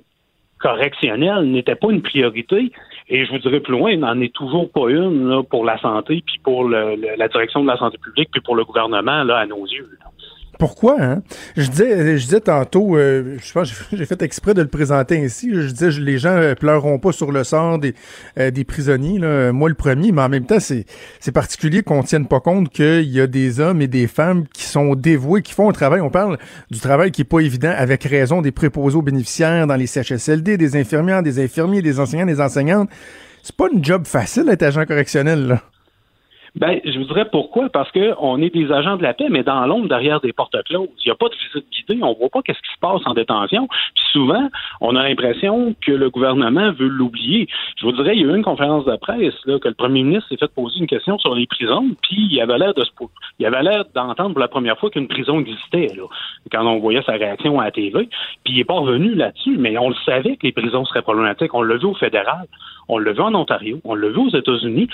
correctionnel 0.60 1.50
n'était 1.50 1.76
pas 1.76 1.92
une 1.92 2.02
priorité. 2.02 2.72
Et 3.08 3.26
je 3.26 3.32
vous 3.32 3.40
dirais 3.40 3.62
plus 3.62 3.72
loin, 3.72 3.92
il 3.92 4.00
n'en 4.00 4.20
est 4.20 4.34
toujours 4.34 4.70
pas 4.70 4.90
une 4.90 5.30
là, 5.30 5.44
pour 5.44 5.66
la 5.66 5.78
santé, 5.80 6.24
puis 6.26 6.40
pour 6.44 6.66
le, 6.66 6.96
la 7.18 7.28
direction 7.28 7.62
de 7.64 7.68
la 7.68 7.78
santé 7.78 7.98
publique, 7.98 8.30
puis 8.32 8.42
pour 8.42 8.56
le 8.56 8.66
gouvernement, 8.66 9.24
là, 9.24 9.38
à 9.38 9.46
nos 9.46 9.66
yeux. 9.66 9.90
Pourquoi, 10.60 10.98
hein? 11.02 11.24
Je 11.56 11.70
disais, 11.70 12.18
je 12.18 12.24
disais 12.26 12.42
tantôt, 12.42 12.98
euh, 12.98 13.38
je 13.42 13.54
pense 13.54 13.74
j'ai 13.94 14.06
fait 14.06 14.22
exprès 14.22 14.54
de 14.54 14.62
le 14.62 14.68
présenter 14.68 15.18
ainsi. 15.24 15.50
Je 15.54 15.70
disais, 15.70 15.90
les 16.02 16.18
gens 16.18 16.36
euh, 16.36 16.54
pleureront 16.54 17.00
pas 17.00 17.14
sur 17.14 17.32
le 17.32 17.46
sort 17.46 17.80
des, 17.80 17.96
euh, 18.38 18.52
des 18.52 18.66
prisonniers. 18.66 19.20
Moi, 19.54 19.70
le 19.70 19.76
premier, 19.76 20.12
mais 20.12 20.22
en 20.22 20.28
même 20.28 20.46
temps, 20.46 20.60
c'est, 20.60 20.86
c'est 21.22 21.32
particulier 21.32 21.82
qu'on 21.82 22.04
tienne 22.04 22.28
pas 22.28 22.42
compte 22.42 22.68
qu'il 22.68 23.10
y 23.10 23.22
a 23.22 23.28
des 23.28 23.62
hommes 23.62 23.82
et 23.82 23.88
des 23.88 24.08
femmes 24.08 24.48
qui 24.54 24.66
sont 24.66 24.96
dévoués, 24.96 25.44
qui 25.44 25.54
font 25.54 25.70
un 25.70 25.74
travail. 25.74 26.02
On 26.02 26.10
parle 26.10 26.38
du 26.70 26.82
travail 26.82 27.12
qui 27.12 27.22
est 27.22 27.24
pas 27.24 27.40
évident, 27.40 27.74
avec 27.74 28.04
raison 28.04 28.42
des 28.42 28.52
préposés 28.52 28.98
aux 28.98 29.02
bénéficiaires 29.02 29.66
dans 29.66 29.78
les 29.78 29.88
CHSLD, 29.88 30.58
des 30.58 30.76
infirmières, 30.76 31.24
des 31.24 31.42
infirmiers, 31.42 31.82
des 31.82 32.02
enseignants, 32.02 32.26
des 32.26 32.42
enseignantes. 32.42 32.90
C'est 33.44 33.56
pas 33.56 33.68
une 33.72 33.82
job 33.82 34.06
facile 34.06 34.44
d'être 34.44 34.64
agent 34.64 34.86
correctionnel, 34.86 35.48
là. 35.48 35.64
Ben, 36.56 36.80
je 36.84 36.98
vous 36.98 37.06
dirais 37.06 37.26
pourquoi? 37.32 37.70
Parce 37.70 37.92
qu'on 37.92 38.42
est 38.42 38.54
des 38.54 38.72
agents 38.72 38.98
de 38.98 39.04
la 39.04 39.14
paix, 39.14 39.28
mais 39.30 39.44
dans 39.44 39.66
l'ombre, 39.66 39.88
derrière 39.88 40.20
des 40.20 40.34
portes 40.34 40.56
closes. 40.66 40.90
Il 41.06 41.08
n'y 41.08 41.12
a 41.12 41.16
pas 41.16 41.30
de 41.30 41.36
visite 41.36 41.70
guidée, 41.72 42.04
on 42.04 42.14
voit 42.14 42.30
pas 42.30 42.42
qu'est-ce 42.42 42.60
qui 42.60 42.74
se 42.74 42.80
passe 42.80 43.02
en 43.06 43.14
détention. 43.14 43.68
Puis 43.68 44.04
souvent, 44.12 44.50
on 44.82 44.96
a 44.96 45.04
l'impression 45.04 45.76
que 45.82 45.92
le 45.92 46.10
gouvernement 46.10 46.72
veut 46.72 46.88
l'oublier. 46.88 47.48
Je 47.78 47.86
vous 47.86 47.92
dirais, 47.92 48.16
il 48.16 48.22
y 48.22 48.30
a 48.30 48.34
eu 48.34 48.36
une 48.36 48.44
conférence 48.44 48.86
de 48.86 48.96
presse 48.96 49.36
là, 49.46 49.60
que 49.60 49.68
le 49.68 49.74
premier 49.74 50.04
ministre 50.04 50.30
s'est 50.30 50.38
fait 50.38 50.52
poser 50.54 50.80
une 50.80 50.88
question 50.88 51.18
sur 51.20 51.36
les 51.36 51.48
prisons, 51.48 51.90
puis 52.02 52.28
il 52.32 52.42
avait 52.42 52.58
l'air 52.58 52.74
de 52.74 52.84
se 52.84 52.90
il 53.40 53.46
avait 53.46 53.64
l'air 53.64 53.86
d'entendre 53.96 54.32
pour 54.32 54.40
la 54.40 54.48
première 54.48 54.78
fois 54.78 54.90
qu'une 54.90 55.08
prison 55.08 55.40
existait 55.40 55.88
là, 55.96 56.04
quand 56.52 56.66
on 56.66 56.80
voyait 56.80 57.02
sa 57.04 57.14
réaction 57.14 57.60
à 57.60 57.66
la 57.66 57.72
TV. 57.72 58.10
Puis 58.44 58.54
il 58.54 58.60
est 58.60 58.66
pas 58.66 58.80
revenu 58.80 59.16
là-dessus, 59.16 59.58
mais 59.58 59.78
on 59.78 59.90
le 59.90 59.96
savait 60.06 60.36
que 60.36 60.46
les 60.46 60.52
prisons 60.52 60.86
seraient 60.86 61.02
problématiques. 61.02 61.54
On 61.54 61.62
l'a 61.62 61.78
vu 61.78 61.86
au 61.86 61.94
fédéral, 61.94 62.48
on 62.88 62.98
l'a 62.98 63.14
vu 63.14 63.22
en 63.22 63.34
Ontario, 63.34 63.80
on 63.86 63.96
l'a 63.96 64.10
vu 64.10 64.18
aux 64.18 64.36
États-Unis 64.36 64.90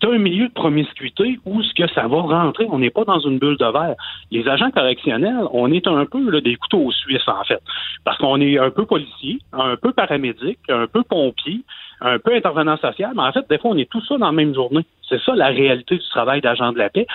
c'est 0.00 0.08
un 0.08 0.18
milieu 0.18 0.48
de 0.48 0.52
promiscuité 0.52 1.38
où 1.44 1.62
ce 1.62 1.74
que 1.74 1.86
ça 1.88 2.08
va 2.08 2.20
rentrer, 2.22 2.66
on 2.70 2.78
n'est 2.78 2.90
pas 2.90 3.04
dans 3.04 3.20
une 3.20 3.38
bulle 3.38 3.56
de 3.58 3.66
verre. 3.66 3.96
Les 4.30 4.48
agents 4.48 4.70
correctionnels, 4.70 5.44
on 5.52 5.70
est 5.72 5.86
un 5.86 6.06
peu 6.06 6.30
là, 6.30 6.40
des 6.40 6.56
couteaux 6.56 6.90
suisses, 6.90 7.28
en 7.28 7.44
fait. 7.44 7.60
Parce 8.04 8.16
qu'on 8.18 8.40
est 8.40 8.58
un 8.58 8.70
peu 8.70 8.86
policier, 8.86 9.38
un 9.52 9.76
peu 9.76 9.92
paramédic, 9.92 10.58
un 10.68 10.86
peu 10.86 11.02
pompier, 11.02 11.60
un 12.00 12.18
peu 12.18 12.34
intervenant 12.34 12.76
social, 12.78 13.12
mais 13.14 13.22
en 13.22 13.32
fait, 13.32 13.46
des 13.50 13.58
fois, 13.58 13.72
on 13.72 13.76
est 13.76 13.90
tout 13.90 14.00
ça 14.06 14.16
dans 14.16 14.26
la 14.26 14.32
même 14.32 14.54
journée. 14.54 14.86
C'est 15.08 15.20
ça 15.20 15.34
la 15.34 15.48
réalité 15.48 15.96
du 15.96 16.08
travail 16.08 16.40
d'agent 16.40 16.72
de 16.72 16.78
la 16.78 16.88
paix. 16.88 17.06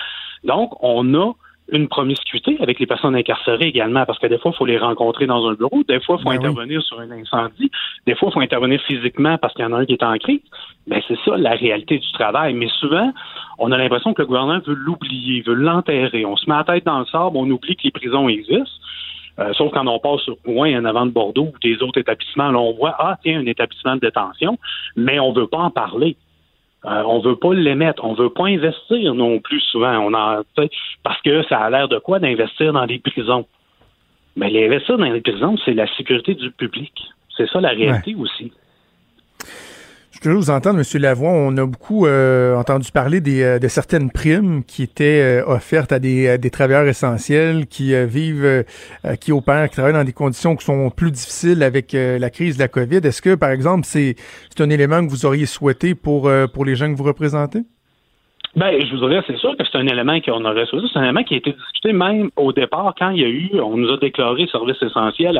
Donc, 0.44 0.72
on 0.80 1.14
a 1.14 1.32
une 1.72 1.88
promiscuité 1.88 2.56
avec 2.60 2.78
les 2.78 2.86
personnes 2.86 3.16
incarcérées 3.16 3.66
également, 3.66 4.04
parce 4.06 4.18
que 4.18 4.26
des 4.26 4.38
fois, 4.38 4.52
il 4.54 4.56
faut 4.56 4.66
les 4.66 4.78
rencontrer 4.78 5.26
dans 5.26 5.46
un 5.48 5.54
bureau, 5.54 5.82
des 5.88 6.00
fois, 6.00 6.16
il 6.18 6.22
faut 6.22 6.30
ben 6.30 6.36
intervenir 6.36 6.82
sur 6.82 7.00
un 7.00 7.10
incendie, 7.10 7.70
des 8.06 8.14
fois, 8.14 8.28
il 8.30 8.34
faut 8.34 8.40
intervenir 8.40 8.80
physiquement 8.82 9.36
parce 9.38 9.52
qu'il 9.54 9.64
y 9.64 9.68
en 9.68 9.72
a 9.72 9.78
un 9.78 9.84
qui 9.84 9.94
est 9.94 10.02
en 10.02 10.16
crise. 10.18 10.40
Ben, 10.86 11.02
c'est 11.08 11.18
ça 11.24 11.36
la 11.36 11.52
réalité 11.52 11.98
du 11.98 12.12
travail. 12.12 12.54
Mais 12.54 12.68
souvent, 12.78 13.12
on 13.58 13.72
a 13.72 13.78
l'impression 13.78 14.14
que 14.14 14.22
le 14.22 14.26
gouvernement 14.26 14.60
veut 14.64 14.74
l'oublier, 14.74 15.42
veut 15.42 15.54
l'enterrer. 15.54 16.24
On 16.24 16.36
se 16.36 16.48
met 16.48 16.56
la 16.56 16.64
tête 16.64 16.86
dans 16.86 17.00
le 17.00 17.06
sable, 17.06 17.36
on 17.36 17.50
oublie 17.50 17.74
que 17.74 17.82
les 17.84 17.90
prisons 17.90 18.28
existent. 18.28 18.70
Euh, 19.38 19.52
sauf 19.52 19.70
quand 19.72 19.86
on 19.86 19.98
passe 19.98 20.20
sur 20.22 20.36
Rouen 20.46 20.72
en 20.74 20.84
avant 20.84 21.04
de 21.04 21.10
Bordeaux 21.10 21.52
ou 21.54 21.58
des 21.62 21.82
autres 21.82 22.00
établissements, 22.00 22.50
là, 22.50 22.58
on 22.58 22.72
voit, 22.72 22.94
ah, 22.98 23.18
tiens, 23.22 23.40
un 23.40 23.46
établissement 23.46 23.96
de 23.96 24.00
détention, 24.00 24.58
mais 24.96 25.20
on 25.20 25.32
veut 25.32 25.46
pas 25.46 25.58
en 25.58 25.70
parler. 25.70 26.16
Euh, 26.86 27.02
on 27.04 27.18
veut 27.18 27.36
pas 27.36 27.52
l'émettre, 27.52 28.04
on 28.04 28.14
veut 28.14 28.30
pas 28.30 28.44
investir 28.46 29.14
non 29.14 29.40
plus 29.40 29.60
souvent. 29.60 29.98
On 29.98 30.14
a, 30.14 30.42
parce 31.02 31.20
que 31.22 31.42
ça 31.44 31.58
a 31.58 31.70
l'air 31.70 31.88
de 31.88 31.98
quoi 31.98 32.20
d'investir 32.20 32.72
dans 32.72 32.84
les 32.84 33.00
prisons? 33.00 33.46
Mais 34.36 34.50
l'investir 34.50 34.96
dans 34.96 35.04
les 35.04 35.20
prisons, 35.20 35.56
c'est 35.64 35.74
la 35.74 35.88
sécurité 35.96 36.34
du 36.34 36.50
public. 36.50 36.92
C'est 37.36 37.48
ça 37.48 37.60
la 37.60 37.70
réalité 37.70 38.14
aussi. 38.14 38.52
Je 40.22 40.30
veux 40.30 40.36
vous 40.36 40.50
entendre, 40.50 40.80
M. 40.80 41.00
Lavoie. 41.00 41.30
On 41.30 41.56
a 41.56 41.66
beaucoup 41.66 42.06
euh, 42.06 42.56
entendu 42.56 42.90
parler 42.90 43.20
des, 43.20 43.42
euh, 43.42 43.58
de 43.58 43.68
certaines 43.68 44.10
primes 44.10 44.64
qui 44.64 44.82
étaient 44.82 45.40
euh, 45.42 45.46
offertes 45.46 45.92
à 45.92 45.98
des, 45.98 46.38
des, 46.38 46.50
travailleurs 46.50 46.86
essentiels 46.86 47.66
qui 47.66 47.94
vivent, 48.06 48.64
qui 49.20 49.32
opèrent, 49.32 49.68
qui 49.68 49.76
travaillent 49.76 49.92
dans 49.92 50.04
des 50.04 50.12
conditions 50.12 50.56
qui 50.56 50.64
sont 50.64 50.90
plus 50.90 51.10
difficiles 51.10 51.62
avec 51.62 51.92
la 51.92 52.30
crise 52.30 52.56
de 52.56 52.62
la 52.62 52.68
COVID. 52.68 53.00
Est-ce 53.04 53.20
que, 53.20 53.34
par 53.34 53.50
exemple, 53.50 53.86
c'est 53.86 54.16
un 54.58 54.70
élément 54.70 55.04
que 55.04 55.10
vous 55.10 55.26
auriez 55.26 55.46
souhaité 55.46 55.94
pour, 55.94 56.30
pour 56.52 56.64
les 56.64 56.76
gens 56.76 56.90
que 56.90 56.96
vous 56.96 57.04
représentez? 57.04 57.64
Ben, 58.56 58.80
je 58.80 58.90
vous 58.90 59.06
dirais, 59.06 59.22
c'est 59.26 59.36
sûr 59.36 59.54
que 59.54 59.64
c'est 59.70 59.76
un 59.76 59.86
élément 59.86 60.18
qu'on 60.22 60.42
aurait 60.46 60.64
souhaité. 60.64 60.86
C'est 60.90 60.98
un 60.98 61.04
élément 61.04 61.22
qui 61.24 61.34
a 61.34 61.36
été 61.36 61.52
discuté 61.52 61.92
même 61.92 62.30
au 62.36 62.52
départ 62.54 62.94
quand 62.98 63.10
il 63.10 63.20
y 63.20 63.24
a 63.24 63.28
eu, 63.28 63.50
on 63.60 63.76
nous 63.76 63.92
a 63.92 63.98
déclaré 63.98 64.46
service 64.46 64.82
essentiel 64.82 65.38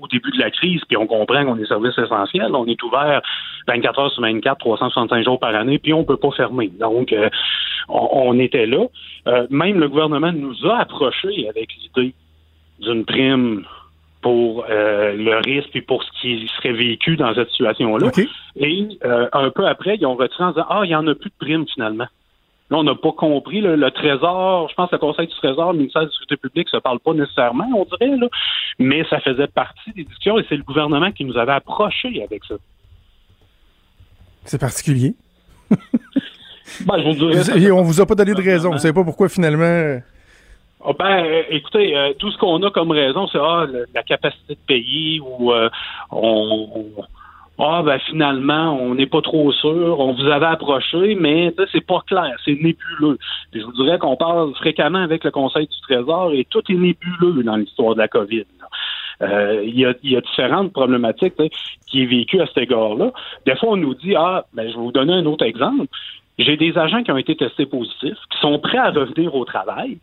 au 0.00 0.06
début 0.08 0.30
de 0.30 0.38
la 0.38 0.50
crise, 0.50 0.80
puis 0.88 0.96
on 0.96 1.06
comprend 1.06 1.44
qu'on 1.44 1.58
est 1.58 1.66
service 1.66 1.96
essentiel. 1.98 2.54
On 2.54 2.64
est 2.66 2.82
ouvert 2.82 3.20
24 3.66 3.98
heures 3.98 4.10
sur 4.12 4.22
24, 4.22 4.58
365 4.60 5.24
jours 5.24 5.38
par 5.38 5.54
année, 5.54 5.78
puis 5.78 5.92
on 5.92 6.04
peut 6.04 6.16
pas 6.16 6.30
fermer. 6.30 6.68
Donc, 6.80 7.12
euh, 7.12 7.28
on, 7.90 8.38
était 8.38 8.64
là. 8.64 8.86
Euh, 9.26 9.46
même 9.50 9.78
le 9.78 9.88
gouvernement 9.90 10.32
nous 10.32 10.66
a 10.66 10.78
approchés 10.78 11.50
avec 11.50 11.68
l'idée 11.74 12.14
d'une 12.80 13.04
prime 13.04 13.64
pour 14.22 14.64
euh, 14.70 15.14
le 15.14 15.36
risque 15.44 15.76
et 15.76 15.82
pour 15.82 16.02
ce 16.02 16.10
qui 16.18 16.50
serait 16.56 16.72
vécu 16.72 17.16
dans 17.16 17.34
cette 17.34 17.50
situation-là. 17.50 18.10
Et 18.56 18.88
un 19.04 19.50
peu 19.50 19.66
après, 19.66 19.96
ils 19.96 20.06
ont 20.06 20.16
retiré 20.16 20.44
en 20.44 20.50
disant 20.52 20.66
Ah, 20.70 20.80
il 20.84 20.88
n'y 20.88 20.94
en 20.94 21.06
a 21.06 21.14
plus 21.14 21.28
de 21.28 21.36
prime 21.38 21.66
finalement. 21.68 22.06
Là, 22.70 22.78
on 22.78 22.84
n'a 22.84 22.94
pas 22.94 23.12
compris. 23.12 23.60
le 23.60 23.90
Trésor, 23.90 24.68
je 24.68 24.74
pense 24.74 24.90
que 24.90 24.96
le 24.96 25.00
Conseil 25.00 25.26
du 25.26 25.34
Trésor, 25.36 25.72
le 25.72 25.78
ministère 25.78 26.02
de 26.02 26.06
la 26.06 26.12
Sécurité 26.12 26.36
publique, 26.36 26.68
ne 26.72 26.78
se 26.78 26.82
parle 26.82 27.00
pas 27.00 27.14
nécessairement, 27.14 27.66
on 27.74 27.84
dirait, 27.84 28.16
là, 28.16 28.28
mais 28.78 29.04
ça 29.08 29.20
faisait 29.20 29.46
partie 29.46 29.92
des 29.92 30.04
discussions 30.04 30.38
et 30.38 30.44
c'est 30.48 30.56
le 30.56 30.62
gouvernement 30.62 31.10
qui 31.12 31.24
nous 31.24 31.38
avait 31.38 31.52
approchés 31.52 32.22
avec 32.22 32.44
ça. 32.44 32.54
C'est 34.44 34.60
particulier. 34.60 35.14
Ben, 36.86 36.98
je 36.98 37.04
vous 37.04 37.32
dirais, 37.32 37.70
on 37.70 37.82
vous 37.82 38.00
a 38.00 38.06
pas 38.06 38.14
donné 38.14 38.34
de 38.34 38.42
raison. 38.42 38.70
Vous 38.70 38.78
savez 38.78 38.92
pas 38.92 39.04
pourquoi 39.04 39.28
finalement. 39.28 40.00
Oh, 40.80 40.94
ben, 40.96 41.24
euh, 41.24 41.42
écoutez, 41.50 41.96
euh, 41.96 42.12
tout 42.18 42.30
ce 42.30 42.38
qu'on 42.38 42.62
a 42.62 42.70
comme 42.70 42.92
raison, 42.92 43.26
c'est 43.26 43.38
ah, 43.38 43.66
la 43.92 44.02
capacité 44.02 44.54
de 44.54 44.60
payer 44.66 45.20
ou 45.20 45.52
euh, 45.52 45.68
on, 46.12 46.92
ah 47.58 47.82
ben 47.84 47.98
finalement, 47.98 48.78
on 48.80 48.94
n'est 48.94 49.06
pas 49.06 49.20
trop 49.20 49.52
sûr, 49.52 49.98
on 49.98 50.12
vous 50.12 50.26
avait 50.26 50.46
approché, 50.46 51.16
mais 51.16 51.52
c'est 51.72 51.84
pas 51.84 52.02
clair, 52.06 52.32
c'est 52.44 52.52
nébuleux. 52.54 53.18
je 53.52 53.62
vous 53.62 53.72
dirais 53.72 53.98
qu'on 53.98 54.16
parle 54.16 54.54
fréquemment 54.54 55.02
avec 55.02 55.24
le 55.24 55.30
Conseil 55.32 55.66
du 55.66 55.80
Trésor 55.82 56.32
et 56.32 56.46
tout 56.48 56.62
est 56.68 56.74
nébuleux 56.74 57.42
dans 57.42 57.56
l'histoire 57.56 57.94
de 57.94 58.00
la 58.00 58.08
COVID. 58.08 58.44
Il 59.20 59.76
y, 59.76 59.84
a, 59.84 59.94
y, 60.04 60.16
a, 60.16 60.20
différentes 60.20 60.72
problématiques 60.72 61.34
qui 61.88 62.02
est 62.02 62.06
vécues 62.06 62.40
à 62.40 62.46
cet 62.46 62.58
égard-là. 62.58 63.10
Des 63.46 63.56
fois, 63.56 63.70
on 63.70 63.76
nous 63.76 63.94
dit 63.94 64.14
Ah, 64.14 64.44
ben 64.54 64.68
je 64.70 64.76
vais 64.76 64.80
vous 64.80 64.92
donner 64.92 65.14
un 65.14 65.26
autre 65.26 65.44
exemple. 65.44 65.86
J'ai 66.38 66.56
des 66.56 66.78
agents 66.78 67.02
qui 67.02 67.10
ont 67.10 67.16
été 67.16 67.34
testés 67.34 67.66
positifs, 67.66 68.18
qui 68.30 68.38
sont 68.40 68.60
prêts 68.60 68.78
à 68.78 68.90
revenir 68.90 69.34
au 69.34 69.44
travail, 69.44 69.98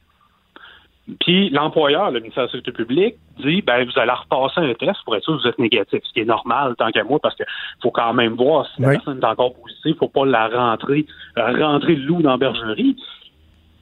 puis 1.19 1.49
l'employeur, 1.51 2.09
le 2.09 2.19
ministère 2.19 2.43
de 2.43 2.47
la 2.47 2.51
Sécurité 2.51 2.71
publique, 2.71 3.15
dit 3.37 3.61
ben 3.61 3.85
vous 3.85 3.99
allez 3.99 4.11
repasser 4.11 4.61
un 4.61 4.73
test 4.73 4.97
pour 5.05 5.15
être 5.15 5.23
sûr 5.23 5.37
que 5.37 5.43
vous 5.43 5.47
êtes 5.47 5.59
négatif, 5.59 5.99
ce 6.03 6.13
qui 6.13 6.21
est 6.21 6.25
normal 6.25 6.75
tant 6.77 6.89
qu'à 6.89 7.03
moi, 7.03 7.19
parce 7.21 7.35
qu'il 7.35 7.45
faut 7.81 7.91
quand 7.91 8.13
même 8.13 8.33
voir 8.33 8.65
si 8.75 8.81
la 8.81 8.91
personne 8.91 9.19
est 9.19 9.25
encore 9.25 9.53
positive, 9.53 9.93
il 9.93 9.95
faut 9.95 10.07
pas 10.07 10.25
la 10.25 10.47
rentrer, 10.47 11.05
euh, 11.37 11.63
rentrer 11.63 11.95
le 11.95 12.05
loup 12.05 12.21
dans 12.21 12.31
la 12.31 12.37
bergerie. 12.37 12.95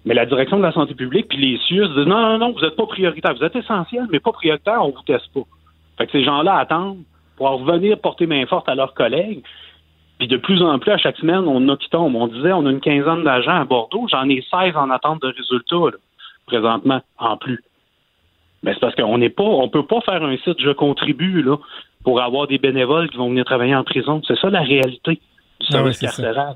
Mais 0.05 0.13
la 0.13 0.25
direction 0.25 0.57
de 0.57 0.63
la 0.63 0.73
santé 0.73 0.95
publique 0.95 1.29
puis 1.29 1.37
les 1.37 1.57
CIUS 1.59 1.87
disent 1.87 2.07
non, 2.07 2.21
non, 2.21 2.37
non, 2.39 2.51
vous 2.51 2.59
n'êtes 2.59 2.75
pas 2.75 2.87
prioritaire, 2.87 3.33
vous 3.35 3.43
êtes 3.43 3.55
essentiel, 3.55 4.05
mais 4.11 4.19
pas 4.19 4.33
prioritaire, 4.33 4.83
on 4.83 4.89
vous 4.89 5.03
teste 5.05 5.31
pas. 5.33 5.43
Fait 5.97 6.07
que 6.07 6.11
ces 6.11 6.25
gens-là 6.25 6.57
attendent 6.57 7.03
pour 7.37 7.47
revenir 7.47 7.97
porter 7.99 8.27
main 8.27 8.45
forte 8.45 8.67
à 8.67 8.75
leurs 8.75 8.93
collègues. 8.93 9.43
Puis 10.19 10.27
de 10.27 10.37
plus 10.37 10.61
en 10.61 10.77
plus, 10.77 10.91
à 10.91 10.97
chaque 10.97 11.17
semaine, 11.17 11.43
on 11.47 11.69
a 11.69 11.77
qui 11.77 11.89
tombent. 11.89 12.15
On 12.15 12.27
disait, 12.27 12.51
on 12.51 12.65
a 12.65 12.71
une 12.71 12.81
quinzaine 12.81 13.23
d'agents 13.23 13.61
à 13.61 13.65
Bordeaux. 13.65 14.07
J'en 14.11 14.27
ai 14.29 14.43
16 14.51 14.75
en 14.75 14.89
attente 14.89 15.21
de 15.21 15.27
résultats 15.27 15.97
présentement 16.45 17.01
en 17.17 17.37
plus. 17.37 17.63
Mais 18.63 18.73
c'est 18.73 18.79
parce 18.79 18.95
qu'on 18.95 19.17
n'est 19.17 19.29
pas, 19.29 19.43
on 19.43 19.67
peut 19.69 19.85
pas 19.85 20.01
faire 20.01 20.23
un 20.23 20.37
site 20.37 20.59
je 20.59 20.71
contribue 20.71 21.41
là 21.41 21.57
pour 22.03 22.21
avoir 22.21 22.47
des 22.47 22.57
bénévoles 22.57 23.09
qui 23.09 23.17
vont 23.17 23.29
venir 23.29 23.45
travailler 23.45 23.75
en 23.75 23.83
prison. 23.83 24.21
C'est 24.27 24.37
ça 24.37 24.49
la 24.49 24.61
réalité 24.61 25.15
du 25.59 25.67
ah 25.69 25.71
service 25.71 25.99
carcéral. 25.99 26.55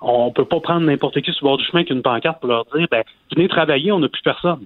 On 0.00 0.30
peut 0.32 0.44
pas 0.44 0.60
prendre 0.60 0.86
n'importe 0.86 1.20
qui 1.20 1.32
sur 1.32 1.46
le 1.46 1.50
bord 1.50 1.56
du 1.58 1.64
chemin 1.64 1.80
avec 1.80 1.90
une 1.90 2.02
pancarte 2.02 2.40
pour 2.40 2.48
leur 2.48 2.64
dire 2.74 2.86
ben 2.90 3.02
venez 3.34 3.48
travailler, 3.48 3.92
on 3.92 4.00
n'a 4.00 4.08
plus 4.08 4.22
personne. 4.22 4.64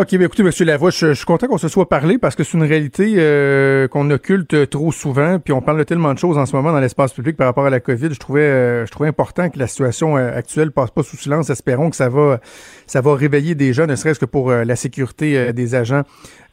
OK, 0.00 0.16
bien 0.16 0.22
écoutez, 0.28 0.42
M. 0.42 0.50
Lavoie, 0.60 0.88
je, 0.88 1.12
suis 1.12 1.26
content 1.26 1.46
qu'on 1.46 1.58
se 1.58 1.68
soit 1.68 1.86
parlé 1.86 2.16
parce 2.16 2.34
que 2.34 2.42
c'est 2.42 2.56
une 2.56 2.62
réalité 2.62 3.16
euh, 3.18 3.86
qu'on 3.86 4.10
occulte 4.10 4.70
trop 4.70 4.92
souvent, 4.92 5.38
puis 5.38 5.52
on 5.52 5.60
parle 5.60 5.76
de 5.76 5.82
tellement 5.82 6.14
de 6.14 6.18
choses 6.18 6.38
en 6.38 6.46
ce 6.46 6.56
moment 6.56 6.72
dans 6.72 6.80
l'espace 6.80 7.12
public 7.12 7.36
par 7.36 7.46
rapport 7.46 7.66
à 7.66 7.70
la 7.70 7.80
COVID. 7.80 8.08
Je 8.10 8.18
trouvais, 8.18 8.40
euh, 8.40 8.86
je 8.86 8.90
trouvais 8.90 9.10
important 9.10 9.50
que 9.50 9.58
la 9.58 9.66
situation 9.66 10.16
euh, 10.16 10.34
actuelle 10.34 10.70
passe 10.70 10.90
pas 10.90 11.02
sous 11.02 11.18
silence. 11.18 11.50
Espérons 11.50 11.90
que 11.90 11.96
ça 11.96 12.08
va, 12.08 12.40
ça 12.86 13.02
va 13.02 13.14
réveiller 13.14 13.54
des 13.54 13.74
gens, 13.74 13.86
ne 13.86 13.94
serait-ce 13.94 14.18
que 14.18 14.24
pour 14.24 14.50
la 14.50 14.74
sécurité 14.74 15.52
des 15.52 15.74
agents, 15.74 16.04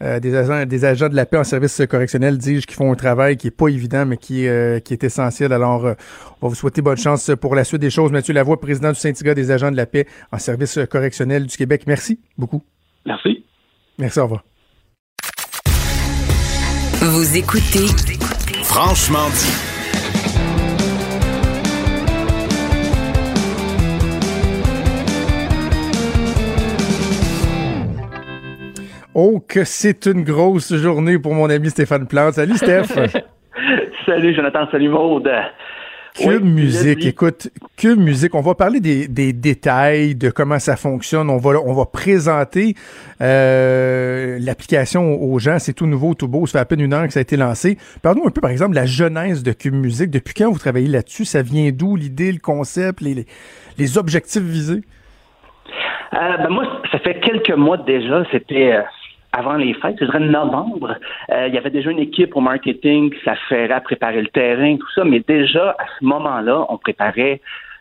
des 0.01 0.35
agents, 0.35 0.65
des 0.65 0.83
agents 0.83 1.07
de 1.07 1.15
la 1.15 1.25
paix 1.25 1.37
en 1.37 1.45
service 1.45 1.81
correctionnel, 1.89 2.37
dis-je, 2.37 2.67
qui 2.67 2.75
font 2.75 2.91
un 2.91 2.95
travail 2.95 3.37
qui 3.37 3.47
est 3.47 3.51
pas 3.51 3.69
évident, 3.69 4.05
mais 4.05 4.17
qui, 4.17 4.45
qui 4.83 4.93
est 4.93 5.03
essentiel. 5.05 5.53
Alors, 5.53 5.85
on 5.85 6.47
va 6.47 6.49
vous 6.49 6.55
souhaiter 6.55 6.81
bonne 6.81 6.97
chance 6.97 7.31
pour 7.39 7.55
la 7.55 7.63
suite 7.63 7.79
des 7.79 7.91
choses. 7.91 8.11
Mathieu 8.11 8.33
Lavoie, 8.33 8.59
président 8.59 8.89
du 8.89 8.99
syndicat 8.99 9.33
des 9.33 9.51
agents 9.51 9.71
de 9.71 9.77
la 9.77 9.85
paix 9.85 10.05
en 10.33 10.37
service 10.37 10.79
correctionnel 10.91 11.45
du 11.45 11.55
Québec. 11.55 11.83
Merci 11.87 12.19
beaucoup. 12.37 12.61
Merci. 13.07 13.45
Merci, 13.97 14.19
au 14.19 14.23
revoir. 14.23 14.43
Vous 16.99 17.37
écoutez 17.37 17.87
Franchement 18.63 19.29
dit. 19.29 19.67
Oh, 29.13 29.39
que 29.39 29.63
c'est 29.63 30.05
une 30.05 30.23
grosse 30.23 30.75
journée 30.75 31.17
pour 31.17 31.33
mon 31.33 31.49
ami 31.49 31.69
Stéphane 31.69 32.07
Plante. 32.07 32.33
Salut, 32.33 32.57
Steph. 32.57 32.87
salut, 34.05 34.35
Jonathan. 34.35 34.67
Salut, 34.69 34.89
Maude. 34.89 35.31
Cube 36.18 36.43
Musique, 36.43 37.05
écoute, 37.05 37.49
Cube 37.78 37.99
Musique, 37.99 38.34
on 38.34 38.41
va 38.41 38.55
parler 38.55 38.80
des, 38.80 39.34
détails, 39.34 40.15
de 40.15 40.30
comment 40.30 40.59
ça 40.59 40.76
fonctionne. 40.76 41.30
On 41.30 41.38
va, 41.38 41.51
on 41.63 41.74
va 41.74 41.86
présenter 41.86 42.74
euh, 43.22 44.38
l'application 44.41 45.22
aux 45.22 45.38
gens. 45.39 45.59
C'est 45.59 45.74
tout 45.74 45.86
nouveau, 45.86 46.15
tout 46.15 46.28
beau. 46.28 46.45
Ça 46.47 46.53
fait 46.53 46.59
à 46.59 46.65
peine 46.65 46.82
une 46.82 46.93
heure 46.93 47.05
que 47.05 47.13
ça 47.13 47.20
a 47.20 47.22
été 47.22 47.38
lancé. 47.38 47.78
Parlons 48.01 48.28
un 48.28 48.32
peu, 48.32 48.41
par 48.41 48.49
exemple, 48.49 48.72
de 48.72 48.78
la 48.78 48.86
genèse 48.86 49.43
de 49.43 49.51
Cube 49.51 49.76
Musique. 49.76 50.09
Depuis 50.09 50.34
quand 50.34 50.51
vous 50.51 50.59
travaillez 50.59 50.88
là-dessus? 50.88 51.26
Ça 51.26 51.41
vient 51.41 51.70
d'où 51.72 51.95
l'idée, 51.95 52.32
le 52.32 52.39
concept, 52.39 53.01
les, 53.01 53.26
les, 53.78 53.97
objectifs 53.97 54.41
visés? 54.41 54.82
Euh, 56.13 56.38
ben 56.38 56.49
moi, 56.49 56.82
ça 56.91 56.99
fait 56.99 57.20
quelques 57.20 57.55
mois 57.55 57.78
déjà. 57.78 58.24
C'était 58.32 58.74
euh, 58.74 58.82
avant 59.38 59.53
les 59.53 59.73
fêtes, 59.75 59.97
je 59.99 60.05
dirais 60.05 60.19
novembre, 60.19 60.95
euh, 61.31 61.47
il 61.47 61.53
y 61.53 61.57
avait 61.57 61.69
déjà 61.69 61.91
une 61.91 61.99
équipe 61.99 62.35
au 62.35 62.41
marketing 62.41 63.11
qui 63.11 63.23
s'affairait 63.23 63.73
à 63.73 63.81
préparer 63.81 64.21
le 64.21 64.27
terrain, 64.29 64.75
tout 64.77 64.91
ça, 64.95 65.03
mais 65.03 65.19
déjà 65.19 65.75
à 65.77 65.85
ce 65.99 66.05
moment-là, 66.05 66.65
on 66.69 66.77
préparait 66.77 67.39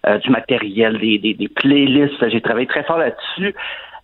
euh, 0.09 0.19
du 0.19 0.31
matériel, 0.31 0.99
des, 0.99 1.51
playlists. 1.55 2.29
J'ai 2.29 2.41
travaillé 2.41 2.69
très 2.69 2.85
fort 2.85 2.99
là-dessus. 2.99 3.55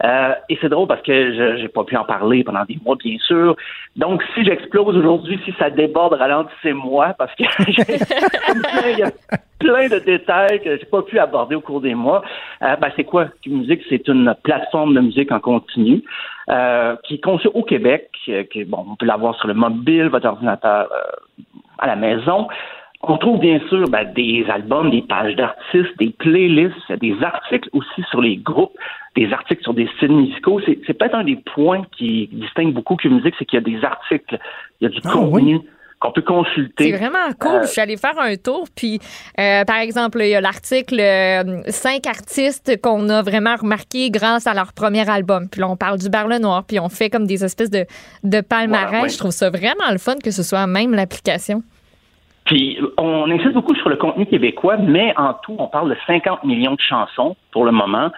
Euh, 0.05 0.35
et 0.49 0.59
c'est 0.61 0.69
drôle 0.69 0.89
parce 0.89 1.03
que 1.03 1.33
je 1.33 1.63
n'ai 1.63 1.69
pas 1.69 1.85
pu 1.85 1.97
en 1.97 2.05
parler 2.05 2.43
pendant 2.43 2.65
des 2.65 2.77
mois, 2.85 2.97
bien 2.97 3.17
sûr. 3.21 3.55
Donc, 3.95 4.21
si 4.35 4.45
j'explose 4.45 4.97
aujourd'hui, 4.97 5.39
si 5.45 5.55
ça 5.61 5.71
déborde, 5.71 6.15
ralentissez-moi 6.15 7.15
parce 7.17 7.33
que 7.37 7.45
il 8.91 8.99
y 8.99 9.03
a 9.03 9.13
plein 9.61 9.89
de 9.89 10.01
détails 10.01 10.61
que 10.61 10.77
j'ai 10.77 10.87
pas 10.87 11.03
pu 11.03 11.21
aborder 11.21 11.55
au 11.55 11.61
cours 11.61 11.81
des 11.81 11.95
mois. 11.95 12.23
Euh, 12.63 12.75
ben, 12.75 12.91
c'est 12.97 13.05
quoi? 13.05 13.27
Musique? 13.47 13.83
C'est 13.89 14.09
une 14.09 14.35
plateforme 14.43 14.95
de 14.95 15.01
musique 15.01 15.31
en 15.31 15.39
continu 15.39 16.03
qui 17.05 17.15
est 17.15 17.23
conçue 17.23 17.49
au 17.55 17.63
Québec. 17.63 18.11
Qui, 18.51 18.65
bon, 18.65 18.85
on 18.91 18.97
peut 18.97 19.07
l'avoir 19.07 19.37
sur 19.37 19.47
le 19.47 19.55
mobile, 19.55 20.09
votre 20.09 20.27
ordinateur 20.27 20.89
à 21.79 21.87
la 21.87 21.95
maison. 21.95 22.49
On 23.05 23.17
trouve 23.17 23.41
bien 23.41 23.61
sûr 23.69 23.89
ben, 23.89 24.05
des 24.15 24.47
albums, 24.49 24.91
des 24.91 25.03
pages 25.03 25.35
d'artistes, 25.35 25.99
des 25.99 26.11
playlists, 26.11 26.93
des 27.01 27.17
articles 27.21 27.69
aussi 27.73 28.03
sur 28.11 28.21
les 28.21 28.37
groupes, 28.37 28.77
des 29.17 29.33
articles 29.33 29.63
sur 29.63 29.75
des 29.75 29.89
styles 29.97 30.13
musicaux. 30.13 30.61
C'est 30.65 30.77
peut-être 30.77 31.17
un 31.17 31.25
des 31.25 31.37
points 31.37 31.83
qui 31.97 32.29
distingue 32.33 32.73
beaucoup 32.73 32.95
que 32.95 33.09
musique, 33.09 33.35
c'est 33.39 33.45
qu'il 33.45 33.59
y 33.59 33.63
a 33.63 33.79
des 33.79 33.85
articles, 33.85 34.39
il 34.81 34.85
y 34.85 34.87
a 34.87 34.91
du 34.91 35.01
ah, 35.05 35.11
contenu. 35.11 35.59
qu'on 36.01 36.13
peut 36.13 36.23
consulter. 36.23 36.93
C'est 36.93 36.97
vraiment 36.97 37.33
cool. 37.41 37.57
Euh, 37.57 37.63
je 37.63 37.69
suis 37.69 37.81
allée 37.81 37.97
faire 37.97 38.19
un 38.19 38.37
tour, 38.37 38.69
puis 38.75 39.01
euh, 39.41 39.65
par 39.65 39.79
exemple, 39.79 40.21
il 40.23 40.29
y 40.29 40.35
a 40.37 40.41
l'article 40.41 41.01
euh, 41.01 41.63
cinq 41.69 42.07
artistes 42.07 42.81
qu'on 42.81 43.09
a 43.09 43.23
vraiment 43.23 43.57
remarqués 43.57 44.11
grâce 44.11 44.47
à 44.47 44.55
leur 44.55 44.73
premier 44.73 45.09
album. 45.11 45.49
Puis 45.49 45.61
là, 45.61 45.69
on 45.69 45.77
parle 45.77 45.99
du 45.99 46.09
Barle 46.09 46.37
Noir, 46.37 46.65
puis 46.69 46.79
on 46.79 46.89
fait 46.89 47.11
comme 47.11 47.27
des 47.27 47.45
espèces 47.45 47.71
de, 47.71 47.85
de 48.23 48.41
palmarès. 48.41 49.13
Je 49.13 49.19
trouve 49.19 49.33
ça 49.33 49.51
vraiment 49.51 49.91
le 49.91 49.99
fun 49.99 50.15
que 50.23 50.31
ce 50.31 50.45
soit 50.45 50.69
même 50.69 50.95
l'application. 50.95 51.65
Puis 52.45 52.79
on 52.99 53.31
insiste 53.31 53.53
beaucoup 53.53 53.75
sur 53.75 53.89
le 53.89 53.97
contenu 53.97 54.27
québécois, 54.27 54.77
mais 54.77 55.15
en 55.17 55.35
tout, 55.35 55.55
on 55.59 55.69
parle 55.69 55.91
de 55.91 55.97
50 56.07 56.45
millions 56.45 56.75
de 56.75 56.81
chansons 56.81 57.37
pour 57.53 57.65
le 57.65 57.73
moment, 57.73 58.11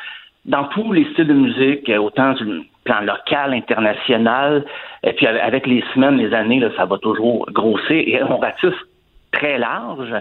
dans 0.44 0.64
tous 0.64 0.92
les 0.92 1.04
styles 1.12 1.26
de 1.26 1.34
musique, 1.34 1.90
autant 1.98 2.32
du 2.34 2.62
plan 2.84 3.00
local, 3.00 3.54
international, 3.54 4.64
et 5.02 5.12
puis 5.12 5.26
avec 5.26 5.66
les 5.66 5.82
semaines, 5.94 6.16
les 6.16 6.34
années, 6.34 6.60
là, 6.60 6.68
ça 6.76 6.84
va 6.84 6.98
toujours 6.98 7.46
grossir 7.50 7.92
et 7.92 8.22
on 8.22 8.38
ratisse 8.38 8.74
très 9.32 9.58
large. 9.58 10.14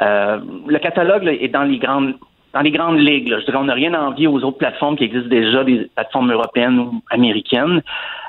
Euh, 0.00 0.38
le 0.66 0.78
catalogue 0.78 1.26
est 1.26 1.48
dans 1.48 1.62
les 1.62 1.78
grandes 1.78 2.14
dans 2.54 2.60
les 2.60 2.70
grandes 2.70 2.98
ligues. 2.98 3.34
Je 3.40 3.44
dirais, 3.44 3.58
on 3.58 3.64
n'a 3.64 3.74
rien 3.74 3.92
à 3.92 4.00
envier 4.00 4.26
aux 4.26 4.42
autres 4.42 4.56
plateformes 4.56 4.96
qui 4.96 5.04
existent 5.04 5.28
déjà, 5.28 5.64
des 5.64 5.90
plateformes 5.94 6.32
européennes 6.32 6.78
ou 6.78 7.02
américaines. 7.10 7.82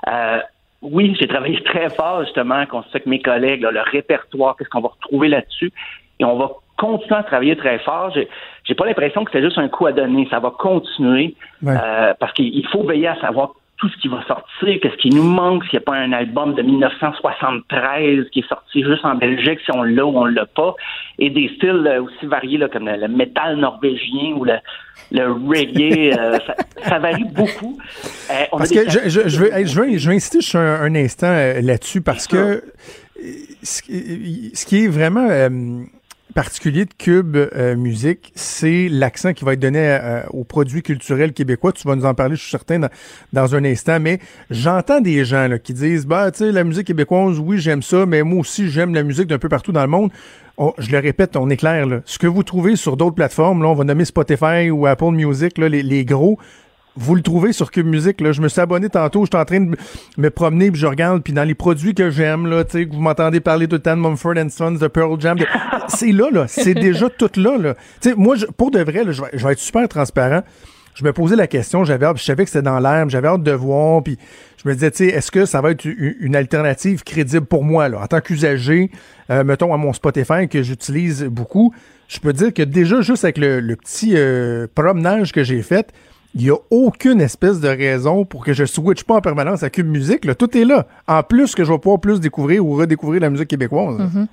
Euh, 0.08 0.40
oui, 0.82 1.16
j'ai 1.20 1.28
travaillé 1.28 1.62
très 1.64 1.90
fort 1.90 2.24
justement, 2.24 2.66
qu'on 2.66 2.82
avec 2.82 3.06
mes 3.06 3.22
collègues, 3.22 3.62
le 3.62 3.82
répertoire, 3.82 4.56
qu'est-ce 4.58 4.70
qu'on 4.70 4.82
va 4.82 4.90
retrouver 4.90 5.28
là-dessus. 5.28 5.72
Et 6.20 6.26
on 6.26 6.38
va 6.38 6.52
continuer 6.78 7.20
à 7.20 7.24
travailler 7.24 7.56
très 7.56 7.80
fort. 7.80 8.12
J'ai, 8.14 8.28
j'ai 8.64 8.76
pas 8.76 8.86
l'impression 8.86 9.24
que 9.24 9.32
c'est 9.32 9.42
juste 9.42 9.58
un 9.58 9.68
coup 9.68 9.86
à 9.86 9.92
donner. 9.92 10.28
Ça 10.30 10.40
va 10.40 10.52
continuer 10.52 11.36
euh, 11.66 12.14
parce 12.20 12.34
qu'il 12.34 12.68
faut 12.68 12.84
veiller 12.84 13.08
à 13.08 13.20
savoir 13.20 13.54
tout 13.80 13.88
ce 13.90 13.98
qui 13.98 14.10
va 14.10 14.22
sortir, 14.28 14.80
qu'est-ce 14.82 14.98
qui 14.98 15.10
nous 15.10 15.24
manque, 15.24 15.64
s'il 15.64 15.80
n'y 15.80 15.84
a 15.84 15.86
pas 15.86 15.96
un 15.96 16.12
album 16.12 16.54
de 16.54 16.62
1973 16.62 18.30
qui 18.30 18.40
est 18.40 18.48
sorti 18.48 18.84
juste 18.84 19.06
en 19.06 19.16
Belgique, 19.16 19.60
si 19.64 19.72
on 19.72 19.84
l'a 19.84 20.06
ou 20.06 20.18
on 20.18 20.26
l'a 20.26 20.45
pas, 20.45 20.76
et 21.18 21.30
des 21.30 21.49
styles 21.56 21.88
euh, 21.88 22.03
aussi 22.03 22.26
variés 22.26 22.58
là, 22.58 22.68
comme 22.68 22.90
le, 22.90 23.08
métal 23.08 23.56
norvégien 23.56 24.34
ou 24.36 24.44
le, 24.44 24.56
le 25.12 25.32
reggae, 25.32 26.14
euh, 26.18 26.38
ça, 26.84 26.99
varie 26.99 27.24
beaucoup. 27.24 27.80
Euh, 28.30 28.34
parce 28.52 28.70
que 28.70 28.90
je, 28.90 29.10
je, 29.10 29.30
je, 29.30 29.40
veux, 29.40 29.66
je, 29.66 29.80
veux, 29.80 29.98
je 29.98 30.10
veux 30.10 30.16
insister 30.16 30.41
sur 30.41 30.60
un, 30.60 30.94
instant 30.95 31.34
là-dessus 31.62 32.02
parce 32.02 32.28
que 32.28 32.62
ce, 33.64 33.82
qui 33.82 34.84
est 34.84 34.88
vraiment 34.88 35.30
particulier 36.34 36.85
de 36.85 36.93
Cube 36.97 37.35
euh, 37.35 37.76
Musique, 37.76 38.31
c'est 38.35 38.88
l'accent 38.89 39.34
qui 39.34 39.45
va 39.45 39.53
être 39.53 39.60
donné 39.60 39.80
euh, 39.80 40.22
aux 40.31 40.43
produits 40.43 40.81
culturels 40.81 41.34
québécois. 41.34 41.72
Tu 41.72 41.88
vas 41.88 41.95
nous 41.95 42.06
en 42.06 42.14
parler, 42.14 42.35
je 42.35 42.41
suis 42.41 42.51
certain, 42.51 42.88
dans, 43.34 43.56
un 43.56 43.64
instant. 43.65 43.99
Mais 43.99 44.19
j'entends 44.49 45.01
des 45.01 45.26
gens 45.26 45.47
là, 45.47 45.60
qui 45.60 45.73
disent, 45.73 46.06
bah, 46.06 46.31
tu 46.31 46.39
sais, 46.39 46.51
la 46.51 46.64
musique 46.64 46.88
québécoise, 46.88 47.39
oui, 47.39 47.60
j'aime 47.60 47.81
ça, 47.81 48.06
mais 48.06 48.23
moi 48.23 48.39
aussi, 48.39 48.69
j'aime 48.69 48.93
la 48.93 49.03
musique 49.03 49.27
d'un 49.27 49.39
peu 49.39 49.49
partout 49.49 49.72
dans 49.72 49.81
le 49.81 49.88
monde. 49.88 50.11
je 50.77 50.91
le 50.91 50.99
répète, 50.99 51.35
on 51.35 51.49
est 51.49 51.57
clair. 51.57 51.85
Là. 51.85 52.01
Ce 52.06 52.19
que 52.19 52.27
vous 52.27 52.43
trouvez 52.43 52.76
sur 52.76 52.97
d'autres 52.97 53.15
plateformes, 53.15 53.64
là, 53.64 53.69
on 53.69 53.76
va 53.76 53.84
nommer 53.84 54.06
Spotify 54.06 54.69
ou 54.69 54.85
Apple 54.85 55.11
Music, 55.11 55.57
là, 55.57 55.69
les, 55.69 55.84
les 55.84 56.06
gros, 56.06 56.38
vous 57.00 57.16
le 57.16 57.22
trouvez 57.22 57.54
sur 57.54 57.72
Cube 57.72 57.88
Music. 57.88 58.20
Là. 58.22 58.32
Je 58.32 58.42
me 58.42 58.50
suis 58.50 58.60
abonné 58.60 58.90
tantôt, 58.90 59.24
je 59.24 59.30
suis 59.32 59.42
en 59.42 59.46
train 59.46 59.62
de 59.62 59.76
me 60.18 60.30
promener, 60.30 60.70
puis 60.70 60.80
je 60.80 60.86
regarde, 60.86 61.24
puis 61.24 61.34
dans 61.34 61.44
les 61.44 61.56
produits 61.56 61.96
que 61.96 62.10
j'aime, 62.10 62.46
là, 62.46 62.64
tu 62.66 62.72
sais, 62.72 62.86
que 62.86 62.94
vous 62.94 63.02
m'entendez 63.02 63.40
parler 63.40 63.68
tout 63.68 63.78
le 63.78 63.82
temps 63.82 63.96
de 63.96 64.02
Mumford 64.02 64.34
Sons, 64.50 64.72
de 64.72 64.88
Pearl 64.88 65.20
Jam, 65.20 65.38
c'est 65.88 66.12
là, 66.12 66.28
là. 66.32 66.46
C'est 66.48 66.74
déjà 66.74 67.10
tout 67.10 67.32
là, 67.38 67.58
là. 67.58 67.76
Tu 68.02 68.10
sais, 68.10 68.16
moi, 68.16 68.36
pour 68.58 68.72
de 68.72 68.82
vrai, 68.82 69.04
je, 69.10 69.22
vais, 69.22 69.54
être 69.54 69.60
super 69.60 69.88
transparent. 69.88 70.42
Je 70.94 71.06
me 71.06 71.14
posais 71.14 71.38
la 71.38 71.48
question, 71.48 71.86
j'avais 71.86 72.06
hâte, 72.06 72.18
je 72.18 72.24
savais 72.24 72.44
que 72.44 72.50
c'était 72.50 72.64
dans 72.64 72.80
l'air, 72.80 73.08
j'avais 73.08 73.30
hâte 73.30 73.44
de 73.44 73.52
voir, 73.54 74.04
puis 74.04 74.18
je 74.62 74.68
me 74.68 74.74
disais, 74.74 74.92
tu 74.92 74.98
sais, 74.98 75.08
est-ce 75.08 75.32
que 75.32 75.46
ça 75.46 75.62
va 75.62 75.72
être 75.72 75.86
une 75.86 76.36
alternative 76.36 77.04
crédible 77.04 77.46
pour 77.46 77.64
moi, 77.64 77.88
là, 77.88 78.02
en 78.02 78.08
tant 78.08 78.20
qu'usager, 78.20 78.92
euh, 79.30 79.46
mettons, 79.46 79.74
à 79.74 79.78
mon 79.78 79.94
Spotify 79.94 80.50
que 80.50 80.62
j'utilise 80.64 81.24
beaucoup. 81.24 81.74
Je 82.10 82.20
peux 82.20 82.34
dire 82.34 82.54
que 82.54 82.64
déjà, 82.64 83.00
juste 83.02 83.24
avec 83.24 83.38
le, 83.38 83.76
petit 83.76 84.14
euh, 84.16 84.68
promenage 84.76 85.32
que 85.32 85.44
j'ai 85.44 85.62
fait, 85.62 85.94
il 86.35 86.43
n'y 86.43 86.49
a 86.51 86.57
aucune 86.69 87.22
espèce 87.22 87.60
de 87.60 87.68
raison 87.68 88.23
pour 88.23 88.45
que 88.45 88.53
je 88.53 88.65
switch 88.65 89.03
pas 89.03 89.15
en 89.15 89.22
permanence 89.22 89.64
à 89.64 89.69
Cube 89.69 89.88
Musique. 89.88 90.26
Là. 90.26 90.35
Tout 90.35 90.56
est 90.56 90.65
là. 90.65 90.85
En 91.07 91.23
plus 91.23 91.56
que 91.56 91.64
je 91.64 91.72
vais 91.72 91.80
pouvoir 91.80 91.99
plus 91.99 92.19
découvrir 92.19 92.65
ou 92.65 92.76
redécouvrir 92.76 93.22
la 93.22 93.30
musique 93.30 93.49
québécoise. 93.49 93.99
Mm-hmm. 93.99 94.27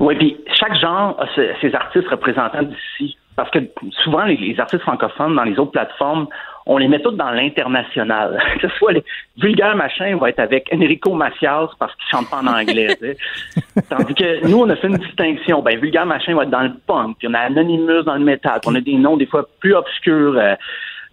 Oui, 0.00 0.14
puis 0.16 0.36
chaque 0.54 0.76
genre 0.76 1.20
a 1.20 1.26
ses, 1.34 1.74
artistes 1.74 2.08
représentants 2.08 2.62
d'ici. 2.62 3.16
Parce 3.36 3.50
que 3.50 3.58
souvent, 4.02 4.24
les, 4.24 4.58
artistes 4.58 4.82
francophones 4.82 5.36
dans 5.36 5.44
les 5.44 5.58
autres 5.58 5.70
plateformes, 5.70 6.26
on 6.66 6.76
les 6.76 6.88
met 6.88 7.00
tous 7.00 7.12
dans 7.12 7.30
l'international. 7.30 8.42
que 8.60 8.68
ce 8.68 8.74
soit 8.76 8.92
les 8.92 9.04
vulgaires 9.36 9.76
machins 9.76 10.16
vont 10.16 10.26
être 10.26 10.40
avec 10.40 10.68
Enrico 10.74 11.14
Macias 11.14 11.68
parce 11.78 11.94
qu'ils 11.94 12.08
chantent 12.10 12.30
pas 12.30 12.38
en 12.38 12.46
anglais. 12.46 12.96
Tandis 13.88 14.14
que 14.14 14.46
nous, 14.48 14.58
on 14.58 14.68
a 14.68 14.76
fait 14.76 14.88
une 14.88 14.96
distinction. 14.96 15.62
Ben, 15.62 15.78
vulgaire 15.78 16.06
machin 16.06 16.34
va 16.34 16.44
être 16.44 16.50
dans 16.50 16.62
le 16.62 16.72
punk, 16.86 17.16
puis 17.18 17.28
on 17.28 17.34
a 17.34 17.40
Anonymous 17.40 18.02
dans 18.02 18.16
le 18.16 18.24
métal, 18.24 18.58
puis 18.60 18.70
on 18.72 18.74
a 18.74 18.80
des 18.80 18.96
noms 18.96 19.16
des 19.16 19.26
fois 19.26 19.46
plus 19.60 19.74
obscurs. 19.74 20.36
Euh, 20.36 20.54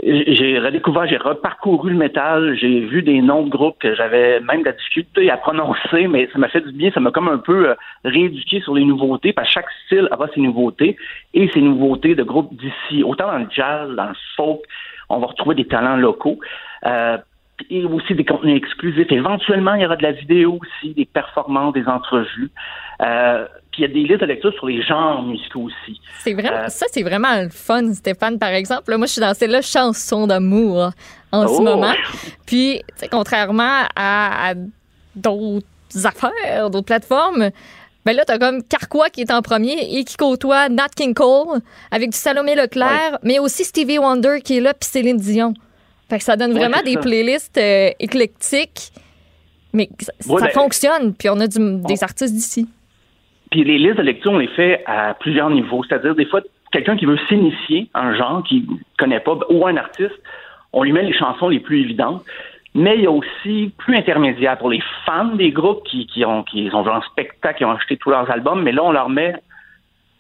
j'ai 0.04 0.60
redécouvert, 0.60 1.08
j'ai 1.08 1.18
reparcouru 1.18 1.92
le 1.92 1.98
métal, 1.98 2.58
j'ai 2.60 2.82
vu 2.82 3.02
des 3.02 3.22
noms 3.22 3.44
de 3.44 3.50
groupes 3.50 3.80
que 3.80 3.96
j'avais 3.96 4.42
même 4.42 4.62
de 4.62 4.66
la 4.66 4.72
difficulté 4.74 5.30
à 5.32 5.38
prononcer, 5.38 6.08
mais 6.08 6.28
ça 6.34 6.40
m'a 6.40 6.50
fait 6.50 6.62
du 6.62 6.74
bien, 6.74 6.92
ça 6.92 7.00
m'a 7.00 7.12
comme 7.12 7.30
un 7.30 7.38
peu 7.38 7.70
euh, 7.70 7.76
rééduqué 8.04 8.60
sur 8.62 8.76
les 8.76 8.84
nouveautés, 8.84 9.32
parce 9.32 9.48
que 9.48 9.54
chaque 9.54 9.72
style 9.86 10.10
a 10.12 10.18
ses 10.34 10.42
nouveautés 10.42 10.98
et 11.34 11.50
ses 11.54 11.62
nouveautés 11.62 12.16
de 12.16 12.24
groupes 12.24 12.54
d'ici. 12.56 13.04
Autant 13.04 13.28
dans 13.28 13.40
le 13.40 13.48
jazz, 13.50 13.90
dans 13.96 14.10
le 14.10 14.16
folk, 14.36 14.62
on 15.10 15.20
va 15.20 15.28
retrouver 15.28 15.56
des 15.56 15.66
talents 15.66 15.98
locaux. 15.98 16.40
Euh, 16.86 17.18
et 17.70 17.86
aussi 17.86 18.14
des 18.16 18.26
contenus 18.26 18.58
exclusifs. 18.58 19.12
Éventuellement, 19.12 19.76
il 19.76 19.82
y 19.82 19.86
aura 19.86 19.96
de 19.96 20.04
la 20.04 20.12
vidéo 20.12 20.60
aussi, 20.62 20.94
des 20.94 21.06
performances, 21.06 21.74
des 21.74 21.88
entrevues. 21.88 22.52
Euh, 23.02 23.48
puis 23.76 23.84
il 23.84 23.88
y 23.90 23.92
a 23.92 23.94
des 23.94 24.08
listes 24.08 24.22
de 24.22 24.26
lecture 24.26 24.54
sur 24.54 24.68
les 24.68 24.82
genres 24.82 25.22
musicaux 25.22 25.64
aussi. 25.64 26.00
C'est 26.20 26.34
vraiment, 26.34 26.64
euh, 26.64 26.70
ça, 26.70 26.86
c'est 26.90 27.04
vraiment 27.04 27.42
le 27.42 27.50
fun, 27.50 27.94
Stéphane, 27.94 28.40
par 28.40 28.52
exemple. 28.52 28.96
moi, 28.96 29.06
je 29.06 29.12
suis 29.12 29.22
dans 29.22 29.34
ces 29.34 29.48
là 29.48 29.62
chansons 29.62 30.28
d'amour 30.28 30.92
en 31.34 31.46
ce 31.46 31.54
oh! 31.60 31.62
moment. 31.62 31.94
Puis, 32.46 32.82
contrairement 33.12 33.82
à, 33.98 34.54
d'autres 35.14 35.68
affaires, 36.06 36.70
d'autres 36.70 36.86
plateformes, 36.86 37.50
ben 38.06 38.16
là, 38.16 38.24
t'as 38.24 38.38
comme 38.38 38.64
Carquois 38.64 39.10
qui 39.10 39.22
est 39.22 39.32
en 39.32 39.42
premier 39.42 39.98
et 39.98 40.06
qui 40.06 40.16
côtoie 40.16 40.70
Nat 40.70 40.90
King 40.96 41.14
Cole 41.14 41.60
avec 41.92 42.12
du 42.12 42.18
Salomé 42.18 42.56
Leclerc, 42.56 43.20
mais 43.24 43.40
aussi 43.40 43.66
Stevie 43.66 43.98
Wonder 43.98 44.40
qui 44.42 44.58
est 44.58 44.62
là, 44.62 44.74
puis 44.74 44.88
Céline 44.88 45.18
Dion. 45.18 45.54
Fait 46.10 46.20
que 46.20 46.24
ça 46.24 46.38
donne 46.38 46.54
vraiment 46.54 46.82
des 46.86 46.96
playlists 46.96 47.58
euh, 47.58 47.90
éclectiques, 48.00 48.94
mais 49.74 49.90
ça, 50.22 50.34
ben, 50.40 50.50
fonctionne, 50.52 51.14
puis 51.14 51.28
on 51.30 51.40
a 51.42 51.48
des 51.48 52.04
artistes 52.04 52.34
d'ici. 52.34 52.70
Les 53.64 53.78
listes 53.78 53.98
de 53.98 54.02
lecture, 54.02 54.32
on 54.32 54.38
les 54.38 54.48
fait 54.48 54.84
à 54.86 55.14
plusieurs 55.14 55.50
niveaux. 55.50 55.84
C'est-à-dire, 55.84 56.16
des 56.16 56.26
fois, 56.26 56.42
quelqu'un 56.72 56.98
qui 56.98 57.06
veut 57.06 57.20
s'initier 57.30 57.90
un 57.94 58.14
genre 58.16 58.44
qu'il 58.44 58.66
connaît 58.98 59.20
pas, 59.20 59.38
ou 59.50 59.66
un 59.66 59.78
artiste, 59.78 60.20
on 60.74 60.84
lui 60.84 60.92
met 60.92 61.04
les 61.04 61.14
chansons 61.14 61.50
les 61.50 61.60
plus 61.60 61.82
évidentes. 61.82 62.24
Mais 62.74 62.96
il 62.98 63.04
y 63.04 63.08
a 63.08 63.12
aussi 63.12 63.72
plus 63.78 63.96
intermédiaire 63.96 64.58
pour 64.58 64.70
les 64.70 64.84
fans 65.06 65.36
des 65.36 65.52
groupes 65.52 65.84
qui, 65.86 66.26
ont 66.26 66.44
qui 66.44 66.70
ont 66.74 66.84
joué 66.84 66.92
en 66.92 67.02
spectacle, 67.02 67.60
qui 67.60 67.66
ont 67.66 67.72
acheté 67.72 67.96
tous 67.96 68.10
leurs 68.10 68.30
albums, 68.30 68.62
mais 68.62 68.74
là, 68.74 68.84
on 68.84 68.92
leur 68.92 69.08
met 69.08 69.36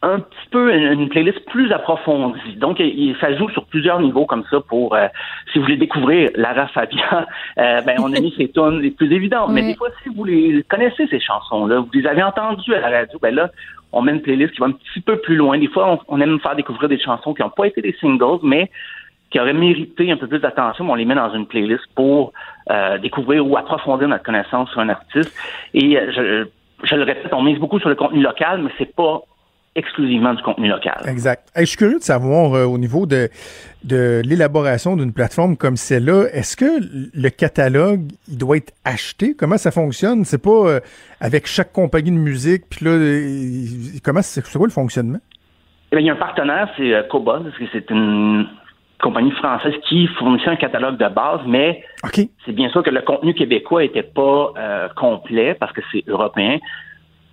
un 0.05 0.19
petit 0.19 0.49
peu 0.51 0.71
une, 0.71 1.09
playlist 1.09 1.43
plus 1.45 1.71
approfondie. 1.71 2.55
Donc, 2.57 2.79
il, 2.79 3.15
ça 3.19 3.35
joue 3.35 3.49
sur 3.49 3.65
plusieurs 3.65 3.99
niveaux 3.99 4.25
comme 4.25 4.43
ça 4.51 4.59
pour, 4.61 4.93
euh, 4.93 5.07
si 5.51 5.57
vous 5.57 5.65
voulez 5.65 5.77
découvrir 5.77 6.29
Lara 6.35 6.67
Fabian, 6.67 7.01
euh, 7.57 7.81
ben, 7.81 7.95
on 7.99 8.13
a 8.13 8.19
mis 8.19 8.33
ses 8.37 8.49
tonnes 8.49 8.81
les 8.81 8.91
plus 8.91 9.11
évidentes. 9.11 9.49
Mais 9.49 9.63
des 9.63 9.75
fois, 9.75 9.89
si 10.03 10.09
vous 10.09 10.23
les 10.23 10.63
connaissez, 10.69 11.07
ces 11.07 11.19
chansons-là, 11.19 11.79
vous 11.79 11.89
les 11.93 12.05
avez 12.05 12.21
entendues 12.21 12.75
à 12.75 12.81
la 12.81 12.99
radio, 12.99 13.17
ben 13.19 13.33
là, 13.33 13.49
on 13.91 14.03
met 14.03 14.11
une 14.11 14.21
playlist 14.21 14.53
qui 14.53 14.59
va 14.59 14.67
un 14.67 14.73
petit 14.73 15.01
peu 15.01 15.17
plus 15.17 15.35
loin. 15.35 15.57
Des 15.57 15.69
fois, 15.69 15.99
on, 16.07 16.21
aime 16.21 16.39
faire 16.39 16.55
découvrir 16.55 16.87
des 16.87 16.99
chansons 16.99 17.33
qui 17.33 17.41
n'ont 17.41 17.49
pas 17.49 17.65
été 17.65 17.81
des 17.81 17.95
singles, 17.99 18.39
mais 18.43 18.69
qui 19.31 19.39
auraient 19.39 19.53
mérité 19.53 20.11
un 20.11 20.17
peu 20.17 20.27
plus 20.27 20.39
d'attention, 20.39 20.89
on 20.89 20.95
les 20.95 21.05
met 21.05 21.15
dans 21.15 21.33
une 21.33 21.47
playlist 21.47 21.83
pour 21.95 22.31
euh, 22.69 22.99
découvrir 22.99 23.45
ou 23.45 23.57
approfondir 23.57 24.07
notre 24.07 24.23
connaissance 24.23 24.69
sur 24.69 24.81
un 24.81 24.89
artiste. 24.89 25.35
Et 25.73 25.97
je, 26.15 26.45
je 26.83 26.95
le 26.95 27.03
répète, 27.03 27.33
on 27.33 27.41
mise 27.41 27.57
beaucoup 27.57 27.79
sur 27.79 27.89
le 27.89 27.95
contenu 27.95 28.21
local, 28.21 28.61
mais 28.61 28.69
c'est 28.77 28.95
pas 28.95 29.23
exclusivement 29.75 30.33
du 30.33 30.41
contenu 30.41 30.69
local. 30.69 31.01
Exact. 31.05 31.51
je 31.55 31.65
suis 31.65 31.77
curieux 31.77 31.99
de 31.99 32.03
savoir 32.03 32.53
euh, 32.53 32.65
au 32.65 32.77
niveau 32.77 33.05
de, 33.05 33.29
de 33.83 34.21
l'élaboration 34.23 34.95
d'une 34.95 35.13
plateforme 35.13 35.57
comme 35.57 35.75
celle-là, 35.75 36.27
est-ce 36.31 36.55
que 36.55 36.65
le 37.13 37.29
catalogue 37.29 38.01
il 38.29 38.37
doit 38.37 38.57
être 38.57 38.73
acheté? 38.85 39.35
Comment 39.37 39.57
ça 39.57 39.71
fonctionne? 39.71 40.23
C'est 40.23 40.41
pas 40.41 40.49
euh, 40.49 40.79
avec 41.19 41.45
chaque 41.45 41.73
compagnie 41.73 42.11
de 42.11 42.17
musique 42.17 42.63
puis 42.69 42.85
là 42.85 42.91
euh, 42.91 43.99
comment 44.03 44.21
c'est 44.21 44.41
quoi 44.57 44.67
le 44.67 44.71
fonctionnement? 44.71 45.19
Eh 45.91 45.97
il 45.99 46.05
y 46.05 46.09
a 46.09 46.13
un 46.13 46.17
partenaire, 46.17 46.69
c'est 46.77 47.07
Cobol, 47.09 47.43
parce 47.43 47.57
que 47.57 47.65
c'est 47.71 47.89
une 47.89 48.47
compagnie 49.01 49.31
française 49.31 49.73
qui 49.87 50.07
fournissait 50.17 50.49
un 50.49 50.55
catalogue 50.55 50.97
de 50.97 51.07
base, 51.07 51.41
mais 51.45 51.83
c'est 52.45 52.53
bien 52.53 52.69
sûr 52.69 52.81
que 52.81 52.89
le 52.89 53.01
contenu 53.01 53.33
québécois 53.33 53.83
n'était 53.83 54.03
pas 54.03 54.89
complet 54.95 55.53
parce 55.53 55.71
que 55.73 55.81
c'est 55.91 56.03
européen. 56.07 56.57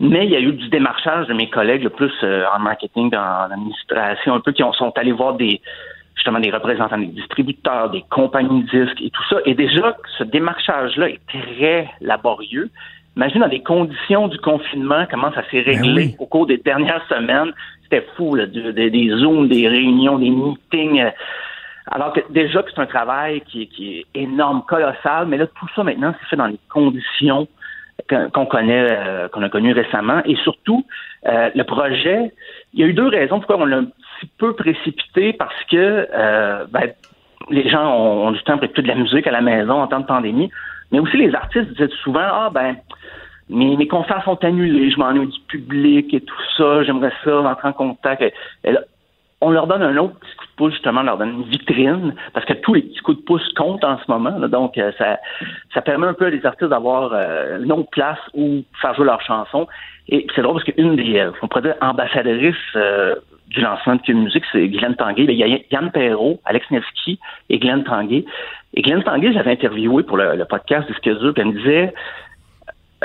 Mais 0.02 0.24
il 0.24 0.32
y 0.32 0.36
a 0.36 0.40
eu 0.40 0.52
du 0.52 0.68
démarchage 0.68 1.28
de 1.28 1.32
mes 1.32 1.48
collègues, 1.48 1.84
le 1.84 1.90
plus 1.90 2.12
euh, 2.24 2.44
en 2.52 2.58
marketing, 2.58 3.08
dans 3.10 3.48
l'administration, 3.48 4.34
un 4.34 4.40
peu 4.40 4.50
qui 4.50 4.64
ont, 4.64 4.72
sont 4.72 4.92
allés 4.98 5.12
voir 5.12 5.34
des 5.34 5.60
justement 6.16 6.40
des 6.40 6.50
représentants 6.50 6.98
des 6.98 7.06
distributeurs, 7.06 7.88
des 7.90 8.04
compagnies 8.10 8.64
de 8.64 8.84
disques 8.84 9.00
et 9.00 9.10
tout 9.10 9.22
ça. 9.30 9.36
Et 9.46 9.54
déjà, 9.54 9.96
ce 10.18 10.24
démarchage-là 10.24 11.08
est 11.08 11.20
très 11.28 11.88
laborieux. 12.00 12.68
Imagine 13.16 13.42
dans 13.42 13.46
les 13.46 13.62
conditions 13.62 14.26
du 14.26 14.38
confinement, 14.38 15.06
comment 15.08 15.32
ça 15.32 15.42
s'est 15.50 15.62
ben 15.62 15.76
réglé 15.76 16.16
au 16.18 16.26
cours 16.26 16.46
des 16.46 16.58
dernières 16.58 17.06
semaines. 17.08 17.52
C'était 17.84 18.04
fou, 18.16 18.34
là, 18.34 18.46
des 18.46 19.10
zooms, 19.20 19.48
des 19.48 19.68
réunions, 19.68 20.18
des 20.18 20.30
meetings. 20.30 21.00
Euh, 21.00 21.10
alors 21.92 22.12
que 22.12 22.20
déjà 22.30 22.62
que 22.64 22.70
c'est 22.74 22.80
un 22.80 22.86
travail 22.86 23.40
qui, 23.42 23.68
qui 23.68 24.00
est 24.00 24.06
énorme, 24.14 24.62
colossal, 24.66 25.26
mais 25.28 25.36
là, 25.36 25.46
tout 25.46 25.68
ça 25.76 25.84
maintenant, 25.84 26.12
c'est 26.20 26.30
fait 26.30 26.36
dans 26.36 26.46
les 26.46 26.58
conditions 26.68 27.46
qu'on 28.08 28.46
connaît, 28.46 28.86
euh, 28.90 29.28
qu'on 29.28 29.42
a 29.42 29.48
connu 29.48 29.72
récemment. 29.72 30.22
Et 30.24 30.36
surtout, 30.36 30.84
euh, 31.26 31.50
le 31.54 31.64
projet, 31.64 32.32
il 32.74 32.80
y 32.80 32.82
a 32.82 32.86
eu 32.86 32.92
deux 32.92 33.08
raisons 33.08 33.38
pourquoi 33.38 33.58
on 33.58 33.64
l'a 33.64 33.78
un 33.78 33.84
petit 33.84 34.30
peu 34.38 34.54
précipité, 34.54 35.32
parce 35.32 35.64
que 35.70 36.08
euh, 36.12 36.64
ben, 36.70 36.90
les 37.50 37.68
gens 37.68 37.96
ont, 37.96 38.30
du 38.32 38.42
temps 38.42 38.54
pour 38.54 38.64
écouter 38.64 38.82
de 38.82 38.88
la 38.88 38.94
musique 38.94 39.26
à 39.26 39.30
la 39.30 39.40
maison 39.40 39.74
en 39.74 39.86
temps 39.86 40.00
de 40.00 40.06
pandémie, 40.06 40.50
mais 40.90 40.98
aussi 40.98 41.16
les 41.16 41.34
artistes 41.34 41.70
disaient 41.70 41.88
souvent, 42.02 42.20
ah 42.20 42.50
ben, 42.52 42.76
mes, 43.48 43.76
mes 43.76 43.88
concerts 43.88 44.22
sont 44.24 44.42
annulés, 44.44 44.90
je 44.90 44.98
m'ennuie 44.98 45.26
du 45.26 45.40
public 45.48 46.14
et 46.14 46.20
tout 46.20 46.42
ça, 46.56 46.82
j'aimerais 46.84 47.12
ça 47.24 47.40
rentrer 47.40 47.68
en 47.68 47.72
contact. 47.72 48.22
On 49.42 49.50
leur 49.50 49.66
donne 49.66 49.82
un 49.82 49.96
autre 49.96 50.14
petit 50.20 50.36
coup 50.36 50.46
de 50.46 50.56
pouce, 50.56 50.72
justement, 50.72 51.00
on 51.00 51.04
leur 51.04 51.18
donne 51.18 51.30
une 51.30 51.42
vitrine, 51.42 52.14
parce 52.32 52.46
que 52.46 52.52
tous 52.54 52.74
les 52.74 52.82
petits 52.82 53.00
coups 53.00 53.18
de 53.18 53.24
pouce 53.24 53.46
comptent 53.54 53.84
en 53.84 53.98
ce 53.98 54.04
moment. 54.08 54.30
donc, 54.48 54.78
euh, 54.78 54.92
ça, 54.96 55.18
ça 55.74 55.82
permet 55.82 56.06
un 56.06 56.14
peu 56.14 56.26
à 56.26 56.30
les 56.30 56.46
artistes 56.46 56.70
d'avoir 56.70 57.10
euh, 57.12 57.58
une 57.60 57.72
autre 57.72 57.90
place 57.90 58.20
où 58.34 58.62
faire 58.80 58.94
jouer 58.94 59.06
leurs 59.06 59.20
chansons. 59.22 59.66
Et 60.08 60.26
c'est 60.34 60.42
drôle 60.42 60.54
parce 60.54 60.64
qu'une 60.64 60.94
des, 60.94 61.18
euh, 61.18 61.32
on 61.42 61.48
pourrait 61.48 61.62
dire, 61.62 61.74
ambassadrices 61.80 62.54
du 63.48 63.60
lancement 63.60 63.96
de 63.96 64.02
Cube 64.02 64.16
Musique, 64.16 64.44
c'est 64.52 64.68
Glenn 64.68 64.94
Tanguay. 64.94 65.24
Il 65.24 65.32
y 65.32 65.42
a 65.42 65.58
Yann 65.72 65.90
Perrault, 65.90 66.40
Alex 66.44 66.70
Nevsky 66.70 67.18
et 67.50 67.58
Glenn 67.58 67.82
Tanguay. 67.82 68.24
Et 68.74 68.82
Glenn 68.82 69.02
Tanguay, 69.02 69.32
j'avais 69.32 69.52
interviewé 69.52 70.04
pour 70.04 70.18
le, 70.18 70.44
podcast 70.44 70.86
Disque 70.86 71.02
dur, 71.02 71.34
puis 71.34 71.42
elle 71.42 71.48
me 71.48 71.58
disait, 71.58 71.92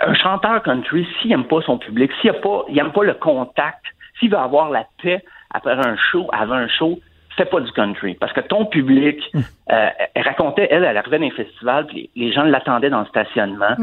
un 0.06 0.14
chanteur 0.14 0.62
country, 0.62 1.08
s'il 1.20 1.32
n'aime 1.32 1.46
pas 1.46 1.62
son 1.62 1.80
public, 1.80 2.12
s'il 2.22 2.32
n'aime 2.32 2.42
pas, 2.42 2.64
il 2.70 2.80
aime 2.80 2.92
pas 2.92 3.04
le 3.04 3.16
contact, 3.16 3.84
s'il 4.20 4.30
veut 4.30 4.38
avoir 4.38 4.70
la 4.70 4.86
paix 5.02 5.24
après 5.54 5.74
un 5.74 5.96
show, 5.98 6.28
avant 6.34 6.56
un 6.56 6.68
show, 6.68 7.00
fais 7.36 7.46
pas 7.46 7.60
du 7.60 7.72
country. 7.72 8.16
Parce 8.16 8.34
que 8.34 8.42
ton 8.42 8.66
public, 8.66 9.20
Hum. 9.36 9.44
euh, 9.72 9.90
elle 10.16 10.24
racontait, 10.24 10.68
elle, 10.72 10.84
elle 10.84 10.98
arrivait 10.98 11.20
dans 11.20 11.26
les 11.26 11.32
festivals, 11.32 11.86
puis 11.88 12.10
les, 12.16 12.32
gens 12.32 12.44
l'attendaient 12.44 12.90
dans 12.90 13.02
le 13.02 13.06
stationnement, 13.08 13.76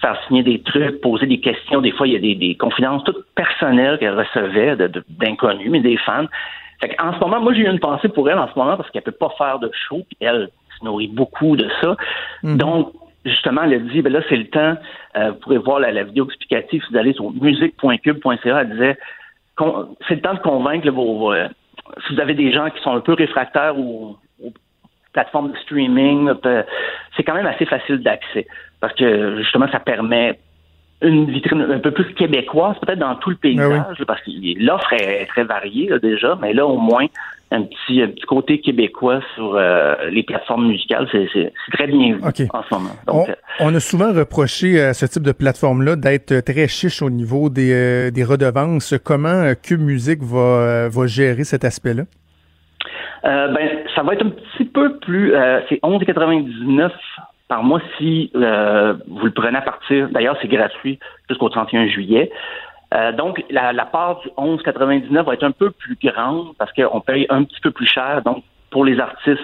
faire 0.00 0.16
signer 0.26 0.42
des 0.42 0.62
trucs, 0.62 1.00
poser 1.00 1.26
des 1.26 1.40
questions. 1.40 1.80
Des 1.80 1.90
fois, 1.92 2.06
il 2.06 2.12
y 2.12 2.16
a 2.16 2.20
des, 2.20 2.34
des 2.34 2.54
confidences 2.56 3.02
toutes 3.04 3.26
personnelles 3.34 3.98
qu'elle 3.98 4.16
recevait 4.18 4.76
de- 4.76 4.86
de- 4.86 5.04
d'inconnus, 5.08 5.68
mais 5.70 5.80
des 5.80 5.96
fans. 5.98 6.26
Fait 6.80 6.94
en 7.00 7.12
ce 7.12 7.18
moment, 7.18 7.40
moi, 7.40 7.52
j'ai 7.52 7.62
eu 7.62 7.68
une 7.68 7.80
pensée 7.80 8.08
pour 8.08 8.30
elle 8.30 8.38
en 8.38 8.48
ce 8.48 8.58
moment 8.58 8.76
parce 8.78 8.88
qu'elle 8.90 9.02
peut 9.02 9.10
pas 9.12 9.28
faire 9.36 9.58
de 9.58 9.70
show, 9.88 10.02
puis 10.08 10.16
elle 10.20 10.48
se 10.78 10.84
nourrit 10.84 11.08
beaucoup 11.08 11.56
de 11.56 11.68
ça. 11.82 11.96
Donc, 12.56 12.92
justement, 13.26 13.64
elle 13.64 13.74
a 13.74 13.78
dit, 13.80 14.00
ben 14.00 14.10
là, 14.12 14.20
c'est 14.30 14.36
le 14.36 14.46
temps. 14.48 14.76
Euh, 15.16 15.32
vous 15.32 15.36
pourrez 15.40 15.58
voir 15.58 15.80
la, 15.80 15.92
la 15.92 16.04
vidéo 16.04 16.24
explicative 16.24 16.82
si 16.82 16.92
vous 16.92 16.98
allez 16.98 17.12
sur 17.12 17.30
musique.cube.ca. 17.32 18.60
Elle 18.62 18.70
disait, 18.70 18.98
c'est 20.08 20.14
le 20.16 20.20
temps 20.20 20.34
de 20.34 20.38
convaincre 20.40 20.88
vos, 20.90 21.32
euh, 21.32 21.48
si 22.06 22.14
vous 22.14 22.20
avez 22.20 22.34
des 22.34 22.52
gens 22.52 22.70
qui 22.70 22.80
sont 22.82 22.94
un 22.94 23.00
peu 23.00 23.12
réfractaires 23.14 23.78
aux, 23.78 24.16
aux 24.42 24.52
plateformes 25.12 25.52
de 25.52 25.56
streaming, 25.58 26.32
peut- 26.34 26.64
c'est 27.16 27.22
quand 27.24 27.34
même 27.34 27.46
assez 27.46 27.66
facile 27.66 27.98
d'accès. 28.02 28.46
Parce 28.80 28.94
que 28.94 29.38
justement, 29.42 29.68
ça 29.70 29.80
permet 29.80 30.38
une 31.02 31.30
vitrine 31.30 31.62
un 31.62 31.78
peu 31.78 31.90
plus 31.90 32.12
québécoise, 32.14 32.76
peut-être 32.80 32.98
dans 32.98 33.14
tout 33.16 33.30
le 33.30 33.36
paysage, 33.36 33.98
là, 33.98 34.04
parce 34.06 34.20
que 34.22 34.30
l'offre 34.64 34.92
est 34.92 35.26
très 35.26 35.44
variée 35.44 35.88
là, 35.88 35.98
déjà, 35.98 36.36
mais 36.40 36.52
là, 36.52 36.66
au 36.66 36.76
moins, 36.78 37.06
un 37.52 37.62
petit, 37.62 38.00
un 38.00 38.08
petit 38.08 38.26
côté 38.26 38.60
québécois 38.60 39.20
sur 39.34 39.56
euh, 39.56 39.94
les 40.10 40.22
plateformes 40.22 40.68
musicales, 40.68 41.08
c'est 41.10 41.52
très 41.72 41.86
bien 41.88 42.14
vu 42.14 42.22
en 42.22 42.62
ce 42.62 42.74
moment. 42.74 42.90
Donc, 43.06 43.28
euh, 43.28 43.34
on 43.58 43.74
a 43.74 43.80
souvent 43.80 44.12
reproché 44.12 44.80
à 44.80 44.94
ce 44.94 45.06
type 45.06 45.24
de 45.24 45.32
plateforme-là 45.32 45.96
d'être 45.96 46.40
très 46.40 46.68
chiche 46.68 47.02
au 47.02 47.10
niveau 47.10 47.50
des, 47.50 47.72
euh, 47.72 48.10
des 48.10 48.22
redevances. 48.22 48.94
Comment 49.04 49.52
Cube 49.60 49.80
Music 49.80 50.22
va, 50.22 50.88
va 50.88 51.06
gérer 51.06 51.42
cet 51.42 51.64
aspect-là? 51.64 52.04
Euh, 53.24 53.48
ben, 53.48 53.68
ça 53.94 54.02
va 54.02 54.14
être 54.14 54.24
un 54.24 54.30
petit 54.30 54.64
peu 54.64 54.98
plus. 54.98 55.32
C'est 55.68 55.80
11,99 55.82 56.90
par 57.48 57.64
mois 57.64 57.80
si 57.98 58.30
vous 58.32 59.26
le 59.26 59.32
prenez 59.34 59.58
à 59.58 59.62
partir. 59.62 60.08
D'ailleurs, 60.10 60.36
c'est 60.40 60.48
gratuit 60.48 61.00
jusqu'au 61.28 61.48
31 61.48 61.88
juillet. 61.88 62.30
Euh, 62.92 63.12
donc, 63.12 63.44
la, 63.50 63.72
la 63.72 63.86
part 63.86 64.20
du 64.20 64.28
11,99 64.36 65.22
va 65.22 65.34
être 65.34 65.44
un 65.44 65.52
peu 65.52 65.70
plus 65.70 65.96
grande 66.02 66.56
parce 66.58 66.72
qu'on 66.72 67.00
paye 67.00 67.26
un 67.28 67.44
petit 67.44 67.60
peu 67.60 67.70
plus 67.70 67.86
cher. 67.86 68.22
Donc, 68.22 68.42
pour 68.70 68.84
les 68.84 68.98
artistes 68.98 69.40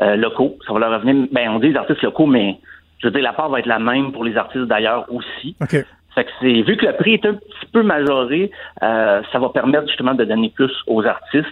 euh, 0.00 0.16
locaux, 0.16 0.56
ça 0.66 0.72
va 0.72 0.80
leur 0.80 0.92
revenir. 0.92 1.28
Ben, 1.32 1.50
on 1.50 1.58
dit 1.58 1.68
les 1.68 1.76
artistes 1.76 2.02
locaux, 2.02 2.26
mais 2.26 2.58
je 2.98 3.06
veux 3.06 3.12
dire, 3.12 3.22
la 3.22 3.32
part 3.32 3.48
va 3.48 3.60
être 3.60 3.66
la 3.66 3.78
même 3.78 4.12
pour 4.12 4.24
les 4.24 4.36
artistes 4.36 4.64
d'ailleurs 4.64 5.06
aussi. 5.12 5.56
OK. 5.60 5.84
Fait 6.14 6.24
que 6.24 6.30
c'est 6.40 6.62
vu 6.62 6.76
que 6.76 6.86
le 6.86 6.96
prix 6.96 7.14
est 7.14 7.24
un 7.24 7.34
petit 7.34 7.66
peu 7.72 7.82
majoré, 7.82 8.50
euh, 8.82 9.22
ça 9.30 9.38
va 9.38 9.48
permettre 9.50 9.86
justement 9.86 10.14
de 10.14 10.24
donner 10.24 10.50
plus 10.50 10.72
aux 10.88 11.04
artistes. 11.06 11.46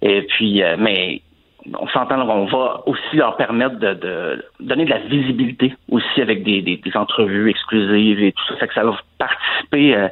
Et 0.00 0.22
puis, 0.22 0.62
euh, 0.62 0.76
mais 0.78 1.22
on 1.78 1.88
s'entend, 1.88 2.20
on 2.28 2.44
va 2.46 2.82
aussi 2.86 3.16
leur 3.16 3.36
permettre 3.36 3.76
de, 3.78 3.94
de 3.94 4.44
donner 4.60 4.84
de 4.84 4.90
la 4.90 4.98
visibilité 4.98 5.74
aussi 5.90 6.20
avec 6.22 6.42
des, 6.44 6.62
des, 6.62 6.76
des 6.76 6.96
entrevues 6.96 7.48
exclusives 7.50 8.20
et 8.22 8.32
tout 8.32 8.44
ça. 8.48 8.56
Fait 8.56 8.68
que 8.68 8.74
ça 8.74 8.84
va 8.84 8.96
participer. 9.18 9.94
euh, 9.96 10.08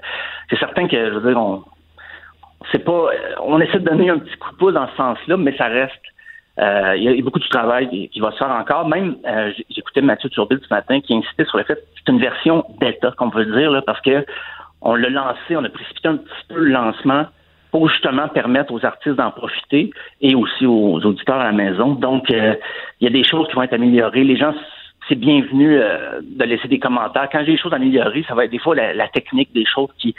c'est 0.50 0.58
certain 0.58 0.88
que 0.88 0.96
je 0.96 1.18
veux 1.18 1.28
dire, 1.30 1.40
on 1.40 1.62
c'est 2.72 2.82
pas, 2.84 3.08
on 3.42 3.60
essaie 3.60 3.78
de 3.78 3.84
donner 3.84 4.08
un 4.10 4.18
petit 4.18 4.36
coup 4.38 4.50
de 4.52 4.56
pouce 4.56 4.72
dans 4.72 4.88
ce 4.88 4.96
sens-là, 4.96 5.36
mais 5.36 5.54
ça 5.56 5.66
reste. 5.66 5.92
euh, 6.58 6.94
Il 6.96 7.02
y 7.02 7.18
a 7.18 7.22
beaucoup 7.22 7.38
de 7.38 7.48
travail 7.48 8.08
qui- 8.08 8.20
va 8.20 8.30
se 8.32 8.38
faire 8.38 8.50
encore. 8.50 8.88
Même, 8.88 9.16
euh, 9.26 9.52
j'écoutais 9.70 10.00
Mathieu 10.00 10.30
Turbide 10.30 10.60
ce 10.66 10.72
matin 10.72 11.00
qui 11.00 11.14
insistait 11.14 11.44
sur 11.44 11.58
le 11.58 11.64
fait 11.64 11.74
que 11.74 11.80
c'est 11.96 12.10
une 12.12 12.20
version 12.20 12.64
bêta, 12.80 13.12
qu'on 13.18 13.28
peut 13.30 13.44
dire, 13.44 13.70
là, 13.70 13.82
parce 13.82 14.00
que 14.00 14.24
on 14.80 14.94
l'a 14.94 15.10
lancé, 15.10 15.56
on 15.56 15.64
a 15.64 15.68
précipité 15.68 16.08
un 16.08 16.16
petit 16.16 16.44
peu 16.48 16.56
le 16.60 16.70
lancement 16.70 17.26
pour 17.74 17.88
justement 17.88 18.28
permettre 18.28 18.72
aux 18.72 18.86
artistes 18.86 19.16
d'en 19.16 19.32
profiter 19.32 19.90
et 20.20 20.36
aussi 20.36 20.64
aux 20.64 21.04
auditeurs 21.04 21.40
à 21.40 21.46
la 21.46 21.50
maison. 21.50 21.94
Donc, 21.94 22.30
euh, 22.30 22.54
il 23.00 23.04
y 23.04 23.08
a 23.08 23.10
des 23.10 23.24
choses 23.24 23.48
qui 23.48 23.56
vont 23.56 23.64
être 23.64 23.72
améliorées. 23.72 24.22
Les 24.22 24.36
gens, 24.36 24.54
c'est 25.08 25.16
bienvenu 25.16 25.76
euh, 25.76 26.20
de 26.22 26.44
laisser 26.44 26.68
des 26.68 26.78
commentaires. 26.78 27.28
Quand 27.32 27.40
j'ai 27.40 27.50
des 27.50 27.58
choses 27.58 27.72
à 27.72 27.76
améliorer, 27.76 28.24
ça 28.28 28.36
va 28.36 28.44
être 28.44 28.52
des 28.52 28.60
fois 28.60 28.76
la, 28.76 28.94
la 28.94 29.08
technique 29.08 29.52
des 29.52 29.64
choses 29.66 29.88
qui 29.98 30.14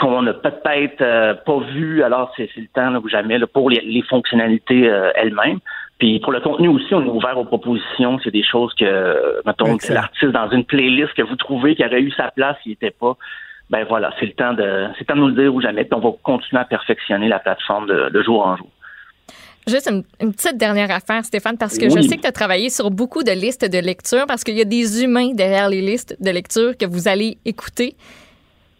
qu'on 0.00 0.22
n'a 0.22 0.32
peut-être 0.32 1.00
euh, 1.00 1.34
pas 1.34 1.58
vu, 1.58 2.04
alors 2.04 2.32
c'est 2.36 2.48
c'est 2.54 2.60
le 2.60 2.68
temps 2.72 2.90
là, 2.90 3.00
ou 3.00 3.08
jamais 3.08 3.38
là, 3.38 3.48
pour 3.48 3.68
les, 3.68 3.80
les 3.80 4.02
fonctionnalités 4.02 4.88
euh, 4.88 5.10
elles-mêmes. 5.16 5.58
Puis 5.98 6.20
pour 6.20 6.30
le 6.30 6.38
contenu 6.38 6.68
aussi, 6.68 6.94
on 6.94 7.04
est 7.04 7.10
ouvert 7.10 7.36
aux 7.36 7.46
propositions. 7.46 8.20
C'est 8.22 8.30
des 8.30 8.44
choses 8.44 8.72
que, 8.74 9.40
mettons, 9.44 9.76
l'artiste 9.90 10.32
dans 10.32 10.50
une 10.50 10.64
playlist 10.64 11.14
que 11.14 11.22
vous 11.22 11.36
trouvez 11.36 11.74
qui 11.74 11.84
aurait 11.84 12.00
eu 12.00 12.12
sa 12.12 12.30
place, 12.30 12.56
il 12.64 12.70
n'était 12.70 12.92
pas. 12.92 13.16
Ben 13.74 13.84
voilà, 13.88 14.12
c'est 14.20 14.26
le 14.26 14.34
temps 14.34 14.52
de 14.54 14.86
c'est 14.96 15.04
temps 15.04 15.16
de 15.16 15.20
nous 15.20 15.28
le 15.34 15.42
dire 15.42 15.52
ou 15.52 15.60
jamais. 15.60 15.84
Puis 15.84 15.94
on 15.94 16.00
va 16.00 16.10
continuer 16.22 16.60
à 16.62 16.64
perfectionner 16.64 17.26
la 17.26 17.40
plateforme 17.40 17.88
de, 17.88 18.08
de 18.10 18.22
jour 18.22 18.46
en 18.46 18.56
jour. 18.56 18.68
Juste 19.66 19.88
une, 19.90 20.04
une 20.20 20.32
petite 20.32 20.56
dernière 20.58 20.92
affaire, 20.92 21.24
Stéphane, 21.24 21.58
parce 21.58 21.76
que 21.76 21.86
Oui. 21.86 21.90
je 22.02 22.08
sais 22.08 22.16
que 22.16 22.20
tu 22.22 22.28
as 22.28 22.32
travaillé 22.32 22.70
sur 22.70 22.88
beaucoup 22.92 23.24
de 23.24 23.32
listes 23.32 23.64
de 23.68 23.78
lecture, 23.78 24.26
parce 24.28 24.44
qu'il 24.44 24.56
y 24.56 24.60
a 24.60 24.64
des 24.64 25.02
humains 25.02 25.30
derrière 25.34 25.68
les 25.68 25.80
listes 25.80 26.16
de 26.20 26.30
lecture 26.30 26.76
que 26.76 26.86
vous 26.86 27.08
allez 27.08 27.36
écouter. 27.44 27.96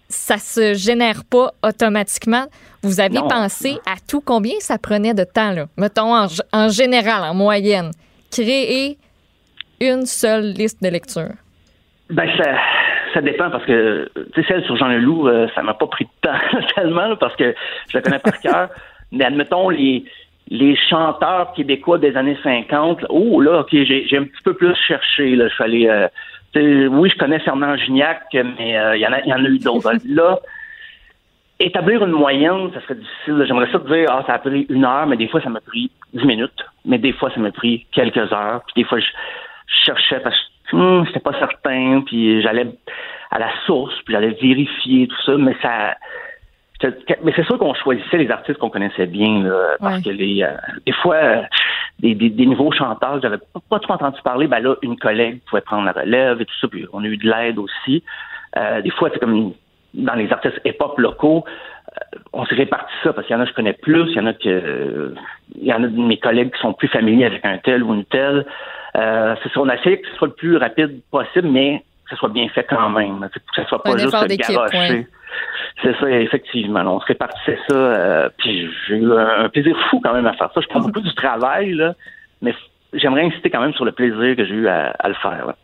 Ça 0.08 0.36
se 0.38 0.74
génère 0.74 1.24
pas 1.24 1.50
automatiquement. 1.64 2.44
Vous 2.84 3.00
avez 3.00 3.16
Non. 3.18 3.26
pensé 3.26 3.78
à 3.86 3.94
tout 4.08 4.20
combien 4.20 4.54
ça 4.60 4.78
prenait 4.78 5.14
de 5.14 5.24
temps, 5.24 5.50
là? 5.50 5.66
Mettons 5.76 6.14
en, 6.14 6.26
en 6.52 6.68
général, 6.68 7.24
en 7.24 7.34
moyenne, 7.34 7.90
créer 8.30 8.96
une 9.80 10.06
seule 10.06 10.52
liste 10.52 10.80
de 10.82 10.88
lecture. 10.88 11.32
Ben 12.10 12.28
ça, 12.36 12.50
ça 13.14 13.22
dépend 13.22 13.50
parce 13.50 13.64
que 13.64 14.10
tu 14.34 14.42
sais 14.42 14.48
celle 14.48 14.64
sur 14.64 14.76
Jean 14.76 14.88
Leloup, 14.88 15.28
euh, 15.28 15.46
ça 15.54 15.62
m'a 15.62 15.74
pas 15.74 15.86
pris 15.86 16.04
de 16.04 16.10
temps 16.28 16.38
tellement 16.74 17.06
là, 17.06 17.16
parce 17.16 17.36
que 17.36 17.54
je 17.88 17.96
la 17.96 18.02
connais 18.02 18.18
par 18.18 18.38
cœur. 18.40 18.68
Mais 19.12 19.24
admettons 19.24 19.70
les 19.70 20.04
les 20.48 20.76
chanteurs 20.76 21.52
québécois 21.54 21.96
des 21.98 22.16
années 22.16 22.36
50, 22.42 23.02
là, 23.02 23.08
oh 23.10 23.40
là, 23.40 23.60
ok, 23.60 23.70
j'ai 23.70 24.16
un 24.18 24.24
petit 24.24 24.42
peu 24.44 24.54
plus 24.54 24.74
cherché 24.74 25.36
là. 25.36 25.48
Je 25.48 25.54
suis 25.54 25.64
allé, 25.64 25.88
euh, 25.88 26.88
oui, 26.88 27.08
je 27.10 27.16
connais 27.16 27.38
Fernand 27.38 27.76
Gignac, 27.76 28.22
mais 28.34 28.76
euh, 28.76 28.96
il 28.96 29.00
y 29.00 29.06
en 29.06 29.12
a, 29.12 29.20
il 29.20 29.28
y 29.28 29.32
en 29.32 29.42
a 29.42 29.48
eu 29.48 29.58
d'autres. 29.58 29.92
là, 30.06 30.38
établir 31.60 32.04
une 32.04 32.12
moyenne, 32.12 32.70
ça 32.74 32.80
serait 32.82 32.96
difficile. 32.96 33.44
J'aimerais 33.46 33.70
ça 33.72 33.78
te 33.78 33.90
dire, 33.90 34.08
ah, 34.10 34.22
ça 34.26 34.34
a 34.34 34.38
pris 34.38 34.66
une 34.68 34.84
heure, 34.84 35.06
mais 35.06 35.16
des 35.16 35.28
fois, 35.28 35.40
ça 35.40 35.48
m'a 35.48 35.60
pris 35.60 35.90
dix 36.12 36.26
minutes. 36.26 36.64
Mais 36.84 36.98
des 36.98 37.12
fois, 37.12 37.30
ça 37.30 37.40
m'a 37.40 37.50
pris 37.50 37.86
quelques 37.92 38.32
heures. 38.32 38.62
Puis 38.66 38.82
des 38.82 38.88
fois, 38.88 38.98
je, 38.98 39.06
je 39.06 39.84
cherchais 39.86 40.20
parce 40.20 40.36
que 40.36 40.53
hum, 40.74 41.06
j'étais 41.06 41.20
pas 41.20 41.38
certain. 41.38 42.02
Puis 42.06 42.42
j'allais 42.42 42.66
à 43.30 43.38
la 43.38 43.48
source, 43.66 43.94
puis 44.04 44.14
j'allais 44.14 44.36
vérifier 44.40 45.06
tout 45.08 45.22
ça. 45.24 45.36
Mais 45.36 45.56
ça... 45.62 45.96
Mais 47.22 47.32
c'est 47.34 47.44
sûr 47.46 47.56
qu'on 47.58 47.72
choisissait 47.72 48.18
les 48.18 48.30
artistes 48.30 48.58
qu'on 48.58 48.68
connaissait 48.68 49.06
bien, 49.06 49.42
là, 49.42 49.76
parce 49.80 49.96
Ouais. 49.98 50.02
que 50.02 50.10
les, 50.10 50.42
euh, 50.42 50.50
des 50.84 50.92
fois, 50.92 51.14
euh, 51.14 51.42
des, 52.00 52.14
des, 52.14 52.28
des 52.28 52.44
nouveaux 52.44 52.72
chanteurs, 52.72 53.22
j'avais 53.22 53.38
pas, 53.38 53.60
pas 53.70 53.78
trop 53.78 53.94
entendu 53.94 54.20
parler. 54.22 54.48
Ben 54.48 54.60
là, 54.60 54.74
une 54.82 54.98
collègue 54.98 55.40
pouvait 55.48 55.62
prendre 55.62 55.84
la 55.84 55.92
relève 55.92 56.42
et 56.42 56.44
tout 56.44 56.54
ça. 56.60 56.68
Puis 56.68 56.84
on 56.92 57.02
a 57.02 57.06
eu 57.06 57.16
de 57.16 57.26
l'aide 57.30 57.58
aussi. 57.58 58.02
Euh, 58.58 58.82
des 58.82 58.90
fois, 58.90 59.08
c'est 59.12 59.18
comme 59.18 59.54
dans 59.94 60.14
les 60.14 60.30
artistes 60.30 60.60
hip-hop 60.64 60.98
locaux, 60.98 61.44
on 62.34 62.44
s'est 62.44 62.56
réparti 62.56 62.92
ça 63.02 63.12
parce 63.14 63.26
qu'il 63.26 63.34
y 63.34 63.38
en 63.38 63.42
a 63.42 63.44
que 63.44 63.50
je 63.50 63.54
connais 63.56 63.72
plus, 63.72 64.10
il 64.10 64.16
y 64.16 64.20
en 64.20 64.26
a 64.26 64.34
que 64.34 65.14
il 65.54 65.64
y 65.64 65.72
en 65.72 65.82
a 65.84 65.86
de 65.86 65.96
mes 66.00 66.18
collègues 66.18 66.52
qui 66.52 66.60
sont 66.60 66.72
plus 66.74 66.88
familiers 66.88 67.26
avec 67.26 67.44
un 67.46 67.58
tel 67.58 67.82
ou 67.82 67.94
une 67.94 68.04
telle. 68.04 68.44
Euh, 68.96 69.34
c'est 69.42 69.52
ça, 69.52 69.60
on 69.60 69.68
a 69.68 69.74
essayé 69.76 70.00
que 70.00 70.08
ce 70.08 70.14
soit 70.16 70.28
le 70.28 70.34
plus 70.34 70.56
rapide 70.56 71.00
possible, 71.10 71.48
mais 71.48 71.82
que 72.04 72.10
ce 72.10 72.16
soit 72.16 72.28
bien 72.28 72.48
fait 72.48 72.64
quand 72.68 72.90
même. 72.90 73.28
Que 73.32 73.62
ce 73.62 73.68
soit 73.68 73.82
pas 73.82 73.94
Un 73.94 73.98
juste 73.98 74.12
garoché. 74.12 74.76
ouais. 74.76 75.06
C'est 75.82 75.96
ça, 75.98 76.08
effectivement. 76.08 76.80
On 76.82 77.00
se 77.00 77.06
répartissait 77.06 77.58
ça, 77.68 77.74
euh, 77.74 78.28
puis 78.38 78.68
j'ai 78.86 78.96
eu 78.96 79.12
un, 79.12 79.48
plaisir 79.48 79.76
fou 79.90 80.00
quand 80.02 80.14
même 80.14 80.26
à 80.26 80.34
faire 80.34 80.50
ça. 80.54 80.60
Je 80.60 80.68
prends 80.68 80.80
beaucoup 80.86 81.00
du 81.00 81.14
travail, 81.14 81.72
là, 81.72 81.94
mais 82.40 82.54
j'aimerais 82.92 83.24
insister 83.24 83.50
quand 83.50 83.60
même 83.60 83.74
sur 83.74 83.84
le 83.84 83.92
plaisir 83.92 84.36
que 84.36 84.44
j'ai 84.44 84.54
eu 84.54 84.68
à, 84.68 84.90
à 84.98 85.08
le 85.08 85.14
faire. 85.14 85.46
là. 85.46 85.56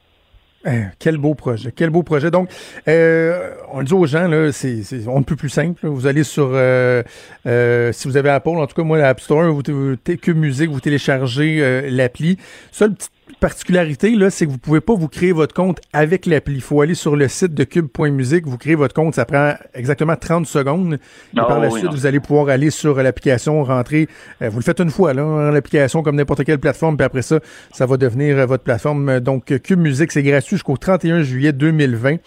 Eh, 0.67 0.83
quel 0.99 1.17
beau 1.17 1.35
projet, 1.35 1.73
quel 1.75 1.89
beau 1.89 2.03
projet. 2.03 2.31
Donc, 2.31 2.51
euh, 2.87 3.55
on 3.73 3.79
le 3.79 3.87
dit 3.87 3.95
aux 3.95 4.05
gens, 4.05 4.29
là, 4.29 4.53
c'est, 4.53 4.83
on 5.09 5.21
ne 5.21 5.25
peut 5.25 5.37
plus 5.37 5.49
simple. 5.49 5.81
là. 5.83 5.89
Vous 5.91 6.07
allez 6.07 6.23
sur, 6.23 6.51
euh, 6.53 7.03
euh, 7.47 7.93
si 7.93 8.07
vous 8.07 8.19
avez 8.19 8.29
Apple, 8.29 8.51
en 8.51 8.67
tout 8.67 8.75
cas, 8.75 8.83
moi, 8.83 8.99
l'App 8.99 9.21
Store, 9.21 9.51
vous, 9.51 9.63
vous, 9.67 10.35
Music, 10.35 10.69
vous 10.69 10.81
téléchargez 10.81 11.61
euh, 11.63 11.89
l'appli. 11.91 12.37
Seule 12.73 12.93
petite 12.95 13.11
particularité, 13.41 14.15
là, 14.15 14.31
c'est 14.31 14.47
que 14.47 14.51
vous 14.51 14.59
pouvez 14.59 14.81
pas 14.81 14.95
vous 14.95 15.09
créer 15.09 15.33
votre 15.33 15.55
compte 15.55 15.81
avec 15.93 16.27
l'appli. 16.27 16.57
Il 16.57 16.61
faut 16.61 16.81
aller 16.81 16.95
sur 16.95 17.17
le 17.17 17.27
site 17.27 17.55
de 17.55 17.65
cube.music, 17.65 18.47
vous 18.47 18.59
créez 18.59 18.75
votre 18.75 18.95
compte, 18.95 19.15
ça 19.15 19.25
prend 19.25 19.55
exactement 19.75 20.15
30 20.15 20.47
secondes. 20.47 20.95
Et 20.95 20.99
Ah 21.39 21.45
par 21.45 21.59
la 21.59 21.69
oui, 21.69 21.73
suite, 21.73 21.85
non. 21.87 21.91
vous 21.91 22.07
allez 22.07 22.21
pouvoir 22.21 22.49
aller 22.51 22.71
sur 22.71 23.03
l'application, 23.03 23.65
rentrer, 23.65 24.09
euh, 24.43 24.51
vous 24.51 24.59
le 24.59 24.63
faites 24.65 24.81
une 24.81 24.91
fois, 24.91 25.15
là, 25.15 25.23
dans 25.23 25.51
l'application 25.51 26.03
comme 26.03 26.17
n'importe 26.17 26.45
quelle 26.45 26.59
plateforme, 26.59 26.97
puis 26.97 27.05
après 27.05 27.23
ça, 27.23 27.41
ça 27.73 27.87
va 27.87 27.97
devenir 27.97 28.39
euh, 28.39 28.47
votre 28.47 28.63
plateforme. 28.63 29.21
Donc, 29.21 29.47
Cube 29.63 29.81
Music, 29.81 30.13
c'est 30.13 30.23
gratuit 30.23 30.57
jusqu'au 30.57 30.77
31 30.77 31.23
juillet 31.23 31.53
2020, 31.53 32.15
à 32.15 32.19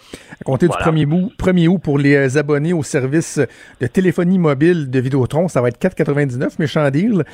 compter 0.44 0.66
Voilà. 0.66 0.90
du 0.90 1.06
1er 1.06 1.12
août, 1.12 1.32
1er 1.38 1.68
août 1.68 1.78
pour 1.82 1.98
les 1.98 2.14
euh, 2.16 2.38
abonnés 2.38 2.72
au 2.72 2.82
service 2.82 3.40
de 3.80 3.86
téléphonie 3.86 4.38
mobile 4.38 4.90
de 4.90 4.98
Vidéotron. 4.98 5.48
Ça 5.48 5.60
va 5.60 5.68
être 5.68 5.80
4,99, 5.80 6.50
méchant 6.58 6.90
deal. 6.90 7.24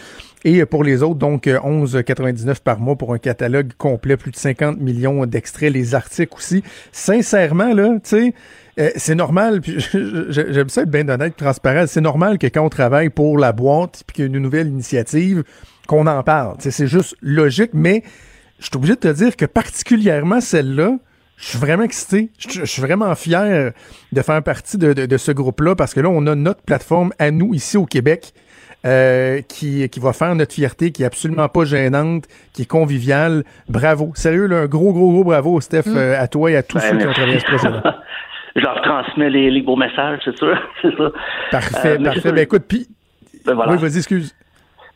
Et 0.44 0.64
pour 0.64 0.84
les 0.84 1.02
autres, 1.02 1.18
donc 1.18 1.46
euh, 1.46 1.58
11,99 1.58 2.60
par 2.62 2.80
mois 2.80 2.96
pour 2.96 3.12
un 3.12 3.18
catalogue 3.18 3.72
complet, 3.76 4.16
plus 4.16 4.30
de 4.30 4.36
50 4.36 4.80
millions 4.80 5.26
d'extraits, 5.26 5.72
les 5.72 5.94
articles 5.94 6.32
aussi. 6.34 6.62
Sincèrement, 6.92 7.74
là, 7.74 7.98
tu 8.02 8.08
sais, 8.08 8.34
euh, 8.78 8.90
c'est 8.96 9.14
normal, 9.14 9.60
puis 9.60 9.76
j'aime 10.30 10.70
ça 10.70 10.82
être 10.82 10.90
bien 10.90 11.06
honnête, 11.08 11.36
transparent, 11.36 11.84
c'est 11.86 12.00
normal 12.00 12.38
que 12.38 12.46
quand 12.46 12.64
on 12.64 12.70
travaille 12.70 13.10
pour 13.10 13.36
la 13.36 13.52
boîte, 13.52 14.02
puis 14.06 14.14
qu'il 14.14 14.24
y 14.24 14.28
a 14.28 14.30
une 14.30 14.38
nouvelle 14.38 14.68
initiative, 14.68 15.44
qu'on 15.86 16.06
en 16.06 16.22
parle. 16.22 16.56
C'est 16.60 16.86
juste 16.86 17.16
logique, 17.20 17.72
mais 17.74 18.02
je 18.60 18.66
suis 18.66 18.76
obligé 18.76 18.94
de 18.94 19.00
te 19.00 19.12
dire 19.12 19.36
que 19.36 19.44
particulièrement 19.44 20.40
celle-là, 20.40 20.98
je 21.36 21.46
suis 21.46 21.58
vraiment 21.58 21.82
excité. 21.82 22.30
Je, 22.38 22.64
suis 22.64 22.82
vraiment 22.82 23.14
fier 23.14 23.72
de 24.12 24.22
faire 24.22 24.42
partie 24.42 24.76
de, 24.76 25.16
ce 25.16 25.32
groupe-là 25.32 25.74
parce 25.74 25.94
que 25.94 26.00
là, 26.00 26.10
on 26.10 26.26
a 26.26 26.34
notre 26.34 26.60
plateforme 26.60 27.12
à 27.18 27.30
nous 27.30 27.54
ici 27.54 27.76
au 27.76 27.86
Québec 27.86 28.34
euh, 28.86 29.40
qui, 29.43 29.89
qui 29.90 30.01
va 30.01 30.12
faire 30.12 30.35
notre 30.35 30.55
fierté, 30.55 30.90
qui 30.90 31.02
est 31.02 31.07
absolument 31.07 31.48
pas 31.48 31.65
gênante, 31.65 32.24
qui 32.55 32.62
est 32.62 32.70
conviviale. 32.70 33.44
Bravo. 33.69 34.12
Sérieux, 34.15 34.51
un 34.52 34.66
gros, 34.66 34.93
gros, 34.93 35.12
gros 35.12 35.24
bravo, 35.24 35.61
Steph, 35.61 35.82
mm. 35.86 35.97
euh, 35.97 36.20
à 36.20 36.28
toi 36.28 36.51
et 36.51 36.57
à 36.57 36.62
tous 36.62 36.78
ben, 36.78 36.90
ceux 36.90 36.98
qui 36.98 37.07
ont 37.07 37.12
travaillé 37.12 37.39
ce 37.39 37.44
projet-là. 37.44 37.98
Je 38.57 38.62
leur 38.62 38.81
transmets 38.82 39.31
les, 39.31 39.62
beaux 39.62 39.77
messages, 39.77 40.20
c'est 40.24 40.36
sûr. 40.36 40.59
ça. 40.82 41.11
Parfait, 41.51 41.98
euh, 42.01 42.05
parfait. 42.05 42.32
Ben 42.32 42.43
écoute, 42.43 42.65
puis. 42.66 42.86
Ben, 43.47 43.55
oui, 43.69 43.77
vas-y, 43.77 43.98
excuse. 43.98 44.35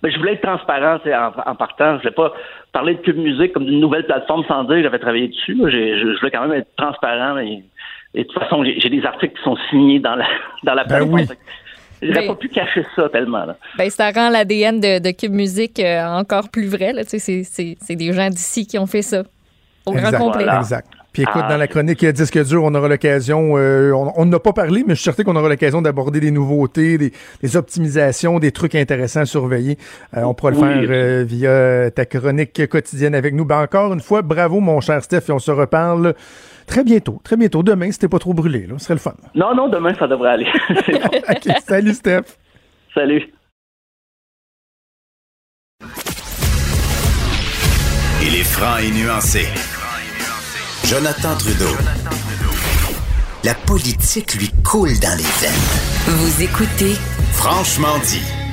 Ben, 0.02 0.11
je 0.11 0.19
voulais 0.19 0.32
être 0.32 0.43
transparent 0.43 0.98
en, 1.06 1.51
en, 1.51 1.55
partant. 1.55 1.97
Je 1.97 2.02
voulais 2.02 2.15
pas 2.15 2.32
parler 2.73 2.94
de 2.94 3.01
Cube 3.01 3.16
Musique 3.16 3.52
comme 3.52 3.65
d'une 3.65 3.81
nouvelle 3.81 4.05
plateforme 4.05 4.44
sans 4.48 4.65
dire 4.65 4.77
que 4.77 4.82
j'avais 4.82 4.98
travaillé 4.98 5.28
dessus. 5.28 5.56
Je, 5.56 6.19
voulais 6.19 6.31
quand 6.31 6.47
même 6.47 6.59
être 6.59 6.74
transparent. 6.77 7.39
Et, 7.39 7.62
de 8.15 8.23
toute 8.23 8.39
façon, 8.39 8.65
j'ai 8.65 8.89
des 8.89 9.05
articles 9.05 9.36
qui 9.36 9.43
sont 9.43 9.56
signés 9.70 10.01
dans 10.01 10.16
la, 10.16 10.27
dans 10.62 10.74
la 10.74 10.85
ben 10.85 11.02
oui. 11.02 11.27
J'aurais 12.05 12.20
ben, 12.20 12.26
pas 12.28 12.35
pu 12.35 12.48
cacher 12.48 12.85
ça 12.94 13.09
tellement. 13.09 13.47
Là. 13.47 13.56
Ben, 13.78 13.89
ça 13.89 14.10
rend 14.10 14.28
l'ADN 14.28 14.81
de, 14.81 15.10
Cube 15.12 15.32
Musique 15.32 15.81
euh, 15.81 16.05
encore 16.05 16.51
plus 16.51 16.66
vrai. 16.66 16.93
C'est 17.06 17.97
des 17.97 18.12
gens 18.12 18.28
d'ici 18.28 18.66
qui 18.66 18.78
ont 18.78 18.86
fait 18.86 19.02
ça. 19.02 19.22
Au 19.86 19.93
grand 19.93 20.12
complet. 20.12 20.47
Exact. 20.59 20.89
Puis 21.12 21.22
écoute, 21.22 21.43
dans 21.48 21.56
la 21.56 21.68
chronique 21.68 22.05
Disque 22.05 22.44
dur, 22.44 22.64
on 22.64 22.74
aura 22.74 22.89
l'occasion, 22.89 23.52
euh, 23.56 23.93
on 23.93 24.26
n'a 24.26 24.40
pas 24.40 24.52
parlé, 24.52 24.82
mais 24.85 24.94
je 24.94 25.01
suis 25.01 25.05
certain 25.05 25.22
qu'on 25.22 25.36
aura 25.36 25.48
l'occasion 25.48 25.81
d'aborder 25.81 26.18
des 26.18 26.32
nouveautés, 26.32 26.98
des, 26.98 27.56
optimisations, 27.56 28.40
des 28.40 28.51
trucs 28.51 28.74
intéressants 28.74 29.20
à 29.20 29.26
surveiller. 29.26 29.78
Euh, 30.16 30.22
on 30.22 30.35
pourra 30.35 30.51
le 30.51 30.56
faire 30.56 31.24
via 31.24 31.90
ta 31.93 32.05
chronique 32.05 32.66
quotidienne 32.66 33.14
avec 33.14 33.32
nous. 33.32 33.44
Ben 33.44 33.60
encore 33.60 33.93
une 33.93 34.01
fois, 34.01 34.22
bravo 34.22 34.59
mon 34.59 34.81
cher 34.81 35.05
Steph, 35.05 35.28
et 35.28 35.32
on 35.32 35.39
se 35.39 35.52
reparle 35.52 36.14
Très 36.66 36.85
bientôt, 36.85 37.20
très 37.23 37.36
bientôt. 37.36 37.62
Demain, 37.62 37.93
c'était 37.93 38.09
pas 38.09 38.19
trop 38.19 38.35
brûlé, 38.35 38.66
là. 38.66 38.74
Ce 38.78 38.85
serait 38.86 38.95
le 38.95 39.01
fun. 39.01 39.15
Non, 39.35 39.55
non, 39.55 39.69
demain, 39.69 39.95
ça 39.95 40.07
devrait 40.07 40.31
aller. 40.31 40.47
Salut, 41.66 41.95
Steph. 41.95 42.23
Salut. 42.95 43.32
Il 48.23 48.35
est 48.36 48.45
franc 48.45 48.78
et 48.78 48.91
nuancé. 48.91 49.47
Jonathan 50.85 51.36
Trudeau. 51.39 51.77
La 53.43 53.55
politique 53.55 54.35
lui 54.35 54.51
coule 54.62 54.99
dans 55.01 55.16
les 55.16 55.23
veines. 55.23 56.16
Vous 56.16 56.43
écoutez 56.43 56.95
Franchement 57.32 57.99
dit. 58.05 58.43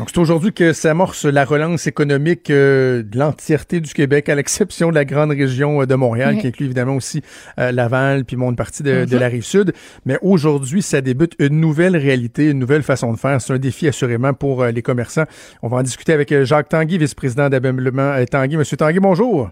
Donc, 0.00 0.08
c'est 0.08 0.18
aujourd'hui 0.18 0.50
que 0.50 0.72
s'amorce 0.72 1.26
la 1.26 1.44
relance 1.44 1.86
économique 1.86 2.48
euh, 2.48 3.02
de 3.02 3.18
l'entièreté 3.18 3.80
du 3.80 3.92
Québec, 3.92 4.30
à 4.30 4.34
l'exception 4.34 4.88
de 4.88 4.94
la 4.94 5.04
grande 5.04 5.28
région 5.28 5.82
euh, 5.82 5.84
de 5.84 5.94
Montréal, 5.94 6.38
qui 6.38 6.46
inclut 6.46 6.64
évidemment 6.64 6.94
aussi 6.94 7.20
euh, 7.58 7.70
Laval, 7.70 8.24
puis 8.24 8.34
une 8.34 8.56
partie 8.56 8.82
de, 8.82 9.04
de, 9.04 9.16
la 9.18 9.28
rive 9.28 9.44
sud. 9.44 9.74
Mais 10.06 10.16
aujourd'hui, 10.22 10.80
ça 10.80 11.02
débute 11.02 11.34
une 11.38 11.60
nouvelle 11.60 11.98
réalité, 11.98 12.48
une 12.48 12.58
nouvelle 12.58 12.82
façon 12.82 13.12
de 13.12 13.18
faire. 13.18 13.42
C'est 13.42 13.52
un 13.52 13.58
défi 13.58 13.88
assurément 13.88 14.32
pour 14.32 14.64
les 14.64 14.80
commerçants. 14.80 15.26
On 15.60 15.68
va 15.68 15.76
en 15.76 15.82
discuter 15.82 16.14
avec 16.14 16.32
Jacques 16.44 16.70
Tanguy, 16.70 16.96
vice-président 16.96 17.50
d'ameublement 17.50 18.14
Tanguy. 18.24 18.56
Monsieur 18.56 18.78
Tanguy, 18.78 19.00
bonjour. 19.00 19.50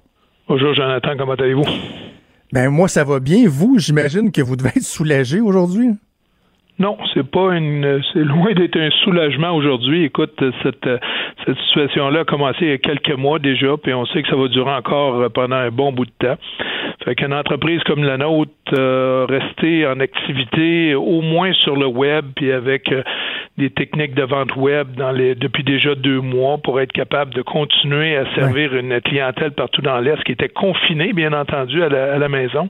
Bonjour, 0.49 0.73
Jonathan. 0.73 1.11
Comment 1.19 1.35
allez-vous? 1.35 1.67
Ben, 2.55 2.71
moi, 2.71 2.89
ça 2.89 3.05
va 3.05 3.21
bien. 3.21 3.47
Vous, 3.47 3.79
j'imagine 3.79 4.33
que 4.33 4.41
vous 4.41 4.57
devez 4.57 4.71
être 4.71 4.83
soulagé 4.83 5.43
aujourd'hui. 5.43 5.91
Non, 6.79 6.97
c'est 7.13 7.29
pas 7.29 7.57
une, 7.57 8.01
c'est 8.13 8.25
loin 8.25 8.53
d'être 8.53 8.79
un 8.79 8.91
soulagement 9.03 9.51
aujourd'hui. 9.51 10.05
Écoute, 10.05 10.41
cette, 10.63 10.89
cette 11.45 11.59
situation-là 11.59 12.21
a 12.21 12.25
commencé 12.25 12.59
il 12.61 12.69
y 12.69 12.73
a 12.73 12.79
quelques 12.79 13.17
mois 13.17 13.41
déjà, 13.41 13.77
puis 13.83 13.93
on 13.95 14.07
sait 14.07 14.23
que 14.23 14.29
ça 14.29 14.37
va 14.37 14.47
durer 14.47 14.71
encore 14.71 15.29
pendant 15.33 15.57
un 15.57 15.71
bon 15.71 15.91
bout 15.93 16.07
de 16.07 16.13
temps. 16.19 16.37
Fait 17.05 17.15
qu'une 17.15 17.35
entreprise 17.35 17.83
comme 17.85 18.05
la 18.05 18.17
nôtre 18.17 18.51
euh, 18.77 19.27
rester 19.29 19.87
en 19.87 19.99
activité 20.01 20.95
au 20.95 21.21
moins 21.21 21.53
sur 21.53 21.77
le 21.77 21.87
web, 21.87 22.27
puis 22.37 22.53
avec 22.53 22.93
euh, 22.93 23.03
des 23.57 23.71
techniques 23.71 24.15
de 24.15 24.23
vente 24.23 24.55
web 24.57 24.95
dans 24.97 25.11
les, 25.11 25.35
depuis 25.35 25.65
déjà 25.65 25.95
deux 25.95 26.21
mois 26.21 26.59
pour 26.59 26.81
être 26.81 26.93
capable 26.93 27.35
de 27.35 27.43
continuer 27.43 28.17
à 28.17 28.25
servir 28.35 28.75
une 28.77 29.01
clientèle 29.01 29.53
partout 29.53 29.83
dans 29.83 29.99
l'Est 29.99 30.23
qui 30.25 30.33
était 30.33 30.49
confinée, 30.49 31.13
bien 31.13 31.33
entendu, 31.33 31.83
à 31.83 31.89
la, 31.89 32.15
à 32.15 32.19
la 32.19 32.29
maison. 32.29 32.69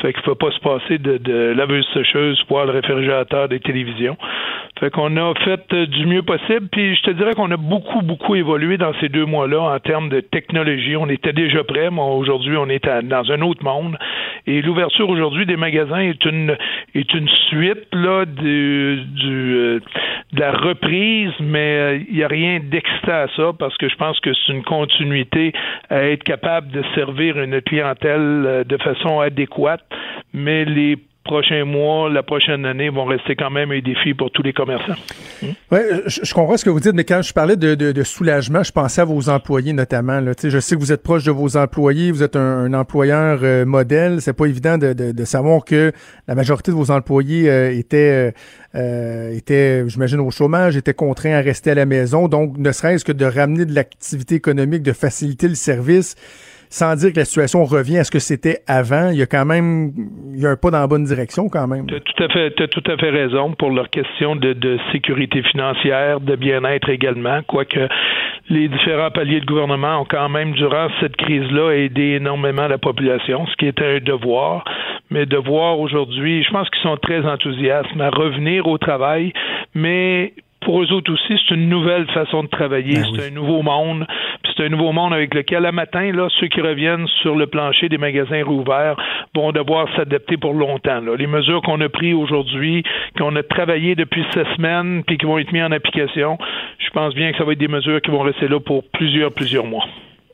Fait 0.00 0.12
qu'il 0.12 0.20
ne 0.20 0.24
faut 0.24 0.34
pas 0.34 0.50
se 0.50 0.60
passer 0.60 0.98
de, 0.98 1.18
de 1.18 1.52
laveuse 1.56 1.86
sécheuse, 1.92 2.42
poêle, 2.44 2.70
réfrigérateur, 2.70 3.48
des 3.50 3.60
télévisions. 3.60 4.16
Fait 4.78 4.90
qu'on 4.90 5.14
a 5.18 5.34
fait 5.44 5.60
euh, 5.74 5.86
du 5.86 6.06
mieux 6.06 6.22
possible, 6.22 6.68
puis 6.72 6.96
je 6.96 7.02
te 7.02 7.10
dirais 7.10 7.34
qu'on 7.34 7.50
a 7.50 7.58
beaucoup, 7.58 8.00
beaucoup 8.00 8.34
évolué 8.34 8.78
dans 8.78 8.94
ces 8.98 9.10
deux 9.10 9.26
mois-là 9.26 9.60
en 9.60 9.78
termes 9.78 10.08
de 10.08 10.20
technologie. 10.20 10.96
On 10.96 11.08
était 11.10 11.34
déjà 11.34 11.62
prêts, 11.64 11.90
mais 11.90 12.00
aujourd'hui, 12.00 12.56
on 12.56 12.66
est 12.70 12.88
dans 13.02 13.30
un 13.30 13.42
autre 13.42 13.62
monde. 13.62 13.98
Et 14.46 14.62
l'ouverture 14.62 15.10
aujourd'hui 15.10 15.44
des 15.44 15.58
magasins 15.58 16.00
est 16.00 16.24
une 16.24 16.56
suite 17.50 17.86
là 17.92 18.24
du, 18.24 19.02
du 19.04 19.54
euh, 19.54 19.80
de 20.32 20.40
la 20.40 20.52
reprise, 20.52 21.32
mais 21.40 21.76
euh, 21.76 21.98
il 22.08 22.16
n'y 22.16 22.22
a 22.22 22.28
rien 22.28 22.60
d'excitant 22.62 23.24
à 23.24 23.26
ça 23.36 23.52
parce 23.58 23.76
que 23.76 23.88
je 23.88 23.96
pense 23.96 24.18
que 24.20 24.30
c'est 24.32 24.52
une 24.52 24.62
continuité 24.62 25.52
à 25.90 26.04
être 26.04 26.22
capable 26.22 26.70
de 26.70 26.82
servir 26.94 27.38
une 27.38 27.60
clientèle 27.60 28.64
de 28.66 28.76
façon 28.78 29.20
adéquate, 29.20 29.84
mais 30.32 30.64
les 30.64 30.96
prochains 31.24 31.64
mois, 31.64 32.08
la 32.08 32.22
prochaine 32.22 32.64
année 32.64 32.88
vont 32.88 33.04
rester 33.04 33.36
quand 33.36 33.50
même 33.50 33.70
un 33.70 33.80
défi 33.80 34.14
pour 34.14 34.30
tous 34.30 34.42
les 34.42 34.52
commerçants. 34.52 34.94
Oui, 35.42 35.78
je, 36.06 36.34
comprends 36.34 36.56
ce 36.56 36.64
que 36.64 36.70
vous 36.70 36.80
dites, 36.80 36.94
mais 36.94 37.04
quand 37.04 37.22
je 37.22 37.32
parlais 37.32 37.56
de, 37.56 38.02
soulagement, 38.02 38.62
je 38.62 38.72
pensais 38.72 39.02
à 39.02 39.04
vos 39.04 39.28
employés 39.28 39.72
notamment. 39.72 40.20
Là. 40.20 40.32
Je 40.42 40.58
sais 40.58 40.74
que 40.74 40.80
vous 40.80 40.92
êtes 40.92 41.02
proche 41.02 41.24
de 41.24 41.30
vos 41.30 41.56
employés, 41.56 42.10
vous 42.10 42.22
êtes 42.22 42.36
un, 42.36 42.72
employeur 42.72 43.40
euh, 43.42 43.64
modèle. 43.64 44.20
C'est 44.20 44.32
pas 44.32 44.46
évident 44.46 44.78
de, 44.78 45.24
savoir 45.24 45.64
que 45.64 45.92
la 46.26 46.34
majorité 46.34 46.70
de 46.70 46.76
vos 46.76 46.90
employés 46.90 47.48
euh, 47.50 47.70
étaient, 47.76 48.32
euh, 48.74 49.30
étaient 49.36 49.88
j'imagine, 49.88 50.20
au 50.20 50.30
chômage, 50.30 50.76
étaient 50.76 50.94
contraints 50.94 51.34
à 51.34 51.40
rester 51.40 51.70
à 51.70 51.74
la 51.74 51.86
maison. 51.86 52.28
Donc, 52.28 52.56
ne 52.56 52.72
serait-ce 52.72 53.04
que 53.04 53.12
de 53.12 53.26
ramener 53.26 53.66
de 53.66 53.74
l'activité 53.74 54.36
économique, 54.36 54.82
de 54.82 54.92
faciliter 54.92 55.48
le 55.48 55.54
service 55.54 56.16
sans 56.70 56.94
dire 56.94 57.12
que 57.12 57.18
la 57.18 57.24
situation 57.24 57.64
revient 57.64 57.98
à 57.98 58.04
ce 58.04 58.10
que 58.10 58.20
c'était 58.20 58.58
avant, 58.66 59.10
il 59.10 59.18
y 59.18 59.22
a 59.22 59.26
quand 59.26 59.44
même 59.44 59.90
il 60.32 60.40
y 60.40 60.46
a 60.46 60.50
un 60.50 60.56
pas 60.56 60.70
dans 60.70 60.78
la 60.78 60.86
bonne 60.86 61.04
direction 61.04 61.48
quand 61.48 61.66
même. 61.66 61.86
Tu 61.86 61.96
as 61.96 62.00
tout 62.00 62.22
à 62.22 62.28
fait, 62.28 62.60
as 62.60 62.68
tout 62.68 62.84
à 62.86 62.96
fait 62.96 63.10
raison 63.10 63.52
pour 63.54 63.70
leur 63.70 63.90
question 63.90 64.36
de, 64.36 64.52
de 64.52 64.78
sécurité 64.92 65.42
financière, 65.42 66.20
de 66.20 66.36
bien-être 66.36 66.88
également, 66.88 67.40
quoique 67.46 67.88
les 68.48 68.68
différents 68.68 69.10
paliers 69.10 69.40
de 69.40 69.46
gouvernement 69.46 70.00
ont 70.00 70.04
quand 70.04 70.28
même, 70.28 70.52
durant 70.52 70.88
cette 71.00 71.16
crise-là, 71.16 71.72
aidé 71.72 72.16
énormément 72.20 72.66
la 72.66 72.78
population, 72.78 73.46
ce 73.46 73.56
qui 73.56 73.66
était 73.66 73.96
un 73.96 74.00
devoir. 74.00 74.64
Mais 75.10 75.26
de 75.26 75.36
voir 75.36 75.78
aujourd'hui, 75.80 76.44
je 76.44 76.50
pense 76.50 76.68
qu'ils 76.70 76.82
sont 76.82 76.96
très 76.96 77.24
enthousiastes 77.26 77.88
à 77.98 78.10
revenir 78.10 78.66
au 78.66 78.78
travail, 78.78 79.32
mais 79.74 80.34
pour 80.60 80.82
eux 80.82 80.92
autres 80.92 81.12
aussi, 81.12 81.40
c'est 81.48 81.54
une 81.54 81.68
nouvelle 81.68 82.06
façon 82.10 82.42
de 82.42 82.48
travailler, 82.48 82.94
ben 82.94 83.06
c'est 83.14 83.28
un 83.28 83.30
nouveau 83.30 83.62
monde, 83.62 84.06
c'est 84.44 84.64
un 84.64 84.68
nouveau 84.68 84.92
monde 84.92 85.12
avec 85.14 85.34
lequel, 85.34 85.64
à 85.64 85.72
matin, 85.72 86.12
là, 86.12 86.28
ceux 86.38 86.48
qui 86.48 86.60
reviennent 86.60 87.06
sur 87.22 87.34
le 87.34 87.46
plancher 87.46 87.88
des 87.88 87.98
magasins 87.98 88.44
rouverts 88.44 88.96
vont 89.34 89.52
devoir 89.52 89.88
s'adapter 89.96 90.36
pour 90.36 90.52
longtemps. 90.52 91.00
Là. 91.00 91.16
Les 91.16 91.26
mesures 91.26 91.62
qu'on 91.62 91.80
a 91.80 91.88
prises 91.88 92.14
aujourd'hui, 92.14 92.82
qu'on 93.18 93.34
a 93.36 93.42
travaillées 93.42 93.94
depuis 93.94 94.24
ces 94.34 94.44
semaines, 94.56 95.02
puis 95.06 95.16
qui 95.16 95.26
vont 95.26 95.38
être 95.38 95.52
mises 95.52 95.62
en 95.62 95.72
application, 95.72 96.38
je 96.78 96.90
pense 96.90 97.14
bien 97.14 97.32
que 97.32 97.38
ça 97.38 97.44
va 97.44 97.52
être 97.52 97.58
des 97.58 97.68
mesures 97.68 98.00
qui 98.02 98.10
vont 98.10 98.20
rester 98.20 98.48
là 98.48 98.60
pour 98.60 98.84
plusieurs, 98.90 99.32
plusieurs 99.32 99.64
mois. 99.64 99.84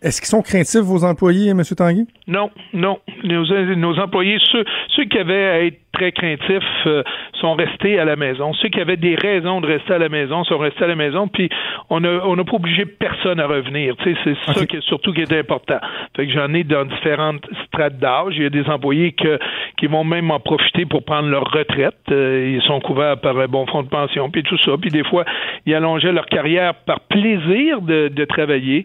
Est-ce 0.02 0.20
qu'ils 0.20 0.28
sont 0.28 0.42
craintifs, 0.42 0.82
vos 0.82 1.04
employés, 1.04 1.50
M. 1.50 1.62
Tanguy? 1.76 2.06
Non, 2.26 2.50
non. 2.74 2.98
Nos, 3.24 3.44
nos 3.76 3.98
employés, 3.98 4.38
ceux, 4.52 4.64
ceux 4.88 5.04
qui 5.04 5.18
avaient 5.18 5.46
à 5.46 5.64
être 5.64 5.78
très 5.96 6.12
craintifs 6.12 6.86
euh, 6.86 7.02
sont 7.40 7.54
restés 7.54 7.98
à 7.98 8.04
la 8.04 8.16
maison. 8.16 8.52
Ceux 8.54 8.68
qui 8.68 8.80
avaient 8.80 8.96
des 8.96 9.14
raisons 9.14 9.60
de 9.60 9.66
rester 9.66 9.94
à 9.94 9.98
la 9.98 10.08
maison 10.08 10.44
sont 10.44 10.58
restés 10.58 10.84
à 10.84 10.88
la 10.88 10.94
maison, 10.94 11.26
puis 11.26 11.48
on 11.88 12.00
n'a 12.00 12.20
on 12.24 12.36
a 12.38 12.44
pas 12.44 12.56
obligé 12.56 12.84
personne 12.84 13.40
à 13.40 13.46
revenir. 13.46 13.94
c'est 14.04 14.36
ça 14.44 14.66
qui 14.66 14.76
est 14.76 14.82
surtout 14.82 15.12
qui 15.12 15.22
est 15.22 15.32
important. 15.32 15.78
Fait 16.14 16.26
que 16.26 16.32
j'en 16.32 16.52
ai 16.52 16.64
dans 16.64 16.84
différentes 16.84 17.46
strates 17.66 17.98
d'âge. 17.98 18.34
Il 18.36 18.42
y 18.42 18.46
a 18.46 18.50
des 18.50 18.68
employés 18.68 19.12
que, 19.12 19.38
qui 19.78 19.86
vont 19.86 20.04
même 20.04 20.30
en 20.30 20.40
profiter 20.40 20.84
pour 20.84 21.04
prendre 21.04 21.28
leur 21.28 21.50
retraite. 21.50 21.94
Euh, 22.10 22.56
ils 22.56 22.62
sont 22.62 22.80
couverts 22.80 23.18
par 23.20 23.38
un 23.38 23.46
bon 23.46 23.66
fonds 23.66 23.82
de 23.82 23.88
pension, 23.88 24.30
puis 24.30 24.42
tout 24.42 24.58
ça. 24.58 24.72
Puis 24.80 24.90
des 24.90 25.04
fois, 25.04 25.24
ils 25.64 25.74
allongeaient 25.74 26.12
leur 26.12 26.26
carrière 26.26 26.74
par 26.86 27.00
plaisir 27.00 27.80
de, 27.80 28.08
de 28.08 28.24
travailler. 28.24 28.84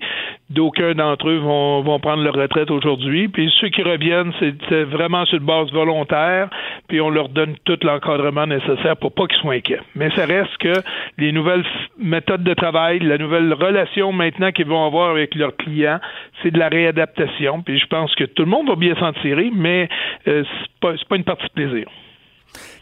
D'aucuns 0.49 0.93
d'entre 0.93 1.29
eux 1.29 1.37
vont, 1.37 1.81
vont 1.81 1.99
prendre 1.99 2.23
leur 2.23 2.35
retraite 2.35 2.71
aujourd'hui. 2.71 3.27
Puis 3.27 3.51
ceux 3.59 3.69
qui 3.69 3.83
reviennent, 3.83 4.33
c'est 4.39 4.83
vraiment 4.83 5.25
sur 5.25 5.37
une 5.39 5.45
base 5.45 5.71
volontaire. 5.71 6.49
Puis 6.87 7.00
on 7.01 7.09
leur 7.09 7.29
donne 7.29 7.55
tout 7.65 7.77
l'encadrement 7.83 8.47
nécessaire 8.47 8.97
pour 8.97 9.13
pas 9.13 9.27
qu'ils 9.27 9.39
soient 9.39 9.53
inquiets. 9.53 9.81
Mais 9.95 10.09
ça 10.11 10.25
reste 10.25 10.55
que 10.57 10.73
les 11.17 11.31
nouvelles 11.31 11.65
méthodes 11.97 12.43
de 12.43 12.53
travail, 12.53 12.99
la 12.99 13.17
nouvelle 13.17 13.53
relation 13.53 14.11
maintenant 14.11 14.51
qu'ils 14.51 14.67
vont 14.67 14.85
avoir 14.85 15.11
avec 15.11 15.35
leurs 15.35 15.55
clients, 15.55 15.99
c'est 16.41 16.51
de 16.51 16.59
la 16.59 16.69
réadaptation. 16.69 17.61
Puis 17.61 17.79
je 17.79 17.87
pense 17.87 18.13
que 18.15 18.23
tout 18.23 18.43
le 18.43 18.49
monde 18.49 18.67
va 18.67 18.75
bien 18.75 18.95
s'en 18.95 19.13
tirer, 19.13 19.51
mais 19.53 19.89
euh, 20.27 20.43
c'est 20.43 20.79
pas, 20.79 20.93
pas 21.09 21.15
une 21.15 21.23
partie 21.23 21.47
de 21.47 21.53
plaisir. 21.53 21.87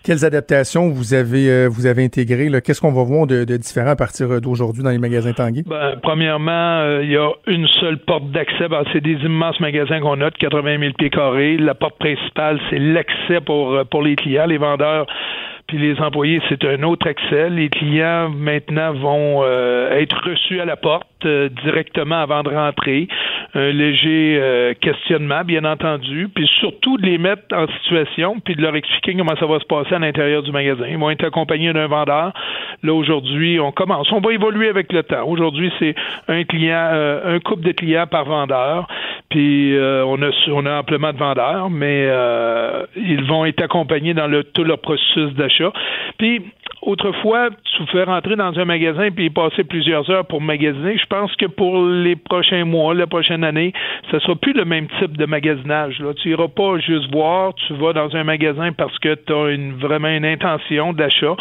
Quelles 0.03 0.23
adaptations 0.23 0.89
vous 0.89 1.13
avez, 1.13 1.49
euh, 1.49 1.67
vous 1.69 1.85
avez 1.85 2.05
intégrées? 2.05 2.49
Qu'est-ce 2.63 2.79
qu'on 2.79 2.93
va 2.93 3.03
voir 3.03 3.27
de, 3.27 3.43
différent 3.57 3.91
à 3.91 3.95
partir 3.95 4.39
d'aujourd'hui 4.39 4.81
dans 4.81 4.91
les 4.91 4.97
magasins 4.97 5.33
Tanguy? 5.33 5.63
Ben, 5.63 5.95
premièrement, 6.01 6.79
euh, 6.79 7.03
il 7.03 7.11
y 7.11 7.17
a 7.17 7.29
une 7.47 7.67
seule 7.67 7.97
porte 7.97 8.31
d'accès. 8.31 8.69
Ben, 8.69 8.83
c'est 8.93 9.01
des 9.01 9.17
immenses 9.25 9.59
magasins 9.59 9.99
qu'on 9.99 10.21
a 10.21 10.29
de 10.29 10.37
80 10.37 10.79
000 10.79 10.93
pieds 10.97 11.09
carrés. 11.09 11.57
La 11.57 11.75
porte 11.75 11.97
principale, 11.99 12.59
c'est 12.69 12.79
l'accès 12.79 13.41
pour, 13.45 13.73
euh, 13.73 13.83
pour 13.83 14.01
les 14.01 14.15
clients. 14.15 14.45
Les 14.45 14.57
vendeurs 14.57 15.05
puis 15.67 15.77
les 15.77 15.99
employés, 16.01 16.41
c'est 16.49 16.65
un 16.65 16.81
autre 16.81 17.07
accès. 17.07 17.47
Les 17.51 17.69
clients, 17.69 18.29
maintenant, 18.29 18.91
vont 18.91 19.45
être 19.45 20.17
reçus 20.27 20.59
à 20.59 20.65
la 20.65 20.75
porte 20.75 21.18
directement 21.25 22.21
avant 22.21 22.43
de 22.43 22.49
rentrer. 22.49 23.07
Un 23.55 23.71
léger 23.71 24.75
questionnement, 24.79 25.43
bien 25.43 25.65
entendu. 25.65 26.29
Puis 26.33 26.47
surtout 26.59 26.97
de 26.97 27.05
les 27.05 27.17
mettre 27.17 27.43
en 27.51 27.67
situation, 27.81 28.39
puis 28.39 28.55
de 28.55 28.61
leur 28.61 28.75
expliquer 28.75 29.15
comment 29.15 29.35
ça 29.39 29.45
va 29.45 29.59
se 29.59 29.65
passer 29.65 29.95
à 29.95 29.99
l'intérieur 29.99 30.43
du 30.43 30.51
magasin. 30.51 30.85
Ils 30.87 30.97
vont 30.97 31.09
être 31.09 31.25
accompagnés 31.25 31.73
d'un 31.73 31.87
vendeur. 31.87 32.33
Là, 32.83 32.93
aujourd'hui, 32.93 33.59
on 33.59 33.71
commence. 33.71 34.11
On 34.11 34.19
va 34.19 34.33
évoluer 34.33 34.69
avec 34.69 34.91
le 34.93 35.03
temps. 35.03 35.27
Aujourd'hui, 35.27 35.71
c'est 35.79 35.95
un 36.27 36.43
client, 36.43 36.89
euh, 36.91 37.35
un 37.35 37.39
couple 37.39 37.63
de 37.63 37.71
clients 37.71 38.07
par 38.07 38.25
vendeur. 38.25 38.87
Puis 39.29 39.75
euh, 39.75 40.03
on 40.05 40.21
a 40.21 40.31
on 40.51 40.65
a 40.65 40.79
amplement 40.79 41.13
de 41.13 41.17
vendeurs, 41.17 41.69
mais 41.69 42.05
euh, 42.07 42.85
ils 42.95 43.23
vont 43.23 43.45
être 43.45 43.61
accompagnés 43.61 44.13
dans 44.13 44.27
le 44.27 44.43
tout 44.43 44.63
leur 44.63 44.79
processus 44.79 45.33
d'achat. 45.33 45.71
Puis 46.17 46.41
Autrefois, 46.81 47.49
tu 47.49 47.85
fais 47.87 48.03
rentrer 48.03 48.35
dans 48.35 48.57
un 48.57 48.65
magasin 48.65 49.09
puis 49.11 49.29
passer 49.29 49.63
plusieurs 49.63 50.09
heures 50.09 50.25
pour 50.25 50.41
magasiner. 50.41 50.97
Je 50.97 51.05
pense 51.07 51.35
que 51.35 51.45
pour 51.45 51.85
les 51.85 52.15
prochains 52.15 52.63
mois, 52.63 52.93
la 52.93 53.07
prochaine 53.07 53.43
année, 53.43 53.73
ce 54.11 54.19
sera 54.19 54.35
plus 54.35 54.53
le 54.53 54.63
même 54.65 54.87
type 54.99 55.17
de 55.17 55.25
magasinage. 55.25 55.99
Là. 55.99 56.13
Tu 56.13 56.29
iras 56.29 56.47
pas 56.47 56.79
juste 56.79 57.11
voir, 57.11 57.53
tu 57.55 57.73
vas 57.73 57.93
dans 57.93 58.15
un 58.15 58.23
magasin 58.23 58.71
parce 58.71 58.97
que 58.99 59.15
tu 59.15 59.33
as 59.33 59.51
une, 59.51 59.73
vraiment 59.73 60.07
une 60.07 60.25
intention 60.25 60.93
d'achat. 60.93 61.35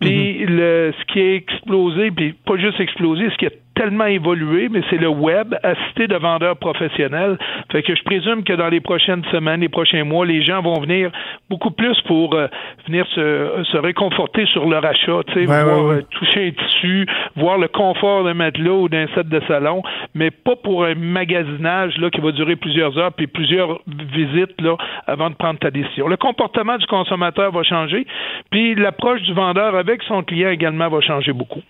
Puis 0.00 0.40
mhm. 0.40 0.56
le, 0.56 0.94
ce 0.98 1.04
qui 1.12 1.20
a 1.20 1.34
explosé, 1.34 2.10
puis 2.10 2.34
pas 2.44 2.56
juste 2.56 2.80
explosé, 2.80 3.30
ce 3.30 3.36
qui 3.36 3.46
a 3.46 3.50
tellement 3.74 4.06
évolué, 4.06 4.68
mais 4.70 4.82
c'est 4.90 4.98
le 4.98 5.08
web 5.08 5.54
assisté 5.62 6.06
de 6.06 6.16
vendeurs 6.16 6.56
professionnels. 6.56 7.38
Fait 7.70 7.82
que 7.82 7.94
je 7.94 8.02
présume 8.04 8.44
que 8.44 8.52
dans 8.52 8.68
les 8.68 8.80
prochaines 8.80 9.24
semaines, 9.32 9.60
les 9.60 9.68
prochains 9.68 10.04
mois, 10.04 10.26
les 10.26 10.42
gens 10.42 10.62
vont 10.62 10.80
venir 10.80 11.10
beaucoup 11.50 11.70
plus 11.70 12.00
pour 12.02 12.34
euh, 12.34 12.46
venir 12.86 13.06
se, 13.14 13.64
se, 13.70 13.76
réconforter 13.76 14.46
sur 14.46 14.68
leur 14.68 14.84
achat, 14.84 15.20
tu 15.28 15.34
sais, 15.34 15.44
voir 15.44 15.90
euh, 15.90 16.02
toucher 16.10 16.48
un 16.48 16.64
tissu, 16.64 17.06
voir 17.36 17.58
le 17.58 17.68
confort 17.68 18.24
d'un 18.24 18.34
matelas 18.34 18.72
ou 18.72 18.88
d'un 18.88 19.06
set 19.14 19.28
de 19.28 19.40
salon, 19.48 19.82
mais 20.14 20.30
pas 20.30 20.56
pour 20.56 20.84
un 20.84 20.94
magasinage 20.94 21.96
là 21.98 22.10
qui 22.10 22.20
va 22.20 22.32
durer 22.32 22.56
plusieurs 22.56 22.96
heures 22.98 23.12
puis 23.12 23.26
plusieurs 23.26 23.80
visites 23.86 24.60
là 24.60 24.76
avant 25.06 25.30
de 25.30 25.34
prendre 25.34 25.58
ta 25.58 25.70
décision. 25.70 26.08
Le 26.08 26.16
comportement 26.16 26.76
du 26.76 26.86
consommateur 26.86 27.52
va 27.52 27.62
changer, 27.62 28.06
puis 28.50 28.74
l'approche 28.74 29.22
du 29.22 29.32
vendeur 29.32 29.74
avec 29.74 30.02
son 30.04 30.22
client 30.22 30.50
également 30.50 30.88
va 30.88 31.00
changer 31.00 31.32
beaucoup 31.32 31.62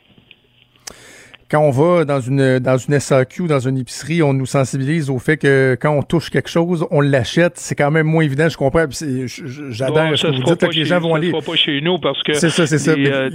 quand 1.55 1.62
on 1.62 1.70
va 1.70 2.05
dans 2.05 2.18
une 2.18 2.59
dans 2.59 2.76
une 2.76 2.98
SAQ, 2.98 3.47
dans 3.47 3.60
une 3.60 3.78
épicerie, 3.78 4.24
on 4.24 4.32
nous 4.32 4.47
sensibilise 4.47 5.09
au 5.09 5.20
fait 5.20 5.36
que 5.36 5.76
quand 5.81 5.97
on 5.97 6.02
touche 6.02 6.28
quelque 6.28 6.51
chose, 6.51 6.85
on 6.90 7.01
l'achète. 7.01 7.52
C'est 7.59 7.76
quand 7.76 7.93
même 7.93 8.09
moins 8.09 8.24
évident, 8.24 8.48
je 8.48 8.56
comprends. 8.56 8.86
J'adore 8.90 10.18
ce 10.18 10.26
que 10.26 10.32
vous 10.32 10.43
dites, 10.43 10.68
que 10.68 10.74
les 10.74 10.85
gens 10.85 10.98
vont 10.98 11.14
aller. 11.14 11.31
pas 11.31 11.55
chez 11.55 11.81
nous 11.81 11.98
parce 11.98 12.20
que 12.24 12.32
c'est 12.35 12.51
ça, 12.51 12.66
c'est 12.66 12.78
ça. 12.78 12.90
Euh, 12.93 13.31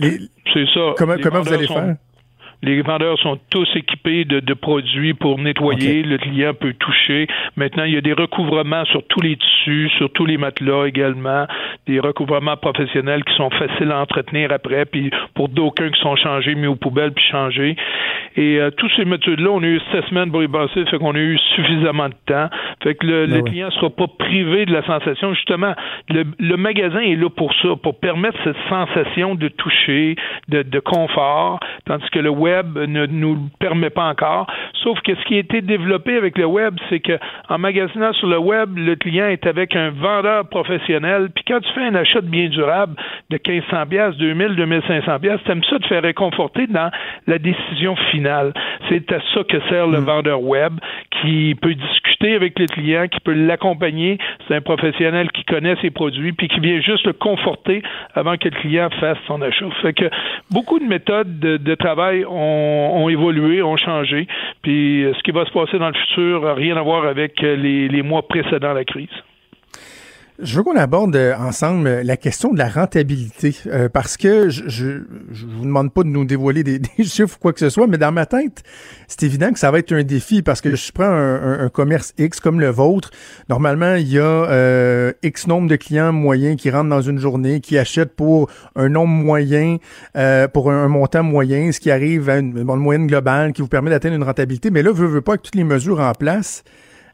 c'est 0.54 0.66
ça. 0.74 0.96
Comment, 0.98 1.16
comment 1.24 1.42
vous 1.42 1.54
allez 1.54 1.68
faire? 1.68 1.96
Les 2.62 2.82
vendeurs 2.82 3.18
sont 3.20 3.40
tous 3.50 3.68
équipés 3.76 4.26
de, 4.26 4.42
de 4.42 4.54
produits 4.54 5.14
pour 5.14 5.40
nettoyer. 5.40 6.04
Le 6.04 6.18
client 6.18 6.54
peut 6.54 6.74
toucher. 6.74 7.28
Maintenant, 7.56 7.86
il 7.86 7.94
y 7.94 7.98
a 7.98 8.02
des 8.02 8.12
recouvrements 8.12 8.84
sur 8.86 9.02
tous 9.08 9.22
les 9.22 9.38
tissus, 9.38 9.90
sur 9.98 10.12
tous 10.12 10.26
les 10.26 10.38
matelas 10.38 10.86
également, 10.86 11.48
des 11.88 12.02
recouvrements 12.02 12.58
professionnels 12.58 13.24
qui 13.24 13.34
sont 13.36 13.50
faciles 13.52 13.92
à 13.92 14.02
entretenir 14.02 14.52
après, 14.52 14.86
puis 14.86 15.10
pour 15.36 15.48
d'aucuns 15.48 15.90
qui 15.90 16.02
sont 16.02 16.18
changés, 16.18 16.54
mis 16.56 16.68
aux 16.68 16.76
poubelles, 16.76 17.14
puis 17.14 17.26
changés. 17.32 17.78
Et 18.36 18.60
euh, 18.60 18.72
tous 18.72 18.90
ces 18.96 19.06
méthodes-là, 19.06 19.50
on 19.52 19.64
a 19.64 19.66
eu 19.66 19.80
sept 19.92 20.06
semaines 20.08 20.32
pour 20.32 20.44
y 20.44 20.48
passer, 20.48 20.86
fait 20.86 20.98
qu'on 20.98 21.16
a 21.16 21.20
eu 21.20 21.38
suffisamment 21.56 22.10
de 22.10 22.16
temps. 22.26 22.50
Fait 22.84 22.96
que 22.96 23.06
le, 23.06 23.28
ben 23.28 23.44
client 23.44 23.68
ne 23.68 23.72
sera 23.72 23.90
pas 23.90 24.08
privé 24.08 24.66
de 24.66 24.74
la 24.74 24.86
sensation. 24.86 25.34
Justement, 25.34 25.74
le, 26.10 26.26
le, 26.40 26.58
magasin 26.58 27.00
est 27.00 27.16
là 27.16 27.30
pour 27.30 27.54
ça, 27.62 27.70
pour 27.82 28.00
permettre 28.00 28.38
cette 28.44 28.58
sensation 28.70 29.36
de 29.36 29.48
toucher, 29.48 30.16
de, 30.50 30.62
de 30.62 30.80
confort, 30.80 31.60
tandis 31.86 32.10
que 32.12 32.20
le 32.20 32.30
web 32.30 32.49
web 32.50 32.78
ne 32.78 33.06
nous 33.06 33.36
le 33.36 33.42
permet 33.60 33.90
pas 33.90 34.06
encore. 34.06 34.48
Sauf 34.84 35.00
que 35.02 35.16
ce 35.16 35.24
qui 35.26 35.36
a 35.36 35.40
été 35.40 35.62
développé 35.62 36.16
avec 36.16 36.38
le 36.38 36.46
web, 36.46 36.76
c'est 36.90 37.00
que 37.00 37.18
en 37.50 37.58
magasinant 37.58 38.14
sur 38.14 38.28
le 38.28 38.38
web, 38.38 38.78
le 38.78 38.96
client 38.96 39.28
est 39.28 39.46
avec 39.46 39.76
un 39.76 39.90
vendeur 39.90 40.48
professionnel. 40.50 41.30
Puis 41.34 41.44
quand 41.48 41.60
tu 41.60 41.72
fais 41.74 41.86
un 41.86 41.96
achat 41.96 42.22
de 42.22 42.28
biens 42.28 42.50
durables 42.50 42.96
de 43.30 43.38
1500 43.38 43.86
pièces, 43.88 44.16
2000, 44.18 44.56
2500 44.56 45.20
pièces, 45.20 45.40
t'aimes 45.46 45.64
ça 45.70 45.78
de 45.78 45.86
faire 45.86 46.04
réconforter 46.04 46.68
dans 46.68 46.90
la 47.28 47.38
décision 47.38 47.96
finale. 48.12 48.54
C'est 48.90 49.12
à 49.12 49.20
ça 49.34 49.44
que 49.44 49.60
sert 49.70 49.88
le 49.88 50.02
mm. 50.02 50.06
vendeur 50.06 50.42
web 50.42 50.74
qui 51.22 51.56
peut 51.62 51.76
discuter 51.76 52.36
avec 52.36 52.58
le 52.60 52.66
client, 52.68 53.08
qui 53.08 53.20
peut 53.20 53.34
l'accompagner. 53.34 54.18
C'est 54.48 54.56
un 54.56 54.62
professionnel 54.62 55.32
qui 55.32 55.44
connaît 55.44 55.76
ses 55.82 55.92
produits 55.92 56.34
puis 56.34 56.48
qui 56.48 56.60
vient 56.60 56.80
juste 56.82 57.06
le 57.06 57.14
conforter 57.14 57.82
avant 58.16 58.38
que 58.38 58.50
le 58.50 58.56
client 58.60 58.90
fasse 59.00 59.18
son 59.28 59.42
achat. 59.42 59.66
Fait 59.82 59.94
que 59.94 60.06
beaucoup 60.52 60.80
de 60.80 60.86
méthodes 60.86 61.40
de, 61.40 61.58
de 61.58 61.76
travail 61.76 62.26
ont, 62.26 62.39
évolué, 63.10 63.62
ont 63.62 63.78
changé. 63.78 64.28
Puis 64.62 65.06
ce 65.16 65.24
qui 65.24 65.32
va 65.32 65.46
se 65.46 65.52
passer 65.52 65.80
dans 65.80 65.90
le 65.90 65.94
futur 65.94 66.42
n'a 66.42 66.54
rien 66.54 66.78
à 66.78 66.82
voir 66.82 67.06
avec 67.06 67.42
les, 67.42 67.88
les 67.88 68.02
mois 68.02 68.28
précédant 68.28 68.74
la 68.74 68.86
crise. 68.86 69.10
Je 70.42 70.56
veux 70.56 70.64
qu'on 70.64 70.78
aborde 70.78 71.18
euh, 71.18 71.36
ensemble 71.36 72.02
la 72.02 72.16
question 72.16 72.54
de 72.54 72.58
la 72.58 72.70
rentabilité, 72.70 73.54
parce 73.92 74.16
que 74.16 74.50
je, 74.50 74.70
je, 74.70 75.46
vous 75.46 75.66
demande 75.66 75.92
pas 75.92 76.04
de 76.04 76.08
nous 76.08 76.24
dévoiler 76.24 76.64
des, 76.64 76.80
chiffres 77.00 77.36
ou 77.36 77.42
quoi 77.42 77.52
que 77.52 77.60
ce 77.60 77.70
soit, 77.70 77.88
mais 77.88 77.98
dans 77.98 78.14
ma 78.14 78.26
tête, 78.26 78.64
c'est 79.08 79.24
évident 79.24 79.52
que 79.52 79.60
ça 79.60 79.70
va 79.70 79.80
être 79.80 79.92
un 79.92 80.04
défi, 80.04 80.42
parce 80.42 80.62
que 80.62 80.76
je 80.76 80.92
prends 80.94 81.04
un, 81.04 81.68
commerce 81.70 82.14
X 82.18 82.40
comme 82.40 82.62
le 82.62 82.70
vôtre. 82.70 83.12
Normalement, 83.50 83.96
il 83.96 84.08
y 84.08 84.20
a 84.20 85.12
X 85.24 85.48
nombre 85.48 85.68
de 85.68 85.76
clients 85.76 86.14
moyens 86.14 86.56
qui 86.56 86.72
rentrent 86.72 86.90
dans 86.90 87.02
une 87.02 87.20
journée, 87.20 87.60
qui 87.60 87.78
achètent 87.78 88.16
pour 88.16 88.50
un 88.76 88.88
nombre 88.88 89.14
moyen, 89.14 89.78
pour 90.54 90.72
un, 90.72 90.88
montant 90.88 91.24
moyen, 91.24 91.72
ce 91.72 91.80
qui 91.80 91.92
arrive 91.92 92.30
à 92.30 92.38
une, 92.38 92.64
moyenne 92.64 93.08
globale 93.08 93.52
qui 93.52 93.62
vous 93.62 93.68
permet 93.68 93.90
d'atteindre 93.90 94.16
une 94.16 94.24
rentabilité. 94.24 94.72
Mais 94.72 94.84
là, 94.84 94.92
je 94.96 95.04
veux 95.04 95.22
pas 95.22 95.38
que 95.38 95.44
toutes 95.44 95.56
les 95.56 95.64
mesures 95.64 96.00
en 96.00 96.14
place 96.14 96.64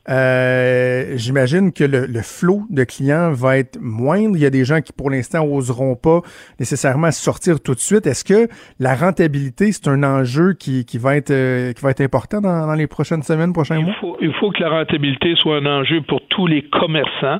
euh, 0.07 1.13
j'imagine 1.15 1.73
que 1.73 1.83
le, 1.83 2.05
le, 2.05 2.21
flot 2.21 2.61
de 2.69 2.83
clients 2.83 3.31
va 3.31 3.57
être 3.57 3.79
moindre. 3.81 4.35
Il 4.35 4.41
y 4.41 4.45
a 4.45 4.51
des 4.51 4.63
gens 4.63 4.81
qui, 4.81 4.93
pour 4.93 5.09
l'instant, 5.09 5.43
oseront 5.45 5.95
pas 5.95 6.21
nécessairement 6.59 7.11
sortir 7.11 7.59
tout 7.59 7.73
de 7.73 7.79
suite. 7.79 8.05
Est-ce 8.05 8.23
que 8.23 8.47
la 8.79 8.95
rentabilité, 8.95 9.71
c'est 9.71 9.87
un 9.87 10.03
enjeu 10.03 10.53
qui, 10.53 10.85
qui, 10.85 10.99
va 10.99 11.15
être, 11.15 11.31
euh, 11.31 11.73
qui 11.73 11.81
va 11.81 11.89
être 11.89 12.01
important 12.01 12.39
dans, 12.39 12.67
dans 12.67 12.75
les 12.75 12.85
prochaines 12.85 13.23
semaines, 13.23 13.51
prochains 13.51 13.79
il 13.79 13.85
mois? 13.85 13.95
Faut, 13.99 14.17
il 14.21 14.33
faut 14.35 14.51
que 14.51 14.61
la 14.61 14.69
rentabilité 14.69 15.33
soit 15.37 15.57
un 15.57 15.65
enjeu 15.65 16.01
pour 16.01 16.21
tous 16.29 16.45
les 16.45 16.61
commerçants. 16.61 17.39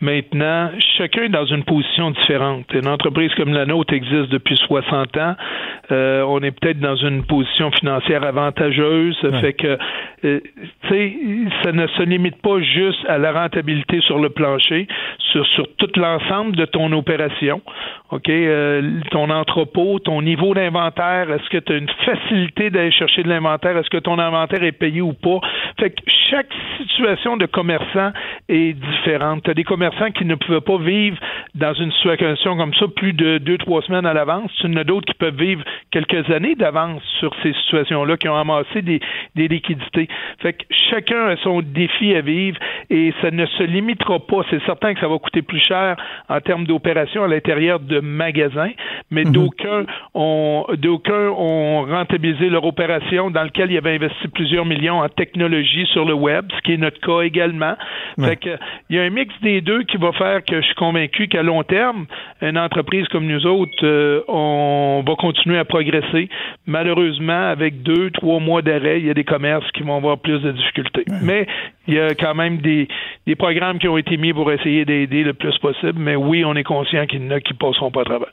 Maintenant, 0.00 0.70
chacun 0.96 1.24
est 1.24 1.28
dans 1.28 1.46
une 1.46 1.64
position 1.64 2.10
différente. 2.12 2.64
Une 2.72 2.88
entreprise 2.88 3.32
comme 3.34 3.52
la 3.52 3.66
nôtre 3.66 3.92
existe 3.92 4.30
depuis 4.30 4.56
60 4.56 5.16
ans. 5.18 5.36
Euh, 5.90 6.22
on 6.22 6.40
est 6.40 6.50
peut-être 6.50 6.80
dans 6.80 6.96
une 6.96 7.24
position 7.24 7.70
financière 7.72 8.24
avantageuse. 8.24 9.16
Ça 9.20 9.32
fait 9.40 9.52
que, 9.52 9.78
euh, 10.26 10.40
ça 11.62 11.72
ne 11.72 11.86
se 11.86 12.02
limite 12.02 12.40
pas 12.42 12.60
juste 12.60 13.04
à 13.08 13.18
la 13.18 13.32
rentabilité 13.32 14.00
sur 14.00 14.18
le 14.18 14.30
plancher, 14.30 14.86
sur, 15.32 15.66
tout 15.76 15.90
l'ensemble 15.96 16.56
de 16.56 16.64
ton 16.64 16.90
opération. 16.92 17.60
OK? 18.10 18.28
Euh, 18.28 19.00
ton 19.10 19.30
entrepôt, 19.30 19.98
ton 19.98 20.22
niveau 20.22 20.54
d'inventaire, 20.54 21.30
est-ce 21.30 21.48
que 21.50 21.58
tu 21.58 21.72
as 21.72 21.76
une 21.76 21.90
facilité 22.04 22.70
d'aller 22.70 22.92
chercher 22.92 23.22
de 23.22 23.28
l'inventaire? 23.28 23.76
Est-ce 23.76 23.90
que 23.90 23.98
ton 23.98 24.18
inventaire 24.18 24.62
est 24.62 24.72
payé 24.72 25.00
ou 25.00 25.12
pas? 25.12 25.40
Fait 25.78 25.90
que 25.90 26.02
chaque 26.30 26.52
situation 26.78 27.36
de 27.36 27.46
commerçant 27.46 28.12
est 28.48 28.72
différente. 28.72 29.42
Tu 29.44 29.50
as 29.50 29.54
des 29.54 29.64
commerçants 29.64 30.10
qui 30.10 30.24
ne 30.24 30.34
pouvaient 30.34 30.60
pas 30.60 30.78
vivre 30.78 31.18
dans 31.54 31.74
une 31.74 31.92
situation 31.92 32.56
comme 32.56 32.74
ça 32.74 32.86
plus 32.94 33.12
de 33.12 33.38
deux, 33.38 33.58
trois 33.58 33.82
semaines 33.82 34.06
à 34.06 34.14
l'avance. 34.14 34.50
Tu 34.60 34.66
en 34.66 34.76
as 34.76 34.84
d'autres 34.84 35.06
qui 35.06 35.18
peuvent 35.18 35.36
vivre 35.36 35.62
quelques 35.90 36.30
années 36.30 36.54
d'avance 36.54 37.02
sur 37.18 37.34
ces 37.42 37.52
situations-là, 37.52 38.16
qui 38.16 38.28
ont 38.28 38.36
amassé 38.36 38.82
des 38.82 39.00
liquidités. 39.48 40.08
Fait 40.40 40.52
que 40.52 40.64
chacun 40.90 41.26
a 41.28 41.36
son 41.38 41.62
défi 41.62 42.14
à 42.14 42.20
vivre 42.20 42.58
et 42.90 43.12
ça 43.22 43.30
ne 43.30 43.46
se 43.46 43.62
limitera 43.62 44.18
pas. 44.20 44.42
C'est 44.50 44.62
certain 44.64 44.94
que 44.94 45.00
ça 45.00 45.08
va 45.08 45.18
coûter 45.18 45.42
plus 45.42 45.60
cher 45.60 45.96
en 46.28 46.40
termes 46.40 46.66
d'opération 46.66 47.24
à 47.24 47.28
l'intérieur 47.28 47.80
de 47.80 48.00
magasins, 48.00 48.72
mais 49.10 49.24
mhm. 49.24 49.32
d'aucuns 49.32 49.86
ont 50.14 50.66
d'aucuns 50.74 51.30
ont 51.30 51.84
rentabilisé 51.84 52.48
leur 52.48 52.64
opération 52.64 53.30
dans 53.30 53.44
lequel 53.44 53.70
ils 53.70 53.78
avaient 53.78 53.94
investi 53.94 54.28
plusieurs 54.28 54.64
millions 54.64 55.00
en 55.00 55.08
technologie 55.08 55.86
sur 55.92 56.04
le 56.04 56.14
web, 56.14 56.46
ce 56.56 56.62
qui 56.62 56.72
est 56.72 56.76
notre 56.76 57.00
cas 57.00 57.20
également. 57.20 57.74
Fait 58.20 58.36
que 58.36 58.56
il 58.88 58.96
y 58.96 58.98
a 58.98 59.02
un 59.02 59.10
mix 59.10 59.34
des 59.42 59.60
deux 59.60 59.82
qui 59.84 59.96
va 59.96 60.12
faire 60.12 60.44
que 60.44 60.60
je 60.60 60.66
suis 60.66 60.74
convaincu 60.74 61.28
qu'à 61.28 61.42
long 61.42 61.62
terme, 61.62 62.06
une 62.40 62.58
entreprise 62.58 63.06
comme 63.08 63.26
nous 63.26 63.46
autres, 63.46 63.84
euh, 63.84 64.22
on 64.28 65.02
va 65.06 65.14
continuer 65.16 65.58
à 65.58 65.64
progresser. 65.64 66.28
Malheureusement, 66.66 67.48
avec 67.48 67.82
deux, 67.82 68.10
trois 68.10 68.40
mois 68.40 68.62
d'arrêt, 68.62 69.00
il 69.00 69.06
y 69.06 69.10
a 69.10 69.14
des 69.14 69.24
commerces 69.24 69.70
qui 69.72 69.82
vont 69.82 69.95
avoir 69.96 70.18
plus 70.18 70.38
de 70.40 70.52
difficultés. 70.52 71.04
Mais 71.22 71.46
il 71.86 71.94
y 71.94 72.00
a 72.00 72.14
quand 72.14 72.34
même 72.34 72.58
des, 72.58 72.88
des 73.26 73.34
programmes 73.36 73.78
qui 73.78 73.88
ont 73.88 73.98
été 73.98 74.16
mis 74.16 74.32
pour 74.32 74.50
essayer 74.52 74.84
d'aider 74.84 75.22
le 75.22 75.34
plus 75.34 75.56
possible, 75.58 75.98
mais 75.98 76.16
oui, 76.16 76.44
on 76.44 76.54
est 76.54 76.64
conscient 76.64 77.06
qu'il 77.06 77.22
y 77.22 77.26
en 77.26 77.30
a 77.30 77.40
qui 77.40 77.52
ne 77.52 77.58
passeront 77.58 77.90
pas 77.90 78.02
à 78.02 78.04
travers. 78.04 78.32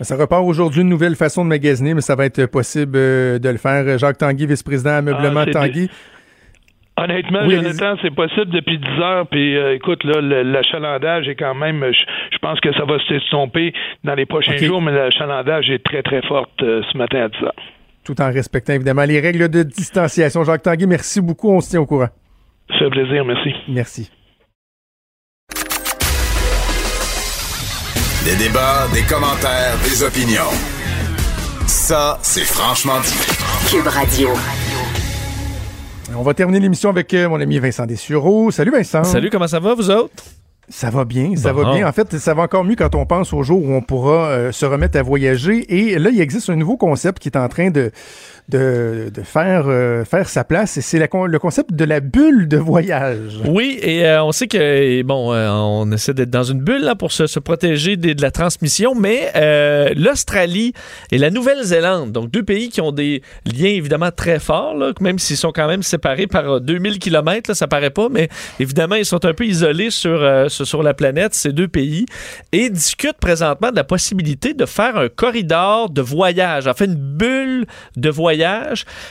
Ça 0.00 0.16
repart 0.16 0.42
aujourd'hui 0.44 0.82
une 0.82 0.88
nouvelle 0.88 1.14
façon 1.14 1.44
de 1.44 1.48
magasiner, 1.50 1.94
mais 1.94 2.00
ça 2.00 2.16
va 2.16 2.24
être 2.26 2.46
possible 2.46 2.96
euh, 2.96 3.38
de 3.38 3.48
le 3.48 3.58
faire. 3.58 3.96
Jacques 3.98 4.18
Tanguy, 4.18 4.46
vice-président 4.46 4.90
Ameublement 4.90 5.44
Ah, 5.46 5.50
Tanguy. 5.52 5.88
Honnêtement, 6.96 7.40
Oui, 7.46 7.56
Jonathan, 7.56 7.96
c'est 8.02 8.14
possible 8.14 8.50
depuis 8.52 8.78
10 8.78 8.88
heures. 9.00 9.26
Puis, 9.26 9.56
euh, 9.56 9.74
écoute, 9.74 10.04
là, 10.04 10.20
l'achalandage 10.20 11.28
est 11.28 11.34
quand 11.34 11.54
même. 11.54 11.84
Je, 11.92 12.04
je 12.32 12.38
pense 12.38 12.60
que 12.60 12.72
ça 12.74 12.84
va 12.84 12.98
s'estomper 13.08 13.72
dans 14.04 14.14
les 14.14 14.26
prochains 14.26 14.56
jours, 14.56 14.80
mais 14.80 14.92
l'achalandage 14.92 15.70
est 15.70 15.82
très, 15.84 16.02
très 16.02 16.22
forte 16.22 16.62
euh, 16.62 16.82
ce 16.92 16.96
matin 16.98 17.22
à 17.24 17.28
10 17.28 17.44
heures. 17.44 17.54
Tout 18.04 18.20
en 18.20 18.30
respectant 18.30 18.74
évidemment 18.74 19.04
les 19.04 19.18
règles 19.18 19.48
de 19.48 19.62
distanciation. 19.62 20.44
Jacques 20.44 20.62
Tanguy, 20.62 20.86
merci 20.86 21.20
beaucoup. 21.20 21.50
On 21.50 21.60
se 21.60 21.70
tient 21.70 21.80
au 21.80 21.86
courant. 21.86 22.10
Ça 22.68 22.74
fait 22.78 22.90
plaisir, 22.90 23.24
merci. 23.24 23.50
Merci. 23.68 24.10
Des 28.24 28.36
débats, 28.36 28.88
des 28.92 29.02
commentaires, 29.02 29.76
des 29.84 30.02
opinions. 30.02 30.50
Ça, 31.66 32.18
c'est 32.22 32.44
franchement 32.44 33.00
dit. 33.00 33.70
Cube 33.70 33.86
Radio. 33.86 34.30
On 36.16 36.22
va 36.22 36.34
terminer 36.34 36.60
l'émission 36.60 36.90
avec 36.90 37.12
euh, 37.14 37.28
mon 37.28 37.40
ami 37.40 37.58
Vincent 37.58 37.86
Dessureau. 37.86 38.50
Salut 38.50 38.70
Vincent. 38.70 39.04
Salut, 39.04 39.30
comment 39.30 39.46
ça 39.46 39.60
va, 39.60 39.74
vous 39.74 39.90
autres? 39.90 40.24
Ça 40.68 40.90
va 40.90 41.04
bien, 41.04 41.36
ça 41.36 41.52
Bon. 41.52 41.62
va 41.62 41.74
bien. 41.74 41.88
En 41.88 41.92
fait, 41.92 42.16
ça 42.18 42.32
va 42.34 42.42
encore 42.44 42.64
mieux 42.64 42.76
quand 42.76 42.94
on 42.94 43.04
pense 43.06 43.32
au 43.32 43.42
jour 43.42 43.62
où 43.62 43.72
on 43.74 43.82
pourra 43.82 44.28
euh, 44.28 44.52
se 44.52 44.64
remettre 44.64 44.98
à 44.98 45.02
voyager. 45.02 45.64
Et 45.74 45.98
là, 45.98 46.10
il 46.10 46.20
existe 46.20 46.48
un 46.50 46.56
nouveau 46.56 46.76
concept 46.76 47.18
qui 47.18 47.28
est 47.28 47.36
en 47.36 47.48
train 47.48 47.70
de, 47.70 47.90
de, 48.48 49.10
de 49.12 49.22
faire, 49.22 49.64
euh, 49.68 50.04
faire 50.04 50.28
sa 50.28 50.44
place. 50.44 50.76
Et 50.76 50.80
c'est 50.82 50.98
le 50.98 51.38
concept 51.38 51.72
de 51.72 51.84
la 51.84 52.00
bulle 52.00 52.46
de 52.46 52.58
voyage. 52.58 53.40
Oui, 53.46 53.78
et 53.80 54.06
euh, 54.06 54.22
on 54.22 54.32
sait 54.32 54.46
que, 54.48 55.02
bon, 55.02 55.32
euh, 55.32 55.48
on 55.50 55.90
essaie 55.92 56.12
d'être 56.12 56.30
dans 56.30 56.42
une 56.42 56.60
bulle 56.60 56.82
là, 56.82 56.94
pour 56.94 57.10
se, 57.12 57.26
se 57.26 57.38
protéger 57.38 57.96
des- 57.96 58.14
de 58.14 58.20
la 58.22 58.30
transmission, 58.30 58.94
mais 58.94 59.32
l'Australie 59.96 60.72
et 61.10 61.18
la 61.18 61.30
Nouvelle-Zélande, 61.30 62.12
donc 62.12 62.30
deux 62.30 62.42
pays 62.42 62.68
qui 62.68 62.80
ont 62.80 62.92
des 62.92 63.22
liens 63.46 63.70
évidemment 63.70 64.10
très 64.14 64.38
forts, 64.38 64.74
là, 64.74 64.92
même 65.00 65.18
s'ils 65.18 65.36
sont 65.36 65.52
quand 65.52 65.66
même 65.66 65.82
séparés 65.82 66.26
par 66.26 66.54
euh, 66.56 66.60
2000 66.60 66.98
km, 66.98 67.48
là, 67.50 67.54
ça 67.54 67.66
paraît 67.66 67.90
pas, 67.90 68.08
mais 68.10 68.28
évidemment, 68.60 68.96
ils 68.96 69.06
sont 69.06 69.24
un 69.24 69.32
peu 69.32 69.44
isolés 69.46 69.90
sur, 69.90 70.20
sur, 70.48 70.82
la 70.82 70.94
planète, 70.94 71.34
ces 71.34 71.52
deux 71.52 71.68
pays, 71.68 72.04
et 72.52 72.68
discutent 72.68 73.18
présentement 73.20 73.70
de 73.70 73.76
la 73.76 73.84
possibilité 73.84 74.52
de 74.54 74.66
faire 74.66 74.96
un 74.96 75.08
corridor 75.08 75.88
de 75.90 76.02
voyage, 76.02 76.66
en 76.66 76.74
fait 76.74 76.86
une 76.86 76.94
bulle 76.94 77.66
de 77.96 78.10
voyage. 78.10 78.33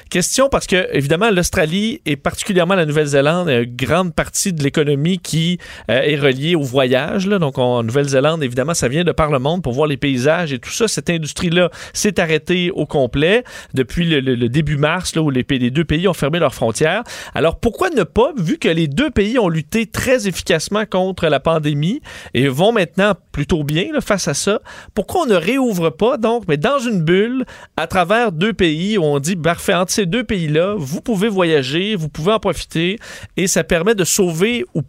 Question 0.10 0.50
parce 0.50 0.68
que, 0.68 0.88
évidemment, 0.94 1.30
l'Australie 1.32 2.02
et 2.06 2.16
particulièrement 2.16 2.76
la 2.76 2.86
Nouvelle-Zélande, 2.86 3.50
une 3.50 3.76
grande 3.76 4.14
partie 4.14 4.54
de 4.54 4.64
l'économie 4.64 5.20
qui 5.20 5.60
euh, 5.90 6.02
est 6.02 6.16
reliée 6.16 6.56
au 6.56 6.62
voyage. 6.62 7.28
Là. 7.28 7.40
Donc, 7.40 7.58
en 7.58 7.84
Nouvelle-Zélande, 7.84 8.44
évidemment, 8.44 8.74
ça 8.74 8.88
vient 8.88 9.04
de 9.04 9.12
par 9.12 9.32
le 9.32 9.40
monde 9.40 9.64
pour 9.64 9.74
voir 9.74 9.88
les 9.88 9.98
paysages 9.98 10.54
et 10.54 10.60
tout 10.60 10.72
ça. 10.72 10.88
Cette 10.88 11.10
industrie-là 11.10 11.70
s'est 11.94 12.20
arrêtée 12.20 12.72
au 12.72 12.86
complet 12.86 13.44
depuis 13.74 14.06
le, 14.06 14.50
début 14.50 14.78
mars, 14.78 15.16
là, 15.16 15.22
où 15.22 15.30
les, 15.30 15.44
deux 15.44 15.86
pays 15.86 16.08
ont 16.08 16.14
fermé 16.14 16.40
leurs 16.40 16.54
frontières. 16.56 17.04
Alors, 17.34 17.60
pourquoi 17.60 17.90
ne 17.90 18.04
pas, 18.04 18.32
vu 18.38 18.58
que 18.58 18.70
les 18.70 18.88
deux 18.88 19.10
pays 19.10 19.40
ont 19.40 19.50
lutté 19.50 19.86
très 19.86 20.28
efficacement 20.28 20.86
contre 20.86 21.28
la 21.28 21.40
pandémie 21.40 22.02
et 22.34 22.48
vont 22.48 22.72
maintenant 22.72 23.14
plutôt 23.32 23.64
bien 23.64 23.86
face 24.02 24.28
à 24.28 24.34
ça, 24.34 24.60
pourquoi 24.94 25.22
on 25.22 25.26
ne 25.26 25.36
réouvre 25.36 25.90
pas, 25.90 26.18
donc, 26.18 26.44
mais 26.48 26.58
dans 26.58 26.80
une 26.80 27.02
bulle, 27.02 27.46
à 27.78 27.88
travers 27.88 28.32
deux 28.32 28.54
pays 28.54 28.98
où 28.98 29.04
on 29.04 29.13
dit, 29.20 29.36
parfait, 29.36 29.74
entre 29.74 29.92
ces 29.92 30.06
deux 30.06 30.24
pays-là, 30.24 30.76
vous 30.78 31.02
pouvez 31.02 31.30
voyager, 31.30 31.96
vous 31.96 32.10
pouvez 32.10 32.34
en 32.34 32.40
profiter 32.40 33.00
et 33.38 33.48
ça 33.48 33.64
permet 33.64 33.96
de 33.96 34.04
sauver 34.04 34.66
ou 34.74 34.82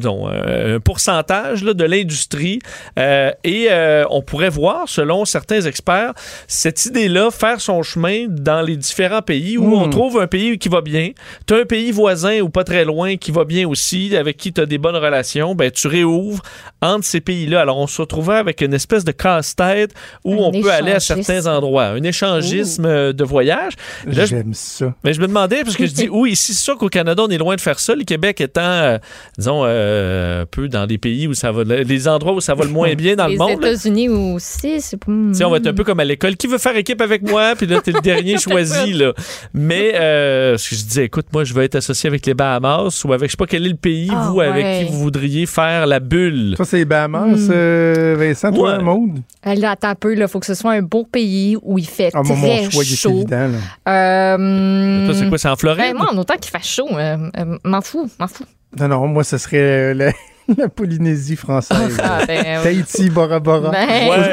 disons, 0.00 0.28
euh, 0.28 0.76
un 0.76 0.80
pourcentage 0.80 1.62
là, 1.62 1.74
de 1.74 1.84
l'industrie. 1.84 2.58
Euh, 2.98 3.30
et 3.44 3.68
euh, 3.70 4.04
on 4.10 4.22
pourrait 4.22 4.50
voir, 4.50 4.88
selon 4.88 5.24
certains 5.24 5.60
experts, 5.62 6.12
cette 6.48 6.84
idée-là 6.86 7.30
faire 7.30 7.60
son 7.60 7.82
chemin 7.82 8.26
dans 8.28 8.62
les 8.62 8.76
différents 8.76 9.22
pays 9.22 9.58
où 9.58 9.74
on 9.76 9.88
trouve 9.88 10.18
un 10.20 10.26
pays 10.26 10.58
qui 10.58 10.68
va 10.68 10.80
bien. 10.80 11.10
Tu 11.46 11.54
as 11.54 11.58
un 11.58 11.64
pays 11.64 11.92
voisin 11.92 12.40
ou 12.40 12.48
pas 12.48 12.64
très 12.64 12.84
loin 12.84 13.16
qui 13.16 13.30
va 13.30 13.44
bien 13.44 13.68
aussi, 13.68 14.16
avec 14.16 14.36
qui 14.36 14.52
tu 14.52 14.60
as 14.60 14.66
des 14.66 14.78
bonnes 14.78 14.96
relations. 14.96 15.54
Ben, 15.54 15.70
tu 15.70 15.86
réouvres 15.86 16.42
entre 16.82 17.04
ces 17.04 17.20
pays-là. 17.20 17.60
Alors, 17.60 17.78
on 17.78 17.86
se 17.86 18.00
retrouvait 18.00 18.36
avec 18.36 18.60
une 18.60 18.74
espèce 18.74 19.04
de 19.04 19.12
casse-tête 19.12 19.92
où 20.24 20.34
Un 20.34 20.36
on 20.36 20.52
peut 20.52 20.70
aller 20.70 20.92
à 20.92 21.00
certains 21.00 21.46
endroits. 21.46 21.86
Un 21.86 22.02
échangisme 22.02 23.12
de 23.12 23.24
voyage. 23.24 23.74
J'aime 24.06 24.54
ça. 24.54 24.94
mais 25.04 25.12
je 25.12 25.20
me 25.20 25.26
demandais, 25.26 25.62
parce 25.62 25.76
que 25.76 25.86
je 25.86 25.92
dis, 25.92 26.08
oui, 26.10 26.32
ici, 26.32 26.54
c'est 26.54 26.62
sûr 26.62 26.76
qu'au 26.76 26.88
Canada, 26.88 27.22
on 27.26 27.28
est 27.28 27.38
loin 27.38 27.56
de 27.56 27.60
faire 27.60 27.78
ça. 27.78 27.94
Le 27.94 28.04
Québec 28.04 28.40
étant, 28.40 28.60
euh, 28.62 28.98
disons, 29.38 29.64
euh, 29.90 30.42
un 30.42 30.46
peu 30.46 30.68
dans 30.68 30.86
les 30.86 30.98
pays 30.98 31.26
où 31.28 31.34
ça 31.34 31.52
va, 31.52 31.64
les 31.64 32.08
endroits 32.08 32.32
où 32.34 32.40
ça 32.40 32.54
va 32.54 32.64
le 32.64 32.70
moins 32.70 32.94
bien 32.94 33.16
dans 33.16 33.26
Les 33.26 33.34
le 33.34 33.38
monde. 33.38 33.60
là. 33.62 33.68
États-Unis 33.70 34.08
aussi, 34.08 34.80
c'est 34.80 34.96
pas. 34.96 35.06
Tu 35.06 35.34
sais, 35.34 35.44
on 35.44 35.50
va 35.50 35.56
être 35.58 35.66
un 35.66 35.72
peu 35.74 35.84
comme 35.84 36.00
à 36.00 36.04
l'école. 36.04 36.36
Qui 36.36 36.46
veut 36.46 36.58
faire 36.58 36.76
équipe 36.76 37.00
avec 37.00 37.28
moi? 37.28 37.54
Puis 37.56 37.66
là, 37.66 37.80
t'es 37.80 37.92
le 37.92 38.00
dernier 38.00 38.38
choisi, 38.38 38.92
là. 38.92 39.12
Mais, 39.54 39.94
euh, 39.96 40.56
ce 40.56 40.70
que 40.70 40.76
je 40.76 40.82
disais, 40.84 41.04
écoute, 41.04 41.26
moi, 41.32 41.44
je 41.44 41.52
veux 41.54 41.62
être 41.62 41.74
associé 41.76 42.08
avec 42.08 42.24
les 42.26 42.34
Bahamas 42.34 43.04
ou 43.04 43.12
avec, 43.12 43.28
je 43.28 43.32
sais 43.32 43.36
pas 43.36 43.46
quel 43.46 43.66
est 43.66 43.70
le 43.70 43.74
pays, 43.76 44.10
Ah, 44.12 44.28
vous, 44.30 44.40
avec 44.40 44.86
qui 44.86 44.92
vous 44.92 44.98
voudriez 44.98 45.46
faire 45.46 45.86
la 45.86 46.00
bulle. 46.00 46.54
Ça, 46.56 46.64
c'est 46.64 46.78
les 46.78 46.84
Bahamas, 46.84 47.36
Mm. 47.36 47.48
euh, 47.52 48.16
Vincent, 48.18 48.52
toi, 48.52 48.76
Ouais. 48.78 48.82
Maude? 48.82 49.18
Euh, 49.46 49.54
Là, 49.54 49.72
attends 49.72 49.88
un 49.88 49.94
peu, 49.94 50.16
il 50.16 50.28
faut 50.28 50.38
que 50.40 50.46
ce 50.46 50.54
soit 50.54 50.72
un 50.72 50.82
beau 50.82 51.04
pays 51.04 51.56
où 51.62 51.78
il 51.78 51.86
fait 51.86 52.10
Ah, 52.14 52.22
moi, 52.22 52.36
mon 52.36 52.46
très 52.46 52.70
choix, 52.70 52.84
il 52.84 52.92
est 52.92 52.96
chaud. 52.96 53.10
évident. 53.10 53.48
là. 53.86 54.34
Euh, 54.36 55.06
Toi, 55.06 55.14
c'est 55.14 55.28
quoi? 55.28 55.38
C'est 55.38 55.48
en 55.48 55.56
Floride? 55.56 55.80
ben, 55.92 55.96
moi, 55.96 56.08
en 56.12 56.16
autant 56.18 56.36
qu'il 56.36 56.50
fasse 56.50 56.66
chaud, 56.68 56.88
euh, 56.92 57.16
euh, 57.38 57.58
m'en 57.64 57.80
fous, 57.80 58.08
m'en 58.18 58.28
fous. 58.28 58.44
Non, 58.78 58.88
non, 58.88 59.06
moi, 59.08 59.24
ce 59.24 59.36
serait 59.38 59.58
euh, 59.58 59.94
la, 59.94 60.12
la 60.56 60.68
Polynésie 60.68 61.36
française. 61.36 61.96
Ah, 62.02 62.20
ben, 62.26 62.62
Tahiti, 62.62 63.10
Bora 63.10 63.40
Bora. 63.40 63.70
Ben, 63.70 63.86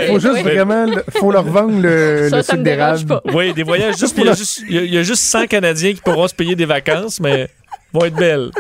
faut, 0.08 0.14
faut 0.14 0.20
juste 0.20 0.34
oui. 0.36 0.42
vraiment, 0.44 0.86
faut 1.10 1.32
leur 1.32 1.44
vendre 1.44 1.80
le, 1.82 2.28
Ça, 2.30 2.38
le 2.38 2.44
ça 2.44 2.52
sucre 2.54 2.64
d'érable. 2.64 3.22
Oui, 3.34 3.54
des 3.54 3.64
voyages. 3.64 3.98
Juste, 3.98 4.16
il, 4.18 4.26
y 4.26 4.30
a 4.30 4.34
juste, 4.34 4.62
il 4.68 4.76
y 4.76 4.78
a- 4.78 4.84
il 4.84 4.94
y 4.94 4.98
a 4.98 5.04
juste 5.04 5.24
100 5.24 5.48
Canadiens 5.48 5.94
qui 5.94 6.02
pourront 6.02 6.28
se 6.28 6.36
payer 6.36 6.56
des 6.56 6.66
vacances, 6.66 7.20
mais 7.20 7.50
vont 7.94 8.06
être 8.06 8.16
belles. 8.16 8.52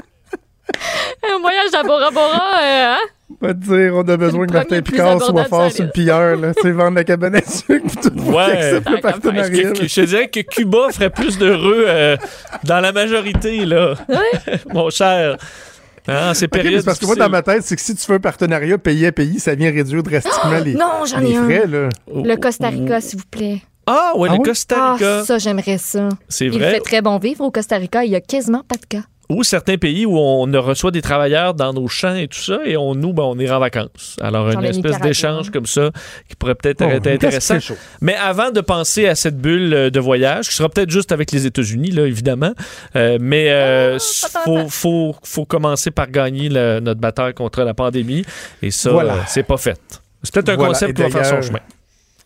Un 1.23 1.39
voyage 1.39 1.73
à 1.73 1.83
Bora 1.83 2.11
Bora, 2.11 2.51
euh, 2.63 2.93
hein? 2.95 2.99
Va 3.39 3.53
te 3.53 3.59
dire, 3.59 3.93
on 3.95 4.01
a 4.01 4.18
besoin 4.18 4.47
que 4.47 4.53
Martin 4.53 4.81
Picard 4.81 5.22
soit 5.22 5.45
fort 5.45 5.72
sur 5.72 5.84
le 5.85 5.91
pilleur, 5.91 6.38
là. 6.38 6.53
Tu 6.55 6.61
sais, 6.64 6.72
vendre 6.72 6.95
la 6.95 7.03
cabane 7.03 7.35
à 7.35 7.41
sucre, 7.43 7.85
pis 7.88 7.97
tout. 8.09 8.19
Ouais. 8.31 8.72
le 8.73 8.81
faire. 8.81 9.01
partenariat. 9.01 9.72
Que- 9.73 9.80
que- 9.80 9.88
je 9.88 9.95
te 9.95 10.01
dirais 10.05 10.27
que 10.27 10.39
Cuba 10.39 10.88
ferait 10.91 11.11
plus 11.11 11.38
d'heureux 11.38 11.85
euh, 11.88 12.18
dans 12.64 12.80
la 12.80 12.91
majorité, 12.91 13.64
là? 13.65 13.93
Mon 14.73 14.89
cher. 14.89 15.38
Périodes 16.05 16.80
c'est 16.80 16.85
parce 16.85 16.99
que 16.99 17.05
moi, 17.05 17.15
dans 17.15 17.30
ma 17.30 17.41
tête, 17.41 17.64
c'est 17.64 17.76
que 17.76 17.81
si 17.81 17.93
tu 17.93 18.03
fais 18.05 18.14
un 18.14 18.19
partenariat 18.19 18.77
pays 18.77 19.05
à 19.05 19.11
pays, 19.11 19.39
ça 19.39 19.55
vient 19.55 19.69
réduire 19.72 20.01
drastiquement 20.03 20.57
les, 20.64 20.73
Non, 20.73 21.05
j'en 21.05 21.19
les 21.19 21.31
ai 21.34 21.35
un. 21.38 21.65
là. 21.68 21.89
Le 22.07 22.35
Costa 22.38 22.69
Rica, 22.69 23.01
s'il 23.01 23.19
vous 23.19 23.26
plaît. 23.30 23.61
Ah, 23.85 24.14
ouais, 24.15 24.30
Ah 24.31 24.34
le 24.34 24.39
oui? 24.39 24.45
Costa 24.45 24.93
Rica. 24.93 25.19
Ah, 25.19 25.26
ça, 25.26 25.38
j'aimerais 25.38 25.77
ça. 25.77 26.07
c'est 26.30 26.45
Il 26.45 26.57
vrai? 26.57 26.72
fait 26.76 26.80
très 26.80 27.01
bon 27.01 27.18
vivre 27.19 27.43
au 27.43 27.51
Costa 27.51 27.76
Rica. 27.77 28.03
Il 28.05 28.11
y 28.11 28.15
a 28.15 28.22
quasiment 28.22 28.64
pas 28.68 28.76
de 28.77 28.85
cas. 28.88 29.03
Ou 29.29 29.43
certains 29.43 29.77
pays 29.77 30.05
où 30.05 30.17
on 30.17 30.43
reçoit 30.61 30.91
des 30.91 31.01
travailleurs 31.01 31.53
dans 31.53 31.73
nos 31.73 31.89
champs 31.89 32.15
et 32.15 32.29
tout 32.29 32.39
ça, 32.39 32.59
et 32.65 32.77
on, 32.77 32.95
nous, 32.95 33.11
ben, 33.11 33.23
on 33.23 33.37
ira 33.37 33.57
en 33.57 33.59
vacances. 33.59 34.15
Alors, 34.21 34.49
Genre 34.51 34.61
une 34.61 34.69
espèce 34.69 34.99
d'échange 35.01 35.49
comme 35.51 35.65
ça 35.65 35.91
qui 36.29 36.35
pourrait 36.37 36.55
peut-être 36.55 36.81
Oh, 36.85 36.89
être 36.89 37.07
intéressant. 37.07 37.57
Mais 37.99 38.15
avant 38.15 38.51
de 38.51 38.61
penser 38.61 39.05
à 39.05 39.15
cette 39.15 39.37
bulle 39.37 39.73
euh, 39.73 39.89
de 39.89 39.99
voyage, 39.99 40.47
qui 40.47 40.55
sera 40.55 40.69
peut-être 40.69 40.89
juste 40.91 41.11
avec 41.11 41.33
les 41.33 41.45
États-Unis, 41.45 41.91
là, 41.91 42.05
évidemment, 42.05 42.53
euh, 42.95 43.17
mais 43.19 43.47
euh, 43.49 43.97
pas 44.33 44.39
faut, 44.45 44.69
faut, 44.69 45.15
faut 45.23 45.45
commencer 45.45 45.91
par 45.91 46.07
gagner 46.09 46.47
le- 46.47 46.79
notre 46.79 47.01
bataille 47.01 47.33
contre 47.33 47.63
la 47.63 47.73
pandémie, 47.73 48.23
et 48.61 48.71
ça, 48.71 48.91
Voilà. 48.91 49.13
euh, 49.13 49.17
c'est 49.27 49.43
pas 49.43 49.57
fait. 49.57 49.77
C'est 50.23 50.33
peut-être 50.33 50.49
un 50.49 50.55
Voilà. 50.55 50.71
concept 50.73 50.93
qui 50.95 51.01
va 51.01 51.09
faire 51.09 51.25
son 51.25 51.41
chemin. 51.41 51.59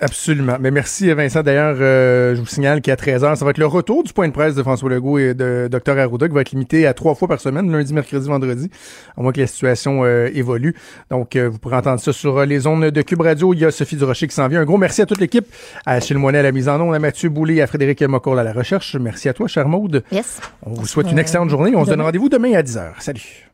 Absolument. 0.01 0.57
Mais 0.59 0.71
merci 0.71 1.13
Vincent. 1.13 1.43
D'ailleurs, 1.43 1.77
euh, 1.79 2.35
je 2.35 2.39
vous 2.39 2.47
signale 2.47 2.81
qu'à 2.81 2.95
13h, 2.95 3.35
ça 3.35 3.45
va 3.45 3.51
être 3.51 3.59
le 3.59 3.67
retour 3.67 4.03
du 4.03 4.11
point 4.13 4.27
de 4.27 4.33
presse 4.33 4.55
de 4.55 4.63
François 4.63 4.89
Legault 4.89 5.19
et 5.19 5.35
de 5.35 5.69
Dr 5.71 5.97
Arruda 5.97 6.27
qui 6.27 6.33
va 6.33 6.41
être 6.41 6.51
limité 6.51 6.87
à 6.87 6.95
trois 6.95 7.13
fois 7.13 7.27
par 7.27 7.39
semaine, 7.39 7.71
lundi, 7.71 7.93
mercredi, 7.93 8.27
vendredi, 8.27 8.71
à 9.15 9.21
moins 9.21 9.31
que 9.31 9.39
la 9.39 9.45
situation 9.45 10.03
euh, 10.03 10.27
évolue. 10.33 10.75
Donc, 11.11 11.35
euh, 11.35 11.47
vous 11.49 11.59
pourrez 11.59 11.75
entendre 11.75 11.99
ça 11.99 12.13
sur 12.13 12.39
euh, 12.39 12.45
les 12.45 12.65
ondes 12.65 12.85
de 12.85 13.01
Cube 13.03 13.21
Radio. 13.21 13.53
Il 13.53 13.59
y 13.59 13.65
a 13.65 13.69
Sophie 13.69 13.95
Durocher 13.95 14.27
qui 14.27 14.33
s'en 14.33 14.47
vient. 14.47 14.61
Un 14.61 14.65
gros 14.65 14.79
merci 14.79 15.03
à 15.03 15.05
toute 15.05 15.19
l'équipe, 15.19 15.45
à 15.85 15.93
Achille 15.93 16.17
Moinet 16.17 16.39
à 16.39 16.43
la 16.43 16.51
mise 16.51 16.67
en 16.67 16.81
onde, 16.81 16.95
à 16.95 16.99
Mathieu 16.99 17.29
Boulay 17.29 17.61
à 17.61 17.67
Frédéric 17.67 18.01
Mocourt 18.01 18.39
à 18.39 18.43
la 18.43 18.53
recherche. 18.53 18.95
Merci 18.95 19.29
à 19.29 19.33
toi, 19.33 19.47
cher 19.47 19.67
Maude. 19.67 20.03
Yes. 20.11 20.41
On 20.63 20.73
vous 20.73 20.87
souhaite 20.87 21.11
une 21.11 21.19
excellente 21.19 21.51
journée. 21.51 21.75
On 21.75 21.85
se 21.85 21.91
donne 21.91 22.01
rendez-vous 22.01 22.29
demain 22.29 22.53
à 22.53 22.63
10h. 22.63 22.93
Salut. 22.99 23.50